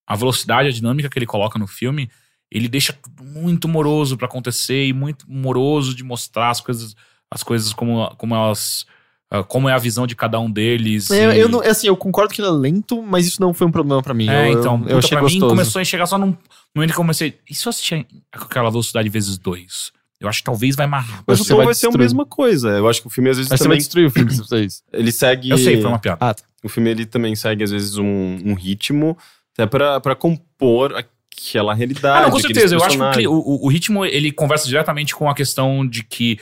a, 0.07 0.15
velocidade, 0.15 0.69
a 0.69 0.71
dinâmica 0.71 1.09
que 1.09 1.17
ele 1.17 1.25
coloca 1.25 1.57
no 1.57 1.65
filme, 1.67 2.09
ele 2.51 2.67
deixa 2.67 2.93
tudo 2.93 3.23
muito 3.23 3.67
moroso 3.67 4.15
pra 4.17 4.27
acontecer 4.27 4.85
e 4.85 4.93
muito 4.93 5.25
moroso 5.29 5.95
de 5.95 6.03
mostrar 6.03 6.49
as 6.51 6.61
coisas, 6.61 6.95
as 7.31 7.41
coisas 7.41 7.73
como, 7.73 8.07
como 8.17 8.35
elas. 8.35 8.85
ah, 9.31 9.43
Como 9.43 9.67
é 9.67 9.73
a 9.73 9.77
visão 9.79 10.05
de 10.05 10.15
cada 10.15 10.39
um 10.39 10.51
deles. 10.51 11.09
É, 11.09 11.35
e- 11.35 11.39
eu 11.39 11.49
não, 11.49 11.61
assim, 11.61 11.87
eu 11.87 11.97
concordo 11.97 12.31
que 12.33 12.39
ele 12.41 12.47
é 12.49 12.51
lento, 12.51 13.01
mas 13.01 13.25
isso 13.25 13.41
não 13.41 13.53
foi 13.53 13.65
um 13.65 13.71
problema 13.71 14.03
pra 14.03 14.13
mim. 14.13 14.29
É, 14.29 14.49
eu, 14.53 14.59
então, 14.59 14.83
eu, 14.83 14.89
eu 14.89 14.97
achei 14.99 15.09
pra 15.17 15.21
gostoso. 15.21 15.43
mim 15.45 15.49
começou 15.49 15.81
a 15.81 15.85
chegar 15.85 16.05
só 16.05 16.19
num 16.19 16.37
momento 16.75 16.91
que 16.91 16.95
eu 16.99 17.03
comecei. 17.03 17.39
E 17.49 17.55
se 17.55 17.65
eu 17.67 17.71
assistir 17.71 18.05
aquela 18.31 18.69
velocidade 18.69 19.09
vezes 19.09 19.39
dois? 19.39 19.91
Eu 20.23 20.29
acho 20.29 20.39
que 20.39 20.45
talvez 20.45 20.75
vai 20.75 20.87
mais 20.87 21.05
rápido. 21.05 21.25
Mas 21.27 21.41
o 21.41 21.45
tom 21.45 21.57
vai 21.57 21.65
vai 21.65 21.75
ser 21.75 21.87
a 21.87 21.91
mesma 21.91 22.25
coisa. 22.25 22.69
Eu 22.69 22.87
acho 22.87 23.01
que 23.01 23.07
o 23.07 23.09
filme 23.09 23.29
às 23.29 23.37
vezes 23.37 23.49
Mas 23.49 23.59
você 23.59 23.67
vai 23.67 23.75
também. 23.75 23.77
destruir 23.79 24.05
o 24.07 24.09
filme 24.11 24.31
se 24.31 24.37
você. 24.37 24.67
Ele 24.93 25.11
segue. 25.11 25.49
Eu 25.49 25.57
sei, 25.57 25.81
foi 25.81 25.89
uma 25.89 25.99
piada. 25.99 26.17
Ah, 26.21 26.33
tá. 26.33 26.43
O 26.63 26.69
filme 26.69 26.89
ele 26.89 27.05
também 27.05 27.35
segue 27.35 27.61
às 27.61 27.71
vezes 27.71 27.97
um, 27.97 28.39
um 28.45 28.53
ritmo 28.53 29.17
até 29.53 29.65
pra, 29.65 29.99
pra 29.99 30.15
compor 30.15 30.95
aquela 30.95 31.73
realidade. 31.73 32.19
Ah, 32.19 32.21
não, 32.23 32.31
com 32.31 32.39
certeza. 32.39 32.73
Eu 32.73 32.81
acho 32.81 32.97
que 33.11 33.27
o, 33.27 33.33
o, 33.33 33.65
o 33.65 33.67
ritmo 33.67 34.05
ele 34.05 34.31
conversa 34.31 34.65
diretamente 34.65 35.13
com 35.13 35.29
a 35.29 35.35
questão 35.35 35.85
de 35.85 36.03
que 36.03 36.39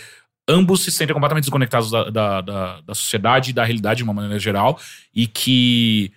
ambos 0.47 0.83
se 0.83 0.91
sentem 0.91 1.13
completamente 1.13 1.45
desconectados 1.45 1.89
da, 1.89 2.09
da, 2.11 2.41
da, 2.41 2.81
da 2.81 2.93
sociedade 2.93 3.49
e 3.49 3.53
da 3.53 3.63
realidade 3.63 3.97
de 3.97 4.03
uma 4.03 4.13
maneira 4.13 4.37
geral 4.37 4.79
e 5.13 5.25
que 5.25 6.11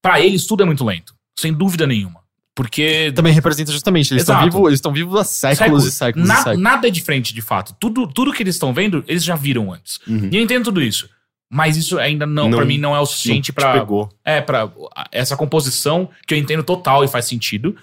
pra 0.00 0.18
eles 0.18 0.46
tudo 0.46 0.62
é 0.62 0.66
muito 0.66 0.84
lento, 0.84 1.14
sem 1.38 1.52
dúvida 1.52 1.86
nenhuma. 1.86 2.19
Porque 2.54 3.12
Também 3.14 3.32
representa 3.32 3.72
justamente, 3.72 4.12
eles 4.12 4.22
estão 4.22 4.42
vivos, 4.42 4.60
eles 4.66 4.78
estão 4.78 4.92
vivos 4.92 5.20
há 5.20 5.24
séculos, 5.24 5.86
e 5.86 5.90
séculos 5.92 6.28
na- 6.28 6.34
e 6.34 6.38
séculos. 6.38 6.60
nada 6.60 6.88
é 6.88 6.90
diferente 6.90 7.32
de 7.32 7.40
fato. 7.40 7.74
Tudo, 7.80 8.06
tudo 8.06 8.32
que 8.32 8.42
eles 8.42 8.56
estão 8.56 8.72
vendo, 8.74 9.04
eles 9.06 9.22
já 9.24 9.36
viram 9.36 9.72
antes. 9.72 10.00
Uhum. 10.06 10.28
E 10.30 10.36
eu 10.36 10.42
entendo 10.42 10.64
tudo 10.64 10.82
isso. 10.82 11.08
Mas 11.52 11.76
isso 11.76 11.98
ainda 11.98 12.26
não, 12.26 12.48
Não- 12.48 12.58
pra 12.58 12.66
mim, 12.66 12.78
não 12.78 12.94
é 12.94 13.00
o 13.00 13.06
suficiente 13.06 13.52
pegou. 13.52 14.08
É, 14.24 14.40
pra. 14.40 14.70
Essa 15.10 15.36
composição, 15.36 16.08
que 16.26 16.34
eu 16.34 16.38
entendo 16.38 16.62
total 16.62 17.02
e 17.02 17.08
faz 17.08 17.24
sentido, 17.24 17.74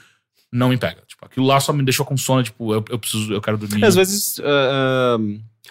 não 0.51 0.69
me 0.69 0.77
pega. 0.77 1.01
Tipo, 1.07 1.25
aquilo 1.25 1.45
lá 1.45 1.59
só 1.59 1.73
me 1.73 1.83
deixou 1.83 2.05
com 2.05 2.15
sono, 2.15 2.43
tipo, 2.43 2.73
eu, 2.73 2.83
eu 2.89 2.99
preciso, 2.99 3.33
eu 3.33 3.41
quero 3.41 3.57
dormir. 3.57 3.83
Às 3.83 3.95
vezes, 3.95 4.39
ah, 4.43 5.17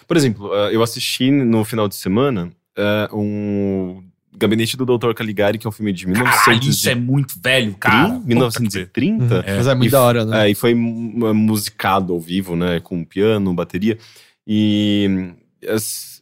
por 0.07 0.15
exemplo, 0.17 0.51
ah, 0.53 0.71
eu 0.71 0.83
assisti 0.83 1.31
no 1.31 1.63
final 1.65 1.87
de 1.87 1.95
semana 1.95 2.51
ah, 2.77 3.09
um 3.13 4.03
Gabinete 4.37 4.77
do 4.77 4.85
Dr. 4.85 5.13
Caligari, 5.13 5.57
que 5.57 5.65
é 5.65 5.69
um 5.69 5.71
filme 5.73 5.91
de 5.91 6.05
Caralho, 6.05 6.29
isso 6.69 6.87
é 6.89 6.95
1930. 6.95 6.95
muito 7.01 7.33
velho, 7.41 7.73
cara. 7.79 8.09
Puta 8.09 8.19
que 8.21 8.27
1930. 8.27 9.35
Uhum. 9.35 9.43
Mas 9.57 9.67
é 9.67 9.75
muito 9.75 9.87
E 9.87 9.91
da 9.91 10.01
hora, 10.01 10.25
né? 10.25 10.47
É, 10.47 10.51
e 10.51 10.55
foi 10.55 10.73
mu- 10.75 11.33
musicado 11.33 12.13
ao 12.13 12.19
vivo, 12.19 12.55
né? 12.55 12.79
Com 12.79 13.03
piano, 13.03 13.53
bateria. 13.53 13.97
E 14.45 15.31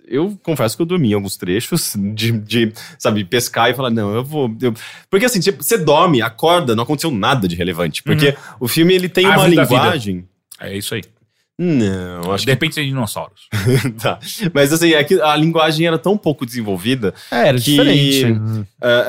eu 0.07 0.37
confesso 0.43 0.75
que 0.75 0.81
eu 0.81 0.85
dormi 0.85 1.11
em 1.11 1.13
alguns 1.13 1.35
trechos 1.37 1.93
de, 2.13 2.31
de, 2.31 2.71
sabe, 2.97 3.25
pescar 3.25 3.69
e 3.69 3.73
falar, 3.73 3.89
não, 3.89 4.13
eu 4.15 4.23
vou. 4.23 4.55
eu- 4.61 4.73
Porque 5.09 5.25
assim, 5.25 5.39
tipo, 5.39 5.63
você 5.63 5.77
dorme, 5.77 6.21
acorda, 6.21 6.75
não 6.75 6.83
aconteceu 6.83 7.11
nada 7.11 7.47
de 7.47 7.55
relevante. 7.55 8.01
Porque 8.03 8.35
o 8.59 8.67
filme 8.67 8.93
ele 8.93 9.09
tem 9.09 9.25
Uhum. 9.25 9.31
A 9.33 9.37
uma 9.37 9.47
linguagem. 9.47 10.25
É 10.59 10.77
isso 10.77 10.93
aí. 10.95 11.01
Não, 11.57 12.33
acho 12.33 12.45
de 12.45 12.51
repente 12.51 12.75
tem 12.75 12.85
dinossauros. 12.87 13.47
que 13.83 13.89
tá. 14.01 14.19
Mas 14.53 14.73
assim, 14.73 14.93
é 14.93 15.03
que 15.03 15.19
a 15.21 15.35
linguagem 15.35 15.87
era 15.87 15.97
tão 15.97 16.17
pouco 16.17 16.45
desenvolvida 16.45 17.13
É, 17.31 17.47
era 17.49 17.57
que- 17.57 17.71
diferente. 17.71 18.25
Ah, 18.81 19.05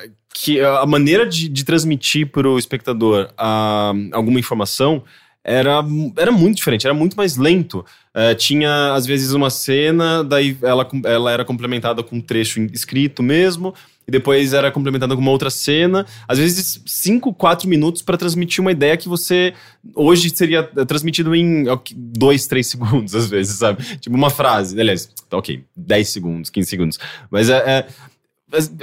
ah, 0.00 0.08
que 0.32 0.60
a 0.60 0.84
maneira 0.86 1.26
de, 1.26 1.48
de 1.48 1.64
transmitir 1.64 2.28
para 2.30 2.48
o 2.48 2.58
espectador 2.58 3.28
ah, 3.38 3.92
alguma 4.12 4.38
informação 4.38 5.02
era, 5.42 5.84
era 6.16 6.32
muito 6.32 6.56
diferente, 6.56 6.86
era 6.86 6.94
muito 6.94 7.16
mais 7.16 7.36
lento. 7.36 7.84
Eh, 8.14 8.34
tinha, 8.34 8.94
às 8.94 9.04
vezes, 9.04 9.32
uma 9.32 9.50
cena, 9.50 10.24
daí 10.24 10.56
ela, 10.62 10.88
ela 11.04 11.30
era 11.30 11.44
complementada 11.44 12.02
com 12.02 12.16
um 12.16 12.20
trecho 12.20 12.60
escrito 12.72 13.22
mesmo, 13.22 13.74
e 14.06 14.10
depois 14.10 14.52
era 14.52 14.70
complementada 14.70 15.14
com 15.14 15.20
uma 15.20 15.30
outra 15.30 15.50
cena. 15.50 16.06
Às 16.28 16.38
vezes, 16.38 16.82
cinco, 16.86 17.32
quatro 17.32 17.68
minutos 17.68 18.02
para 18.02 18.16
transmitir 18.16 18.60
uma 18.60 18.72
ideia 18.72 18.96
que 18.96 19.08
você 19.08 19.54
hoje 19.94 20.30
seria 20.30 20.62
transmitido 20.62 21.34
em 21.34 21.68
ok, 21.68 21.96
dois, 21.98 22.46
três 22.46 22.66
segundos, 22.68 23.14
às 23.14 23.26
vezes, 23.26 23.58
sabe? 23.58 23.82
Tipo, 23.98 24.16
uma 24.16 24.30
frase. 24.30 24.78
Aliás, 24.78 25.08
tá 25.28 25.38
ok, 25.38 25.64
10 25.76 26.08
segundos, 26.08 26.50
15 26.50 26.68
segundos. 26.68 26.98
Mas 27.30 27.48
é, 27.48 27.56
é, 27.56 27.86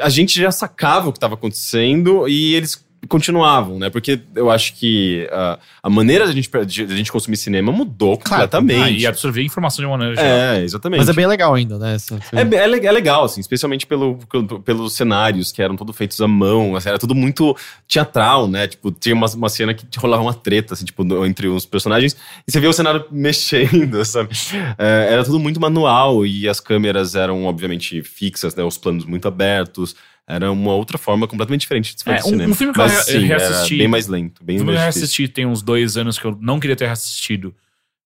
a 0.01 0.09
gente 0.09 0.39
já 0.39 0.51
sacava 0.51 1.09
o 1.09 1.11
que 1.11 1.17
estava 1.17 1.35
acontecendo 1.35 2.27
e 2.27 2.55
eles 2.55 2.83
continuavam, 3.07 3.79
né? 3.79 3.89
Porque 3.89 4.19
eu 4.35 4.49
acho 4.51 4.75
que 4.75 5.27
ah, 5.31 5.57
a 5.81 5.89
maneira 5.89 6.25
da 6.27 6.31
gente, 6.31 6.49
de, 6.65 6.85
de 6.85 6.93
a 6.93 6.95
gente 6.97 7.11
consumir 7.11 7.37
cinema 7.37 7.71
mudou 7.71 8.17
Claro. 8.17 8.43
completamente. 8.43 8.81
Ah, 8.81 8.89
e 8.91 9.05
absorver 9.07 9.41
informação 9.43 9.81
de 9.83 9.87
uma 9.87 9.97
maneira 9.97 10.15
geral. 10.21 10.31
É, 10.55 10.63
exatamente. 10.63 10.99
Mas 10.99 11.09
é 11.09 11.13
bem 11.13 11.25
legal 11.27 11.53
ainda, 11.53 11.77
né? 11.77 11.95
essa- 11.95 12.19
É, 12.31 12.41
é 12.41 12.85
é 12.85 12.91
legal, 12.91 13.23
assim, 13.23 13.41
especialmente 13.41 13.85
pelo, 13.87 14.17
pelo- 14.29 14.59
pelos 14.61 14.93
cenários 14.93 15.51
que 15.51 15.61
eram 15.61 15.75
todos 15.75 15.95
feitos 15.95 16.19
à 16.21 16.27
mão, 16.27 16.75
assim, 16.75 16.89
era 16.89 16.99
tudo 16.99 17.15
muito 17.15 17.55
teatral, 17.87 18.47
né? 18.47 18.67
Tipo, 18.67 18.91
tinha 18.91 19.15
uma, 19.15 19.27
uma 19.27 19.49
cena 19.49 19.73
que 19.73 19.85
rolava 19.97 20.21
uma 20.21 20.33
treta, 20.33 20.73
assim, 20.73 20.85
tipo, 20.85 21.03
no- 21.03 21.25
entre 21.25 21.47
os 21.47 21.65
personagens, 21.65 22.15
e 22.47 22.51
você 22.51 22.59
via 22.59 22.69
o 22.69 22.73
cenário 22.73 23.03
mexendo, 23.11 24.03
sabe? 24.05 24.29
É, 24.77 25.07
era 25.11 25.23
tudo 25.23 25.39
muito 25.39 25.59
manual, 25.59 26.25
e 26.25 26.47
as 26.47 26.59
câmeras 26.59 27.15
eram, 27.15 27.45
obviamente, 27.45 28.01
fixas, 28.03 28.53
né? 28.55 28.63
Os 28.63 28.77
planos 28.77 29.05
muito 29.05 29.27
abertos. 29.27 29.95
Era 30.33 30.51
uma 30.51 30.73
outra 30.73 30.97
forma 30.97 31.27
completamente 31.27 31.61
diferente 31.61 31.93
de 31.93 31.99
se 31.99 32.05
fazer 32.05 32.17
É, 32.17 32.21
um- 32.21 32.29
cinema. 32.29 32.51
um 32.51 32.55
filme 32.55 32.73
que 32.73 32.79
eu 32.79 32.83
Mas, 32.85 32.93
re- 33.07 33.19
sim, 33.19 33.25
reassisti- 33.25 33.77
bem 33.77 33.87
mais 33.87 34.07
lento, 34.07 34.43
bem 34.43 34.55
O 34.55 34.59
filme 34.59 34.71
que 34.71 34.77
eu 34.77 34.81
reassisti 34.81 35.27
tem 35.27 35.45
uns 35.45 35.61
dois 35.61 35.97
anos 35.97 36.17
que 36.17 36.25
eu 36.25 36.37
não 36.39 36.59
queria 36.59 36.75
ter 36.75 36.85
reassistido 36.85 37.53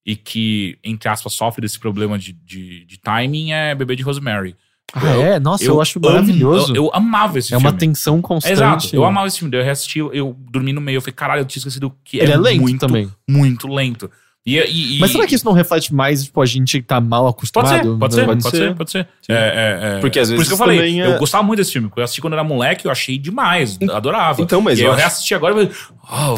e 0.06 0.15
que, 0.15 0.77
entre 0.84 1.07
aspas, 1.10 1.34
sofre 1.34 1.61
desse 1.61 1.77
problema 1.80 2.18
de, 2.18 2.34
de, 2.34 2.85
de 2.85 2.97
timing 2.99 3.52
é 3.52 3.76
Bebê 3.76 3.95
de 3.95 4.03
Rosemary. 4.03 4.56
Ah, 4.93 5.07
é? 5.18 5.39
Nossa, 5.39 5.64
eu, 5.65 5.81
acho 5.81 5.97
amo- 5.99 6.10
maravilhoso. 6.10 6.72
eu, 6.76 6.85
eu 6.85 6.91
amava 6.93 7.38
esse 7.39 7.47
é 7.53 7.57
filme. 7.57 7.65
uma 7.65 7.73
tensão 7.77 8.22
constante. 8.22 8.53
Exato, 8.53 8.95
eu 8.95 9.03
amava 9.03 9.27
esse 9.27 9.39
filme. 9.39 9.56
Eu 9.57 9.64
reassisti, 9.64 9.99
eu, 9.99 10.14
eu 10.14 10.35
dormi 10.52 10.72
no 10.73 10.80
meio, 10.81 10.97
eu 10.97 11.02
falei, 11.02 11.14
caralho, 11.14 11.41
eu 11.41 11.45
tinha 11.45 11.60
esquecido 11.60 11.93
que 12.03 12.18
Ele 12.18 12.31
é, 12.31 12.38
lento 12.38 12.61
muito, 12.61 12.80
também. 12.80 13.11
muito 13.30 13.68
lento. 13.68 14.10
E, 14.47 14.59
e- 14.59 14.97
e- 14.97 14.99
Mas 14.99 15.09
será 15.11 15.26
que 15.26 15.34
isso 15.34 15.43
não 15.43 15.53
reflete 15.53 15.91
mais, 15.91 16.26
tipo, 16.26 16.39
a 16.39 16.45
gente 16.45 16.80
que 16.80 16.85
tá 16.85 17.01
mal 17.01 17.23
Pode 17.23 17.35
acostumado? 17.38 17.72
ser, 17.93 17.97
pode 17.97 18.13
ser, 18.13 18.26
Pode 18.26 18.43
pode 18.43 18.55
ser. 18.57 18.63
ser, 18.67 18.76
pode 18.76 18.91
ser. 18.91 19.07
É, 19.27 19.34
é, 19.34 19.97
é. 19.97 19.99
Porque 19.99 20.19
às 20.19 20.27
Por 20.27 20.34
vezes 20.38 20.41
isso 20.47 20.49
que 20.49 20.53
eu 20.53 20.57
falei, 20.67 21.01
é- 21.01 21.07
eu 21.15 21.17
gostava 21.17 21.43
muito 21.43 21.57
desse 21.57 21.72
filme. 21.73 21.89
Eu 21.97 22.03
assisti 22.03 22.22
quando 22.22 22.34
era 22.34 22.43
moleque, 22.43 22.85
eu 22.85 22.91
achei 22.91 23.17
demais, 23.17 23.80
adorava. 23.91 24.39
então, 24.43 24.61
mas 24.61 24.77
e 24.77 24.84
eu 24.84 24.88
eu 24.88 24.91
acho- 24.91 24.99
reassisti 24.99 25.34
agora 25.34 25.53
e 25.63 25.67
falei, 25.67 25.72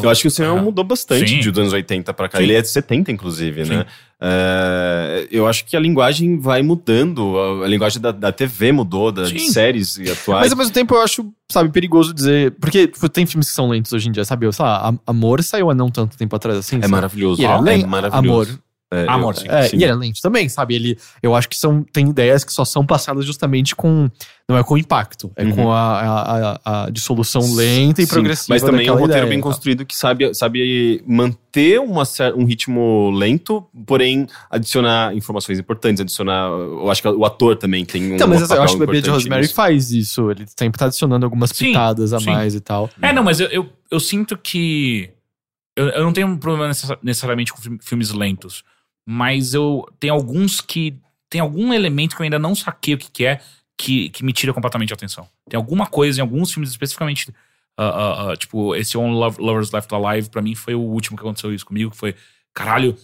Eu 0.02 0.08
acho 0.10 0.22
que 0.22 0.28
o 0.28 0.30
cinema 0.30 0.56
mudou 0.56 0.84
bastante 0.84 1.28
Sim. 1.28 1.40
de 1.40 1.50
dos 1.50 1.58
anos 1.60 1.72
80 1.74 2.14
pra 2.14 2.30
cá. 2.30 2.38
Sim. 2.38 2.44
Ele 2.44 2.54
é 2.54 2.62
de 2.62 2.68
70, 2.68 3.12
inclusive, 3.12 3.66
Sim. 3.66 3.72
né? 3.76 3.86
É, 4.20 5.28
eu 5.30 5.46
acho 5.46 5.64
que 5.64 5.76
a 5.76 5.80
linguagem 5.80 6.38
vai 6.38 6.62
mudando. 6.62 7.38
A, 7.38 7.64
a 7.64 7.68
linguagem 7.68 8.00
da, 8.00 8.10
da 8.10 8.32
TV 8.32 8.72
mudou, 8.72 9.12
das 9.12 9.28
Sim. 9.30 9.50
séries 9.50 9.96
e 9.96 10.10
atuais. 10.10 10.42
Mas 10.44 10.52
ao 10.52 10.58
mesmo 10.58 10.72
tempo 10.72 10.94
eu 10.94 11.00
acho, 11.02 11.32
sabe, 11.48 11.70
perigoso 11.70 12.12
dizer. 12.12 12.52
Porque 12.60 12.88
tipo, 12.88 13.08
tem 13.08 13.26
filmes 13.26 13.48
que 13.48 13.54
são 13.54 13.68
lentos 13.68 13.92
hoje 13.92 14.08
em 14.08 14.12
dia, 14.12 14.24
sabe? 14.24 14.46
Eu, 14.46 14.52
sei 14.52 14.64
lá, 14.64 14.88
Am- 14.88 15.00
Amor 15.06 15.42
saiu 15.42 15.70
há 15.70 15.74
não 15.74 15.88
tanto 15.90 16.16
tempo 16.16 16.34
atrás 16.34 16.58
assim. 16.58 16.76
é 16.78 16.80
sabe? 16.82 16.90
maravilhoso. 16.92 17.40
Ele 17.42 17.70
é 17.70 17.80
é 17.80 17.86
maravilhoso. 17.86 18.50
Amor. 18.52 18.60
É, 18.90 19.04
eu- 19.04 19.32
sim. 19.34 19.46
É, 19.48 19.70
e 19.76 19.84
é 19.84 19.94
lento 19.94 20.18
também, 20.22 20.48
sabe? 20.48 20.74
Ele, 20.74 20.98
eu 21.22 21.34
acho 21.34 21.46
que 21.46 21.56
são, 21.56 21.82
tem 21.82 22.08
ideias 22.08 22.42
que 22.42 22.50
só 22.52 22.64
são 22.64 22.86
passadas 22.86 23.24
justamente 23.26 23.76
com. 23.76 24.08
Não 24.48 24.56
é 24.56 24.64
com 24.64 24.78
impacto, 24.78 25.30
é 25.36 25.44
Uhum. 25.44 25.52
com 25.54 25.70
a, 25.70 26.00
a, 26.00 26.52
a- 26.64 26.84
a 26.86 26.90
dissolução 26.90 27.42
lenta 27.54 28.00
e 28.00 28.06
Sim, 28.06 28.12
progressiva. 28.14 28.54
Mas 28.54 28.62
também 28.62 28.86
é 28.86 28.90
um 28.90 28.94
roteiro 28.94 29.12
ideia, 29.18 29.26
bem 29.28 29.40
tá? 29.40 29.42
construído 29.42 29.84
que 29.84 29.94
sabe, 29.94 30.32
sabe 30.32 31.04
manter 31.06 31.78
uma, 31.80 32.02
um 32.34 32.46
ritmo 32.46 33.10
lento, 33.10 33.62
porém 33.86 34.26
adicionar 34.50 35.14
informações 35.14 35.58
importantes, 35.58 36.00
adicionar. 36.00 36.48
Eu 36.48 36.90
acho 36.90 37.02
que 37.02 37.08
o 37.08 37.26
ator 37.26 37.56
também 37.56 37.84
tem 37.84 38.12
um. 38.12 38.14
Então, 38.14 38.26
mas 38.26 38.50
eu 38.50 38.62
acho 38.62 38.74
que 38.78 38.82
o 38.82 38.86
Bebê 38.86 39.02
de 39.02 39.10
Rosemary 39.10 39.42
nisso. 39.42 39.54
faz 39.54 39.92
isso. 39.92 40.30
Ele 40.30 40.46
sempre 40.58 40.78
tá 40.78 40.86
adicionando 40.86 41.26
algumas 41.26 41.50
Sim, 41.50 41.66
pitadas 41.66 42.14
a 42.14 42.18
sim. 42.20 42.30
mais 42.30 42.54
e 42.54 42.60
tal. 42.60 42.88
É, 43.02 43.12
não, 43.12 43.22
mas 43.22 43.40
eu, 43.40 43.48
eu, 43.48 43.68
eu 43.90 44.00
sinto 44.00 44.34
que. 44.34 45.10
Eu, 45.76 45.88
eu 45.90 46.02
não 46.02 46.12
tenho 46.12 46.26
um 46.26 46.38
problema 46.38 46.68
necessa- 46.68 46.98
necessariamente 47.02 47.52
com 47.52 47.60
filme- 47.60 47.78
filmes 47.82 48.10
lentos. 48.12 48.64
Mas 49.10 49.54
eu. 49.54 49.86
Tem 49.98 50.10
alguns 50.10 50.60
que. 50.60 50.94
Tem 51.30 51.40
algum 51.40 51.72
elemento 51.72 52.14
que 52.14 52.20
eu 52.20 52.24
ainda 52.24 52.38
não 52.38 52.54
saquei 52.54 52.92
o 52.92 52.98
que, 52.98 53.10
que 53.10 53.24
é 53.24 53.40
que, 53.76 54.10
que 54.10 54.22
me 54.22 54.34
tira 54.34 54.52
completamente 54.52 54.92
a 54.92 54.96
atenção. 54.96 55.26
Tem 55.48 55.56
alguma 55.56 55.86
coisa 55.86 56.20
em 56.20 56.22
alguns 56.22 56.52
filmes, 56.52 56.68
especificamente. 56.70 57.32
ah, 57.78 57.84
ah, 57.88 58.32
ah, 58.32 58.36
tipo, 58.36 58.74
esse 58.76 58.98
On 58.98 59.10
Love- 59.12 59.40
Lovers 59.40 59.70
Left 59.70 59.94
Alive, 59.94 60.28
pra 60.28 60.42
mim 60.42 60.54
foi 60.54 60.74
o 60.74 60.80
último 60.80 61.16
que 61.16 61.22
aconteceu 61.22 61.54
isso 61.54 61.64
comigo, 61.64 61.90
que 61.90 61.96
foi. 61.96 62.14
Caralho. 62.52 62.96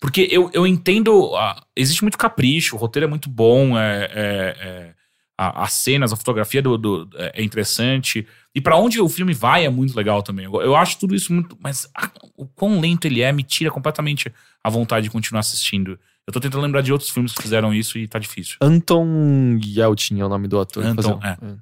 Porque 0.00 0.26
eu, 0.30 0.50
eu 0.54 0.66
entendo. 0.66 1.32
existe 1.76 2.02
muito 2.02 2.16
capricho, 2.16 2.74
o 2.74 2.78
roteiro 2.78 3.04
é 3.06 3.08
muito 3.10 3.28
bom, 3.28 3.76
é, 3.78 4.04
é- 4.12 4.56
é- 4.58 4.94
a- 5.38 5.64
as 5.64 5.72
cenas, 5.72 6.12
a 6.12 6.16
fotografia 6.16 6.60
do, 6.62 6.76
do- 6.78 7.08
é 7.16 7.40
é 7.40 7.42
interessante. 7.42 8.26
E 8.54 8.60
pra 8.60 8.76
onde 8.76 9.00
o 9.00 9.08
filme 9.08 9.32
vai 9.32 9.64
é 9.64 9.70
muito 9.70 9.96
legal 9.96 10.22
também. 10.22 10.44
Eu, 10.44 10.60
eu 10.60 10.76
acho 10.76 10.98
tudo 10.98 11.14
isso 11.14 11.32
muito. 11.32 11.56
Mas 11.60 11.88
ah, 11.96 12.10
o 12.36 12.46
quão 12.46 12.80
lento 12.80 13.06
ele 13.06 13.22
é 13.22 13.32
me 13.32 13.42
tira 13.42 13.70
completamente 13.70 14.32
a 14.62 14.68
vontade 14.70 15.04
de 15.04 15.10
continuar 15.10 15.40
assistindo. 15.40 15.98
Eu 16.26 16.32
tô 16.32 16.38
tentando 16.38 16.62
lembrar 16.62 16.82
de 16.82 16.92
outros 16.92 17.10
filmes 17.10 17.32
que 17.32 17.42
fizeram 17.42 17.74
isso 17.74 17.98
e 17.98 18.06
tá 18.06 18.18
difícil. 18.18 18.56
Anton 18.60 19.58
Yelchin 19.64 20.20
é 20.20 20.24
o 20.24 20.28
nome 20.28 20.46
do 20.46 20.60
ator. 20.60 20.84
Anton, 20.84 21.18
Fazer- 21.20 21.58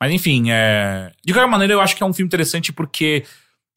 Mas 0.00 0.12
enfim, 0.12 0.50
é... 0.50 1.12
de 1.24 1.32
qualquer 1.32 1.48
maneira, 1.50 1.72
eu 1.72 1.80
acho 1.80 1.96
que 1.96 2.02
é 2.02 2.06
um 2.06 2.12
filme 2.12 2.26
interessante 2.26 2.72
porque 2.72 3.24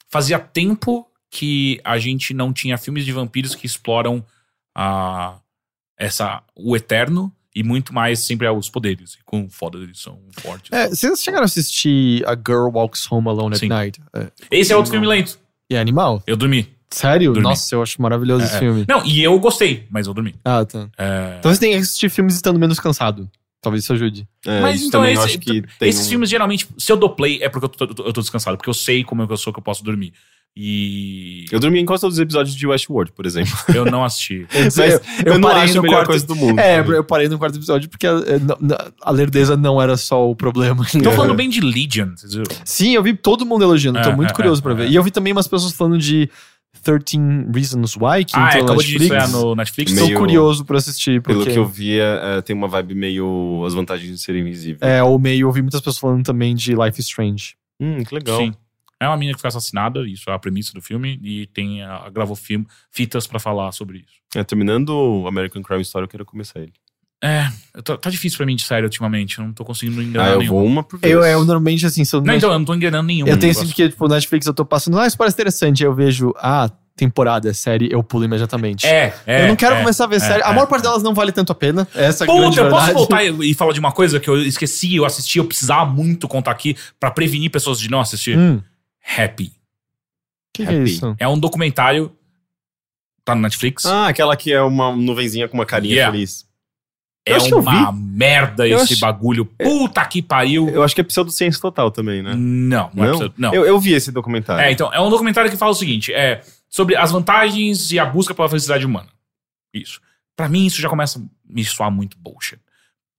fazia 0.09 0.37
tempo 0.39 1.05
que 1.31 1.79
a 1.83 1.97
gente 1.99 2.33
não 2.33 2.51
tinha 2.51 2.77
filmes 2.77 3.05
de 3.05 3.11
vampiros 3.13 3.55
que 3.55 3.65
exploram 3.65 4.25
a, 4.75 5.37
essa, 5.97 6.43
o 6.55 6.75
eterno 6.75 7.33
e 7.55 7.63
muito 7.63 7.93
mais 7.93 8.19
sempre 8.19 8.45
é 8.47 8.51
os 8.51 8.69
poderes. 8.69 9.13
E 9.15 9.17
quão 9.25 9.49
foda 9.49 9.77
eles 9.79 9.99
são 9.99 10.19
fortes. 10.39 10.71
É, 10.71 10.87
vocês 10.89 11.21
chegaram 11.21 11.43
a 11.43 11.45
assistir 11.45 12.23
A 12.27 12.35
Girl 12.35 12.69
Walks 12.73 13.11
Home 13.11 13.27
Alone 13.27 13.57
Sim. 13.57 13.65
at 13.65 13.69
Night? 13.69 14.01
É, 14.13 14.27
Esse 14.51 14.71
é 14.73 14.75
outro 14.77 14.91
filme 14.91 15.07
lento. 15.07 15.39
e 15.69 15.75
é 15.75 15.79
animal? 15.79 16.21
Eu 16.27 16.37
dormi. 16.37 16.69
Sério? 16.91 17.33
Dormi. 17.33 17.43
Nossa, 17.49 17.75
eu 17.75 17.83
acho 17.83 18.01
maravilhoso 18.01 18.45
esse 18.45 18.55
É. 18.55 18.59
filme. 18.59 18.85
Não, 18.87 19.05
e 19.05 19.21
eu 19.23 19.37
gostei, 19.39 19.85
mas 19.91 20.07
eu 20.07 20.13
dormi. 20.13 20.33
Ah, 20.43 20.65
tá. 20.65 20.89
É... 20.97 21.35
Então 21.39 21.53
você 21.53 21.59
tem 21.59 21.71
que 21.71 21.77
assistir 21.77 22.09
filmes 22.09 22.33
estando 22.35 22.57
menos 22.59 22.79
cansado. 22.79 23.29
Talvez 23.61 23.83
isso 23.83 23.91
ajude. 23.93 24.25
É, 24.45 24.61
Mas 24.61 24.77
isso 24.77 24.87
então 24.87 25.05
esse- 25.05 25.21
acho 25.21 25.37
que 25.39 25.61
tem 25.77 25.89
Esses 25.89 26.07
um- 26.07 26.09
filmes, 26.11 26.29
geralmente, 26.29 26.65
se 26.77 26.89
eu 26.91 26.95
dou 26.95 27.09
play, 27.09 27.39
é 27.43 27.49
porque 27.49 27.65
eu 27.65 27.69
tô, 27.69 28.03
eu 28.05 28.13
tô 28.13 28.21
descansado. 28.21 28.55
Porque 28.55 28.69
eu 28.69 28.73
sei 28.73 29.03
como 29.03 29.21
é 29.21 29.27
que 29.27 29.33
eu 29.33 29.37
sou 29.37 29.51
que 29.51 29.59
eu 29.59 29.63
posso 29.63 29.83
dormir. 29.83 30.13
E 30.61 31.45
Eu 31.51 31.59
dormi 31.59 31.79
em 31.79 31.85
quase 31.85 32.01
todos 32.01 32.17
os 32.17 32.19
episódios 32.21 32.53
de 32.53 32.67
Westworld, 32.67 33.13
por 33.13 33.25
exemplo. 33.25 33.51
eu 33.73 33.85
não 33.85 34.03
assisti. 34.03 34.45
Mas 34.53 34.77
eu, 35.25 35.39
não 35.39 35.41
parei 35.49 35.63
acho 35.63 35.73
no 35.75 35.79
a 35.79 35.83
melhor 35.83 35.95
quarto- 35.99 36.07
coisa 36.09 36.27
do 36.27 36.35
mundo. 36.35 36.59
É, 36.59 36.79
eu 36.79 37.03
parei 37.03 37.29
no 37.29 37.39
quarto 37.39 37.55
episódio 37.57 37.89
porque 37.89 38.05
a, 38.05 38.11
é, 38.27 38.39
não- 38.39 38.57
não- 38.59 38.77
a 39.01 39.11
lerdeza 39.11 39.55
não 39.55 39.81
era 39.81 39.95
só 39.95 40.29
o 40.29 40.35
problema. 40.35 40.85
Tô 41.01 41.11
falando 41.11 41.33
bem 41.33 41.49
de 41.49 41.61
Legion, 41.61 42.09
vocês 42.15 42.33
viram? 42.33 42.45
Sim, 42.65 42.93
eu 42.93 43.01
vi 43.01 43.13
todo 43.15 43.45
mundo 43.45 43.63
elogiando, 43.63 44.01
tô 44.01 44.09
É, 44.09 44.15
muito 44.15 44.31
é, 44.31 44.33
curioso 44.33 44.59
é, 44.59 44.63
pra 44.63 44.73
ver. 44.73 44.87
é. 44.87 44.89
E 44.89 44.95
eu 44.95 45.01
vi 45.03 45.11
também 45.11 45.31
umas 45.31 45.47
pessoas 45.47 45.71
falando 45.71 45.97
de 45.97 46.29
13 46.83 47.17
Reasons 47.53 47.95
Why, 47.95 48.25
que 48.25 48.33
Ah, 48.35 48.51
é, 48.53 48.59
entrou 48.59 48.77
de 48.77 48.83
Netflix. 48.93 49.01
estrear 49.03 49.29
no 49.31 49.55
Netflix. 49.55 49.91
Meio- 49.93 50.09
Tô 50.13 50.19
curioso 50.19 50.65
pra 50.65 50.77
assistir, 50.77 51.21
porque... 51.21 51.39
Pelo 51.39 51.51
que 51.53 51.57
eu 51.57 51.65
via, 51.65 52.03
é, 52.21 52.41
tem 52.41 52.55
uma 52.55 52.67
vibe 52.67 52.95
meio 52.95 53.63
as 53.65 53.73
vantagens 53.73 54.11
de 54.11 54.17
ser 54.21 54.35
invisível. 54.35 54.85
É, 54.87 55.01
ou 55.01 55.17
meio, 55.17 55.47
eu 55.47 55.51
vi 55.51 55.61
muitas 55.61 55.79
pessoas 55.79 55.97
falando 55.97 56.23
também 56.23 56.53
de 56.53 56.75
Life 56.75 56.99
is 56.99 57.07
Strange. 57.07 57.55
Hum, 57.81 58.03
que 58.03 58.13
legal. 58.13 58.37
Sim. 58.39 58.53
É 59.01 59.07
uma 59.07 59.15
menina 59.15 59.35
que 59.35 59.41
foi 59.41 59.47
assassinada, 59.47 60.05
isso 60.07 60.29
é 60.29 60.33
a 60.33 60.39
premissa 60.39 60.73
do 60.73 60.81
filme, 60.81 61.19
e 61.23 61.47
tem 61.47 61.81
a, 61.83 62.09
gravou 62.09 62.35
film, 62.35 62.63
fitas 62.91 63.25
pra 63.25 63.39
falar 63.39 63.71
sobre 63.71 63.99
isso. 63.99 64.19
É, 64.35 64.43
terminando 64.43 64.89
o 64.89 65.27
American 65.27 65.61
Crime 65.63 65.81
Story, 65.81 66.03
eu 66.03 66.09
quero 66.09 66.25
começar 66.25 66.59
ele. 66.59 66.73
É, 67.21 67.49
tô- 67.83 67.97
tá 67.97 68.09
difícil 68.09 68.37
pra 68.37 68.45
mim 68.45 68.55
de 68.55 68.63
série 68.63 68.83
ultimamente, 68.85 69.39
eu 69.39 69.45
não 69.45 69.53
tô 69.53 69.65
conseguindo 69.65 70.01
enganar 70.01 70.29
Ah, 70.29 70.31
eu 70.33 70.39
nenhum. 70.39 70.51
vou 70.51 70.65
uma 70.65 70.83
por 70.83 70.99
vez. 70.99 71.13
Eu, 71.13 71.21
eu 71.23 71.39
normalmente, 71.39 71.85
assim, 71.85 72.03
se 72.05 72.15
eu 72.15 72.21
Não, 72.21 72.33
então, 72.33 72.51
eu 72.51 72.59
não 72.59 72.65
tô 72.65 72.73
enganando 72.73 73.07
nenhum. 73.07 73.27
Eu 73.27 73.37
tenho 73.37 73.51
esse 73.51 73.59
negócio. 73.61 73.75
que, 73.75 73.89
tipo, 73.89 74.07
Netflix 74.07 74.45
eu 74.45 74.53
tô 74.53 74.65
passando, 74.65 74.97
ah, 74.99 75.05
isso 75.07 75.17
parece 75.17 75.35
interessante. 75.35 75.83
Aí 75.83 75.87
eu 75.89 75.93
vejo, 75.93 76.33
ah, 76.37 76.69
temporada, 76.95 77.53
série, 77.53 77.89
eu 77.91 78.03
pulo 78.03 78.25
imediatamente. 78.25 78.85
É, 78.85 79.13
é. 79.25 79.43
eu 79.43 79.47
não 79.47 79.55
quero 79.55 79.75
é, 79.75 79.79
começar 79.79 80.03
a 80.03 80.07
ver 80.07 80.17
é, 80.17 80.19
série. 80.19 80.43
A 80.43 80.49
é, 80.49 80.53
maior 80.53 80.67
parte 80.67 80.83
delas 80.83 81.01
não 81.01 81.13
vale 81.13 81.31
tanto 81.31 81.51
a 81.51 81.55
pena. 81.55 81.87
Essa 81.95 82.23
é 82.23 82.25
a 82.25 82.27
Puta, 82.27 82.41
grande 82.41 82.57
eu 82.57 82.63
verdade. 82.65 82.85
posso 82.85 82.93
voltar 82.93 83.23
e, 83.23 83.51
e 83.51 83.53
falar 83.53 83.71
de 83.73 83.79
uma 83.79 83.91
coisa 83.93 84.19
que 84.19 84.29
eu 84.29 84.41
esqueci, 84.41 84.95
eu 84.95 85.05
assisti, 85.05 85.39
eu 85.39 85.45
precisava 85.45 85.85
muito 85.89 86.27
contar 86.27 86.51
aqui 86.51 86.75
pra 86.99 87.09
prevenir 87.11 87.49
pessoas 87.51 87.79
de 87.79 87.89
não 87.89 88.01
assistir. 88.01 88.37
Hum, 88.37 88.61
Happy. 89.03 89.51
que, 90.53 90.63
que 90.65 90.71
é 90.71 90.75
Happy. 90.81 90.83
isso? 90.91 91.15
É 91.19 91.27
um 91.27 91.39
documentário, 91.39 92.15
tá 93.23 93.33
no 93.35 93.41
Netflix. 93.41 93.85
Ah, 93.85 94.07
aquela 94.07 94.35
que 94.35 94.51
é 94.51 94.61
uma 94.61 94.95
nuvenzinha 94.95 95.47
com 95.47 95.57
uma 95.57 95.65
carinha 95.65 95.93
Yeah. 95.95 96.11
feliz. 96.11 96.47
é 97.25 97.31
eu 97.31 97.35
acho 97.37 97.45
que 97.47 97.53
eu 97.53 97.59
uma 97.59 97.91
merda 97.91 98.67
Eu 98.67 98.77
esse 98.79 98.93
acho- 98.93 99.01
bagulho. 99.01 99.45
Puta 99.45 100.03
que 100.05 100.21
pariu. 100.21 100.67
Eu 100.69 100.83
acho 100.83 100.95
que 100.95 101.01
é 101.01 101.03
pseudociência 101.03 101.61
total 101.61 101.91
também, 101.91 102.21
né? 102.23 102.33
Não, 102.35 102.89
não, 102.93 103.03
é 103.03 103.07
Não? 103.07 103.17
preciso- 103.17 103.33
não. 103.37 103.53
Eu, 103.53 103.65
eu 103.65 103.79
vi 103.79 103.93
esse 103.93 104.11
documentário. 104.11 104.61
É, 104.63 104.71
então, 104.71 104.91
é 104.93 104.99
um 104.99 105.09
documentário 105.09 105.49
que 105.51 105.57
fala 105.57 105.71
o 105.71 105.75
seguinte: 105.75 106.11
é 106.13 106.41
sobre 106.67 106.95
as 106.95 107.11
vantagens 107.11 107.91
e 107.91 107.99
a 107.99 108.05
busca 108.05 108.33
pela 108.33 108.49
felicidade 108.49 108.85
humana. 108.85 109.09
Isso. 109.73 110.01
Pra 110.35 110.47
mim, 110.49 110.65
isso 110.65 110.81
já 110.81 110.89
começa 110.89 111.19
a 111.19 111.21
me 111.47 111.63
soar 111.63 111.91
muito 111.91 112.17
bullshit. 112.17 112.59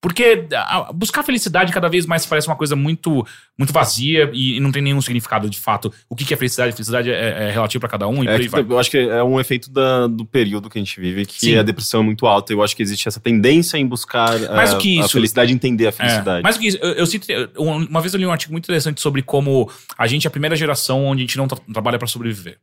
Porque 0.03 0.47
a- 0.55 0.91
buscar 0.95 1.23
felicidade 1.23 1.71
cada 1.73 1.87
vez 1.87 2.07
mais 2.07 2.25
parece 2.25 2.47
uma 2.49 2.57
coisa 2.57 2.75
muito 2.75 3.27
muito 3.59 3.71
vazia 3.71 4.31
e, 4.33 4.57
e 4.57 4.61
não 4.61 4.73
tem 4.73 4.81
nenhum 4.81 5.03
significado 5.03 5.51
de 5.51 5.59
fato. 5.61 5.93
O 6.09 6.17
que, 6.17 6.25
que 6.25 6.33
é 6.33 6.37
felicidade? 6.39 6.73
Felicidade 6.73 7.11
é, 7.11 7.49
é 7.49 7.51
relativo 7.51 7.81
pra 7.81 7.89
cada 7.91 8.09
um 8.09 8.25
e 8.25 8.27
É 8.27 8.33
por 8.33 8.41
aí 8.41 8.49
vai. 8.49 8.63
eu 8.67 8.79
acho 8.79 8.91
que 8.91 8.97
é 8.97 9.23
um 9.23 9.39
efeito 9.39 9.71
da- 9.71 10.07
do 10.07 10.25
período 10.25 10.71
que 10.71 10.79
a 10.79 10.81
gente 10.81 10.99
vive, 10.99 11.27
que 11.27 11.39
Sim. 11.41 11.57
a 11.59 11.63
depressão 11.63 12.01
é 12.01 12.03
muito 12.03 12.27
alta. 12.27 12.51
Eu 12.51 12.63
acho 12.63 12.75
que 12.75 12.83
existe 12.83 13.07
essa 13.09 13.21
tendência 13.21 13.77
em 13.77 13.87
buscar 13.87 14.39
Mais 14.53 14.73
a, 14.73 14.79
que 14.79 14.99
a 14.99 15.05
isso. 15.05 15.13
felicidade, 15.13 15.53
entender 15.53 15.85
a 15.85 15.89
É, 15.91 15.93
felicidade. 15.93 16.43
mais 16.43 16.57
do 16.57 16.61
que 16.63 16.69
isso, 16.69 16.79
eu, 16.79 16.93
eu 16.93 17.07
sinto. 17.07 17.27
Uma 17.59 18.01
vez 18.01 18.15
eu 18.15 18.19
li 18.21 18.25
um 18.25 18.33
artigo 18.33 18.53
muito 18.53 18.65
interessante 18.65 19.03
sobre 19.03 19.21
como 19.21 19.71
a 19.99 20.07
gente 20.07 20.27
é 20.27 20.29
a 20.29 20.31
primeira 20.31 20.57
geração 20.57 21.05
onde 21.05 21.21
a 21.21 21.27
gente 21.27 21.37
não 21.37 21.47
tra- 21.47 21.59
trabalha 21.73 21.99
pra 21.99 22.09
sobreviver. 22.09 22.59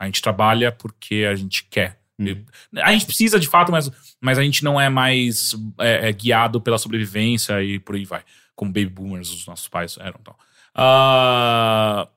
A 0.00 0.06
gente 0.06 0.22
trabalha 0.22 0.72
porque 0.72 1.26
a 1.30 1.34
gente 1.34 1.66
quer. 1.70 1.98
Hum. 2.18 2.44
A 2.82 2.92
gente 2.92 3.06
precisa 3.06 3.40
de 3.40 3.48
fato, 3.48 3.72
mas, 3.72 3.90
mas 4.20 4.38
a 4.38 4.42
gente 4.42 4.62
não 4.62 4.80
é 4.80 4.88
mais 4.88 5.54
é, 5.78 6.08
é, 6.08 6.12
guiado 6.12 6.60
pela 6.60 6.78
sobrevivência 6.78 7.62
e 7.62 7.78
por 7.78 7.94
aí 7.96 8.04
vai. 8.04 8.22
Como 8.54 8.70
baby 8.72 8.86
boomers, 8.86 9.30
os 9.32 9.46
nossos 9.46 9.66
pais 9.68 9.96
eram 10.00 10.20
tal. 10.22 10.38
Ah, 10.74 12.08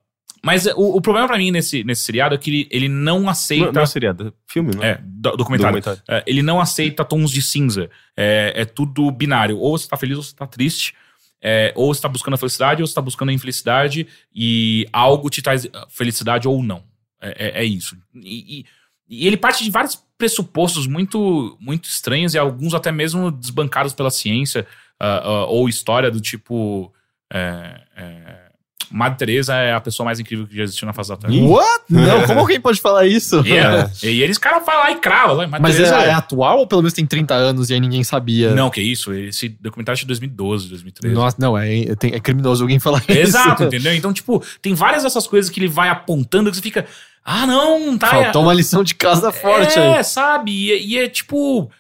mas 0.44 0.66
o, 0.68 0.98
o 0.98 1.02
problema 1.02 1.28
pra 1.28 1.38
mim 1.38 1.50
nesse, 1.50 1.84
nesse 1.84 2.04
seriado 2.04 2.36
é 2.36 2.38
que 2.38 2.50
ele, 2.50 2.68
ele 2.72 2.88
não 2.90 3.28
aceita. 3.28 3.66
Não, 3.68 3.74
não 3.74 3.82
é 3.82 3.86
seriado, 3.86 4.28
é 4.28 4.32
filme, 4.52 4.76
não 4.76 4.84
É, 4.84 5.00
do- 5.04 5.36
documentário. 5.38 5.80
Documentário. 5.82 6.02
É, 6.08 6.24
ele 6.28 6.44
não 6.44 6.60
aceita 6.62 7.04
tons 7.04 7.32
de 7.32 7.42
cinza. 7.42 7.90
É, 8.16 8.54
é 8.56 8.66
tudo 8.66 9.10
binário. 9.12 9.58
Ou 9.58 9.78
você 9.78 9.88
tá 9.88 9.98
feliz 9.98 10.18
ou 10.18 10.24
você 10.24 10.36
tá 10.36 10.46
triste. 10.46 10.94
É, 11.42 11.72
ou 11.76 11.94
você 11.94 12.02
tá 12.02 12.08
buscando 12.10 12.36
a 12.36 12.38
felicidade 12.38 12.82
ou 12.82 12.88
você 12.88 12.94
tá 12.94 13.02
buscando 13.02 13.30
a 13.30 13.34
infelicidade. 13.34 14.08
E 14.34 14.86
algo 14.94 15.30
te 15.32 15.42
traz 15.42 15.68
felicidade 15.90 16.48
ou 16.48 16.62
não. 16.62 16.84
É, 17.20 17.48
é- 17.48 17.62
é 17.62 17.66
isso. 17.66 17.98
E, 18.14 18.60
e- 18.60 18.66
e 19.10 19.28
ele 19.28 19.38
parte 19.38 19.64
de 19.64 19.72
vários 19.72 20.04
pressupostos 20.18 20.88
muito, 20.88 21.58
muito 21.60 21.86
estranhos 21.86 22.34
e 22.34 22.38
alguns 22.38 22.74
até 22.74 22.92
mesmo 22.92 23.32
desbancados 23.32 23.94
pela 23.94 24.10
ciência 24.10 24.66
ah, 25.00 25.22
ah, 25.24 25.46
ou 25.46 25.68
história 25.68 26.10
do 26.10 26.22
tipo. 26.22 26.92
É, 27.32 27.82
é, 27.98 28.46
Madre 28.92 29.18
Teresa 29.18 29.56
é 29.56 29.74
a 29.74 29.82
pessoa 29.82 30.06
mais 30.06 30.20
incrível 30.20 30.46
que 30.46 30.56
já 30.56 30.64
existiu 30.64 30.86
na 30.86 30.94
face 30.94 31.10
da 31.10 31.18
Terra. 31.18 31.34
What? 31.34 31.86
Não, 31.90 32.26
como 32.28 32.40
alguém 32.40 32.62
pode 32.62 32.80
falar 32.80 33.06
isso? 33.06 33.42
Yeah. 33.46 33.92
E 34.04 34.22
eles 34.22 34.38
caras 34.38 34.64
vai 34.66 34.78
lá 34.78 34.92
e 34.92 34.96
crava. 35.00 35.34
lá, 35.34 35.48
Madre 35.48 35.62
Mas 35.62 35.76
é, 35.76 35.78
Teresa 35.80 35.96
é 36.04 36.12
atual 36.12 36.60
ou 36.60 36.68
pelo 36.68 36.82
menos 36.82 36.94
tem 36.94 37.06
30 37.06 37.34
anos 37.34 37.70
e 37.70 37.74
aí 37.74 37.80
ninguém 37.80 38.04
sabia? 38.04 38.54
Não, 38.54 38.70
que 38.70 38.82
isso. 38.82 39.12
Esse 39.12 39.50
documentário 39.50 39.98
é 39.98 40.02
de 40.02 40.06
2012, 40.06 40.70
2013. 40.70 41.16
Nossa, 41.16 41.36
não, 41.40 41.58
é, 41.58 41.80
é, 41.80 41.96
tem- 41.96 42.14
é 42.14 42.20
criminoso 42.20 42.64
alguém 42.64 42.80
falar 42.80 43.04
isso. 43.10 43.20
Exato, 43.20 43.64
entendeu? 43.64 43.94
Então, 43.94 44.14
tipo, 44.14 44.44
tem 44.62 44.74
várias 44.74 45.04
dessas 45.04 45.26
coisas 45.26 45.50
que 45.50 45.60
ele 45.60 45.68
vai 45.68 45.90
apontando 45.90 46.50
que 46.50 46.56
você 46.56 46.62
fica. 46.62 46.86
Ah, 47.26 47.48
não, 47.48 47.98
tá. 47.98 48.08
Faltou 48.08 48.44
uma 48.44 48.54
lição 48.54 48.84
de 48.84 48.94
casa 48.94 49.32
forte 49.32 49.80
é, 49.80 49.98
aí. 49.98 50.04
sabe? 50.04 50.52
E, 50.52 50.72
é- 50.72 50.80
e 50.80 50.98
é 51.00 51.10
tipo. 51.10 51.72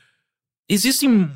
Existem. 0.67 1.29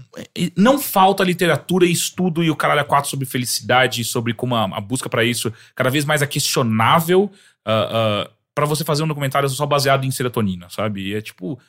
Não 0.57 0.80
falta 0.80 1.23
literatura 1.23 1.86
e 1.86 1.91
estudo 1.91 2.44
e 2.44 2.49
o 2.49 2.56
caralho 2.56 2.81
a 2.81 2.84
quatro 2.84 3.07
sobre 3.07 3.27
felicidade, 3.27 4.03
sobre 4.03 4.34
como 4.34 4.56
a, 4.56 4.64
a 4.64 4.81
busca 4.81 5.07
pra 5.07 5.23
isso 5.23 5.53
cada 5.76 5.91
vez 5.91 6.03
mais 6.03 6.23
é 6.23 6.27
questionável 6.27 7.31
ah, 7.64 8.26
ah, 8.26 8.31
pra 8.56 8.65
você 8.65 8.84
fazer 8.84 9.03
um 9.03 9.07
documentário 9.07 9.48
só 9.48 9.68
baseado 9.68 10.03
em 10.03 10.11
serotonina, 10.11 10.68
sabe? 10.72 11.10
E 11.10 11.14
é 11.14 11.22
tipo. 11.22 11.60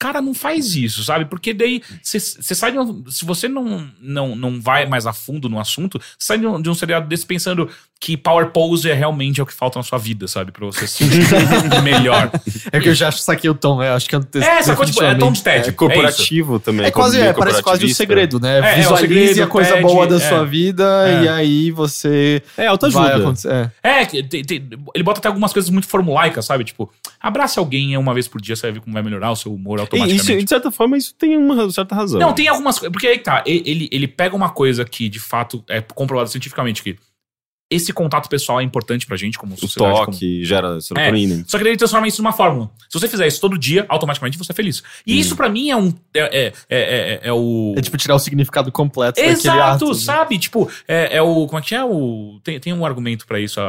Cara, 0.00 0.22
não 0.22 0.32
faz 0.32 0.76
isso, 0.76 1.02
sabe? 1.02 1.24
Porque 1.24 1.52
daí 1.52 1.82
você 2.00 2.20
sai 2.54 2.70
de 2.70 2.78
um, 2.78 3.04
Se 3.10 3.24
você 3.24 3.48
não, 3.48 3.90
não, 4.00 4.36
não 4.36 4.60
vai 4.60 4.86
mais 4.86 5.06
a 5.06 5.12
fundo 5.12 5.48
no 5.48 5.58
assunto, 5.58 5.98
você 5.98 6.26
sai 6.26 6.38
de 6.38 6.46
um, 6.46 6.62
de 6.62 6.70
um 6.70 6.74
seriado 6.74 7.08
desse 7.08 7.26
pensando 7.26 7.68
que 8.00 8.16
Power 8.16 8.50
Pose 8.50 8.88
é 8.88 8.94
realmente 8.94 9.40
é 9.40 9.42
o 9.42 9.46
que 9.46 9.52
falta 9.52 9.76
na 9.78 9.82
sua 9.82 9.98
vida, 9.98 10.28
sabe? 10.28 10.52
Pra 10.52 10.64
você 10.66 10.86
se 10.86 11.04
sentir 11.04 11.82
melhor. 11.82 12.30
É 12.70 12.78
que 12.78 12.88
eu 12.90 12.94
já 12.94 13.10
saquei 13.10 13.50
o 13.50 13.54
tom, 13.54 13.82
é, 13.82 13.88
acho 13.90 14.08
que 14.08 14.14
é, 14.14 14.20
É, 14.36 14.62
sacou? 14.62 14.86
Tipo, 14.86 15.02
é 15.02 15.14
tom 15.16 15.32
de 15.32 15.42
TED. 15.42 15.68
É 15.70 15.72
corporativo 15.72 16.60
também. 16.60 16.86
É 16.86 16.90
quase, 16.92 17.18
é, 17.20 17.32
parece 17.32 17.36
quase 17.36 17.50
o 17.60 17.62
corporativista. 17.64 17.96
segredo, 18.04 18.38
né? 18.38 18.54
É, 18.54 18.58
é, 18.58 18.74
Visualize 18.76 19.00
segredo, 19.14 19.42
a 19.42 19.46
coisa 19.48 19.70
pede, 19.72 19.82
boa 19.82 20.06
da 20.06 20.16
é. 20.16 20.20
sua 20.20 20.44
vida 20.44 20.84
É. 21.08 21.24
e 21.24 21.28
aí 21.28 21.70
você 21.72 22.40
É, 22.56 22.62
vai 22.62 22.66
autoajuda. 22.68 23.16
acontecer. 23.16 23.72
É. 23.82 23.90
É, 24.02 24.06
que 24.06 24.22
tem- 24.22 24.44
tem- 24.44 24.68
ele 24.94 25.02
bota 25.04 25.18
até 25.18 25.26
algumas 25.28 25.52
coisas 25.52 25.68
muito 25.68 25.88
formulaicas, 25.88 26.44
sabe? 26.44 26.62
Tipo, 26.62 26.88
abrace 27.20 27.58
alguém 27.58 27.96
uma 27.96 28.14
vez 28.14 28.28
por 28.28 28.40
dia, 28.40 28.54
você 28.54 28.62
vai 28.62 28.72
ver 28.74 28.80
como 28.80 28.94
vai 28.94 29.02
melhorar 29.02 29.32
o 29.32 29.36
seu 29.36 29.52
humor 29.52 29.80
automaticamente. 29.80 30.32
isso, 30.32 30.44
de 30.44 30.48
certa 30.48 30.70
forma, 30.70 30.96
isso 30.96 31.12
tem 31.18 31.36
uma 31.36 31.68
certa 31.72 31.96
razão. 31.96 32.20
Não, 32.20 32.32
tem 32.32 32.46
algumas 32.46 32.78
coisas. 32.78 32.92
Porque 32.92 33.08
aí 33.08 33.18
tá. 33.18 33.42
e- 33.44 33.62
Ele, 33.68 33.88
ele 33.90 34.06
pega 34.06 34.36
uma 34.36 34.50
coisa 34.50 34.84
que, 34.84 35.08
de 35.08 35.18
fato, 35.18 35.64
é 35.68 35.80
comprovado 35.80 36.30
cientificamente 36.30 36.80
que 36.82 36.96
esse 37.70 37.92
contato 37.92 38.28
pessoal 38.28 38.60
é 38.60 38.62
importante 38.62 39.06
pra 39.06 39.16
gente, 39.16 39.38
como 39.38 39.54
O 39.54 39.58
sociedade. 39.58 39.92
como- 39.98 40.06
toque 40.12 40.42
gera 40.44 40.80
serotonina. 40.80 41.44
Só 41.46 41.58
que 41.58 41.64
ele 41.64 41.76
transforma 41.76 42.08
isso 42.08 42.22
numa 42.22 42.32
fórmula. 42.32 42.70
Se 42.88 42.98
você 42.98 43.06
fizer 43.08 43.26
isso 43.26 43.40
todo 43.40 43.58
dia, 43.58 43.84
automaticamente 43.88 44.38
você 44.38 44.52
é 44.52 44.54
feliz. 44.54 44.82
E 45.06 45.20
isso 45.20 45.36
pra 45.36 45.48
mim 45.50 45.68
é 45.70 45.76
um. 45.76 45.88
É, 46.14 46.20
é, 46.20 46.46
é, 46.46 46.52
é- 46.70 47.20
é 47.24 47.32
o. 47.32 47.74
É 47.76 47.80
tipo 47.82 47.96
tirar 47.98 48.14
o 48.14 48.18
significado 48.18 48.72
completo 48.72 49.16
daquele 49.16 49.32
Exato, 49.34 49.84
ato. 49.84 49.88
né? 49.88 49.94
sabe? 49.94 50.38
Tipo, 50.38 50.70
é, 50.88 51.16
é 51.16 51.22
o. 51.22 51.46
Como 51.46 51.58
é 51.58 51.62
que 51.62 51.74
é? 51.74 51.84
O, 51.84 52.40
tem, 52.42 52.58
tem 52.58 52.72
um 52.72 52.86
argumento 52.86 53.26
pra 53.26 53.38
isso. 53.38 53.60
A, 53.60 53.64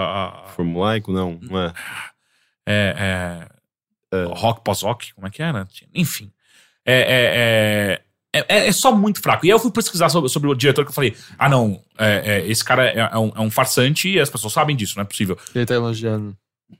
a- 0.45 0.47
Formulaico, 0.55 1.11
não. 1.11 1.37
Não 1.41 1.59
é. 1.59 1.73
é, 2.67 3.47
é, 4.13 4.23
rock 4.33 4.63
pós-rock, 4.63 5.13
como 5.13 5.27
é 5.27 5.29
que 5.29 5.41
era? 5.41 5.67
Enfim. 5.93 6.31
É, 6.85 7.97
é, 7.97 8.01
é, 8.33 8.45
é, 8.47 8.67
é 8.67 8.71
só 8.71 8.95
muito 8.95 9.21
fraco. 9.21 9.45
E 9.45 9.49
aí 9.49 9.51
eu 9.51 9.59
fui 9.59 9.71
pesquisar 9.71 10.09
sobre, 10.09 10.29
sobre 10.29 10.49
o 10.49 10.55
diretor 10.55 10.83
que 10.85 10.89
eu 10.91 10.95
falei: 10.95 11.15
ah, 11.37 11.49
não, 11.49 11.81
é, 11.97 12.41
é, 12.43 12.47
esse 12.47 12.63
cara 12.63 12.85
é, 12.87 13.09
é 13.11 13.17
um, 13.17 13.31
é 13.35 13.39
um 13.41 13.49
farsante 13.51 14.09
e 14.09 14.19
as 14.19 14.29
pessoas 14.29 14.53
sabem 14.53 14.75
disso, 14.75 14.93
não 14.97 15.01
é 15.03 15.05
possível. 15.05 15.37
Ele 15.53 15.65
tá 15.65 15.73
elogiando. 15.75 16.35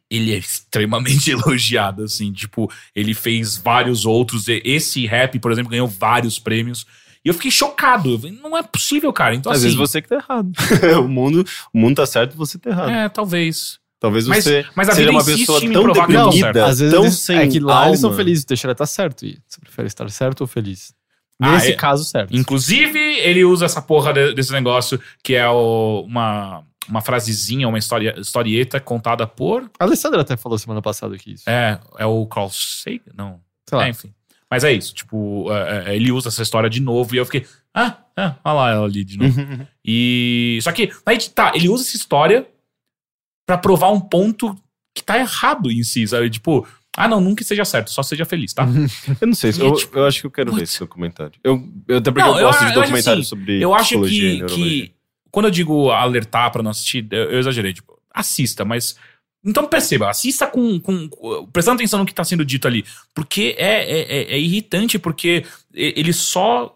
Ele 0.10 0.34
é 0.34 0.38
extremamente 0.38 1.32
elogiado, 1.32 2.04
assim, 2.04 2.32
tipo, 2.32 2.72
ele 2.96 3.14
fez 3.14 3.58
vários 3.58 4.06
outros. 4.06 4.46
Esse 4.48 5.06
rap, 5.08 5.40
por 5.40 5.52
exemplo, 5.52 5.72
ganhou 5.72 5.88
vários 5.88 6.38
prêmios. 6.38 6.86
E 7.26 7.28
eu 7.28 7.34
fiquei 7.34 7.52
chocado. 7.52 8.12
Eu 8.12 8.20
falei, 8.20 8.40
Não 8.42 8.58
é 8.58 8.64
possível, 8.64 9.12
cara. 9.12 9.36
Então, 9.36 9.52
Às 9.52 9.58
assim. 9.58 9.66
vezes 9.66 9.78
você 9.78 10.02
que 10.02 10.08
tá 10.08 10.16
errado. 10.16 10.52
o, 11.04 11.08
mundo, 11.08 11.46
o 11.74 11.78
mundo 11.78 11.96
tá 11.98 12.06
certo 12.06 12.34
e 12.34 12.38
você 12.38 12.58
tá 12.58 12.70
errado. 12.70 12.90
É, 12.92 13.10
talvez. 13.10 13.78
Talvez 14.00 14.26
Mas- 14.28 14.46
você 14.46 14.66
mas 14.74 14.88
a 14.88 14.92
seja 14.94 15.08
vida 15.08 15.20
uma 15.20 15.26
pessoa 15.26 15.60
tão 15.60 15.92
deprimida, 15.92 16.32
certo. 16.32 16.58
Às 16.60 16.80
vezes 16.80 16.94
tão 16.94 17.04
eles- 17.04 17.20
sem 17.20 17.38
é 17.38 17.48
que 17.48 17.60
lá 17.60 17.76
alma. 17.80 17.88
eles 17.90 18.00
são 18.00 18.14
felizes, 18.14 18.44
o 18.46 18.48
Teixeira 18.48 18.74
tá 18.74 18.86
certo. 18.86 19.26
E 19.26 19.38
você 19.46 19.60
prefere 19.60 19.88
estar 19.88 20.10
certo 20.10 20.42
ou 20.42 20.48
feliz? 20.48 20.94
Ah, 21.42 21.54
Nesse 21.54 21.72
é. 21.72 21.76
caso, 21.76 22.04
certo. 22.04 22.36
Inclusive, 22.36 23.00
ele 23.00 23.46
usa 23.46 23.66
essa 23.66 23.82
porra 23.82 24.12
de- 24.14 24.34
desse 24.34 24.52
negócio 24.52 25.00
que 25.24 25.36
é 25.36 25.48
o- 25.50 26.04
uma, 26.06 26.64
uma 26.88 27.02
frasezinha, 27.02 27.68
uma 27.68 27.78
história, 27.78 28.14
historieta 28.20 28.80
contada 28.80 29.26
por. 29.26 29.70
A 29.80 29.86
Alessandra 29.86 30.22
até 30.22 30.36
falou 30.36 30.58
semana 30.58 30.82
passada 30.82 31.18
que 31.18 31.32
isso. 31.34 31.50
É, 31.50 31.80
é 31.98 32.06
o 32.06 32.26
Carl 32.26 32.50
Sagan? 32.50 33.00
Não. 33.16 33.40
Sei 33.70 33.78
lá. 33.78 33.86
É, 33.88 33.90
enfim. 33.90 34.14
Mas 34.52 34.64
é 34.64 34.74
isso. 34.74 34.94
Tipo, 34.94 35.46
é, 35.54 35.92
é, 35.92 35.96
ele 35.96 36.12
usa 36.12 36.28
essa 36.30 36.42
história 36.42 36.70
de 36.70 36.82
novo 36.82 37.16
e 37.16 37.20
eu 37.20 37.26
fiquei. 37.26 37.46
Ah, 37.74 37.98
ah 38.18 38.36
olha 38.44 38.54
lá 38.54 38.72
ela 38.72 38.86
ali 38.86 39.04
de 39.06 39.18
novo. 39.18 39.40
e. 39.86 40.60
Só 40.62 40.72
que, 40.72 40.92
aí 41.06 41.18
tá, 41.30 41.52
ele 41.56 41.70
usa 41.70 41.84
essa 41.84 41.96
história 41.96 42.46
pra 43.48 43.58
provar 43.58 43.92
um 43.92 44.00
ponto 44.02 44.56
que 44.96 45.04
tá 45.04 45.18
errado 45.18 45.72
em 45.72 45.84
si, 45.84 46.06
sabe? 46.08 46.30
Tipo, 46.30 46.68
ah, 46.98 47.08
não, 47.08 47.22
nunca 47.22 47.44
seja 47.44 47.64
certo, 47.64 47.92
só 47.92 48.04
seja 48.04 48.26
feliz, 48.26 48.54
tá? 48.54 48.66
Eu 49.22 49.28
não 49.28 49.34
sei, 49.34 49.52
eu, 49.60 49.74
tipo, 49.74 49.98
eu 49.98 50.06
acho 50.06 50.22
que 50.22 50.28
eu 50.28 50.32
quero 50.32 50.54
ver 50.54 50.64
esse 50.64 50.80
documentário. 50.80 51.40
Eu, 51.44 51.64
eu, 51.88 51.98
até 51.98 52.12
porque 52.12 52.28
Não, 52.28 52.38
eu 52.40 52.46
gosto 52.48 52.60
eu 52.62 52.66
de 52.66 52.66
acho 52.66 52.74
documentários 52.82 53.26
assim, 53.28 53.30
sobre 53.30 53.64
Eu 53.64 53.74
acho 53.74 54.02
que, 54.02 54.46
que 54.46 54.92
quando 55.32 55.46
eu 55.46 55.52
digo 55.52 55.92
alertar 55.92 56.52
pra 56.52 56.64
não 56.64 56.72
assistir, 56.72 57.08
eu, 57.12 57.32
eu 57.32 57.40
exagerei, 57.40 57.74
tipo, 57.74 57.98
assista, 58.14 58.66
mas. 58.66 58.96
Então 59.46 59.66
perceba, 59.68 60.10
assista 60.10 60.48
com, 60.48 60.80
com, 60.82 61.08
com- 61.08 61.48
prestando 61.48 61.76
atenção 61.76 62.00
no 62.00 62.06
que 62.06 62.14
tá 62.14 62.26
sendo 62.26 62.44
dito 62.44 62.68
ali. 62.68 62.84
Porque 63.14 63.56
é, 63.58 63.84
é, 63.84 64.02
é- 64.02 64.34
é 64.34 64.40
irritante, 64.40 65.00
porque 65.00 65.46
ele 65.74 66.12
só 66.12 66.76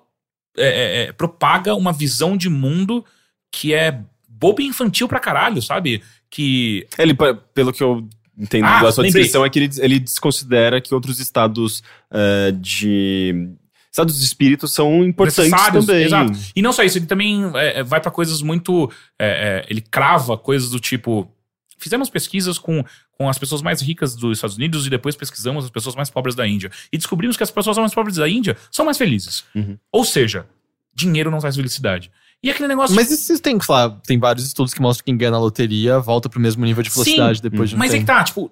é, 0.57 0.67
é, 0.67 1.03
é, 1.03 1.11
propaga 1.11 1.75
uma 1.75 1.91
visão 1.91 2.37
de 2.37 2.47
mundo 2.49 3.03
que 3.51 3.73
é 3.73 3.99
boba 4.29 4.61
e 4.61 4.65
infantil 4.67 5.07
pra 5.07 5.19
caralho, 5.19 5.61
sabe? 5.61 6.01
Que. 6.29 6.87
Ele, 6.97 7.13
pelo 7.53 7.73
que 7.73 7.83
eu 7.83 8.07
entendo 8.37 8.65
Ah, 8.65 8.81
da 8.83 8.91
sua 8.91 9.03
lembrei. 9.03 9.21
descrição, 9.23 9.45
é 9.45 9.49
que 9.49 9.59
ele, 9.59 9.69
ele 9.79 9.99
desconsidera 9.99 10.79
que 10.81 10.93
outros 10.93 11.19
estados 11.19 11.83
eh, 12.11 12.51
de. 12.59 13.49
Estados 13.91 14.17
de 14.17 14.25
espírito 14.25 14.67
são 14.67 15.03
importantes 15.03 15.51
também. 15.71 16.03
Exato. 16.05 16.31
E 16.55 16.61
não 16.63 16.73
só 16.73 16.81
isso, 16.83 16.97
ele 16.97 17.05
também 17.05 17.43
é, 17.53 17.83
vai 17.83 18.01
pra 18.01 18.09
coisas 18.09 18.41
muito. 18.41 18.91
é, 19.19 19.27
é, 19.27 19.65
ele 19.69 19.81
crava 19.81 20.35
coisas 20.37 20.71
do 20.71 20.79
tipo. 20.79 21.31
Fizemos 21.77 22.09
pesquisas 22.09 22.57
com, 22.57 22.83
com 23.11 23.29
as 23.29 23.37
pessoas 23.37 23.61
mais 23.61 23.81
ricas 23.81 24.15
dos 24.15 24.37
Estados 24.37 24.55
Unidos 24.55 24.87
e 24.87 24.89
depois 24.89 25.15
pesquisamos 25.15 25.65
as 25.65 25.69
pessoas 25.69 25.95
mais 25.95 26.09
pobres 26.09 26.33
da 26.33 26.47
Índia. 26.47 26.71
E 26.91 26.97
descobrimos 26.97 27.35
que 27.37 27.43
as 27.43 27.51
pessoas 27.51 27.77
mais 27.77 27.93
pobres 27.93 28.15
da 28.15 28.27
Índia 28.27 28.57
são 28.71 28.85
mais 28.85 28.97
felizes. 28.97 29.43
Uhum. 29.53 29.77
Ou 29.91 30.03
seja, 30.05 30.47
dinheiro 30.95 31.29
não 31.29 31.39
traz 31.39 31.55
felicidade. 31.55 32.09
E 32.43 32.51
aquele 32.51 32.67
negócio. 32.67 32.93
Mas 32.93 33.09
isso 33.09 33.41
tem, 33.41 33.57
claro, 33.57 33.97
tem 34.05 34.19
vários 34.19 34.45
estudos 34.45 34.73
que 34.73 34.81
mostram 34.81 35.03
que 35.03 35.11
quem 35.11 35.17
ganha 35.17 35.31
na 35.31 35.39
loteria 35.39 35.97
volta 35.99 36.27
pro 36.27 36.41
mesmo 36.41 36.65
nível 36.65 36.83
de 36.83 36.89
Sim, 36.89 36.95
velocidade 36.95 37.41
depois 37.41 37.69
de 37.69 37.75
um 37.75 37.79
mas 37.79 37.93
é 37.93 37.99
que 37.99 38.05
tempo. 38.05 38.17
tá, 38.17 38.23
tipo. 38.23 38.51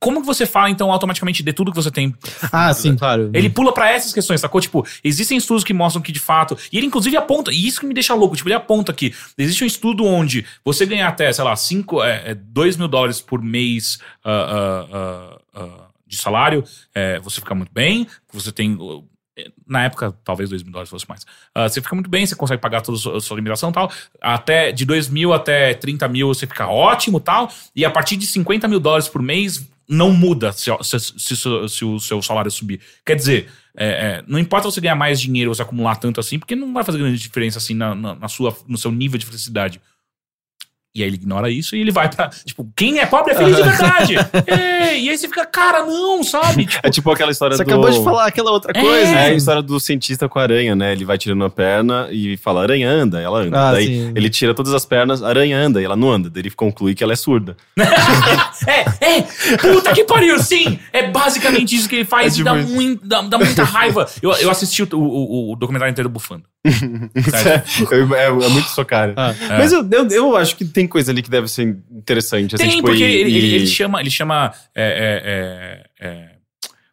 Como 0.00 0.20
que 0.20 0.26
você 0.28 0.46
fala, 0.46 0.70
então, 0.70 0.92
automaticamente 0.92 1.42
de 1.42 1.52
tudo 1.52 1.72
que 1.72 1.76
você 1.76 1.90
tem 1.90 2.14
Ah, 2.52 2.72
sim, 2.72 2.94
claro. 2.94 3.30
Ele 3.34 3.50
pula 3.50 3.74
pra 3.74 3.90
essas 3.90 4.12
questões, 4.12 4.40
sacou? 4.40 4.60
Tipo, 4.60 4.86
existem 5.02 5.36
estudos 5.36 5.64
que 5.64 5.74
mostram 5.74 6.00
que 6.00 6.12
de 6.12 6.20
fato. 6.20 6.56
E 6.72 6.78
ele 6.78 6.86
inclusive 6.86 7.16
aponta, 7.16 7.52
e 7.52 7.66
isso 7.66 7.80
que 7.80 7.86
me 7.86 7.92
deixa 7.92 8.14
louco, 8.14 8.36
tipo, 8.36 8.48
ele 8.48 8.54
aponta 8.54 8.92
que 8.92 9.12
existe 9.36 9.64
um 9.64 9.66
estudo 9.66 10.04
onde 10.04 10.46
você 10.64 10.86
ganhar 10.86 11.08
até, 11.08 11.32
sei 11.32 11.42
lá, 11.42 11.56
5, 11.56 12.00
é, 12.04 12.32
2 12.32 12.76
mil 12.76 12.86
dólares 12.86 13.20
por 13.20 13.42
mês 13.42 13.98
ah, 14.24 14.86
ah, 14.92 15.38
ah, 15.54 15.88
de 16.06 16.16
salário, 16.16 16.62
é, 16.94 17.18
você 17.18 17.40
fica 17.40 17.54
muito 17.54 17.72
bem, 17.72 18.06
você 18.32 18.52
tem. 18.52 18.78
Uh, 19.46 19.52
Na 19.66 19.84
época, 19.84 20.12
talvez 20.24 20.48
2 20.50 20.62
mil 20.62 20.72
dólares 20.72 20.90
fosse 20.90 21.08
mais. 21.08 21.24
Ah, 21.54 21.68
você 21.68 21.80
fica 21.80 21.94
muito 21.94 22.10
bem, 22.10 22.24
você 22.26 22.34
consegue 22.34 22.60
pagar 22.60 22.80
toda 22.80 22.96
a 23.16 23.20
sua, 23.20 23.34
alimentação 23.36 23.70
e 23.70 23.72
tal. 23.72 23.90
Até 24.20 24.72
de 24.72 24.84
2 24.84 25.08
mil 25.08 25.32
até 25.32 25.74
30 25.74 26.08
mil 26.08 26.28
você 26.28 26.46
fica 26.46 26.66
ótimo 26.68 27.20
tal. 27.20 27.50
E 27.74 27.84
a 27.84 27.90
partir 27.90 28.16
de 28.16 28.26
50 28.26 28.66
mil 28.68 28.80
dólares 28.80 29.08
por 29.08 29.22
mês, 29.22 29.68
não 29.88 30.12
muda 30.12 30.52
se, 30.52 30.70
se- 30.82 31.00
se- 31.00 31.36
se- 31.36 31.68
se 31.68 31.84
o 31.84 31.98
seu 31.98 32.20
salário 32.20 32.50
subir. 32.50 32.80
Quer 33.06 33.14
dizer, 33.16 33.48
é, 33.76 33.86
é, 33.88 34.24
não 34.26 34.38
importa 34.38 34.70
você 34.70 34.80
ganhar 34.80 34.94
mais 34.96 35.20
dinheiro 35.20 35.50
ou 35.50 35.54
você 35.54 35.62
acumular 35.62 35.96
tanto 35.96 36.20
assim, 36.20 36.38
porque 36.38 36.54
não 36.54 36.72
vai 36.74 36.84
fazer 36.84 36.98
grande 36.98 37.18
diferença 37.18 37.58
assim 37.58 37.74
na, 37.74 37.94
na- 37.94 38.14
na 38.14 38.28
sua, 38.28 38.54
no 38.66 38.76
seu 38.76 38.90
nível 38.92 39.18
de 39.18 39.24
felicidade. 39.24 39.80
E 40.98 41.02
aí 41.02 41.08
ele 41.08 41.16
ignora 41.16 41.50
isso 41.50 41.76
e 41.76 41.80
ele 41.80 41.90
vai 41.92 42.08
pra. 42.08 42.28
Tipo, 42.44 42.68
quem 42.76 42.98
é 42.98 43.06
pobre 43.06 43.32
é 43.32 43.36
feliz 43.36 43.56
de 43.56 43.62
verdade. 43.62 44.14
É, 44.46 44.98
e 44.98 45.08
aí 45.08 45.16
você 45.16 45.28
fica, 45.28 45.46
cara, 45.46 45.84
não, 45.84 46.22
sabe? 46.24 46.66
Tipo, 46.78 46.80
É 46.86 46.90
tipo 46.90 47.10
aquela 47.12 47.30
história 47.30 47.56
Você 47.56 47.64
do. 47.64 47.70
acabou 47.70 47.90
de 47.90 48.02
falar 48.02 48.26
aquela 48.26 48.50
outra 48.50 48.72
É. 48.74 48.80
coisa. 48.80 49.12
É 49.12 49.26
a 49.30 49.34
história 49.34 49.62
do 49.62 49.78
cientista 49.78 50.28
com 50.28 50.38
a 50.38 50.42
aranha, 50.42 50.74
né? 50.74 50.92
Ele 50.92 51.04
vai 51.04 51.16
tirando 51.18 51.44
a 51.44 51.50
perna 51.50 52.08
e 52.10 52.36
fala, 52.36 52.62
aranha 52.62 52.90
anda, 52.90 53.20
ela 53.20 53.38
anda. 53.40 53.68
Ah, 53.68 53.72
Daí 53.72 53.86
sim. 53.86 54.12
ele 54.16 54.28
tira 54.28 54.52
todas 54.54 54.74
as 54.74 54.84
pernas, 54.84 55.22
aranha 55.22 55.56
anda, 55.58 55.80
e 55.80 55.84
ela 55.84 55.96
não 55.96 56.10
anda. 56.10 56.28
Daí 56.28 56.42
ele 56.42 56.50
conclui 56.50 56.94
que 56.94 57.04
ela 57.04 57.12
é 57.12 57.16
surda. 57.16 57.56
É, 58.66 58.80
é, 59.00 59.22
puta 59.56 59.92
que 59.92 60.04
pariu, 60.04 60.38
sim! 60.42 60.78
É 60.92 61.08
basicamente 61.08 61.74
isso 61.76 61.88
que 61.88 61.96
ele 61.96 62.04
faz 62.04 62.26
É 62.26 62.28
e 62.28 62.32
tipo 62.42 62.44
dá, 62.44 62.58
isso. 62.58 62.74
mui- 62.74 62.98
dá, 63.02 63.22
dá 63.22 63.38
muita 63.38 63.62
raiva. 63.64 64.06
Eu, 64.20 64.32
eu 64.32 64.50
assisti 64.50 64.82
o, 64.82 64.88
o- 64.98 65.52
o 65.52 65.56
documentário 65.56 65.90
inteiro 65.92 66.08
bufando. 66.08 66.42
É, 68.14 68.26
é 68.26 68.48
muito 68.48 68.68
sua 68.68 68.84
cara. 68.84 69.14
Ah. 69.16 69.34
Mas 69.58 69.72
eu, 69.72 69.88
eu, 69.90 70.08
eu 70.08 70.36
acho 70.36 70.56
que 70.56 70.64
tem 70.64 70.86
coisa 70.86 71.10
ali 71.12 71.22
que 71.22 71.30
deve 71.30 71.48
ser 71.48 71.78
interessante. 71.90 72.54
Assim, 72.54 72.64
Tem, 72.64 72.76
tipo, 72.76 72.88
porque 72.88 73.02
e- 73.04 73.06
ele, 73.06 73.30
ele- 73.36 73.46
e- 73.46 73.54
ele 73.54 73.66
chama, 73.66 74.00
ele 74.00 74.10
chama 74.10 74.52
é, 74.74 75.82
é, 76.00 76.06
é, 76.06 76.08
é, 76.08 76.28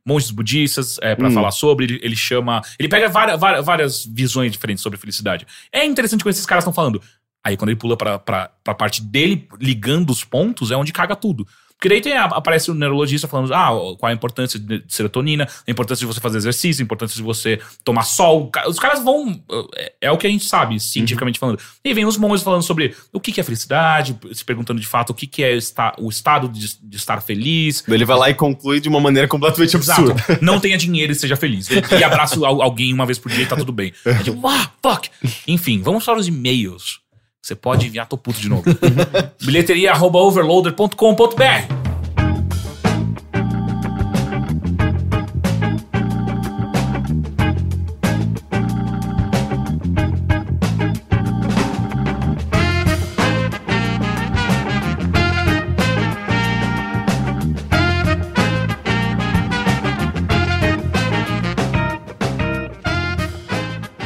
monges 0.05 0.31
budistas 0.31 0.97
é, 1.01 1.15
para 1.15 1.27
Hum. 1.27 1.33
falar 1.33 1.51
sobre, 1.51 1.85
ele, 1.85 1.99
ele 2.03 2.15
chama. 2.15 2.61
Ele 2.79 2.87
pega 2.87 3.09
várias, 3.09 3.39
várias, 3.39 3.65
várias 3.65 4.05
visões 4.05 4.51
diferentes 4.51 4.81
sobre 4.83 4.99
felicidade. 4.99 5.45
É 5.71 5.83
interessante 5.85 6.23
quando 6.23 6.33
esses 6.33 6.45
caras 6.45 6.63
estão 6.63 6.73
falando. 6.73 7.01
Aí 7.43 7.55
quando 7.57 7.69
ele 7.69 7.77
pula 7.79 7.95
pra, 7.95 8.17
pra, 8.17 8.49
pra 8.63 8.73
parte 8.73 9.01
dele 9.03 9.47
ligando 9.59 10.09
os 10.09 10.23
pontos, 10.23 10.71
é 10.71 10.75
onde 10.75 10.91
caga 10.91 11.15
tudo. 11.15 11.45
Porque 11.77 11.89
daí 11.89 12.01
tem, 12.01 12.17
aparece 12.17 12.71
o 12.71 12.73
neurologista 12.73 13.27
falando, 13.27 13.53
ah, 13.53 13.69
qual 13.99 14.09
a 14.09 14.13
importância 14.13 14.57
de 14.59 14.83
serotonina, 14.87 15.47
a 15.67 15.71
importância 15.71 16.05
de 16.07 16.11
você 16.11 16.19
fazer 16.21 16.37
exercício, 16.37 16.81
a 16.81 16.85
importância 16.85 17.15
de 17.15 17.21
você 17.21 17.59
tomar 17.83 18.03
sol. 18.03 18.49
Os 18.67 18.79
caras 18.79 19.03
vão. 19.03 19.39
É, 19.75 19.93
é 20.01 20.11
o 20.11 20.17
que 20.17 20.25
a 20.25 20.29
gente 20.29 20.45
sabe, 20.45 20.79
cientificamente 20.79 21.37
falando. 21.37 21.59
E 21.83 21.93
vem 21.93 22.05
os 22.05 22.17
monges 22.17 22.43
falando 22.43 22.63
sobre 22.63 22.95
o 23.11 23.19
que 23.19 23.39
é 23.39 23.43
felicidade, 23.43 24.17
se 24.33 24.43
perguntando 24.43 24.79
de 24.79 24.87
fato 24.87 25.09
o 25.11 25.13
que 25.13 25.43
é 25.43 25.57
o 25.99 26.09
estado 26.09 26.47
de, 26.47 26.79
de 26.81 26.97
estar 26.97 27.21
feliz. 27.21 27.83
Ele 27.87 28.05
vai 28.05 28.17
lá 28.17 28.29
e 28.29 28.33
conclui 28.33 28.79
de 28.79 28.87
uma 28.89 28.99
maneira 29.01 29.27
completamente 29.27 29.75
Exato. 29.75 30.11
absurda. 30.11 30.39
Não 30.41 30.59
tenha 30.59 30.77
dinheiro 30.77 31.11
e 31.11 31.15
seja 31.15 31.35
feliz. 31.35 31.67
E 31.69 32.03
abraço 32.03 32.45
al- 32.45 32.61
alguém 32.61 32.93
uma 32.93 33.05
vez 33.05 33.19
por 33.19 33.31
dia 33.31 33.43
e 33.43 33.47
tá 33.47 33.55
tudo 33.55 33.71
bem. 33.71 33.93
É 34.05 34.23
tipo, 34.23 34.47
ah, 34.47 34.71
fuck. 34.81 35.09
Enfim, 35.47 35.81
vamos 35.81 36.03
para 36.05 36.17
os 36.17 36.27
e-mails. 36.27 36.99
Você 37.45 37.53
pode 37.53 37.85
enviar, 37.85 38.07
tô 38.07 38.17
puto 38.17 38.41
de 38.41 38.49
novo. 38.49 38.63
Bilheteria 39.39 39.91
arroba 39.91 40.17
overloader.com.br 40.17 40.95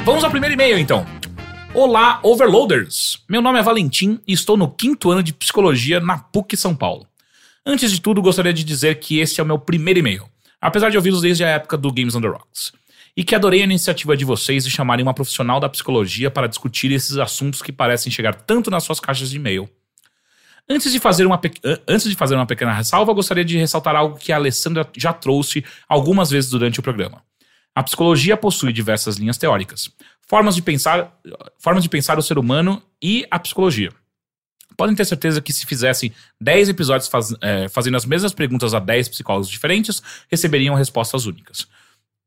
Vamos 0.03 0.25
ao 0.25 0.29
primeiro 0.29 0.55
e-mail, 0.55 0.77
então. 0.77 1.18
Olá, 1.73 2.19
Overloaders! 2.23 3.19
Meu 3.29 3.41
nome 3.41 3.59
é 3.59 3.61
Valentim 3.61 4.19
e 4.27 4.33
estou 4.33 4.57
no 4.57 4.69
quinto 4.69 5.11
ano 5.11 5.21
de 5.23 5.31
psicologia 5.33 5.99
na 5.99 6.17
PUC 6.17 6.57
São 6.57 6.75
Paulo. 6.75 7.05
Antes 7.65 7.91
de 7.91 8.01
tudo, 8.01 8.21
gostaria 8.21 8.53
de 8.53 8.63
dizer 8.63 8.95
que 8.99 9.19
este 9.19 9.39
é 9.39 9.43
o 9.43 9.47
meu 9.47 9.59
primeiro 9.59 9.99
e-mail, 9.99 10.25
apesar 10.59 10.89
de 10.89 10.97
ouvi-los 10.97 11.21
desde 11.21 11.43
a 11.43 11.49
época 11.49 11.77
do 11.77 11.91
Games 11.91 12.15
on 12.15 12.21
the 12.21 12.27
Rocks. 12.27 12.71
E 13.15 13.23
que 13.23 13.35
adorei 13.35 13.61
a 13.61 13.65
iniciativa 13.65 14.15
de 14.17 14.25
vocês 14.25 14.63
de 14.63 14.71
chamarem 14.71 15.03
uma 15.03 15.13
profissional 15.13 15.59
da 15.59 15.69
psicologia 15.69 16.31
para 16.31 16.47
discutir 16.47 16.91
esses 16.91 17.17
assuntos 17.17 17.61
que 17.61 17.71
parecem 17.71 18.11
chegar 18.11 18.33
tanto 18.33 18.71
nas 18.71 18.83
suas 18.83 18.99
caixas 18.99 19.29
de 19.29 19.35
e-mail. 19.35 19.69
Antes 20.69 20.91
de, 20.91 20.99
fazer 20.99 21.25
uma 21.25 21.37
pe- 21.37 21.51
an- 21.63 21.79
antes 21.87 22.09
de 22.09 22.15
fazer 22.15 22.35
uma 22.35 22.45
pequena 22.45 22.73
ressalva, 22.73 23.11
gostaria 23.13 23.43
de 23.43 23.57
ressaltar 23.57 23.95
algo 23.95 24.17
que 24.17 24.31
a 24.31 24.35
Alessandra 24.35 24.87
já 24.95 25.11
trouxe 25.11 25.63
algumas 25.87 26.29
vezes 26.29 26.49
durante 26.49 26.79
o 26.79 26.83
programa. 26.83 27.23
A 27.79 27.83
psicologia 27.83 28.35
possui 28.35 28.73
diversas 28.73 29.15
linhas 29.15 29.37
teóricas, 29.37 29.89
formas 30.27 30.53
de 30.53 30.61
pensar, 30.61 31.17
formas 31.57 31.81
de 31.81 31.87
pensar 31.87 32.19
o 32.19 32.21
ser 32.21 32.37
humano 32.37 32.83
e 33.01 33.25
a 33.31 33.39
psicologia. 33.39 33.89
Podem 34.75 34.93
ter 34.93 35.05
certeza 35.05 35.41
que 35.41 35.53
se 35.53 35.65
fizessem 35.65 36.11
10 36.41 36.67
episódios 36.67 37.07
faz- 37.07 37.33
eh, 37.41 37.69
fazendo 37.69 37.95
as 37.95 38.03
mesmas 38.03 38.33
perguntas 38.33 38.73
a 38.73 38.79
10 38.79 39.07
psicólogos 39.07 39.47
diferentes, 39.49 40.03
receberiam 40.29 40.75
respostas 40.75 41.25
únicas. 41.25 41.67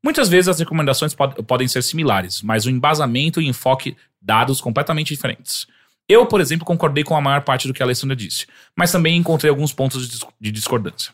Muitas 0.03 0.27
vezes 0.27 0.47
as 0.47 0.57
recomendações 0.59 1.13
pod- 1.13 1.35
podem 1.43 1.67
ser 1.67 1.83
similares, 1.83 2.41
mas 2.41 2.65
o 2.65 2.69
embasamento 2.71 3.39
e 3.39 3.47
enfoque 3.47 3.95
dados 4.19 4.59
completamente 4.59 5.13
diferentes. 5.13 5.67
Eu, 6.09 6.25
por 6.25 6.41
exemplo, 6.41 6.65
concordei 6.65 7.03
com 7.03 7.15
a 7.15 7.21
maior 7.21 7.43
parte 7.43 7.67
do 7.67 7.75
que 7.75 7.83
a 7.83 7.85
Alessandra 7.85 8.15
disse, 8.15 8.47
mas 8.75 8.91
também 8.91 9.15
encontrei 9.17 9.51
alguns 9.51 9.71
pontos 9.71 10.01
de 10.01 10.13
dis- 10.15 10.25
de 10.41 10.51
discordância. 10.51 11.13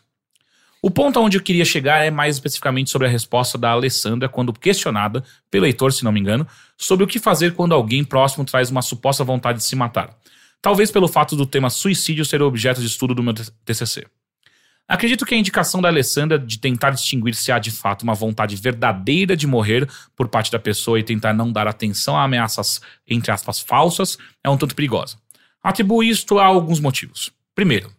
O 0.82 0.90
ponto 0.90 1.20
aonde 1.20 1.38
eu 1.38 1.42
queria 1.42 1.66
chegar 1.66 2.06
é 2.06 2.10
mais 2.10 2.38
especificamente 2.38 2.90
sobre 2.90 3.06
a 3.06 3.10
resposta 3.10 3.58
da 3.58 3.72
Alessandra 3.72 4.30
quando 4.30 4.54
questionada, 4.54 5.24
pelo 5.52 5.64
leitor, 5.64 5.92
se 5.92 6.06
não 6.06 6.12
me 6.12 6.22
engano, 6.22 6.48
sobre 6.78 7.04
o 7.04 7.08
que 7.08 7.20
fazer 7.20 7.54
quando 7.54 7.74
alguém 7.74 8.04
próximo 8.04 8.46
traz 8.46 8.70
uma 8.70 8.82
suposta 8.82 9.24
vontade 9.24 9.58
de 9.58 9.66
se 9.66 9.76
matar. 9.76 10.16
Talvez 10.62 10.90
pelo 10.90 11.08
fato 11.08 11.36
do 11.36 11.46
tema 11.46 11.70
suicídio 11.70 12.24
ser 12.24 12.42
objeto 12.42 12.80
de 12.80 12.88
estudo 12.88 13.14
do 13.14 13.22
meu 13.22 13.34
TCC. 13.66 14.06
Acredito 14.88 15.26
que 15.26 15.36
a 15.36 15.38
indicação 15.38 15.82
da 15.82 15.90
Alessandra 15.90 16.40
de 16.40 16.58
tentar 16.58 16.92
distinguir 16.92 17.36
se 17.36 17.52
há 17.52 17.60
de 17.60 17.70
fato 17.70 18.02
uma 18.02 18.16
vontade 18.16 18.56
verdadeira 18.56 19.38
de 19.38 19.46
morrer 19.46 19.88
por 20.16 20.30
parte 20.30 20.52
da 20.52 20.58
pessoa 20.58 21.00
e 21.00 21.04
tentar 21.04 21.34
não 21.34 21.52
dar 21.52 21.68
atenção 21.68 22.18
a 22.18 22.24
ameaças, 22.24 22.82
entre 23.08 23.32
aspas, 23.32 23.60
falsas, 23.60 24.18
é 24.44 24.50
um 24.50 24.58
tanto 24.58 24.74
perigosa. 24.74 25.18
Atribuo 25.62 26.02
isto 26.02 26.40
a 26.40 26.46
alguns 26.46 26.80
motivos. 26.80 27.32
Primeiro, 27.54 27.92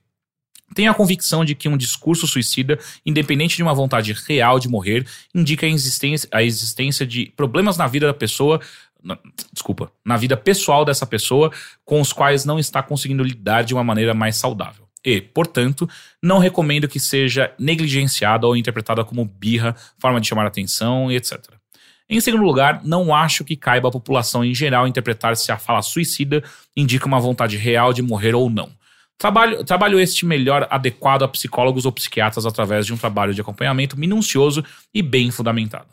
tenho 0.74 0.90
a 0.90 0.94
convicção 0.94 1.44
de 1.44 1.54
que 1.54 1.68
um 1.68 1.76
discurso 1.76 2.26
suicida, 2.26 2.78
independente 3.04 3.56
de 3.56 3.62
uma 3.62 3.74
vontade 3.74 4.12
real 4.26 4.58
de 4.58 4.68
morrer, 4.68 5.06
indica 5.34 5.66
a 5.66 5.68
existência, 5.68 6.28
a 6.32 6.42
existência 6.42 7.06
de 7.06 7.26
problemas 7.36 7.76
na 7.76 7.86
vida 7.86 8.06
da 8.06 8.14
pessoa, 8.14 8.60
na- 9.02 9.18
desculpa, 9.52 9.90
na 10.04 10.16
vida 10.16 10.36
pessoal 10.36 10.84
dessa 10.84 11.06
pessoa, 11.06 11.50
com 11.84 12.00
os 12.00 12.12
quais 12.12 12.44
não 12.44 12.58
está 12.58 12.82
conseguindo 12.82 13.22
lidar 13.22 13.62
de 13.64 13.74
uma 13.74 13.82
maneira 13.84 14.14
mais 14.14 14.36
saudável. 14.36 14.86
e, 15.02 15.18
portanto, 15.18 15.88
não 16.22 16.38
recomendo 16.38 16.86
que 16.86 17.00
seja 17.00 17.50
negligenciada 17.58 18.46
ou 18.46 18.54
interpretada 18.54 19.02
como 19.02 19.24
birra, 19.24 19.74
forma 19.98 20.20
de 20.20 20.28
chamar 20.28 20.46
atenção 20.46 21.10
e 21.10 21.16
etc. 21.16 21.40
Em 22.06 22.20
segundo 22.20 22.44
lugar, 22.44 22.82
não 22.84 23.14
acho 23.14 23.42
que 23.42 23.56
caiba 23.56 23.88
à 23.88 23.90
população 23.90 24.44
em 24.44 24.54
geral 24.54 24.86
interpretar 24.86 25.34
se 25.38 25.50
a 25.50 25.56
fala 25.56 25.80
suicida 25.80 26.44
indica 26.76 27.06
uma 27.06 27.18
vontade 27.18 27.56
real 27.56 27.94
de 27.94 28.02
morrer 28.02 28.34
ou 28.34 28.50
não. 28.50 28.68
Trabalho, 29.20 29.62
trabalho 29.62 30.00
este 30.00 30.24
melhor 30.24 30.66
adequado 30.70 31.24
a 31.24 31.28
psicólogos 31.28 31.84
ou 31.84 31.92
psiquiatras 31.92 32.46
através 32.46 32.86
de 32.86 32.94
um 32.94 32.96
trabalho 32.96 33.34
de 33.34 33.40
acompanhamento 33.42 33.94
minucioso 34.00 34.64
e 34.94 35.02
bem 35.02 35.30
fundamentado. 35.30 35.88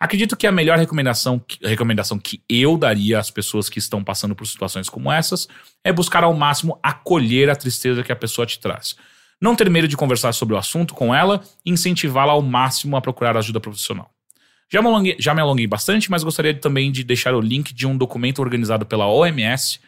Acredito 0.00 0.34
que 0.34 0.46
a 0.46 0.50
melhor 0.50 0.78
recomendação, 0.78 1.44
recomendação 1.62 2.18
que 2.18 2.42
eu 2.48 2.78
daria 2.78 3.18
às 3.18 3.30
pessoas 3.30 3.68
que 3.68 3.78
estão 3.78 4.02
passando 4.02 4.34
por 4.34 4.46
situações 4.46 4.88
como 4.88 5.12
essas 5.12 5.46
é 5.84 5.92
buscar 5.92 6.24
ao 6.24 6.32
máximo 6.32 6.78
acolher 6.82 7.50
a 7.50 7.54
tristeza 7.54 8.02
que 8.02 8.10
a 8.10 8.16
pessoa 8.16 8.46
te 8.46 8.58
traz. 8.58 8.96
Não 9.38 9.54
ter 9.54 9.68
medo 9.68 9.86
de 9.86 9.94
conversar 9.94 10.32
sobre 10.32 10.54
o 10.54 10.58
assunto 10.58 10.94
com 10.94 11.14
ela 11.14 11.44
e 11.66 11.70
incentivá-la 11.70 12.32
ao 12.32 12.40
máximo 12.40 12.96
a 12.96 13.00
procurar 13.02 13.36
ajuda 13.36 13.60
profissional. 13.60 14.10
Já 14.72 14.80
me, 14.80 14.88
alonguei, 14.88 15.16
já 15.18 15.34
me 15.34 15.42
alonguei 15.42 15.66
bastante, 15.66 16.10
mas 16.10 16.24
gostaria 16.24 16.54
também 16.54 16.90
de 16.90 17.04
deixar 17.04 17.34
o 17.34 17.42
link 17.42 17.74
de 17.74 17.86
um 17.86 17.94
documento 17.94 18.38
organizado 18.38 18.86
pela 18.86 19.06
OMS 19.06 19.80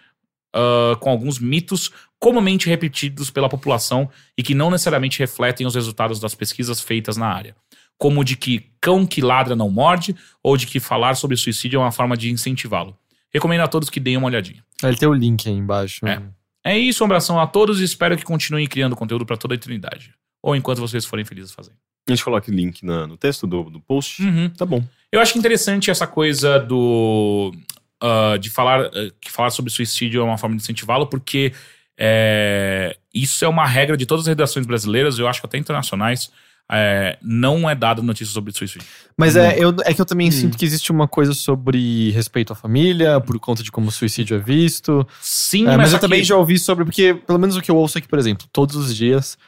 uh, 0.57 0.97
com 0.99 1.11
alguns 1.11 1.39
mitos 1.39 1.91
comumente 2.19 2.69
repetidos 2.69 3.31
pela 3.31 3.49
população 3.49 4.09
e 4.37 4.43
que 4.43 4.55
não 4.55 4.71
necessariamente 4.71 5.19
refletem 5.19 5.67
os 5.67 5.75
resultados 5.75 6.19
das 6.19 6.35
pesquisas 6.35 6.81
feitas 6.81 7.17
na 7.17 7.27
área. 7.29 7.55
Como 7.99 8.21
o 8.21 8.25
de 8.25 8.37
que 8.37 8.67
cão 8.81 9.07
que 9.07 9.21
ladra 9.21 9.55
não 9.55 9.71
morde, 9.71 10.17
ou 10.43 10.57
de 10.57 10.67
que 10.67 10.81
falar 10.81 11.15
sobre 11.15 11.37
suicídio 11.37 11.79
é 11.79 11.81
uma 11.81 11.93
forma 11.93 12.17
de 12.17 12.31
incentivá-lo. 12.31 12.97
Recomendo 13.33 13.61
a 13.61 13.69
todos 13.69 13.91
que 13.91 14.01
deem 14.01 14.17
uma 14.17 14.27
olhadinha. 14.27 14.65
Ele 14.83 14.97
tem 14.97 15.09
o 15.09 15.15
link 15.15 15.47
aí 15.49 15.55
embaixo. 15.55 16.07
É. 16.07 16.23
É 16.65 16.79
isso, 16.79 17.05
um 17.05 17.07
abração 17.07 17.39
a 17.41 17.47
todos 17.47 17.81
e 17.81 17.85
espero 17.85 18.17
que 18.17 18.25
continuem 18.25 18.67
criando 18.67 18.97
conteúdo 18.97 19.25
para 19.25 19.37
toda 19.37 19.55
a 19.55 19.57
eternidade. 19.57 20.13
Ou 20.43 20.57
enquanto 20.57 20.79
vocês 20.79 21.05
forem 21.05 21.25
felizes 21.25 21.53
fazendo. 21.53 21.77
A 22.09 22.13
gente 22.13 22.25
coloca 22.25 22.51
o 22.51 22.55
link 22.55 22.85
na- 22.85 23.07
no 23.07 23.17
texto 23.17 23.47
do, 23.47 23.65
do 23.65 23.81
post. 23.81 24.23
Uhum. 24.23 24.49
Tá 24.51 24.65
bom. 24.67 24.83
Eu 25.11 25.21
acho 25.21 25.37
interessante 25.39 25.91
essa 25.91 26.07
coisa 26.07 26.59
do. 26.59 27.53
Ah, 28.01 28.37
de 28.39 28.51
falar 28.51 28.87
ah, 28.87 28.91
que 29.21 29.31
falar 29.31 29.51
sobre 29.51 29.71
suicídio 29.71 30.21
é 30.21 30.25
uma 30.25 30.39
forma 30.39 30.57
de 30.57 30.63
incentivá-lo, 30.63 31.07
porque 31.07 31.53
é, 31.99 32.97
isso 33.15 33.45
é 33.45 33.49
uma 33.49 33.67
regra 33.67 33.97
de 33.97 34.05
todas 34.05 34.25
as 34.25 34.29
redações 34.29 34.67
brasileiras, 34.67 35.19
eu 35.19 35.27
acho 35.27 35.41
que 35.41 35.47
até 35.47 35.59
internacionais. 35.59 36.31
é, 36.71 37.17
não 37.23 37.71
é 37.71 37.75
dada 37.75 38.03
notícia 38.03 38.33
sobre 38.33 38.53
suicídio. 38.53 38.87
Mas 39.17 39.37
é, 39.37 39.57
eu, 39.59 39.75
é 39.85 39.95
que 39.95 40.01
eu 40.01 40.05
também 40.05 40.31
sinto 40.31 40.59
que 40.59 40.65
existe 40.65 40.91
uma 40.91 41.07
coisa 41.07 41.33
sobre 41.33 42.11
respeito 42.11 42.53
à 42.53 42.57
família, 42.57 43.21
por 43.21 43.39
conta 43.39 43.63
de 43.63 43.71
como 43.71 43.89
o 43.89 43.93
suicídio 43.93 44.37
é 44.37 44.41
visto. 44.41 45.07
Sim, 45.21 45.69
É, 45.69 45.77
mas 45.77 45.91
só 45.91 45.97
eu 45.97 46.01
também 46.01 46.25
já 46.25 46.37
ouvi 46.37 46.59
sobre, 46.59 46.85
porque 46.85 47.15
pelo 47.15 47.39
menos 47.39 47.57
o 47.57 47.63
que 47.63 47.71
eu 47.71 47.77
ouço 47.77 47.97
aqui, 47.97 48.09
por 48.09 48.19
exemplo, 48.19 48.47
todos 48.53 48.77
os 48.77 48.95
dias, 48.95 49.39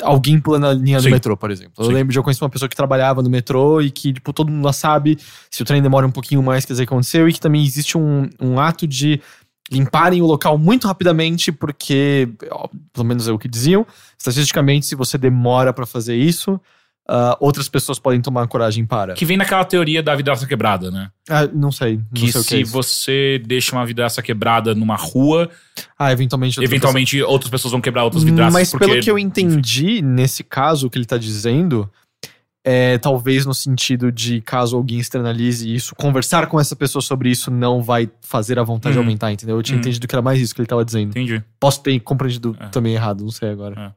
alguém 0.00 0.40
pula 0.40 0.58
na 0.58 0.72
linha 0.72 0.98
do 0.98 1.04
Sim. 1.04 1.10
metrô, 1.10 1.36
por 1.36 1.50
exemplo. 1.50 1.74
Eu 1.78 1.86
Sim. 1.86 1.92
lembro 1.92 2.12
de 2.12 2.18
eu 2.18 2.22
conhecer 2.22 2.42
uma 2.42 2.50
pessoa 2.50 2.68
que 2.68 2.76
trabalhava 2.76 3.22
no 3.22 3.28
metrô 3.28 3.80
e 3.80 3.90
que, 3.90 4.12
tipo, 4.12 4.32
todo 4.32 4.50
mundo 4.50 4.64
lá 4.64 4.72
sabe 4.72 5.18
se 5.50 5.62
o 5.62 5.64
trem 5.64 5.82
demora 5.82 6.06
um 6.06 6.10
pouquinho 6.10 6.42
mais, 6.42 6.64
quer 6.64 6.72
dizer 6.72 6.84
aconteceu, 6.84 7.28
e 7.28 7.32
que 7.32 7.40
também 7.40 7.64
existe 7.64 7.98
um, 7.98 8.28
um 8.40 8.58
ato 8.58 8.86
de 8.86 9.20
limparem 9.70 10.20
o 10.20 10.26
local 10.26 10.58
muito 10.58 10.86
rapidamente, 10.86 11.50
porque, 11.50 12.28
ó, 12.50 12.68
pelo 12.92 13.06
menos 13.06 13.26
é 13.26 13.32
o 13.32 13.38
que 13.38 13.48
diziam, 13.48 13.86
estatisticamente, 14.18 14.86
se 14.86 14.94
você 14.94 15.16
demora 15.16 15.72
pra 15.72 15.86
fazer 15.86 16.16
isso, 16.16 16.60
ah, 17.08 17.36
outras 17.40 17.68
pessoas 17.68 17.98
podem 17.98 18.20
tomar 18.20 18.46
coragem 18.46 18.86
para. 18.86 19.14
Que 19.14 19.24
vem 19.24 19.36
naquela 19.36 19.64
teoria 19.64 20.02
da 20.02 20.14
vidraça 20.14 20.46
quebrada, 20.46 20.90
né? 20.90 21.10
Ah, 21.28 21.46
não 21.52 21.72
sei, 21.72 21.96
não 21.96 22.04
Que 22.14 22.30
sei 22.32 22.40
o 22.40 22.44
que 22.44 22.48
se 22.50 22.60
é 22.60 22.64
você 22.64 23.42
deixa 23.44 23.74
uma 23.74 23.84
vidraça 23.84 24.22
quebrada 24.22 24.74
numa 24.74 24.96
rua, 24.96 25.50
Ah, 25.98 26.12
eventualmente... 26.12 26.58
outra 26.60 26.64
eventualmente 26.72 27.20
outras 27.22 27.50
pessoas 27.50 27.72
vão 27.72 27.80
quebrar 27.80 28.04
outras 28.04 28.22
vidraças. 28.22 28.52
Mas 28.52 28.70
porque, 28.70 28.86
pelo 28.86 29.02
que 29.02 29.10
eu 29.10 29.18
entendi, 29.18 30.00
nesse 30.02 30.44
caso, 30.44 30.86
o 30.86 30.90
que 30.90 30.96
ele 30.98 31.04
tá 31.06 31.18
dizendo 31.18 31.90
é 32.64 32.96
talvez 32.98 33.44
no 33.44 33.52
sentido 33.52 34.12
de 34.12 34.40
caso 34.40 34.76
alguém 34.76 35.00
externalize 35.00 35.68
isso, 35.74 35.96
conversar 35.96 36.46
com 36.46 36.60
essa 36.60 36.76
pessoa 36.76 37.02
sobre 37.02 37.28
isso 37.28 37.50
não 37.50 37.82
vai 37.82 38.08
fazer 38.20 38.56
a 38.56 38.62
vontade 38.62 38.96
Uhum. 38.96 39.02
aumentar, 39.02 39.32
entendeu? 39.32 39.56
Eu 39.56 39.62
tinha 39.64 39.74
Uhum. 39.74 39.80
entendido 39.80 40.06
que 40.06 40.14
era 40.14 40.22
mais 40.22 40.40
isso 40.40 40.54
que 40.54 40.60
ele 40.60 40.68
tava 40.68 40.84
dizendo. 40.84 41.10
Entendi. 41.10 41.42
Posso 41.58 41.82
ter 41.82 41.98
compreendido 41.98 42.56
É. 42.60 42.68
também 42.68 42.94
errado, 42.94 43.24
não 43.24 43.32
sei 43.32 43.50
agora. 43.50 43.92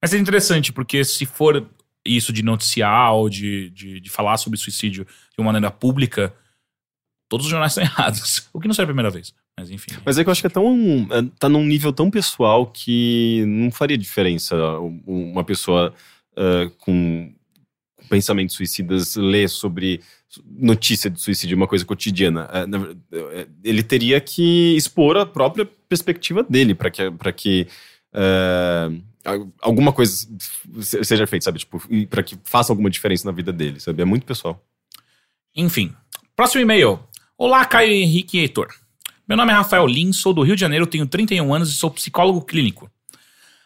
Mas 0.00 0.14
é 0.14 0.18
interessante, 0.18 0.72
porque 0.72 1.04
se 1.04 1.26
for 1.26 1.66
isso 2.06 2.32
de 2.32 2.42
noticiar 2.42 3.12
ou 3.14 3.28
de, 3.28 3.70
de, 3.70 4.00
de 4.00 4.10
falar 4.10 4.36
sobre 4.36 4.58
suicídio 4.58 5.04
de 5.04 5.38
uma 5.38 5.52
maneira 5.52 5.70
pública, 5.70 6.32
todos 7.28 7.46
os 7.46 7.50
jornais 7.50 7.72
estão 7.72 7.84
errados. 7.84 8.48
O 8.52 8.60
que 8.60 8.68
não 8.68 8.74
seria 8.74 8.84
a 8.86 8.88
primeira 8.94 9.10
vez. 9.10 9.34
Mas 9.58 9.70
enfim. 9.70 9.92
Mas 10.04 10.18
é 10.18 10.22
que 10.22 10.28
eu 10.28 10.32
acho 10.32 10.40
que 10.42 10.46
é 10.46 10.50
tão. 10.50 11.08
é, 11.10 11.22
tá 11.38 11.48
num 11.48 11.64
nível 11.64 11.92
tão 11.92 12.10
pessoal 12.10 12.66
que 12.66 13.42
não 13.46 13.70
faria 13.70 13.96
diferença 13.96 14.54
um- 14.80 15.02
uma 15.06 15.42
pessoa 15.44 15.94
é, 16.36 16.70
com 16.78 17.32
pensamentos 18.10 18.54
suicidas 18.54 19.16
ler 19.16 19.48
sobre 19.48 20.00
notícia 20.44 21.08
de 21.08 21.20
suicídio, 21.20 21.56
uma 21.56 21.66
coisa 21.66 21.84
cotidiana. 21.84 22.48
É, 22.52 23.46
ele 23.64 23.82
teria 23.82 24.20
que 24.20 24.76
expor 24.76 25.16
a 25.16 25.24
própria 25.24 25.64
perspectiva 25.88 26.42
dele 26.44 26.74
para 26.74 26.90
que, 26.90 27.10
pra 27.12 27.32
que 27.32 27.66
al- 28.12 29.02
alguma 29.60 29.92
coisa 29.92 30.28
se- 30.80 31.04
seja 31.04 31.26
feita, 31.26 31.44
sabe? 31.44 31.58
Tipo, 31.58 31.82
para 32.08 32.22
que 32.22 32.36
faça 32.44 32.72
alguma 32.72 32.88
diferença 32.90 33.26
na 33.26 33.32
vida 33.32 33.52
dele, 33.52 33.80
sabe? 33.80 34.02
É 34.02 34.04
muito 34.04 34.24
pessoal. 34.26 34.62
Enfim. 35.54 35.92
Próximo 36.34 36.60
e-mail. 36.62 37.00
Olá, 37.36 37.64
Caio 37.64 37.92
Henrique 37.92 38.38
e 38.38 38.40
Heitor. 38.40 38.68
Meu 39.28 39.36
nome 39.36 39.50
é 39.52 39.54
Rafael 39.54 39.86
Lins, 39.86 40.18
sou 40.20 40.32
do 40.32 40.42
Rio 40.42 40.54
de 40.54 40.60
Janeiro, 40.60 40.86
tenho 40.86 41.06
31 41.06 41.52
anos 41.52 41.70
e 41.70 41.72
sou 41.72 41.90
psicólogo 41.90 42.42
clínico. 42.42 42.90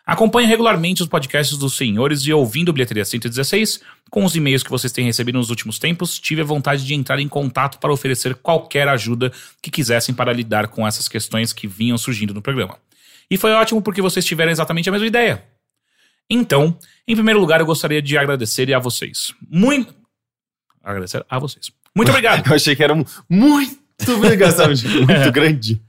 Acompanho 0.07 0.49
regularmente 0.49 1.03
os 1.03 1.09
podcasts 1.09 1.57
dos 1.57 1.77
senhores 1.77 2.23
e 2.23 2.33
ouvindo 2.33 2.73
Bilheteria 2.73 3.05
116, 3.05 3.81
com 4.11 4.25
os 4.25 4.35
e-mails 4.35 4.63
que 4.63 4.71
vocês 4.71 4.93
têm 4.93 5.05
recebido 5.05 5.39
nos 5.39 5.51
últimos 5.51 5.79
tempos, 5.79 6.19
tive 6.19 6.41
a 6.41 6.45
vontade 6.45 6.85
de 6.85 6.95
entrar 6.95 7.21
em 7.21 7.29
contato 7.29 7.79
para 7.79 7.93
oferecer 7.93 8.35
qualquer 8.37 8.89
ajuda 8.89 9.31
que 9.63 9.71
quisessem 9.71 10.13
para 10.15 10.33
lidar 10.33 10.69
com 10.69 10.85
essas 10.87 11.07
questões 11.07 11.53
que 11.53 11.69
vinham 11.69 11.97
surgindo 11.99 12.35
no 12.35 12.43
programa. 12.43 12.77
E 13.31 13.37
foi 13.37 13.53
ótimo 13.53 13.81
porque 13.81 14.03
vocês 14.03 14.25
tiveram 14.25 14.51
exatamente 14.51 14.89
a 14.89 14.93
mesma 14.93 15.07
ideia. 15.07 15.45
Então, 16.29 16.77
em 17.07 17.15
primeiro 17.15 17.41
lugar, 17.41 17.61
eu 17.61 17.67
gostaria 17.67 18.01
de 18.01 18.17
agradecer 18.17 18.73
a 18.73 18.79
vocês. 18.79 19.33
Muito. 19.49 19.95
Agradecer 20.83 21.25
a 21.29 21.39
vocês. 21.39 21.71
Muito 21.95 22.09
obrigado. 22.11 22.47
Eu 22.49 22.55
achei 22.55 22.75
que 22.77 22.83
era 22.83 22.95
um- 22.95 23.05
muito 23.29 23.79
obrigado, 24.15 24.53
sabe? 24.57 24.75
Muito 25.07 25.33
grande. 25.33 25.81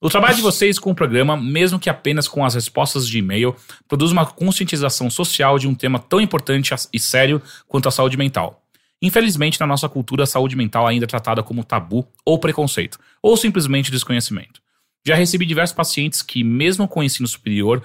O 0.00 0.10
trabalho 0.10 0.36
de 0.36 0.42
vocês 0.42 0.78
com 0.78 0.90
o 0.90 0.94
programa, 0.94 1.36
mesmo 1.36 1.78
que 1.78 1.88
apenas 1.88 2.28
com 2.28 2.44
as 2.44 2.54
respostas 2.54 3.08
de 3.08 3.18
e-mail, 3.18 3.56
produz 3.88 4.12
uma 4.12 4.26
conscientização 4.26 5.08
social 5.08 5.58
de 5.58 5.66
um 5.66 5.74
tema 5.74 5.98
tão 5.98 6.20
importante 6.20 6.74
e 6.92 7.00
sério 7.00 7.40
quanto 7.66 7.88
a 7.88 7.90
saúde 7.90 8.16
mental. 8.16 8.62
Infelizmente, 9.00 9.58
na 9.58 9.66
nossa 9.66 9.88
cultura, 9.88 10.24
a 10.24 10.26
saúde 10.26 10.54
mental 10.54 10.86
ainda 10.86 11.06
é 11.06 11.08
tratada 11.08 11.42
como 11.42 11.64
tabu 11.64 12.06
ou 12.24 12.38
preconceito, 12.38 12.98
ou 13.22 13.36
simplesmente 13.36 13.90
desconhecimento. 13.90 14.60
Já 15.06 15.14
recebi 15.14 15.46
diversos 15.46 15.74
pacientes 15.76 16.20
que, 16.22 16.42
mesmo 16.42 16.88
com 16.88 17.02
ensino 17.02 17.28
superior 17.28 17.82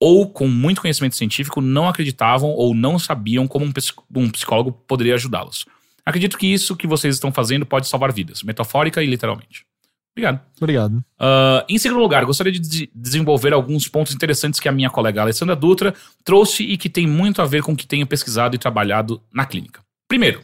ou 0.00 0.28
com 0.28 0.48
muito 0.48 0.80
conhecimento 0.82 1.16
científico, 1.16 1.60
não 1.60 1.88
acreditavam 1.88 2.50
ou 2.50 2.74
não 2.74 2.98
sabiam 2.98 3.46
como 3.46 3.64
um 3.64 3.72
psic- 3.72 4.02
psicólogo 4.32 4.72
poderia 4.72 5.14
ajudá-los. 5.14 5.64
Acredito 6.04 6.36
que 6.36 6.46
isso 6.46 6.76
que 6.76 6.86
vocês 6.86 7.14
estão 7.14 7.32
fazendo 7.32 7.64
pode 7.64 7.88
salvar 7.88 8.12
vidas, 8.12 8.42
metafórica 8.42 9.02
e 9.02 9.06
literalmente. 9.06 9.64
Obrigado. 10.12 10.40
Obrigado. 10.60 11.04
Ah, 11.18 11.64
em 11.68 11.78
segundo 11.78 12.00
lugar, 12.00 12.24
gostaria 12.24 12.52
de 12.52 12.58
de- 12.58 12.90
desenvolver 12.94 13.52
alguns 13.52 13.86
pontos 13.86 14.14
interessantes 14.14 14.58
que 14.58 14.68
a 14.68 14.72
minha 14.72 14.88
colega 14.90 15.20
Alessandra 15.22 15.54
Dutra 15.54 15.94
trouxe 16.24 16.62
e 16.64 16.76
que 16.78 16.88
tem 16.88 17.06
muito 17.06 17.42
a 17.42 17.46
ver 17.46 17.62
com 17.62 17.72
o 17.72 17.76
que 17.76 17.86
tenho 17.86 18.06
pesquisado 18.06 18.54
e 18.56 18.58
trabalhado 18.58 19.20
na 19.32 19.44
clínica. 19.44 19.80
Primeiro, 20.08 20.40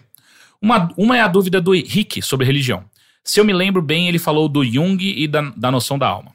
uma, 0.60 0.92
uma 0.96 1.16
é 1.16 1.20
a 1.20 1.28
dúvida 1.28 1.60
do 1.60 1.74
Henrique 1.74 2.20
sobre 2.22 2.44
religião. 2.46 2.84
Se 3.24 3.38
eu 3.38 3.44
me 3.44 3.52
lembro 3.52 3.80
bem, 3.80 4.08
ele 4.08 4.18
falou 4.18 4.48
do 4.48 4.64
Jung 4.64 4.98
e 5.00 5.28
da, 5.28 5.42
da 5.56 5.70
noção 5.70 5.98
da 5.98 6.08
alma. 6.08 6.34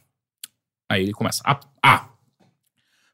Aí 0.89 1.03
ele 1.03 1.13
começa. 1.13 1.41
A. 1.45 1.59
a. 1.83 2.09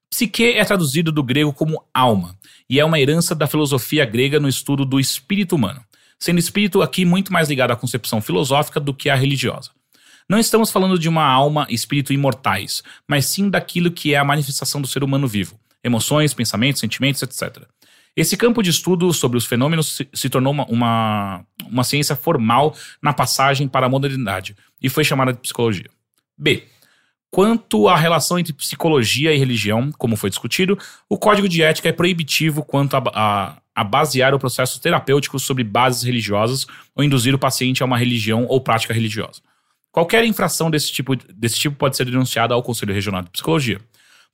Psique 0.09 0.43
é 0.43 0.63
traduzido 0.63 1.11
do 1.11 1.23
grego 1.23 1.51
como 1.51 1.83
alma 1.91 2.37
e 2.69 2.79
é 2.79 2.85
uma 2.85 2.99
herança 2.99 3.33
da 3.33 3.47
filosofia 3.47 4.05
grega 4.05 4.39
no 4.39 4.47
estudo 4.47 4.85
do 4.85 4.99
espírito 4.99 5.55
humano, 5.55 5.83
sendo 6.19 6.37
espírito 6.37 6.83
aqui 6.83 7.03
muito 7.03 7.33
mais 7.33 7.49
ligado 7.49 7.71
à 7.71 7.75
concepção 7.75 8.21
filosófica 8.21 8.79
do 8.79 8.93
que 8.93 9.09
à 9.09 9.15
religiosa. 9.15 9.71
Não 10.29 10.37
estamos 10.37 10.71
falando 10.71 10.99
de 10.99 11.09
uma 11.09 11.25
alma 11.25 11.65
e 11.67 11.73
espírito 11.73 12.13
imortais, 12.13 12.83
mas 13.07 13.25
sim 13.25 13.49
daquilo 13.49 13.91
que 13.91 14.13
é 14.13 14.17
a 14.17 14.23
manifestação 14.23 14.79
do 14.79 14.87
ser 14.87 15.03
humano 15.03 15.27
vivo, 15.27 15.59
emoções, 15.83 16.33
pensamentos, 16.33 16.79
sentimentos, 16.79 17.21
etc. 17.23 17.63
Esse 18.15 18.37
campo 18.37 18.61
de 18.61 18.69
estudo 18.69 19.11
sobre 19.11 19.37
os 19.37 19.45
fenômenos 19.45 20.01
se, 20.13 20.29
tornou 20.29 20.53
uma, 20.53 20.65
uma, 20.65 21.45
uma 21.65 21.83
ciência 21.83 22.15
formal 22.15 22.75
na 23.01 23.11
passagem 23.11 23.67
para 23.67 23.87
a 23.87 23.89
modernidade 23.89 24.55
e 24.81 24.87
foi 24.87 25.03
chamada 25.03 25.33
de 25.33 25.39
psicologia. 25.39 25.89
B. 26.37 26.63
Quanto 27.31 27.87
à 27.87 27.97
relação 27.97 28.37
entre 28.37 28.53
psicologia 28.53 29.33
e 29.33 29.37
religião, 29.39 29.91
como 29.97 30.15
foi 30.15 30.29
discutido, 30.29 30.77
o 31.09 31.17
código 31.17 31.49
de 31.49 31.63
ética 31.63 31.89
é 31.89 31.91
proibitivo 31.91 32.63
quanto 32.63 32.95
a, 32.95 33.03
a, 33.11 33.57
a 33.73 33.83
basear 33.83 34.35
o 34.35 34.39
processo 34.39 34.79
terapêutico 34.79 35.39
sobre 35.39 35.63
bases 35.63 36.03
religiosas 36.03 36.67
ou 36.95 37.03
induzir 37.03 37.33
o 37.33 37.39
paciente 37.39 37.81
a 37.81 37.87
uma 37.87 37.97
religião 37.97 38.45
ou 38.47 38.61
prática 38.61 38.93
religiosa. 38.93 39.41
Qualquer 39.91 40.23
infração 40.25 40.69
desse 40.69 40.91
tipo, 40.91 41.15
desse 41.15 41.57
tipo 41.57 41.75
pode 41.75 41.97
ser 41.97 42.05
denunciada 42.05 42.53
ao 42.53 42.61
Conselho 42.61 42.93
Regional 42.93 43.23
de 43.23 43.31
Psicologia. 43.31 43.79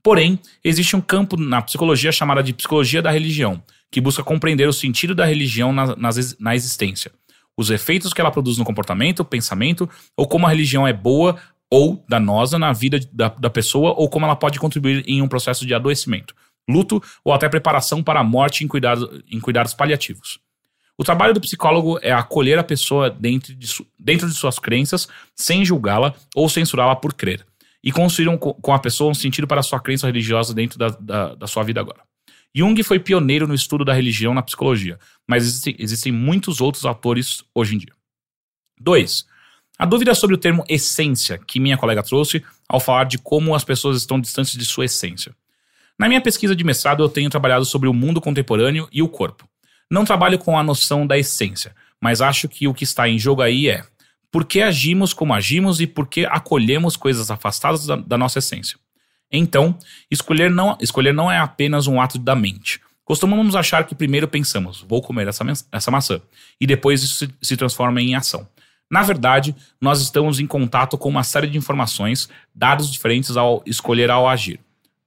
Porém, 0.02 0.40
existe 0.64 0.96
um 0.96 1.02
campo 1.02 1.36
na 1.38 1.62
psicologia 1.62 2.12
chamado 2.12 2.42
de 2.42 2.54
psicologia 2.54 3.02
da 3.02 3.12
religião, 3.12 3.62
que 3.92 4.00
busca 4.00 4.24
compreender 4.24 4.68
o 4.68 4.74
sentido 4.74 5.14
da 5.14 5.26
religião 5.26 5.74
na, 5.74 5.96
na, 5.96 6.56
existência, 6.56 7.12
os 7.58 7.70
efeitos 7.70 8.14
que 8.14 8.22
ela 8.22 8.32
produz 8.32 8.58
no 8.58 8.64
comportamento, 8.64 9.26
pensamento, 9.26 9.90
ou 10.16 10.28
como 10.28 10.46
a 10.46 10.50
religião 10.50 10.88
é 10.88 10.94
boa 10.94 11.36
ou 11.70 12.04
danosa 12.08 12.58
na 12.58 12.72
vida 12.72 13.00
da, 13.12 13.28
da 13.28 13.50
pessoa, 13.50 13.94
ou 13.98 14.10
como 14.10 14.26
ela 14.26 14.36
pode 14.36 14.58
contribuir 14.60 15.04
em 15.06 15.22
um 15.22 15.28
processo 15.28 15.66
de 15.66 15.74
adoecimento, 15.74 16.34
luto 16.68 17.04
ou 17.24 17.34
até 17.34 17.50
preparação 17.50 18.02
para 18.02 18.22
a 18.22 18.24
morte 18.24 18.64
em, 18.64 18.68
cuidado, 18.68 19.24
em 19.30 19.40
cuidados 19.40 19.74
paliativos. 19.74 20.40
O 20.98 21.04
trabalho 21.04 21.34
do 21.34 21.42
psicólogo 21.42 22.00
é 22.02 22.12
acolher 22.12 22.58
a 22.58 22.64
pessoa 22.64 23.10
dentro 23.10 23.54
de, 23.54 23.68
dentro 23.98 24.28
de 24.28 24.34
suas 24.34 24.58
crenças, 24.58 25.08
sem 25.36 25.64
julgá-la 25.64 26.14
ou 26.36 26.50
censurá-la 26.50 26.96
por 26.96 27.14
crer 27.14 27.46
e 27.84 27.92
construíram 27.92 28.38
com 28.38 28.74
a 28.74 28.80
pessoa 28.80 29.12
um 29.12 29.14
sentido 29.14 29.48
para 29.48 29.62
a 29.62 29.64
sua 29.64 29.80
crença 29.80 30.08
religiosa 30.08 30.54
dentro 30.54 30.78
da, 30.78 30.90
da, 30.90 31.36
da, 31.36 31.48
sua 31.48 31.64
vida 31.64 31.80
agora. 31.80 32.02
Jung 32.54 32.82
foi 32.84 33.00
pioneiro 33.00 33.48
no 33.48 33.54
estudo 33.54 33.86
da 33.86 33.94
religião 33.94 34.34
na 34.34 34.42
psicologia, 34.42 35.00
mas 35.28 35.64
existem, 35.78 36.12
muitos 36.12 36.60
outros 36.60 36.86
autores 36.86 37.44
hoje 37.54 37.76
em 37.76 37.78
dia. 37.78 37.94
2. 38.82 39.26
A 39.78 39.86
dúvida 39.86 40.14
sobre 40.14 40.36
o 40.36 40.40
termo 40.40 40.66
essência 40.68 41.38
que 41.38 41.60
minha 41.60 41.78
colega 41.78 42.04
trouxe 42.04 42.44
ao 42.68 42.80
falar 42.80 43.06
de 43.06 43.18
como 43.18 43.56
as 43.56 43.64
pessoas 43.64 43.98
estão 43.98 44.20
distantes 44.20 44.58
de 44.58 44.66
sua 44.66 44.86
essência. 44.86 45.34
Na 45.98 46.08
minha 46.08 46.22
pesquisa 46.22 46.56
de 46.56 46.64
mestrado, 46.64 47.04
eu 47.04 47.10
tenho 47.10 47.30
trabalhado 47.30 47.66
sobre 47.66 47.88
o 47.88 47.94
mundo 47.94 48.20
contemporâneo 48.20 48.90
e 48.92 49.02
o 49.02 49.08
corpo. 49.08 49.48
Não 49.90 50.06
trabalho 50.06 50.38
com 50.38 50.58
a 50.58 50.64
noção 50.64 51.08
da 51.08 51.18
essência, 51.18 51.76
mas 52.02 52.22
acho 52.22 52.48
que 52.48 52.68
o 52.68 52.74
que 52.74 52.84
está 52.84 53.08
em 53.08 53.18
jogo 53.18 53.42
aí 53.42 53.70
é 53.70 53.86
por 54.32 54.46
que 54.46 54.62
agimos 54.62 55.14
como 55.14 55.34
agimos 55.34 55.82
e 55.82 55.88
por 55.88 56.08
que 56.08 56.26
acolhemos 56.26 56.96
coisas 56.96 57.32
afastadas 57.32 57.86
da, 57.86 57.96
da 57.96 58.18
nossa 58.18 58.40
essência. 58.40 58.78
Então, 59.32 59.78
escolher 60.10 60.50
não, 60.50 60.78
escolher 60.80 61.14
não 61.14 61.32
é 61.32 61.38
apenas 61.38 61.88
um 61.88 62.02
ato 62.02 62.18
da 62.18 62.36
mente. 62.36 62.80
Costumamos 63.06 63.56
achar 63.56 63.86
que 63.86 63.96
primeiro 63.96 64.28
pensamos, 64.28 64.86
vou 64.88 65.02
comer 65.02 65.28
essa, 65.28 65.44
essa 65.72 65.92
maçã, 65.92 66.22
e 66.62 66.68
depois 66.68 67.04
isso 67.04 67.26
se, 67.26 67.30
se 67.42 67.58
transforma 67.58 68.02
em 68.02 68.16
ação. 68.16 68.48
Na 68.90 69.04
verdade, 69.04 69.56
nós 69.80 70.02
estamos 70.02 70.40
em 70.40 70.48
contato 70.48 70.98
com 70.98 71.10
uma 71.10 71.24
série 71.24 71.48
de 71.48 71.58
informações, 71.58 72.30
dados 72.54 72.92
diferentes 72.92 73.38
ao 73.38 73.64
escolher 73.66 74.10
ao 74.10 74.28
agir. 74.28 74.60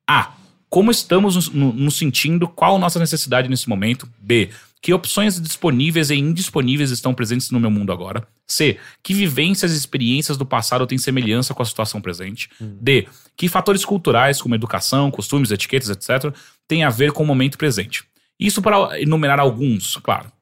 A. 0.06 0.32
Como 0.68 0.90
estamos 0.90 1.34
nos 1.34 1.48
no, 1.50 1.72
no 1.72 1.90
sentindo, 1.90 2.48
qual 2.48 2.76
a 2.76 2.78
nossa 2.78 2.98
necessidade 2.98 3.48
nesse 3.48 3.68
momento? 3.68 4.08
B 4.18 4.50
que 4.82 4.92
opções 4.92 5.40
disponíveis 5.40 6.10
e 6.10 6.16
indisponíveis 6.16 6.90
estão 6.90 7.14
presentes 7.14 7.52
no 7.52 7.60
meu 7.60 7.70
mundo 7.70 7.92
agora? 7.92 8.26
C. 8.48 8.78
Que 9.00 9.14
vivências 9.14 9.72
e 9.72 9.76
experiências 9.76 10.36
do 10.36 10.44
passado 10.44 10.84
têm 10.88 10.98
semelhança 10.98 11.54
com 11.54 11.62
a 11.62 11.64
situação 11.64 12.00
presente? 12.00 12.50
Hum. 12.60 12.76
D. 12.80 13.06
Que 13.36 13.48
fatores 13.48 13.84
culturais, 13.84 14.42
como 14.42 14.56
educação, 14.56 15.08
costumes, 15.08 15.52
etiquetas, 15.52 15.88
etc., 15.88 16.34
têm 16.66 16.82
a 16.82 16.90
ver 16.90 17.12
com 17.12 17.22
o 17.22 17.26
momento 17.26 17.56
presente? 17.56 18.02
Isso 18.40 18.60
para 18.60 19.00
enumerar 19.00 19.38
alguns, 19.38 19.96
claro. 19.98 20.32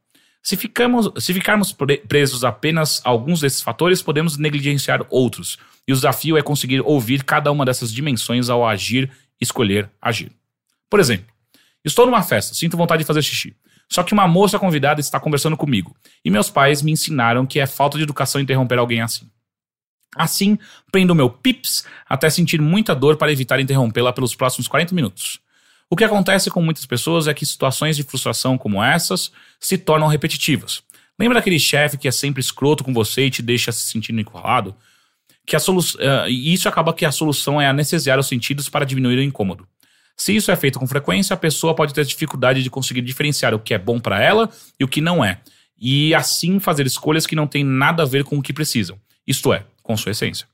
Se, 0.42 0.56
ficamos, 0.56 1.12
se 1.22 1.34
ficarmos 1.34 1.76
presos 2.08 2.42
apenas 2.42 3.02
a 3.04 3.10
alguns 3.10 3.40
desses 3.40 3.60
fatores, 3.60 4.00
podemos 4.00 4.38
negligenciar 4.38 5.04
outros. 5.10 5.58
E 5.86 5.92
o 5.92 5.94
desafio 5.94 6.38
é 6.38 6.42
conseguir 6.42 6.80
ouvir 6.80 7.24
cada 7.24 7.52
uma 7.52 7.66
dessas 7.66 7.92
dimensões 7.92 8.48
ao 8.48 8.66
agir, 8.66 9.10
escolher, 9.38 9.90
agir. 10.00 10.32
Por 10.88 10.98
exemplo, 10.98 11.26
estou 11.84 12.06
numa 12.06 12.22
festa, 12.22 12.54
sinto 12.54 12.78
vontade 12.78 13.02
de 13.02 13.06
fazer 13.06 13.20
xixi. 13.20 13.54
Só 13.90 14.02
que 14.02 14.12
uma 14.12 14.28
moça 14.28 14.58
convidada 14.58 15.00
está 15.00 15.18
conversando 15.18 15.56
comigo, 15.56 15.96
e 16.24 16.30
meus 16.30 16.48
pais 16.48 16.80
me 16.80 16.92
ensinaram 16.92 17.44
que 17.44 17.58
é 17.58 17.66
falta 17.66 17.98
de 17.98 18.04
educação 18.04 18.40
interromper 18.40 18.78
alguém 18.78 19.02
assim. 19.02 19.28
Assim, 20.16 20.58
prendo 20.90 21.14
meu 21.14 21.30
pips 21.30 21.84
até 22.08 22.30
sentir 22.30 22.60
muita 22.60 22.94
dor 22.94 23.16
para 23.16 23.32
evitar 23.32 23.60
interrompê-la 23.60 24.12
pelos 24.12 24.34
próximos 24.34 24.68
40 24.68 24.94
minutos. 24.94 25.40
O 25.88 25.96
que 25.96 26.04
acontece 26.04 26.50
com 26.50 26.62
muitas 26.62 26.86
pessoas 26.86 27.26
é 27.26 27.34
que 27.34 27.44
situações 27.44 27.96
de 27.96 28.04
frustração 28.04 28.56
como 28.56 28.82
essas 28.82 29.32
se 29.58 29.76
tornam 29.76 30.06
repetitivas. 30.06 30.82
Lembra 31.18 31.38
daquele 31.38 31.58
chefe 31.58 31.98
que 31.98 32.08
é 32.08 32.12
sempre 32.12 32.40
escroto 32.40 32.84
com 32.84 32.94
você 32.94 33.26
e 33.26 33.30
te 33.30 33.42
deixa 33.42 33.72
se 33.72 33.90
sentindo 33.90 34.20
encurralado? 34.20 34.74
Que 35.44 35.56
a 35.56 35.58
solu 35.58 35.80
uh, 35.80 36.28
isso 36.28 36.68
acaba 36.68 36.94
que 36.94 37.04
a 37.04 37.10
solução 37.10 37.60
é 37.60 37.66
anestesiar 37.66 38.18
os 38.18 38.28
sentidos 38.28 38.68
para 38.68 38.86
diminuir 38.86 39.18
o 39.18 39.22
incômodo. 39.22 39.66
Se 40.20 40.36
isso 40.36 40.50
é 40.50 40.56
feito 40.56 40.78
com 40.78 40.86
frequência, 40.86 41.32
a 41.32 41.36
pessoa 41.36 41.74
pode 41.74 41.94
ter 41.94 42.04
dificuldade 42.04 42.62
de 42.62 42.68
conseguir 42.68 43.00
diferenciar 43.00 43.54
o 43.54 43.58
que 43.58 43.72
é 43.72 43.78
bom 43.78 43.98
para 43.98 44.22
ela 44.22 44.50
e 44.78 44.84
o 44.84 44.88
que 44.88 45.00
não 45.00 45.24
é, 45.24 45.40
e 45.80 46.14
assim 46.14 46.60
fazer 46.60 46.86
escolhas 46.86 47.26
que 47.26 47.34
não 47.34 47.46
têm 47.46 47.64
nada 47.64 48.02
a 48.02 48.06
ver 48.06 48.22
com 48.22 48.36
o 48.36 48.42
que 48.42 48.52
precisam, 48.52 48.98
isto 49.26 49.50
é, 49.50 49.64
com 49.82 49.96
sua 49.96 50.10
essência. 50.10 50.46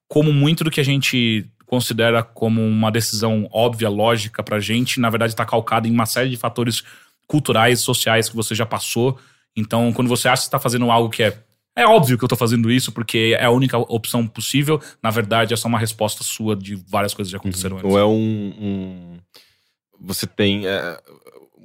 como 0.09 0.32
muito 0.32 0.62
do 0.62 0.70
que 0.70 0.81
a 0.81 0.85
gente 0.85 1.47
considera 1.64 2.23
como 2.23 2.62
uma 2.62 2.93
decisão 2.93 3.48
óbvia, 3.52 3.89
lógica 3.89 4.43
pra 4.43 4.60
gente, 4.60 5.01
na 5.01 5.10
verdade 5.10 5.32
está 5.32 5.44
calcado 5.44 5.89
em 5.89 5.90
uma 5.90 6.06
série 6.06 6.31
de 6.31 6.36
fatores 6.36 6.85
culturais, 7.27 7.81
sociais 7.81 8.28
que 8.28 8.36
você 8.36 8.55
já 8.55 8.64
passou. 8.64 9.18
Então, 9.56 9.93
quando 9.93 10.09
você 10.09 10.28
acha 10.28 10.43
que 10.43 10.48
está 10.48 10.60
fazendo 10.60 10.90
algo 10.90 11.10
que 11.10 11.23
é 11.23 11.36
é 11.77 11.86
óbvio 11.86 12.16
que 12.16 12.24
eu 12.24 12.28
tô 12.28 12.36
fazendo 12.36 12.70
isso 12.70 12.90
porque 12.90 13.36
é 13.39 13.44
a 13.44 13.51
única 13.51 13.77
opção 13.77 14.27
possível. 14.27 14.81
Na 15.03 15.11
verdade, 15.11 15.53
é 15.53 15.57
só 15.57 15.69
uma 15.69 15.78
resposta 15.78 16.24
sua 16.24 16.57
de 16.57 16.74
várias 16.74 17.12
coisas 17.12 17.31
que 17.31 17.32
já 17.32 17.39
aconteceram 17.39 17.77
uhum. 17.77 17.82
antes. 17.82 17.93
Ou 17.93 17.98
é 17.98 18.05
um. 18.05 18.55
um... 18.59 19.19
Você 20.01 20.27
tem. 20.27 20.66
É, 20.66 20.98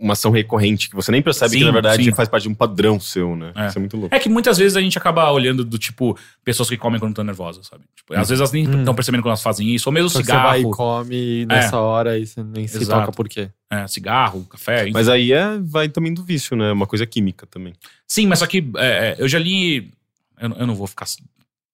uma 0.02 0.14
ação 0.14 0.32
recorrente 0.32 0.90
que 0.90 0.96
você 0.96 1.12
nem 1.12 1.22
percebe 1.22 1.52
sim, 1.52 1.60
que, 1.60 1.66
na 1.66 1.72
verdade, 1.72 2.04
sim. 2.04 2.12
faz 2.12 2.28
parte 2.28 2.44
de 2.44 2.50
um 2.50 2.56
padrão 2.56 3.00
seu, 3.00 3.36
né? 3.36 3.52
É. 3.56 3.68
Isso 3.68 3.78
é 3.78 3.80
muito 3.80 3.96
louco. 3.96 4.16
É 4.16 4.20
que 4.20 4.28
muitas 4.28 4.58
vezes 4.58 4.76
a 4.76 4.82
gente 4.82 4.98
acaba 4.98 5.30
olhando 5.32 5.64
do 5.64 5.78
tipo, 5.78 6.18
pessoas 6.44 6.68
que 6.68 6.76
comem 6.76 7.00
quando 7.00 7.12
estão 7.12 7.24
nervosas, 7.24 7.68
sabe? 7.68 7.84
Tipo, 7.96 8.16
hum. 8.16 8.18
Às 8.20 8.28
vezes 8.28 8.40
elas 8.40 8.52
nem 8.52 8.64
estão 8.64 8.94
hum. 8.94 8.96
percebendo 8.96 9.22
quando 9.22 9.28
elas 9.28 9.44
fazem 9.44 9.74
isso, 9.74 9.88
ou 9.88 9.94
mesmo 9.94 10.10
Só 10.10 10.20
cigarro. 10.20 10.42
Você 10.42 10.64
vai 10.64 10.72
e 10.72 10.74
come 10.74 11.46
nessa 11.46 11.76
é. 11.76 11.80
hora 11.80 12.18
e 12.18 12.26
você 12.26 12.44
nem 12.44 12.68
se 12.68 12.78
Exato. 12.78 13.00
toca 13.02 13.12
por 13.12 13.30
quê. 13.30 13.50
É, 13.70 13.88
cigarro, 13.88 14.44
café. 14.46 14.84
Enfim. 14.84 14.92
Mas 14.92 15.08
aí 15.08 15.32
é, 15.32 15.60
vai 15.62 15.88
também 15.88 16.14
do 16.14 16.24
vício, 16.24 16.58
né? 16.58 16.72
Uma 16.72 16.88
coisa 16.88 17.06
química 17.06 17.46
também. 17.46 17.74
Sim, 18.08 18.26
mas 18.26 18.40
só 18.40 18.48
que 18.48 18.68
é, 18.78 18.88
é 18.88 19.16
eu 19.20 19.28
já 19.28 19.38
li 19.38 19.94
eu, 20.42 20.50
eu 20.58 20.68
não 20.68 20.76
vou 20.76 20.88
ficar 20.88 21.06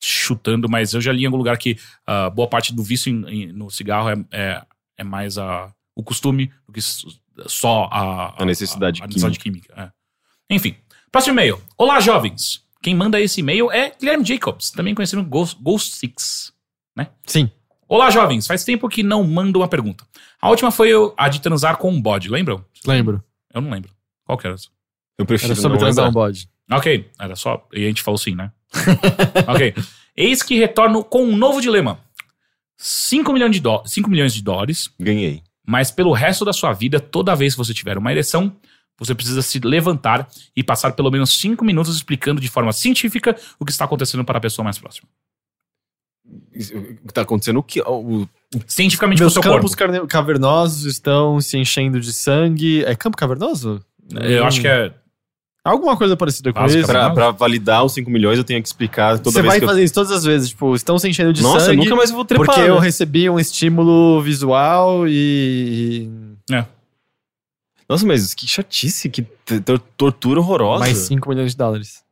chutando, 0.01 0.69
mas 0.69 0.93
eu 0.93 1.01
já 1.01 1.11
li 1.11 1.23
em 1.23 1.25
algum 1.25 1.37
lugar 1.37 1.57
que 1.57 1.77
uh, 2.07 2.29
boa 2.31 2.47
parte 2.47 2.73
do 2.73 2.83
vício 2.83 3.11
em, 3.11 3.43
em, 3.43 3.51
no 3.51 3.69
cigarro 3.71 4.09
é, 4.09 4.25
é, 4.31 4.65
é 4.97 5.03
mais 5.03 5.37
a, 5.37 5.73
o 5.95 6.03
costume 6.03 6.51
do 6.67 6.73
que 6.73 6.81
só 6.81 7.85
a, 7.91 7.99
a, 7.99 8.43
a 8.43 8.45
necessidade, 8.45 9.01
a, 9.01 9.07
necessidade 9.07 9.39
química. 9.39 9.73
química 9.73 9.93
é. 10.49 10.55
Enfim, 10.55 10.75
próximo 11.11 11.33
e-mail. 11.33 11.61
Olá, 11.77 11.99
jovens. 11.99 12.63
Quem 12.81 12.95
manda 12.95 13.19
esse 13.19 13.39
e-mail 13.39 13.71
é 13.71 13.91
Guilherme 13.99 14.23
Jacobs, 14.23 14.71
também 14.71 14.93
conhecido 14.93 15.21
como 15.21 15.29
Ghost, 15.29 15.57
Ghost 15.61 15.95
Six, 15.95 16.53
né? 16.95 17.07
Sim. 17.25 17.49
Olá, 17.87 18.09
jovens. 18.09 18.45
Faz 18.45 18.63
tempo 18.63 18.87
que 18.87 19.01
não 19.01 19.23
mando 19.23 19.59
uma 19.59 19.67
pergunta. 19.67 20.05
A 20.41 20.49
última 20.49 20.71
foi 20.71 20.91
a 21.17 21.29
de 21.29 21.41
transar 21.41 21.77
com 21.77 21.89
um 21.89 22.01
bode, 22.01 22.29
lembram? 22.29 22.63
Lembro. 22.85 23.23
Eu 23.53 23.61
não 23.61 23.71
lembro. 23.71 23.91
Qual 24.25 24.37
que 24.37 24.45
era 24.45 24.55
essa? 24.55 24.67
Eu 25.17 25.25
prefiro 25.25 25.53
era 25.53 25.61
sobre 25.61 25.79
transar 25.79 26.09
um 26.09 26.11
bode. 26.11 26.49
Ok, 26.71 27.09
era 27.19 27.35
só. 27.35 27.65
E 27.73 27.85
a 27.85 27.87
gente 27.87 28.01
falou 28.01 28.17
sim, 28.17 28.35
né? 28.35 28.51
ok. 29.47 29.73
Eis 30.15 30.43
que 30.43 30.57
retorno 30.57 31.03
com 31.03 31.23
um 31.23 31.35
novo 31.35 31.61
dilema. 31.61 31.99
5 32.77 33.31
milhões, 33.33 33.59
de 33.59 33.61
5 33.85 34.09
milhões 34.09 34.33
de 34.33 34.43
dólares. 34.43 34.89
Ganhei. 34.99 35.41
Mas 35.65 35.91
pelo 35.91 36.11
resto 36.11 36.45
da 36.45 36.53
sua 36.53 36.73
vida, 36.73 36.99
toda 36.99 37.35
vez 37.35 37.53
que 37.53 37.57
você 37.57 37.73
tiver 37.73 37.97
uma 37.97 38.11
ereção, 38.11 38.55
você 38.97 39.13
precisa 39.13 39.41
se 39.41 39.59
levantar 39.59 40.27
e 40.55 40.63
passar 40.63 40.91
pelo 40.93 41.11
menos 41.11 41.31
5 41.39 41.63
minutos 41.63 41.95
explicando 41.95 42.41
de 42.41 42.47
forma 42.47 42.71
científica 42.73 43.35
o 43.59 43.65
que 43.65 43.71
está 43.71 43.85
acontecendo 43.85 44.23
para 44.23 44.37
a 44.37 44.41
pessoa 44.41 44.63
mais 44.63 44.77
próxima. 44.77 45.07
O 46.25 47.07
que 47.07 47.13
tá 47.13 47.21
acontecendo? 47.21 47.57
O 47.57 47.63
que? 47.63 47.81
O, 47.81 48.27
Cientificamente 48.65 49.19
Meus 49.19 49.33
com 49.33 49.39
o 49.39 49.43
seu 49.43 49.51
campos 49.53 49.75
corpo. 49.75 50.07
cavernosos 50.07 50.85
estão 50.85 51.39
se 51.39 51.57
enchendo 51.57 51.99
de 51.99 52.11
sangue. 52.11 52.83
É 52.83 52.95
campo 52.95 53.15
cavernoso? 53.15 53.83
Eu 54.13 54.45
acho 54.45 54.59
que 54.61 54.67
é. 54.67 54.93
Alguma 55.67 55.97
coisa 55.97 56.15
parecida 56.15 56.53
com 56.53 56.65
isso. 56.65 56.87
pra, 56.87 57.09
pra 57.09 57.31
validar 57.31 57.83
os 57.83 57.93
5 57.93 58.09
milhões, 58.09 58.37
eu 58.37 58.43
tenho 58.43 58.61
que 58.61 58.67
explicar 58.67 59.17
toda 59.19 59.31
Você 59.31 59.41
vez 59.41 59.45
vai 59.51 59.59
que 59.59 59.65
eu... 59.65 59.69
fazer 59.69 59.83
isso 59.83 59.93
todas 59.93 60.11
as 60.11 60.23
vezes. 60.23 60.49
Tipo, 60.49 60.73
estão 60.73 60.97
se 60.97 61.09
enchendo 61.09 61.33
de 61.33 61.43
Nossa, 61.43 61.65
sangue. 61.65 61.83
nunca 61.83 61.95
mais 61.95 62.09
vou 62.09 62.23
trepar. 62.23 62.45
Porque 62.45 62.61
né? 62.61 62.69
eu 62.69 62.79
recebi 62.79 63.29
um 63.29 63.37
estímulo 63.37 64.21
visual 64.21 65.07
e. 65.07 66.09
Nossa, 67.89 68.05
mas 68.05 68.33
que 68.33 68.47
chatice, 68.47 69.09
que 69.09 69.21
tortura 69.97 70.39
horrorosa. 70.39 70.79
Mais 70.79 70.97
5 70.97 71.27
milhões 71.29 71.51
de 71.51 71.57
dólares. 71.57 72.03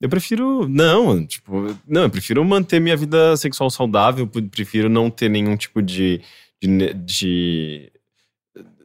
Eu 0.00 0.08
prefiro. 0.08 0.68
Não, 0.68 1.24
tipo. 1.26 1.74
Não, 1.86 2.02
eu 2.02 2.10
prefiro 2.10 2.44
manter 2.44 2.80
minha 2.80 2.96
vida 2.96 3.36
sexual 3.38 3.70
saudável. 3.70 4.26
Prefiro 4.50 4.88
não 4.90 5.10
ter 5.10 5.30
nenhum 5.30 5.56
tipo 5.56 5.80
de. 5.80 6.20
de, 6.62 6.94
de, 6.94 7.92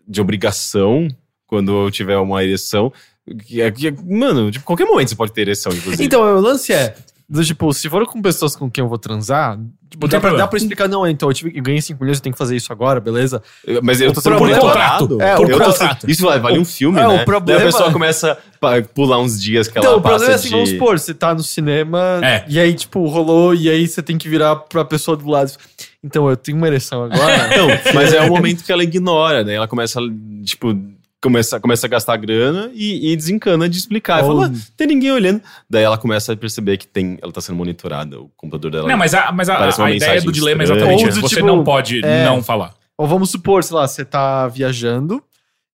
de 0.07 0.21
obrigação 0.21 1.09
quando 1.45 1.71
eu 1.73 1.91
tiver 1.91 2.17
uma 2.17 2.41
ereção. 2.41 2.93
É- 3.27 3.67
é- 3.67 3.93
mano, 4.17 4.49
tipo, 4.51 4.65
qualquer 4.65 4.85
momento 4.85 5.09
você 5.09 5.15
pode 5.15 5.31
ter 5.31 5.41
ereção, 5.41 5.71
inclusive. 5.71 6.03
Então, 6.03 6.21
o 6.21 6.39
lance 6.41 6.73
é. 6.73 6.95
Do, 7.29 7.45
tipo, 7.45 7.71
se 7.73 7.87
for 7.89 8.05
com 8.05 8.21
pessoas 8.21 8.57
com 8.57 8.69
quem 8.69 8.83
eu 8.83 8.89
vou 8.89 8.97
transar, 8.97 9.57
tipo, 9.89 10.05
dá, 10.05 10.11
tem 10.11 10.19
pra, 10.19 10.33
dá 10.37 10.45
pra 10.47 10.57
explicar, 10.57 10.89
não, 10.89 11.07
então, 11.07 11.29
eu, 11.29 11.33
tive, 11.33 11.57
eu 11.57 11.63
ganhei 11.63 11.81
5 11.81 11.97
milhões, 12.03 12.17
eu 12.17 12.23
tenho 12.23 12.33
que 12.33 12.37
fazer 12.37 12.57
isso 12.57 12.73
agora, 12.73 12.99
beleza? 12.99 13.41
Mas 13.81 14.01
eu 14.01 14.11
tô 14.11 14.19
O 14.19 14.21
sendo 14.23 14.35
problema- 14.35 14.59
monitorado. 14.61 15.21
É, 15.21 15.35
Eu 15.35 15.43
o 15.43 15.47
tô 15.47 15.57
contrato. 15.59 16.01
sendo- 16.01 16.11
Isso 16.11 16.25
vale, 16.25 16.41
vale 16.41 16.59
um 16.59 16.65
filme, 16.65 16.99
É, 16.99 17.07
o 17.07 17.11
né? 17.17 17.23
problema- 17.23 17.59
Daí 17.61 17.69
a 17.69 17.71
pessoa 17.71 17.89
começa 17.93 18.37
a 18.61 18.81
pular 18.93 19.17
uns 19.19 19.41
dias 19.41 19.69
que 19.69 19.79
Então, 19.79 19.91
ela 19.91 19.99
o 19.99 20.01
problema 20.01 20.19
passa 20.19 20.31
é 20.33 20.35
assim, 20.35 20.49
de... 20.49 20.53
vamos 20.55 20.69
supor, 20.71 20.99
você 20.99 21.13
tá 21.13 21.33
no 21.33 21.41
cinema 21.41 22.19
É. 22.21 22.43
e 22.49 22.59
aí, 22.59 22.73
tipo, 22.73 23.07
rolou 23.07 23.55
e 23.55 23.69
aí 23.69 23.87
você 23.87 24.01
tem 24.03 24.17
que 24.17 24.27
virar 24.27 24.57
pra 24.57 24.83
pessoa 24.83 25.15
do 25.15 25.25
lado. 25.29 25.53
Então, 26.03 26.29
eu 26.29 26.35
tenho 26.35 26.57
uma 26.57 26.67
ereção 26.67 27.03
agora. 27.03 27.47
Não, 27.55 27.67
mas 27.93 28.11
é 28.11 28.19
o 28.23 28.27
momento 28.27 28.61
que 28.61 28.71
ela 28.73 28.83
ignora, 28.83 29.41
né? 29.45 29.53
Ela 29.53 29.69
começa, 29.69 30.01
tipo, 30.43 30.77
começa, 31.21 31.59
começa 31.59 31.85
a 31.85 31.89
gastar 31.89 32.17
grana 32.17 32.71
e, 32.73 33.11
e 33.11 33.15
desencana 33.15 33.69
de 33.69 33.77
explicar. 33.77 34.23
Ou- 34.23 34.41
Fala, 34.41 34.47
"Ah, 34.53 34.59
tem 34.75 34.87
ninguém 34.87 35.11
olhando. 35.11 35.41
Daí 35.69 35.83
ela 35.83 35.97
começa 35.97 36.33
a 36.33 36.37
perceber 36.37 36.77
que 36.77 36.87
tem, 36.87 37.17
ela 37.21 37.31
tá 37.31 37.39
sendo 37.39 37.55
monitorada, 37.55 38.19
o 38.19 38.29
computador 38.35 38.71
dela. 38.71 38.87
Não, 38.87 38.97
mas 38.97 39.13
a, 39.13 39.31
mas 39.31 39.47
a, 39.49 39.83
a 39.85 39.91
ideia 39.91 40.21
do 40.21 40.31
dilema 40.31 40.63
é 40.63 40.65
exatamente 40.65 41.03
Ou 41.03 41.09
isso. 41.09 41.21
Você 41.21 41.35
tipo, 41.35 41.47
não 41.47 41.63
pode 41.63 42.03
é. 42.03 42.25
não 42.25 42.41
falar. 42.43 42.73
Ou 42.97 43.07
vamos 43.07 43.29
supor, 43.31 43.63
sei 43.63 43.75
lá, 43.75 43.87
você 43.87 44.03
tá 44.03 44.47
viajando 44.47 45.23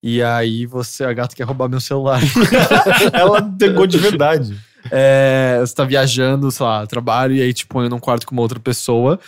e 0.04 0.22
aí 0.22 0.66
você, 0.66 1.04
a 1.04 1.14
gata 1.14 1.36
quer 1.36 1.44
roubar 1.44 1.68
meu 1.68 1.80
celular. 1.82 2.22
ela 3.14 3.42
pegou 3.42 3.88
de 3.88 3.98
verdade. 3.98 4.58
É, 4.92 5.58
você 5.60 5.76
tá 5.76 5.84
viajando, 5.84 6.50
sei 6.52 6.66
lá, 6.66 6.86
trabalho, 6.86 7.36
e 7.36 7.42
aí 7.42 7.54
te 7.54 7.66
põe 7.66 7.90
num 7.90 8.00
quarto 8.00 8.26
com 8.26 8.34
uma 8.34 8.42
outra 8.42 8.60
pessoa. 8.60 9.20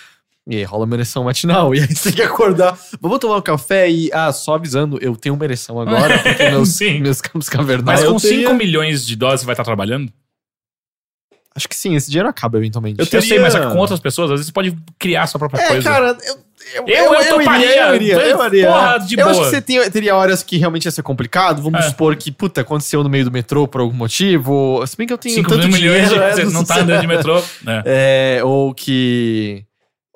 E 0.50 0.58
aí 0.58 0.64
rola 0.64 0.86
uma 0.86 0.96
ereção 0.96 1.24
matinal. 1.26 1.74
E 1.76 1.80
aí 1.80 1.88
você 1.88 2.10
tem 2.10 2.14
que 2.14 2.22
acordar. 2.24 2.76
Vamos 3.00 3.20
tomar 3.20 3.38
um 3.38 3.42
café 3.42 3.90
e. 3.90 4.10
Ah, 4.12 4.32
só 4.34 4.56
avisando, 4.56 4.98
eu 5.02 5.16
tenho 5.16 5.36
uma 5.36 5.44
ereção 5.46 5.80
agora, 5.80 6.18
porque 6.24 6.50
meus, 6.50 6.70
Sim. 6.70 7.00
meus 7.02 7.22
campos 7.22 7.48
Mas 7.48 7.50
cavernosos. 7.50 8.06
com 8.06 8.14
eu 8.16 8.20
teria- 8.20 8.48
5 8.48 8.54
milhões 8.56 9.06
de 9.06 9.16
dólares 9.16 9.42
você 9.42 9.46
vai 9.46 9.54
estar 9.54 9.64
trabalhando? 9.64 10.12
Acho 11.56 11.68
que 11.68 11.76
sim, 11.76 11.96
esse 11.96 12.10
dinheiro 12.10 12.30
acaba 12.30 12.58
eventualmente. 12.58 13.00
Eu 13.00 13.04
Eu 13.04 13.22
sei, 13.22 13.22
teria- 13.22 13.42
mas 13.42 13.54
é 13.56 13.60
com 13.60 13.78
outras 13.78 14.00
pessoas, 14.00 14.28
às 14.32 14.36
vezes 14.36 14.46
você 14.48 14.52
pode 14.54 14.76
criar 14.98 15.28
sua 15.28 15.40
própria 15.40 15.62
É, 15.62 15.68
coisa. 15.68 15.84
cara, 15.90 16.18
eu. 16.26 16.50
Eu, 16.76 16.88
Eu- 16.88 17.14
eu 17.16 17.30
toparia. 17.30 17.66
iria, 17.66 17.82
eu 17.88 17.96
iria, 17.96 18.14
eu 18.16 18.46
iria. 18.48 18.68
Porra, 18.68 18.98
de 19.00 19.20
eu 19.20 19.26
acho 19.28 19.34
boa. 19.40 19.46
que 19.46 19.56
você 19.56 19.62
tem- 19.62 19.90
teria 19.90 20.16
horas 20.16 20.44
que 20.44 20.58
realmente 20.58 20.86
ia 20.86 20.92
ser 20.92 21.02
complicado. 21.02 21.62
Vamos 21.64 21.80
É. 21.80 21.90
supor 21.90 22.16
que, 22.16 22.32
puta, 22.32 22.62
aconteceu 22.62 23.02
no 23.04 23.10
meio 23.10 23.26
do 23.26 23.32
metrô 23.32 23.68
por 23.68 23.82
algum 23.82 23.96
motivo. 23.96 24.86
Se 24.86 24.96
bem 24.96 25.08
que 25.08 25.14
eu 25.14 25.18
tenho 25.18 25.34
5 25.36 25.50
tanto 25.50 25.68
milhões 25.68 26.08
dinheiro, 26.10 26.10
de 26.16 26.20
é, 26.42 26.46
você 26.46 26.54
não 26.54 26.64
tá 26.64 26.80
andando 26.80 27.02
de 27.02 27.08
metrô. 27.08 27.42
né? 27.64 27.82
É, 27.88 28.42
ou 28.44 28.74
que. 28.74 29.64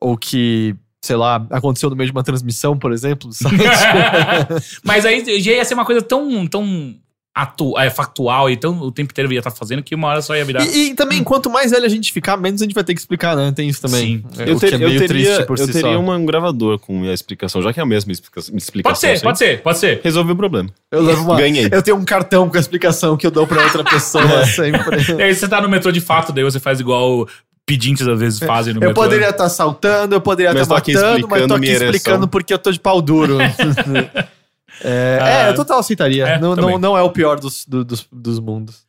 Ou 0.06 0.18
que, 0.18 0.76
sei 1.02 1.16
lá, 1.16 1.46
aconteceu 1.50 1.90
no 1.90 1.96
meio 1.96 2.08
de 2.08 2.12
uma 2.12 2.24
transmissão, 2.24 2.78
por 2.78 2.92
exemplo. 2.92 3.30
Mas 4.84 5.06
aí 5.06 5.24
já 5.42 5.52
ia 5.54 5.66
ser 5.66 5.74
uma 5.74 5.86
coisa 5.86 6.02
tão, 6.02 6.46
tão 6.48 6.96
atu 7.36 7.78
é, 7.80 7.90
factual 7.90 8.48
e 8.50 8.56
tão, 8.56 8.78
o 8.80 8.92
tempo 8.92 9.12
inteiro 9.12 9.32
ia 9.34 9.40
estar 9.40 9.50
fazendo 9.50 9.82
que 9.82 9.96
uma 9.96 10.08
hora 10.10 10.22
só 10.22 10.36
ia 10.36 10.46
virar. 10.46 10.64
e, 10.64 10.90
e 10.92 10.94
também, 10.94 11.24
quanto 11.24 11.50
mais 11.50 11.72
velho 11.72 11.84
a 11.86 11.90
gente 11.90 12.14
ficar, 12.14 12.38
menos 12.38 12.62
a 12.62 12.66
gente 12.66 12.76
vai 12.76 12.84
ter 12.84 12.94
que 12.94 13.00
explicar, 13.00 13.36
né? 13.36 13.52
Tem 13.52 13.68
isso 13.68 13.82
também. 13.82 14.18
Sim. 14.20 14.24
É, 14.44 14.50
Eu, 14.52 14.56
o 14.56 14.60
ter- 14.60 14.74
é 14.74 14.76
eu 14.76 14.80
meio 14.88 15.00
teria, 15.00 15.08
triste 15.08 15.46
por 15.48 15.58
eu 15.58 15.66
si 15.66 15.72
teria 15.74 15.98
uma- 15.98 16.16
um 16.16 16.26
gravador 16.26 16.78
com 16.78 17.04
a 17.04 17.14
explicação, 17.14 17.62
já 17.62 17.74
que 17.74 17.80
é 17.80 17.84
a 17.84 17.86
mesma 17.88 18.12
explica- 18.12 18.40
explicação. 18.40 18.84
Pode 18.84 19.00
ser, 19.00 19.08
sempre. 19.08 19.24
pode 19.24 19.40
ser, 19.40 19.62
pode 19.64 19.80
ser. 19.80 20.02
Resolve 20.04 20.32
o 20.34 20.36
problema. 20.36 20.70
Eu, 20.92 21.02
levo 21.02 21.24
uma- 21.24 21.38
Ganhei. 21.38 21.70
eu 21.72 21.82
tenho 21.82 21.98
um 21.98 22.06
cartão 22.06 22.48
com 22.50 22.58
a 22.58 22.60
explicação 22.60 23.18
que 23.18 23.26
eu 23.26 23.32
dou 23.32 23.48
pra 23.48 23.64
outra 23.64 23.84
pessoa 23.84 24.24
sempre. 24.46 24.84
E 25.18 25.22
aí 25.24 25.34
você 25.34 25.48
tá 25.48 25.60
no 25.60 25.68
metrô 25.70 25.92
de 25.92 26.02
fato, 26.02 26.32
daí 26.32 26.44
você 26.44 26.60
faz 26.60 26.80
igual 26.80 27.28
pedintes 27.66 28.08
às 28.08 28.20
vezes 28.20 28.40
fazem 28.40 28.74
no 28.74 28.80
Eu 28.84 28.90
metrô. 28.90 29.04
poderia 29.04 29.30
estar 29.30 29.50
saltando, 29.50 30.16
eu 30.16 30.22
poderia 30.22 30.52
estar 30.62 30.78
aqui 30.78 30.94
matando, 30.94 31.28
mas 31.30 31.48
tô 31.48 31.54
aqui 31.56 31.66
explicando 31.72 32.28
porque 32.28 32.54
eu 32.54 32.58
tô 32.60 32.72
de 32.72 32.80
pau 32.80 33.02
duro. 33.02 33.38
é, 34.84 35.20
Ah, 35.22 35.30
é, 35.30 35.50
eu 35.50 35.56
total 35.56 35.80
aceitaria. 35.80 36.26
é, 36.28 36.40
não, 36.40 36.56
também. 36.56 36.72
não, 36.72 36.80
não 36.80 36.98
é 36.98 37.02
o 37.02 37.10
pior 37.12 37.40
dos, 37.40 37.66
do- 37.66 37.86
dos, 37.86 38.08
dos 38.12 38.40
mundos. 38.40 38.84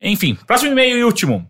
Enfim, 0.00 0.36
próximo 0.46 0.72
e-mail 0.72 0.98
e 0.98 1.04
último. 1.04 1.48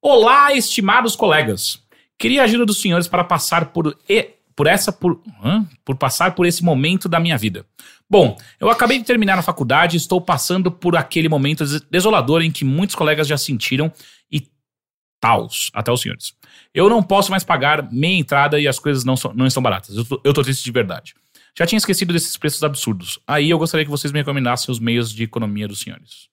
Olá, 0.00 0.52
estimados 0.54 1.14
colegas. 1.16 1.80
Queria 2.18 2.42
a 2.42 2.44
ajuda 2.44 2.64
dos 2.66 2.80
senhores 2.80 3.08
para 3.08 3.24
passar 3.24 3.66
por 3.66 3.96
e- 4.08 4.30
por 4.54 4.66
essa 4.66 4.92
por, 4.92 5.20
hã? 5.42 5.64
por 5.84 5.96
passar 5.96 6.34
por 6.34 6.44
esse 6.46 6.62
momento 6.62 7.08
da 7.08 7.18
minha 7.18 7.38
vida. 7.38 7.64
Bom, 8.08 8.36
eu 8.60 8.68
acabei 8.68 8.98
de 8.98 9.04
terminar 9.04 9.38
a 9.38 9.42
faculdade 9.42 9.96
e 9.96 9.98
estou 9.98 10.20
passando 10.20 10.70
por 10.70 10.94
aquele 10.94 11.28
momento 11.28 11.64
des- 11.64 11.80
desolador 11.90 12.42
em 12.42 12.50
que 12.50 12.64
muitos 12.64 12.94
colegas 12.94 13.26
já 13.26 13.38
sentiram 13.38 13.90
taus, 15.22 15.70
até 15.72 15.92
os 15.92 16.00
senhores. 16.02 16.34
Eu 16.74 16.88
não 16.90 17.00
posso 17.02 17.30
mais 17.30 17.44
pagar 17.44 17.88
meia 17.92 18.18
entrada 18.18 18.58
e 18.58 18.66
as 18.66 18.78
coisas 18.80 19.04
não, 19.04 19.16
são- 19.16 19.32
não 19.32 19.46
estão 19.46 19.62
baratas. 19.62 19.96
Eu 19.96 20.04
tô, 20.04 20.20
eu 20.24 20.34
tô 20.34 20.42
triste 20.42 20.64
de 20.64 20.72
verdade. 20.72 21.14
Já 21.56 21.64
tinha 21.64 21.76
esquecido 21.78 22.12
desses 22.12 22.36
preços 22.36 22.62
absurdos. 22.64 23.20
Aí 23.26 23.48
eu 23.50 23.58
gostaria 23.58 23.84
que 23.84 23.90
vocês 23.90 24.10
me 24.12 24.18
recomendassem 24.18 24.72
os 24.72 24.80
meios 24.80 25.12
de 25.12 25.22
economia 25.22 25.68
dos 25.68 25.80
senhores. 25.80 26.30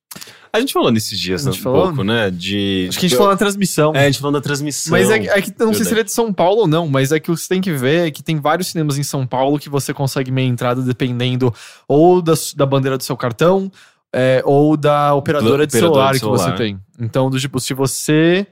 A 0.52 0.60
gente 0.60 0.74
falou 0.74 0.90
nesses 0.92 1.20
dias 1.20 1.46
um 1.46 1.54
falou? 1.54 1.84
pouco, 1.88 2.04
né? 2.04 2.32
De. 2.32 2.88
Acho 2.90 2.98
que 3.00 3.06
a 3.06 3.10
gente 3.10 3.18
falou 3.18 3.32
na 3.32 3.38
transmissão. 3.38 3.92
É, 3.94 4.06
a 4.06 4.06
gente 4.08 4.18
falou 4.18 4.32
da 4.34 4.42
transmissão. 4.42 4.92
Mas 4.92 5.12
é, 5.12 5.20
que- 5.20 5.30
é 5.30 5.42
que 5.42 5.54
não 5.60 5.72
sei 5.74 5.86
se 5.86 5.92
ele 5.94 6.00
é 6.00 6.04
de 6.04 6.12
São 6.12 6.34
Paulo 6.34 6.62
ou 6.62 6.68
não, 6.68 6.88
mas 6.88 7.12
é 7.12 7.20
que 7.20 7.30
você 7.30 7.48
tem 7.48 7.62
que 7.62 7.72
ver 7.72 8.08
é 8.08 8.12
que 8.12 8.24
tem 8.24 8.40
vários 8.40 8.70
cinemas 8.70 8.98
em 8.98 9.04
São 9.04 9.28
Paulo 9.28 9.60
que 9.60 9.70
você 9.70 9.94
consegue 9.94 10.32
meia 10.32 10.48
entrada 10.48 10.82
dependendo 10.82 11.54
ou 11.88 12.22
da, 12.24 12.34
da 12.56 12.66
bandeira 12.66 12.98
do 12.98 13.04
seu 13.04 13.16
cartão 13.16 13.72
é, 14.12 14.42
ou 14.46 14.76
da 14.76 15.14
operadora 15.14 15.68
Do 15.68 15.70
de 15.70 15.78
operador 15.78 15.94
celular 15.94 16.14
de 16.14 16.20
que 16.22 16.26
você 16.26 16.44
celular. 16.46 16.58
tem. 16.58 16.80
Então, 17.00 17.30
do 17.30 17.40
tipo, 17.40 17.60
se 17.60 17.76
você 17.76 18.48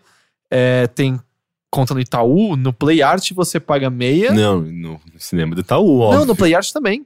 é, 0.51 0.87
tem 0.87 1.19
conta 1.71 1.93
no 1.93 1.99
Itaú, 1.99 2.55
no 2.55 2.71
Play 2.73 3.01
Art 3.01 3.31
você 3.33 3.59
paga 3.59 3.89
meia. 3.89 4.31
Não, 4.31 4.61
no 4.61 4.99
cinema 5.17 5.53
do 5.53 5.61
Itaú, 5.61 5.99
ó. 5.99 6.13
Não, 6.15 6.25
no 6.25 6.35
Play 6.35 6.55
Art 6.55 6.71
também. 6.71 7.05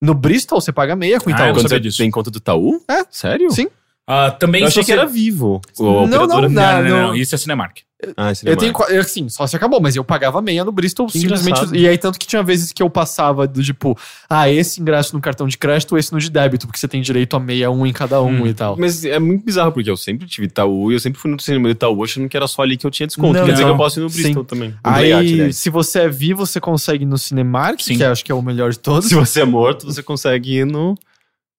No 0.00 0.14
Bristol 0.14 0.60
você 0.60 0.72
paga 0.72 0.94
meia 0.96 1.20
com 1.20 1.28
o 1.28 1.32
Ah, 1.32 1.36
Itaú. 1.36 1.46
não 1.48 1.54
Quando 1.54 1.68
você 1.68 2.02
tem 2.02 2.10
conta 2.10 2.30
do 2.30 2.38
Itaú? 2.38 2.82
É. 2.88 3.04
Sério? 3.10 3.50
Sim. 3.50 3.68
Ah, 4.10 4.30
também 4.30 4.62
Eu 4.62 4.68
achei 4.68 4.82
que 4.82 4.86
você- 4.86 4.92
era 4.94 5.04
vivo. 5.04 5.60
Não, 5.78 6.06
não, 6.06 6.06
Não, 6.06 6.26
não, 6.26 6.40
não, 6.48 6.82
não. 6.82 6.82
não, 7.08 7.14
isso 7.14 7.34
é 7.34 7.38
Cinemark. 7.38 7.80
Ah, 8.16 8.28
Eu 8.30 8.34
cinema. 8.36 8.56
tenho, 8.58 8.72
qua- 8.72 8.86
eu, 8.90 9.00
assim, 9.02 9.28
só 9.28 9.44
se 9.46 9.56
acabou, 9.56 9.80
mas 9.82 9.96
eu 9.96 10.04
pagava 10.04 10.40
meia 10.40 10.64
no 10.64 10.70
Bristol 10.72 11.08
Que 11.08 11.18
simplesmente. 11.18 11.48
engraçado. 11.58 11.76
E 11.76 11.86
aí, 11.86 11.98
tanto 11.98 12.16
que 12.18 12.26
tinha 12.28 12.42
vezes 12.44 12.72
que 12.72 12.80
eu 12.80 12.88
passava 12.88 13.44
do 13.46 13.60
tipo, 13.62 13.98
ah, 14.30 14.48
esse 14.48 14.80
ingresso 14.80 15.14
no 15.16 15.20
cartão 15.20 15.48
de 15.48 15.58
crédito, 15.58 15.98
esse 15.98 16.12
no 16.12 16.20
de 16.20 16.30
débito, 16.30 16.66
porque 16.66 16.78
você 16.78 16.86
tem 16.88 17.02
direito 17.02 17.36
a 17.36 17.40
meia 17.40 17.70
um 17.72 17.84
em 17.84 17.92
cada 17.92 18.22
um 18.22 18.44
Hum. 18.44 18.46
e 18.46 18.54
tal. 18.54 18.76
Mas 18.78 19.04
é 19.04 19.18
muito 19.18 19.44
bizarro, 19.44 19.72
porque 19.72 19.90
eu 19.90 19.96
sempre 19.96 20.26
tive 20.28 20.46
Itaú 20.46 20.90
e 20.92 20.94
eu 20.94 21.00
sempre 21.00 21.20
fui 21.20 21.28
no 21.30 21.38
cinema 21.40 21.64
do 21.68 21.72
Itaú 21.72 22.02
achando 22.04 22.28
que 22.28 22.36
era 22.36 22.46
só 22.46 22.62
ali 22.62 22.76
que 22.76 22.86
eu 22.86 22.90
tinha 22.92 23.06
desconto. 23.06 23.36
Não, 23.36 23.44
Quer 23.44 23.50
dizer 23.52 23.64
que 23.64 23.70
eu 23.70 23.76
posso 23.76 23.98
ir 23.98 24.02
no 24.04 24.08
Sim. 24.10 24.22
Bristol 24.22 24.44
também. 24.44 24.70
No 24.70 24.92
Play 24.92 25.12
Art, 25.12 25.26
Aí, 25.26 25.52
se 25.52 25.68
você 25.68 25.98
é 26.02 26.08
vivo, 26.08 26.46
você 26.46 26.60
consegue 26.60 27.02
ir 27.02 27.06
no 27.06 27.18
Cinemark, 27.18 27.80
Sim. 27.82 27.96
que 27.98 28.04
acho 28.04 28.24
que 28.24 28.30
é 28.32 28.34
o 28.34 28.40
melhor 28.40 28.70
de 28.70 28.78
todos. 28.78 29.08
Se 29.08 29.14
você 29.16 29.40
é 29.40 29.44
morto, 29.44 29.84
você 29.86 30.02
consegue 30.04 30.58
ir 30.60 30.64
no. 30.64 30.96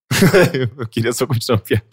eu 0.80 0.88
queria 0.88 1.12
só 1.14 1.28
continuar 1.28 1.58
a 1.60 1.62
piada. 1.62 1.84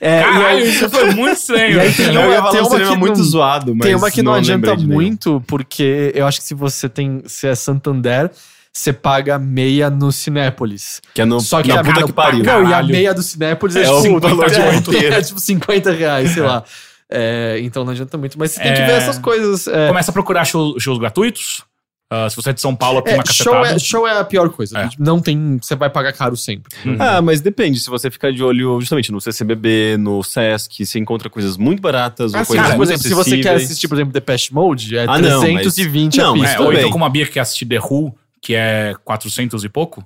É, 0.00 0.22
Caralho, 0.22 0.46
aí- 0.58 0.68
isso 0.68 0.90
foi 0.90 1.12
muito 1.12 1.36
estranho. 1.38 1.80
Aí 1.80 1.92
tem 1.92 2.14
eu 2.14 2.20
uma- 2.20 2.30
ia 2.32 2.38
falar 2.38 2.50
tem 2.50 2.60
um 2.60 2.64
uma 2.64 2.70
cinema 2.70 2.90
que 2.92 2.98
muito 2.98 3.18
não- 3.18 3.24
zoado, 3.24 3.74
mas. 3.74 3.86
tem 3.86 3.94
uma 3.94 4.10
que 4.10 4.22
não, 4.22 4.34
adianta 4.34 4.76
de 4.76 4.86
nenhum. 4.86 4.94
muito, 5.00 5.42
porque 5.46 6.12
eu 6.14 6.26
acho 6.26 6.40
que 6.40 6.46
se 6.46 6.54
você 6.54 6.88
tem. 6.88 7.22
Se 7.26 7.46
é 7.46 7.54
Santander, 7.54 8.30
você 8.72 8.92
paga 8.92 9.38
meia 9.38 9.88
no 9.88 10.10
Cinépolis. 10.12 11.00
Que 11.14 11.22
é 11.22 11.24
no, 11.24 11.40
Só 11.40 11.62
que 11.62 11.68
na 11.68 11.74
a- 11.80 11.84
puta 11.84 11.94
cara, 11.94 12.06
que 12.06 12.12
pariu. 12.12 12.44
Não, 12.44 12.68
e 12.68 12.74
a 12.74 12.82
meia 12.82 13.14
do 13.14 13.22
Cinépolis 13.22 13.76
é, 13.76 13.80
É 13.80 13.84
tipo, 13.84 13.96
o 13.96 14.02
50 14.02 14.28
valor 14.28 14.50
de 14.50 14.56
reais. 14.56 14.76
inteiro. 14.78 15.14
É 15.14 15.22
tipo 15.22 15.40
50 15.40 15.90
reais, 15.92 16.30
sei 16.32 16.42
lá. 16.42 16.64
É, 17.08 17.58
então 17.62 17.84
não 17.84 17.92
adianta 17.92 18.18
muito. 18.18 18.36
Mas 18.38 18.50
você 18.52 18.60
tem 18.60 18.74
que 18.74 18.80
É. 18.80 18.86
ver 18.86 18.92
essas 18.94 19.18
coisas. 19.18 19.68
é. 19.68 19.86
Começa 19.88 20.10
a 20.10 20.14
procurar 20.14 20.44
show- 20.44 20.78
shows 20.80 20.98
gratuitos. 20.98 21.62
Ah, 22.08 22.30
se 22.30 22.36
você 22.36 22.50
é 22.50 22.52
de 22.52 22.60
São 22.60 22.74
Paulo, 22.74 23.02
tem 23.02 23.14
É, 23.14 23.16
uma 23.16 23.24
show, 23.26 23.52
cacetada. 23.52 23.76
é, 23.76 23.78
show 23.80 24.06
é 24.06 24.18
a 24.20 24.24
pior 24.24 24.48
coisa. 24.50 24.78
É. 24.78 24.88
Não 24.96 25.18
tem. 25.20 25.58
Você 25.60 25.74
vai 25.74 25.90
pagar 25.90 26.12
caro 26.12 26.36
sempre. 26.36 26.72
Ah, 27.00 27.20
mas 27.20 27.40
depende. 27.40 27.80
Se 27.80 27.90
você 27.90 28.10
ficar 28.10 28.32
de 28.32 28.44
olho 28.44 28.78
justamente 28.80 29.10
no 29.10 29.20
CCBB, 29.20 29.96
no 29.98 30.22
Sesc, 30.22 30.86
você 30.86 30.98
encontra 31.00 31.28
coisas 31.28 31.56
muito 31.56 31.80
baratas 31.82 32.32
ou 32.32 32.38
Ah, 32.40 32.44
sim, 32.44 32.52
coisas 32.52 32.68
por 32.70 32.76
muito 32.76 32.90
exemplo, 32.92 33.08
se 33.08 33.14
você 33.14 33.38
quer 33.40 33.56
assistir, 33.56 33.88
por 33.88 33.96
exemplo, 33.96 34.12
Depeche 34.12 34.54
Mode, 34.54 34.96
é 34.96 35.02
Ah, 35.08 35.18
não, 35.18 35.40
mas- 35.40 35.62
320 35.62 36.18
não, 36.18 36.34
a 36.34 36.36
mas 36.36 36.40
pista. 36.50 36.62
É, 36.62 36.64
ou 36.64 36.72
então 36.72 36.82
bem. 36.84 36.92
como 36.92 37.04
a 37.04 37.08
Bia 37.08 37.26
que 37.26 37.32
quer 37.32 37.40
assistir 37.40 37.66
The 37.66 37.80
Who, 37.80 38.14
que 38.40 38.54
é 38.54 38.94
400 39.04 39.64
e 39.64 39.68
pouco. 39.68 40.04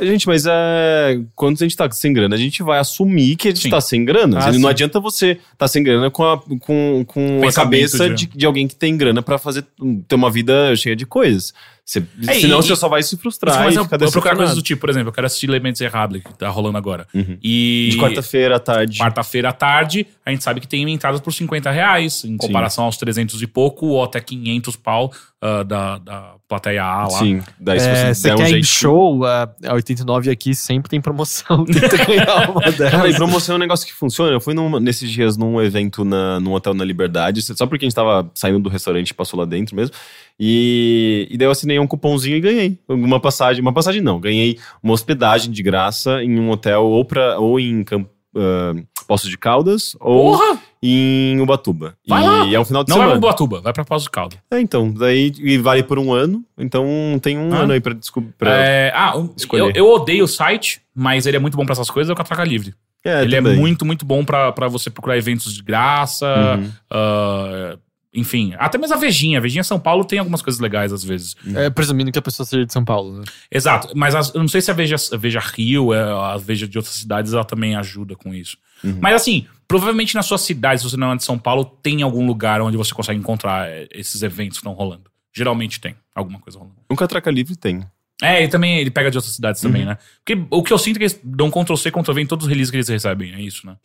Gente, 0.00 0.26
mas 0.26 0.46
é, 0.46 1.20
quando 1.36 1.56
a 1.56 1.64
gente 1.64 1.76
tá 1.76 1.88
sem 1.90 2.12
grana, 2.12 2.34
a 2.34 2.38
gente 2.38 2.62
vai 2.62 2.78
assumir 2.78 3.36
que 3.36 3.48
a 3.48 3.50
gente 3.50 3.64
Sim. 3.64 3.70
tá 3.70 3.80
sem 3.80 4.04
grana. 4.04 4.38
Ah, 4.40 4.46
não 4.52 4.60
sim. 4.60 4.66
adianta 4.66 4.98
você 4.98 5.38
tá 5.58 5.68
sem 5.68 5.82
grana 5.82 6.10
com 6.10 6.24
a, 6.24 6.38
com, 6.60 7.04
com 7.06 7.46
a 7.46 7.52
cabeça 7.52 8.08
de- 8.08 8.26
de, 8.26 8.46
alguém 8.46 8.66
que 8.66 8.74
tem 8.74 8.96
grana 8.96 9.20
pra 9.22 9.36
fazer 9.36 9.64
ter 10.08 10.14
uma 10.14 10.30
vida 10.30 10.74
cheia 10.76 10.96
de 10.96 11.04
coisas. 11.04 11.52
Você, 11.84 12.02
É, 12.26 12.34
senão 12.34 12.60
e- 12.60 12.62
você 12.62 12.74
só 12.76 12.88
vai 12.88 13.02
se 13.02 13.16
frustrar 13.16 13.58
Mas 13.64 13.76
eu, 13.76 13.82
eu 13.82 14.10
procurar 14.10 14.36
coisas 14.36 14.54
do 14.54 14.62
tipo, 14.62 14.80
por 14.80 14.88
exemplo, 14.90 15.08
eu 15.08 15.12
quero 15.12 15.26
assistir 15.26 15.46
Elementos 15.50 15.80
Errable, 15.80 16.20
que 16.20 16.32
tá 16.38 16.48
rolando 16.48 16.78
agora. 16.78 17.06
Uhum. 17.12 17.36
E 17.42 17.88
De 17.92 17.98
quarta-feira 17.98 18.56
à 18.56 18.60
tarde. 18.60 18.98
quarta-feira 18.98 19.48
à 19.50 19.52
tarde, 19.52 20.06
a 20.24 20.30
gente 20.30 20.42
sabe 20.42 20.60
que 20.60 20.68
tem 20.68 20.88
entradas 20.90 21.20
por 21.20 21.32
50 21.32 21.70
reais, 21.70 22.24
em 22.24 22.36
comparação 22.36 22.84
aos 22.84 22.96
300 22.96 23.42
e 23.42 23.46
pouco, 23.46 23.86
ou 23.86 24.04
até 24.04 24.20
500 24.20 24.76
pau 24.76 25.12
ah, 25.42 25.62
da, 25.62 25.98
da 25.98 26.34
plateia 26.48 26.82
A 26.84 27.04
lá. 27.04 27.10
Sim, 27.10 27.40
daí 27.58 27.80
se 27.80 27.88
É, 27.88 27.94
você 27.94 28.14
você 28.14 28.28
der 28.28 28.34
um 28.34 28.38
quer 28.38 28.48
jeito. 28.48 28.66
show, 28.66 29.24
a 29.24 29.48
a 29.66 29.74
89 29.74 30.30
aqui 30.30 30.54
sempre 30.54 30.90
tem 30.90 31.00
promoção. 31.00 31.64
Tenta 31.70 31.96
ganhar 32.04 32.50
uma 32.50 32.60
Cara, 32.90 33.08
e 33.08 33.14
promoção 33.14 33.54
é 33.54 33.56
um 33.56 33.60
negócio 33.60 33.86
que 33.86 33.92
funciona. 33.94 34.32
Eu 34.32 34.40
fui 34.40 34.52
num- 34.52 34.78
nesses 34.80 35.10
dias 35.10 35.36
num 35.36 35.60
evento 35.62 36.04
na, 36.04 36.38
num 36.40 36.52
hotel 36.52 36.74
na 36.74 36.84
Liberdade, 36.84 37.40
só 37.42 37.66
porque 37.66 37.84
a 37.84 37.88
gente 37.88 37.94
tava 37.96 38.30
saindo 38.34 38.58
do 38.58 38.68
restaurante 38.68 39.10
e 39.10 39.14
passou 39.14 39.38
lá 39.40 39.46
dentro 39.46 39.74
mesmo. 39.76 39.94
E, 40.38 41.28
e 41.30 41.36
daí 41.36 41.46
eu 41.46 41.50
assinei 41.52 41.78
um 41.78 41.86
cupomzinho 41.86 42.36
e 42.36 42.40
ganhei 42.40 42.78
uma 42.88 43.20
passagem. 43.20 43.60
Uma 43.62 43.72
passagem 43.72 44.00
não, 44.00 44.18
ganhei 44.18 44.58
uma 44.82 44.92
hospedagem 44.94 45.50
de 45.50 45.62
graça 45.62 46.22
em 46.22 46.38
um 46.40 46.50
hotel 46.50 46.82
ou, 46.84 47.04
pra, 47.04 47.38
ou 47.38 47.60
em 47.60 47.84
Camp, 47.84 48.06
ah, 48.36 48.72
Poços 49.10 49.28
de 49.28 49.36
Caldas 49.36 49.96
ou 50.00 50.36
Porra! 50.36 50.58
em 50.82 51.40
Ubatuba. 51.40 51.96
Vai 52.06 52.22
e 52.22 52.26
lá. 52.26 52.54
é 52.54 52.60
um 52.60 52.64
final 52.64 52.84
de 52.84 52.90
Não 52.90 52.96
vai 52.96 53.06
semana. 53.06 53.20
pra 53.20 53.28
Boatuba, 53.28 53.60
vai 53.60 53.72
pra 53.72 53.84
Pós 53.84 54.04
do 54.04 54.10
Caldo. 54.10 54.36
É, 54.50 54.60
então, 54.60 54.92
daí 54.92 55.32
e 55.38 55.58
vale 55.58 55.82
por 55.82 55.98
um 55.98 56.12
ano, 56.12 56.44
então 56.56 56.84
tem 57.20 57.36
um 57.36 57.52
Ah. 57.52 57.58
ano 57.58 57.72
aí 57.72 57.80
pra 57.80 57.92
descobrir. 57.92 58.32
É, 58.42 58.92
ah, 58.94 59.12
eu, 59.16 59.34
escolher. 59.36 59.76
eu 59.76 59.88
odeio 59.90 60.24
o 60.24 60.28
site, 60.28 60.80
mas 60.94 61.26
ele 61.26 61.36
é 61.36 61.40
muito 61.40 61.56
bom 61.56 61.64
pra 61.64 61.72
essas 61.72 61.90
coisas, 61.90 62.08
é 62.08 62.12
o 62.12 62.16
Catraca 62.16 62.44
Livre. 62.44 62.72
É, 63.04 63.22
ele 63.22 63.34
é 63.34 63.38
também. 63.42 63.56
muito, 63.56 63.84
muito 63.84 64.04
bom 64.04 64.24
pra 64.24 64.52
pra 64.52 64.68
você 64.68 64.90
procurar 64.90 65.16
eventos 65.16 65.52
de 65.54 65.62
graça, 65.62 66.26
Uhum. 66.58 66.70
ah, 66.90 67.78
enfim. 68.12 68.54
Até 68.58 68.76
mesmo 68.76 68.94
a 68.94 68.98
Vejinha. 68.98 69.38
A 69.38 69.40
Vejinha 69.40 69.62
São 69.64 69.78
Paulo 69.78 70.04
tem 70.04 70.18
algumas 70.18 70.42
coisas 70.42 70.60
legais 70.60 70.92
às 70.92 71.02
vezes. 71.04 71.36
É, 71.54 71.70
presumindo 71.70 72.10
que 72.10 72.18
a 72.18 72.22
pessoa 72.22 72.44
seja 72.46 72.66
de 72.66 72.72
São 72.72 72.84
Paulo, 72.84 73.18
né? 73.18 73.24
Exato, 73.50 73.92
mas 73.94 74.14
as- 74.14 74.34
eu 74.34 74.40
não 74.40 74.48
sei 74.48 74.60
se 74.60 74.70
a 74.70 74.74
Veja, 74.74 74.96
a 75.12 75.16
Veja 75.16 75.40
Rio, 75.40 75.94
é, 75.94 76.00
a 76.02 76.36
Veja 76.36 76.66
de 76.66 76.76
outras 76.76 76.94
cidades, 76.96 77.32
ela 77.32 77.44
também 77.44 77.74
ajuda 77.76 78.14
com 78.16 78.34
isso. 78.34 78.56
Uhum. 78.82 78.98
Mas 79.00 79.14
assim, 79.14 79.46
provavelmente 79.68 80.14
na 80.14 80.22
sua 80.22 80.38
cidade, 80.38 80.80
se 80.80 80.90
você 80.90 80.96
não 80.96 81.12
é 81.12 81.16
de 81.16 81.24
São 81.24 81.38
Paulo, 81.38 81.64
tem 81.64 82.02
algum 82.02 82.26
lugar 82.26 82.60
onde 82.60 82.76
você 82.76 82.92
consegue 82.94 83.18
encontrar 83.18 83.68
é, 83.68 83.88
esses 83.92 84.22
eventos 84.22 84.58
que 84.58 84.62
estão 84.62 84.72
rolando. 84.72 85.10
Geralmente 85.32 85.80
tem 85.80 85.94
alguma 86.14 86.40
coisa 86.40 86.58
rolando. 86.58 86.76
Um 86.90 86.96
Catraca 86.96 87.30
Livre 87.30 87.56
tem. 87.56 87.84
É, 88.22 88.44
e 88.44 88.48
também 88.48 88.78
ele 88.78 88.90
pega 88.90 89.10
de 89.10 89.16
outras 89.16 89.34
cidades 89.34 89.62
Uhum. 89.62 89.70
também, 89.70 89.86
né? 89.86 89.96
Porque 90.24 90.44
o 90.50 90.62
que 90.62 90.72
eu 90.72 90.78
sinto 90.78 90.96
é 90.96 90.98
que 90.98 91.04
eles 91.04 91.20
dão 91.22 91.50
Ctrl 91.50 91.76
C, 91.76 91.90
Ctrl 91.90 92.12
V 92.12 92.20
em 92.22 92.26
todos 92.26 92.44
os 92.44 92.48
releases 92.50 92.70
que 92.70 92.76
eles 92.76 92.88
recebem, 92.88 93.32
é 93.32 93.40
isso, 93.40 93.66
né? 93.66 93.76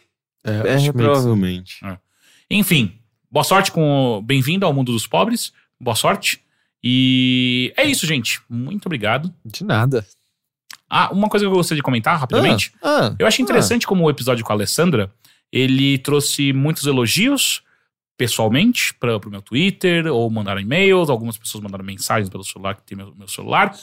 É, 0.43 0.85
É, 0.88 0.91
provavelmente. 0.91 1.80
Enfim, 2.49 2.93
boa 3.31 3.43
sorte 3.43 3.72
com 3.72 4.17
o 4.17 4.22
Bem-vindo 4.22 4.65
ao 4.65 4.73
Mundo 4.73 4.91
dos 4.91 5.07
Pobres. 5.07 5.53
Boa 5.80 5.95
sorte. 5.95 6.41
E 6.84 7.73
é 7.76 7.84
isso, 7.85 8.05
gente. 8.05 8.41
Muito 8.49 8.85
obrigado. 8.85 9.34
De 9.43 9.63
nada. 9.63 10.05
Ah, 10.90 11.10
uma 11.12 11.28
coisa 11.30 11.45
que 11.45 11.52
eu 11.52 11.56
gostaria 11.56 11.80
de 11.80 11.84
comentar 11.84 12.18
rapidamente. 12.20 12.74
Ah, 12.82 13.07
ah, 13.07 13.16
Eu 13.18 13.28
achei 13.28 13.44
interessante 13.44 13.88
como 13.88 14.03
o 14.03 14.10
episódio 14.10 14.45
com 14.45 14.52
a 14.52 14.56
Alessandra, 14.56 15.12
ele 15.52 15.98
trouxe 15.98 16.53
muitos 16.53 16.86
elogios 16.86 17.64
pessoalmente 18.18 18.94
para 18.94 19.18
o 19.18 19.30
meu 19.30 19.41
Twitter, 19.41 20.07
ou 20.07 20.30
mandaram 20.30 20.62
e-mails, 20.62 21.10
algumas 21.10 21.38
pessoas 21.38 21.64
mandaram 21.64 21.84
mensagens 21.84 22.30
pelo 22.30 22.44
celular, 22.44 22.76
que 22.76 22.84
tem 22.84 22.98
meu, 22.98 23.14
meu 23.16 23.28
celular. 23.28 23.76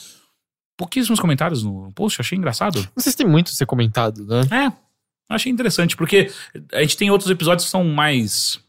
Pouquíssimos 0.75 1.19
comentários 1.19 1.63
no 1.63 1.91
post, 1.93 2.19
achei 2.19 2.37
engraçado. 2.37 2.77
não 2.95 3.03
sei 3.03 3.11
se 3.11 3.17
tem 3.17 3.27
muito 3.27 3.49
a 3.49 3.53
ser 3.53 3.65
comentado, 3.65 4.25
né? 4.25 4.41
É, 4.65 5.33
achei 5.33 5.51
interessante, 5.51 5.95
porque 5.95 6.31
a 6.71 6.81
gente 6.81 6.97
tem 6.97 7.11
outros 7.11 7.29
episódios 7.29 7.65
que 7.65 7.71
são 7.71 7.83
mais 7.83 8.59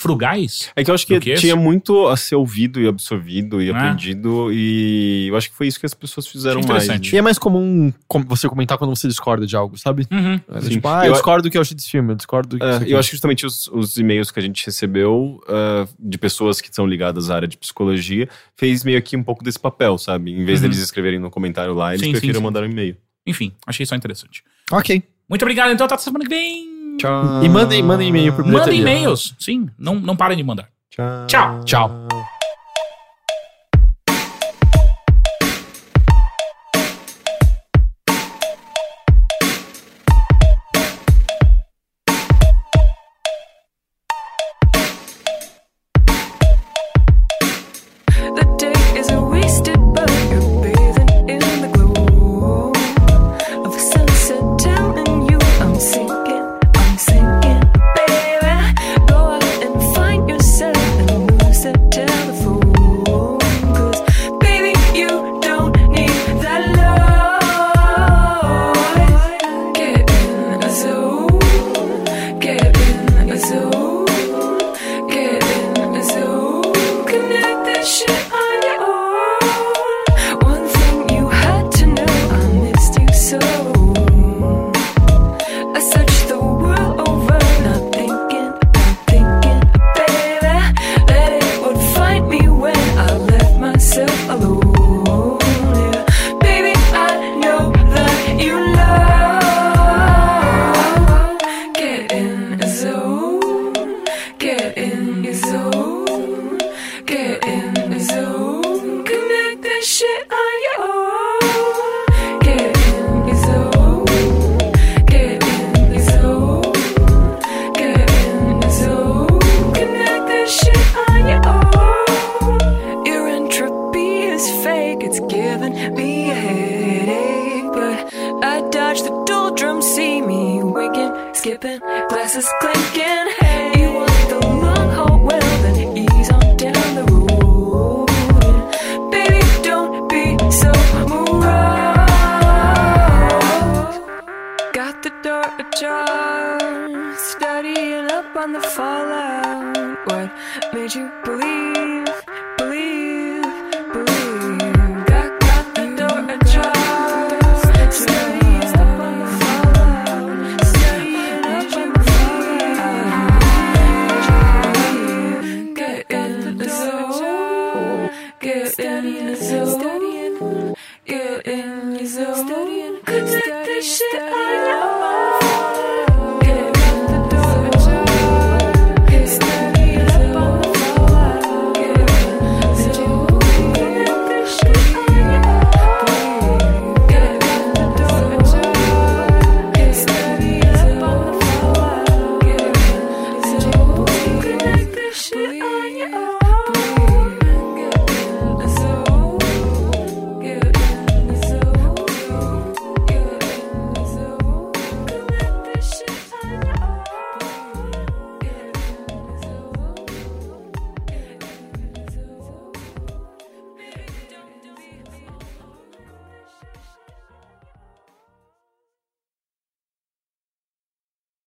frugais. 0.00 0.70
É 0.74 0.82
que 0.82 0.90
eu 0.90 0.94
acho 0.94 1.06
que, 1.06 1.20
que 1.20 1.34
tinha 1.34 1.54
muito 1.54 2.08
a 2.08 2.16
ser 2.16 2.34
ouvido 2.34 2.80
e 2.80 2.88
absorvido 2.88 3.60
e 3.60 3.68
É. 3.68 3.70
aprendido, 3.70 4.48
e 4.52 5.26
eu 5.28 5.36
acho 5.36 5.50
que 5.50 5.56
foi 5.56 5.66
isso 5.66 5.78
que 5.78 5.84
as 5.86 5.92
pessoas 5.94 6.26
fizeram 6.26 6.60
mais. 6.62 6.84
Interessante. 6.84 7.14
E 7.14 7.18
é 7.18 7.22
mais 7.22 7.38
comum 7.38 7.92
com- 8.08 8.22
você 8.24 8.48
comentar 8.48 8.78
quando 8.78 8.94
você 8.96 9.06
discorda 9.06 9.46
de 9.46 9.54
algo, 9.54 9.76
sabe? 9.76 10.06
Uhum. 10.10 10.40
É, 10.54 10.60
Sim. 10.62 10.68
tipo, 10.70 10.88
ah, 10.88 11.02
eu 11.04 11.08
Eu- 11.08 11.12
discordo 11.12 11.42
do 11.42 11.50
que 11.50 11.56
eu 11.58 11.60
achei 11.60 11.76
desse 11.76 11.90
filme, 11.90 12.12
eu 12.12 12.16
discordo 12.16 12.48
do 12.48 12.58
que 12.58 12.64
É, 12.64 12.92
eu 12.94 12.98
acho 12.98 13.10
que 13.10 13.16
justamente 13.16 13.44
os, 13.44 13.68
os 13.68 13.96
e-mails 13.96 14.30
que 14.30 14.38
a 14.38 14.42
gente 14.42 14.64
recebeu 14.64 15.40
ah, 15.48 15.86
de 15.98 16.16
pessoas 16.18 16.60
que 16.60 16.74
são 16.74 16.86
ligadas 16.86 17.30
à 17.30 17.34
área 17.36 17.48
de 17.48 17.58
psicologia 17.58 18.28
fez 18.56 18.82
meio 18.84 19.00
que 19.02 19.16
um 19.16 19.22
pouco 19.22 19.44
desse 19.44 19.58
papel, 19.58 19.98
sabe? 19.98 20.30
Em 20.32 20.44
vez 20.44 20.60
Uhum. 20.60 20.68
deles 20.68 20.78
escreverem 20.82 21.18
no 21.18 21.30
comentário 21.30 21.74
lá, 21.74 21.90
eles 21.90 22.00
Sim, 22.00 22.06
sim, 22.06 22.12
preferiram 22.12 22.40
sim. 22.40 22.44
mandar 22.44 22.62
um 22.62 22.66
e-mail. 22.70 22.96
Enfim, 23.26 23.52
achei 23.66 23.84
só 23.84 23.94
interessante. 23.94 24.42
Ok. 24.72 25.02
Muito 25.28 25.42
obrigado, 25.42 25.70
então, 25.72 25.86
até 25.86 25.96
semana 25.98 26.24
que 26.24 26.30
vem. 26.30 26.79
Tchau. 27.00 27.42
E 27.42 27.48
mandem, 27.48 27.82
mandem 27.82 28.08
e-mail 28.08 28.32
pro 28.32 28.44
Mandem 28.44 28.60
bilheteria. 28.64 28.80
e-mails, 28.80 29.34
sim, 29.38 29.68
não, 29.78 29.94
não 29.94 30.16
parem 30.16 30.36
de 30.36 30.42
mandar. 30.44 30.68
Tchau. 30.90 31.26
Tchau. 31.26 31.64
Tchau. 31.64 32.09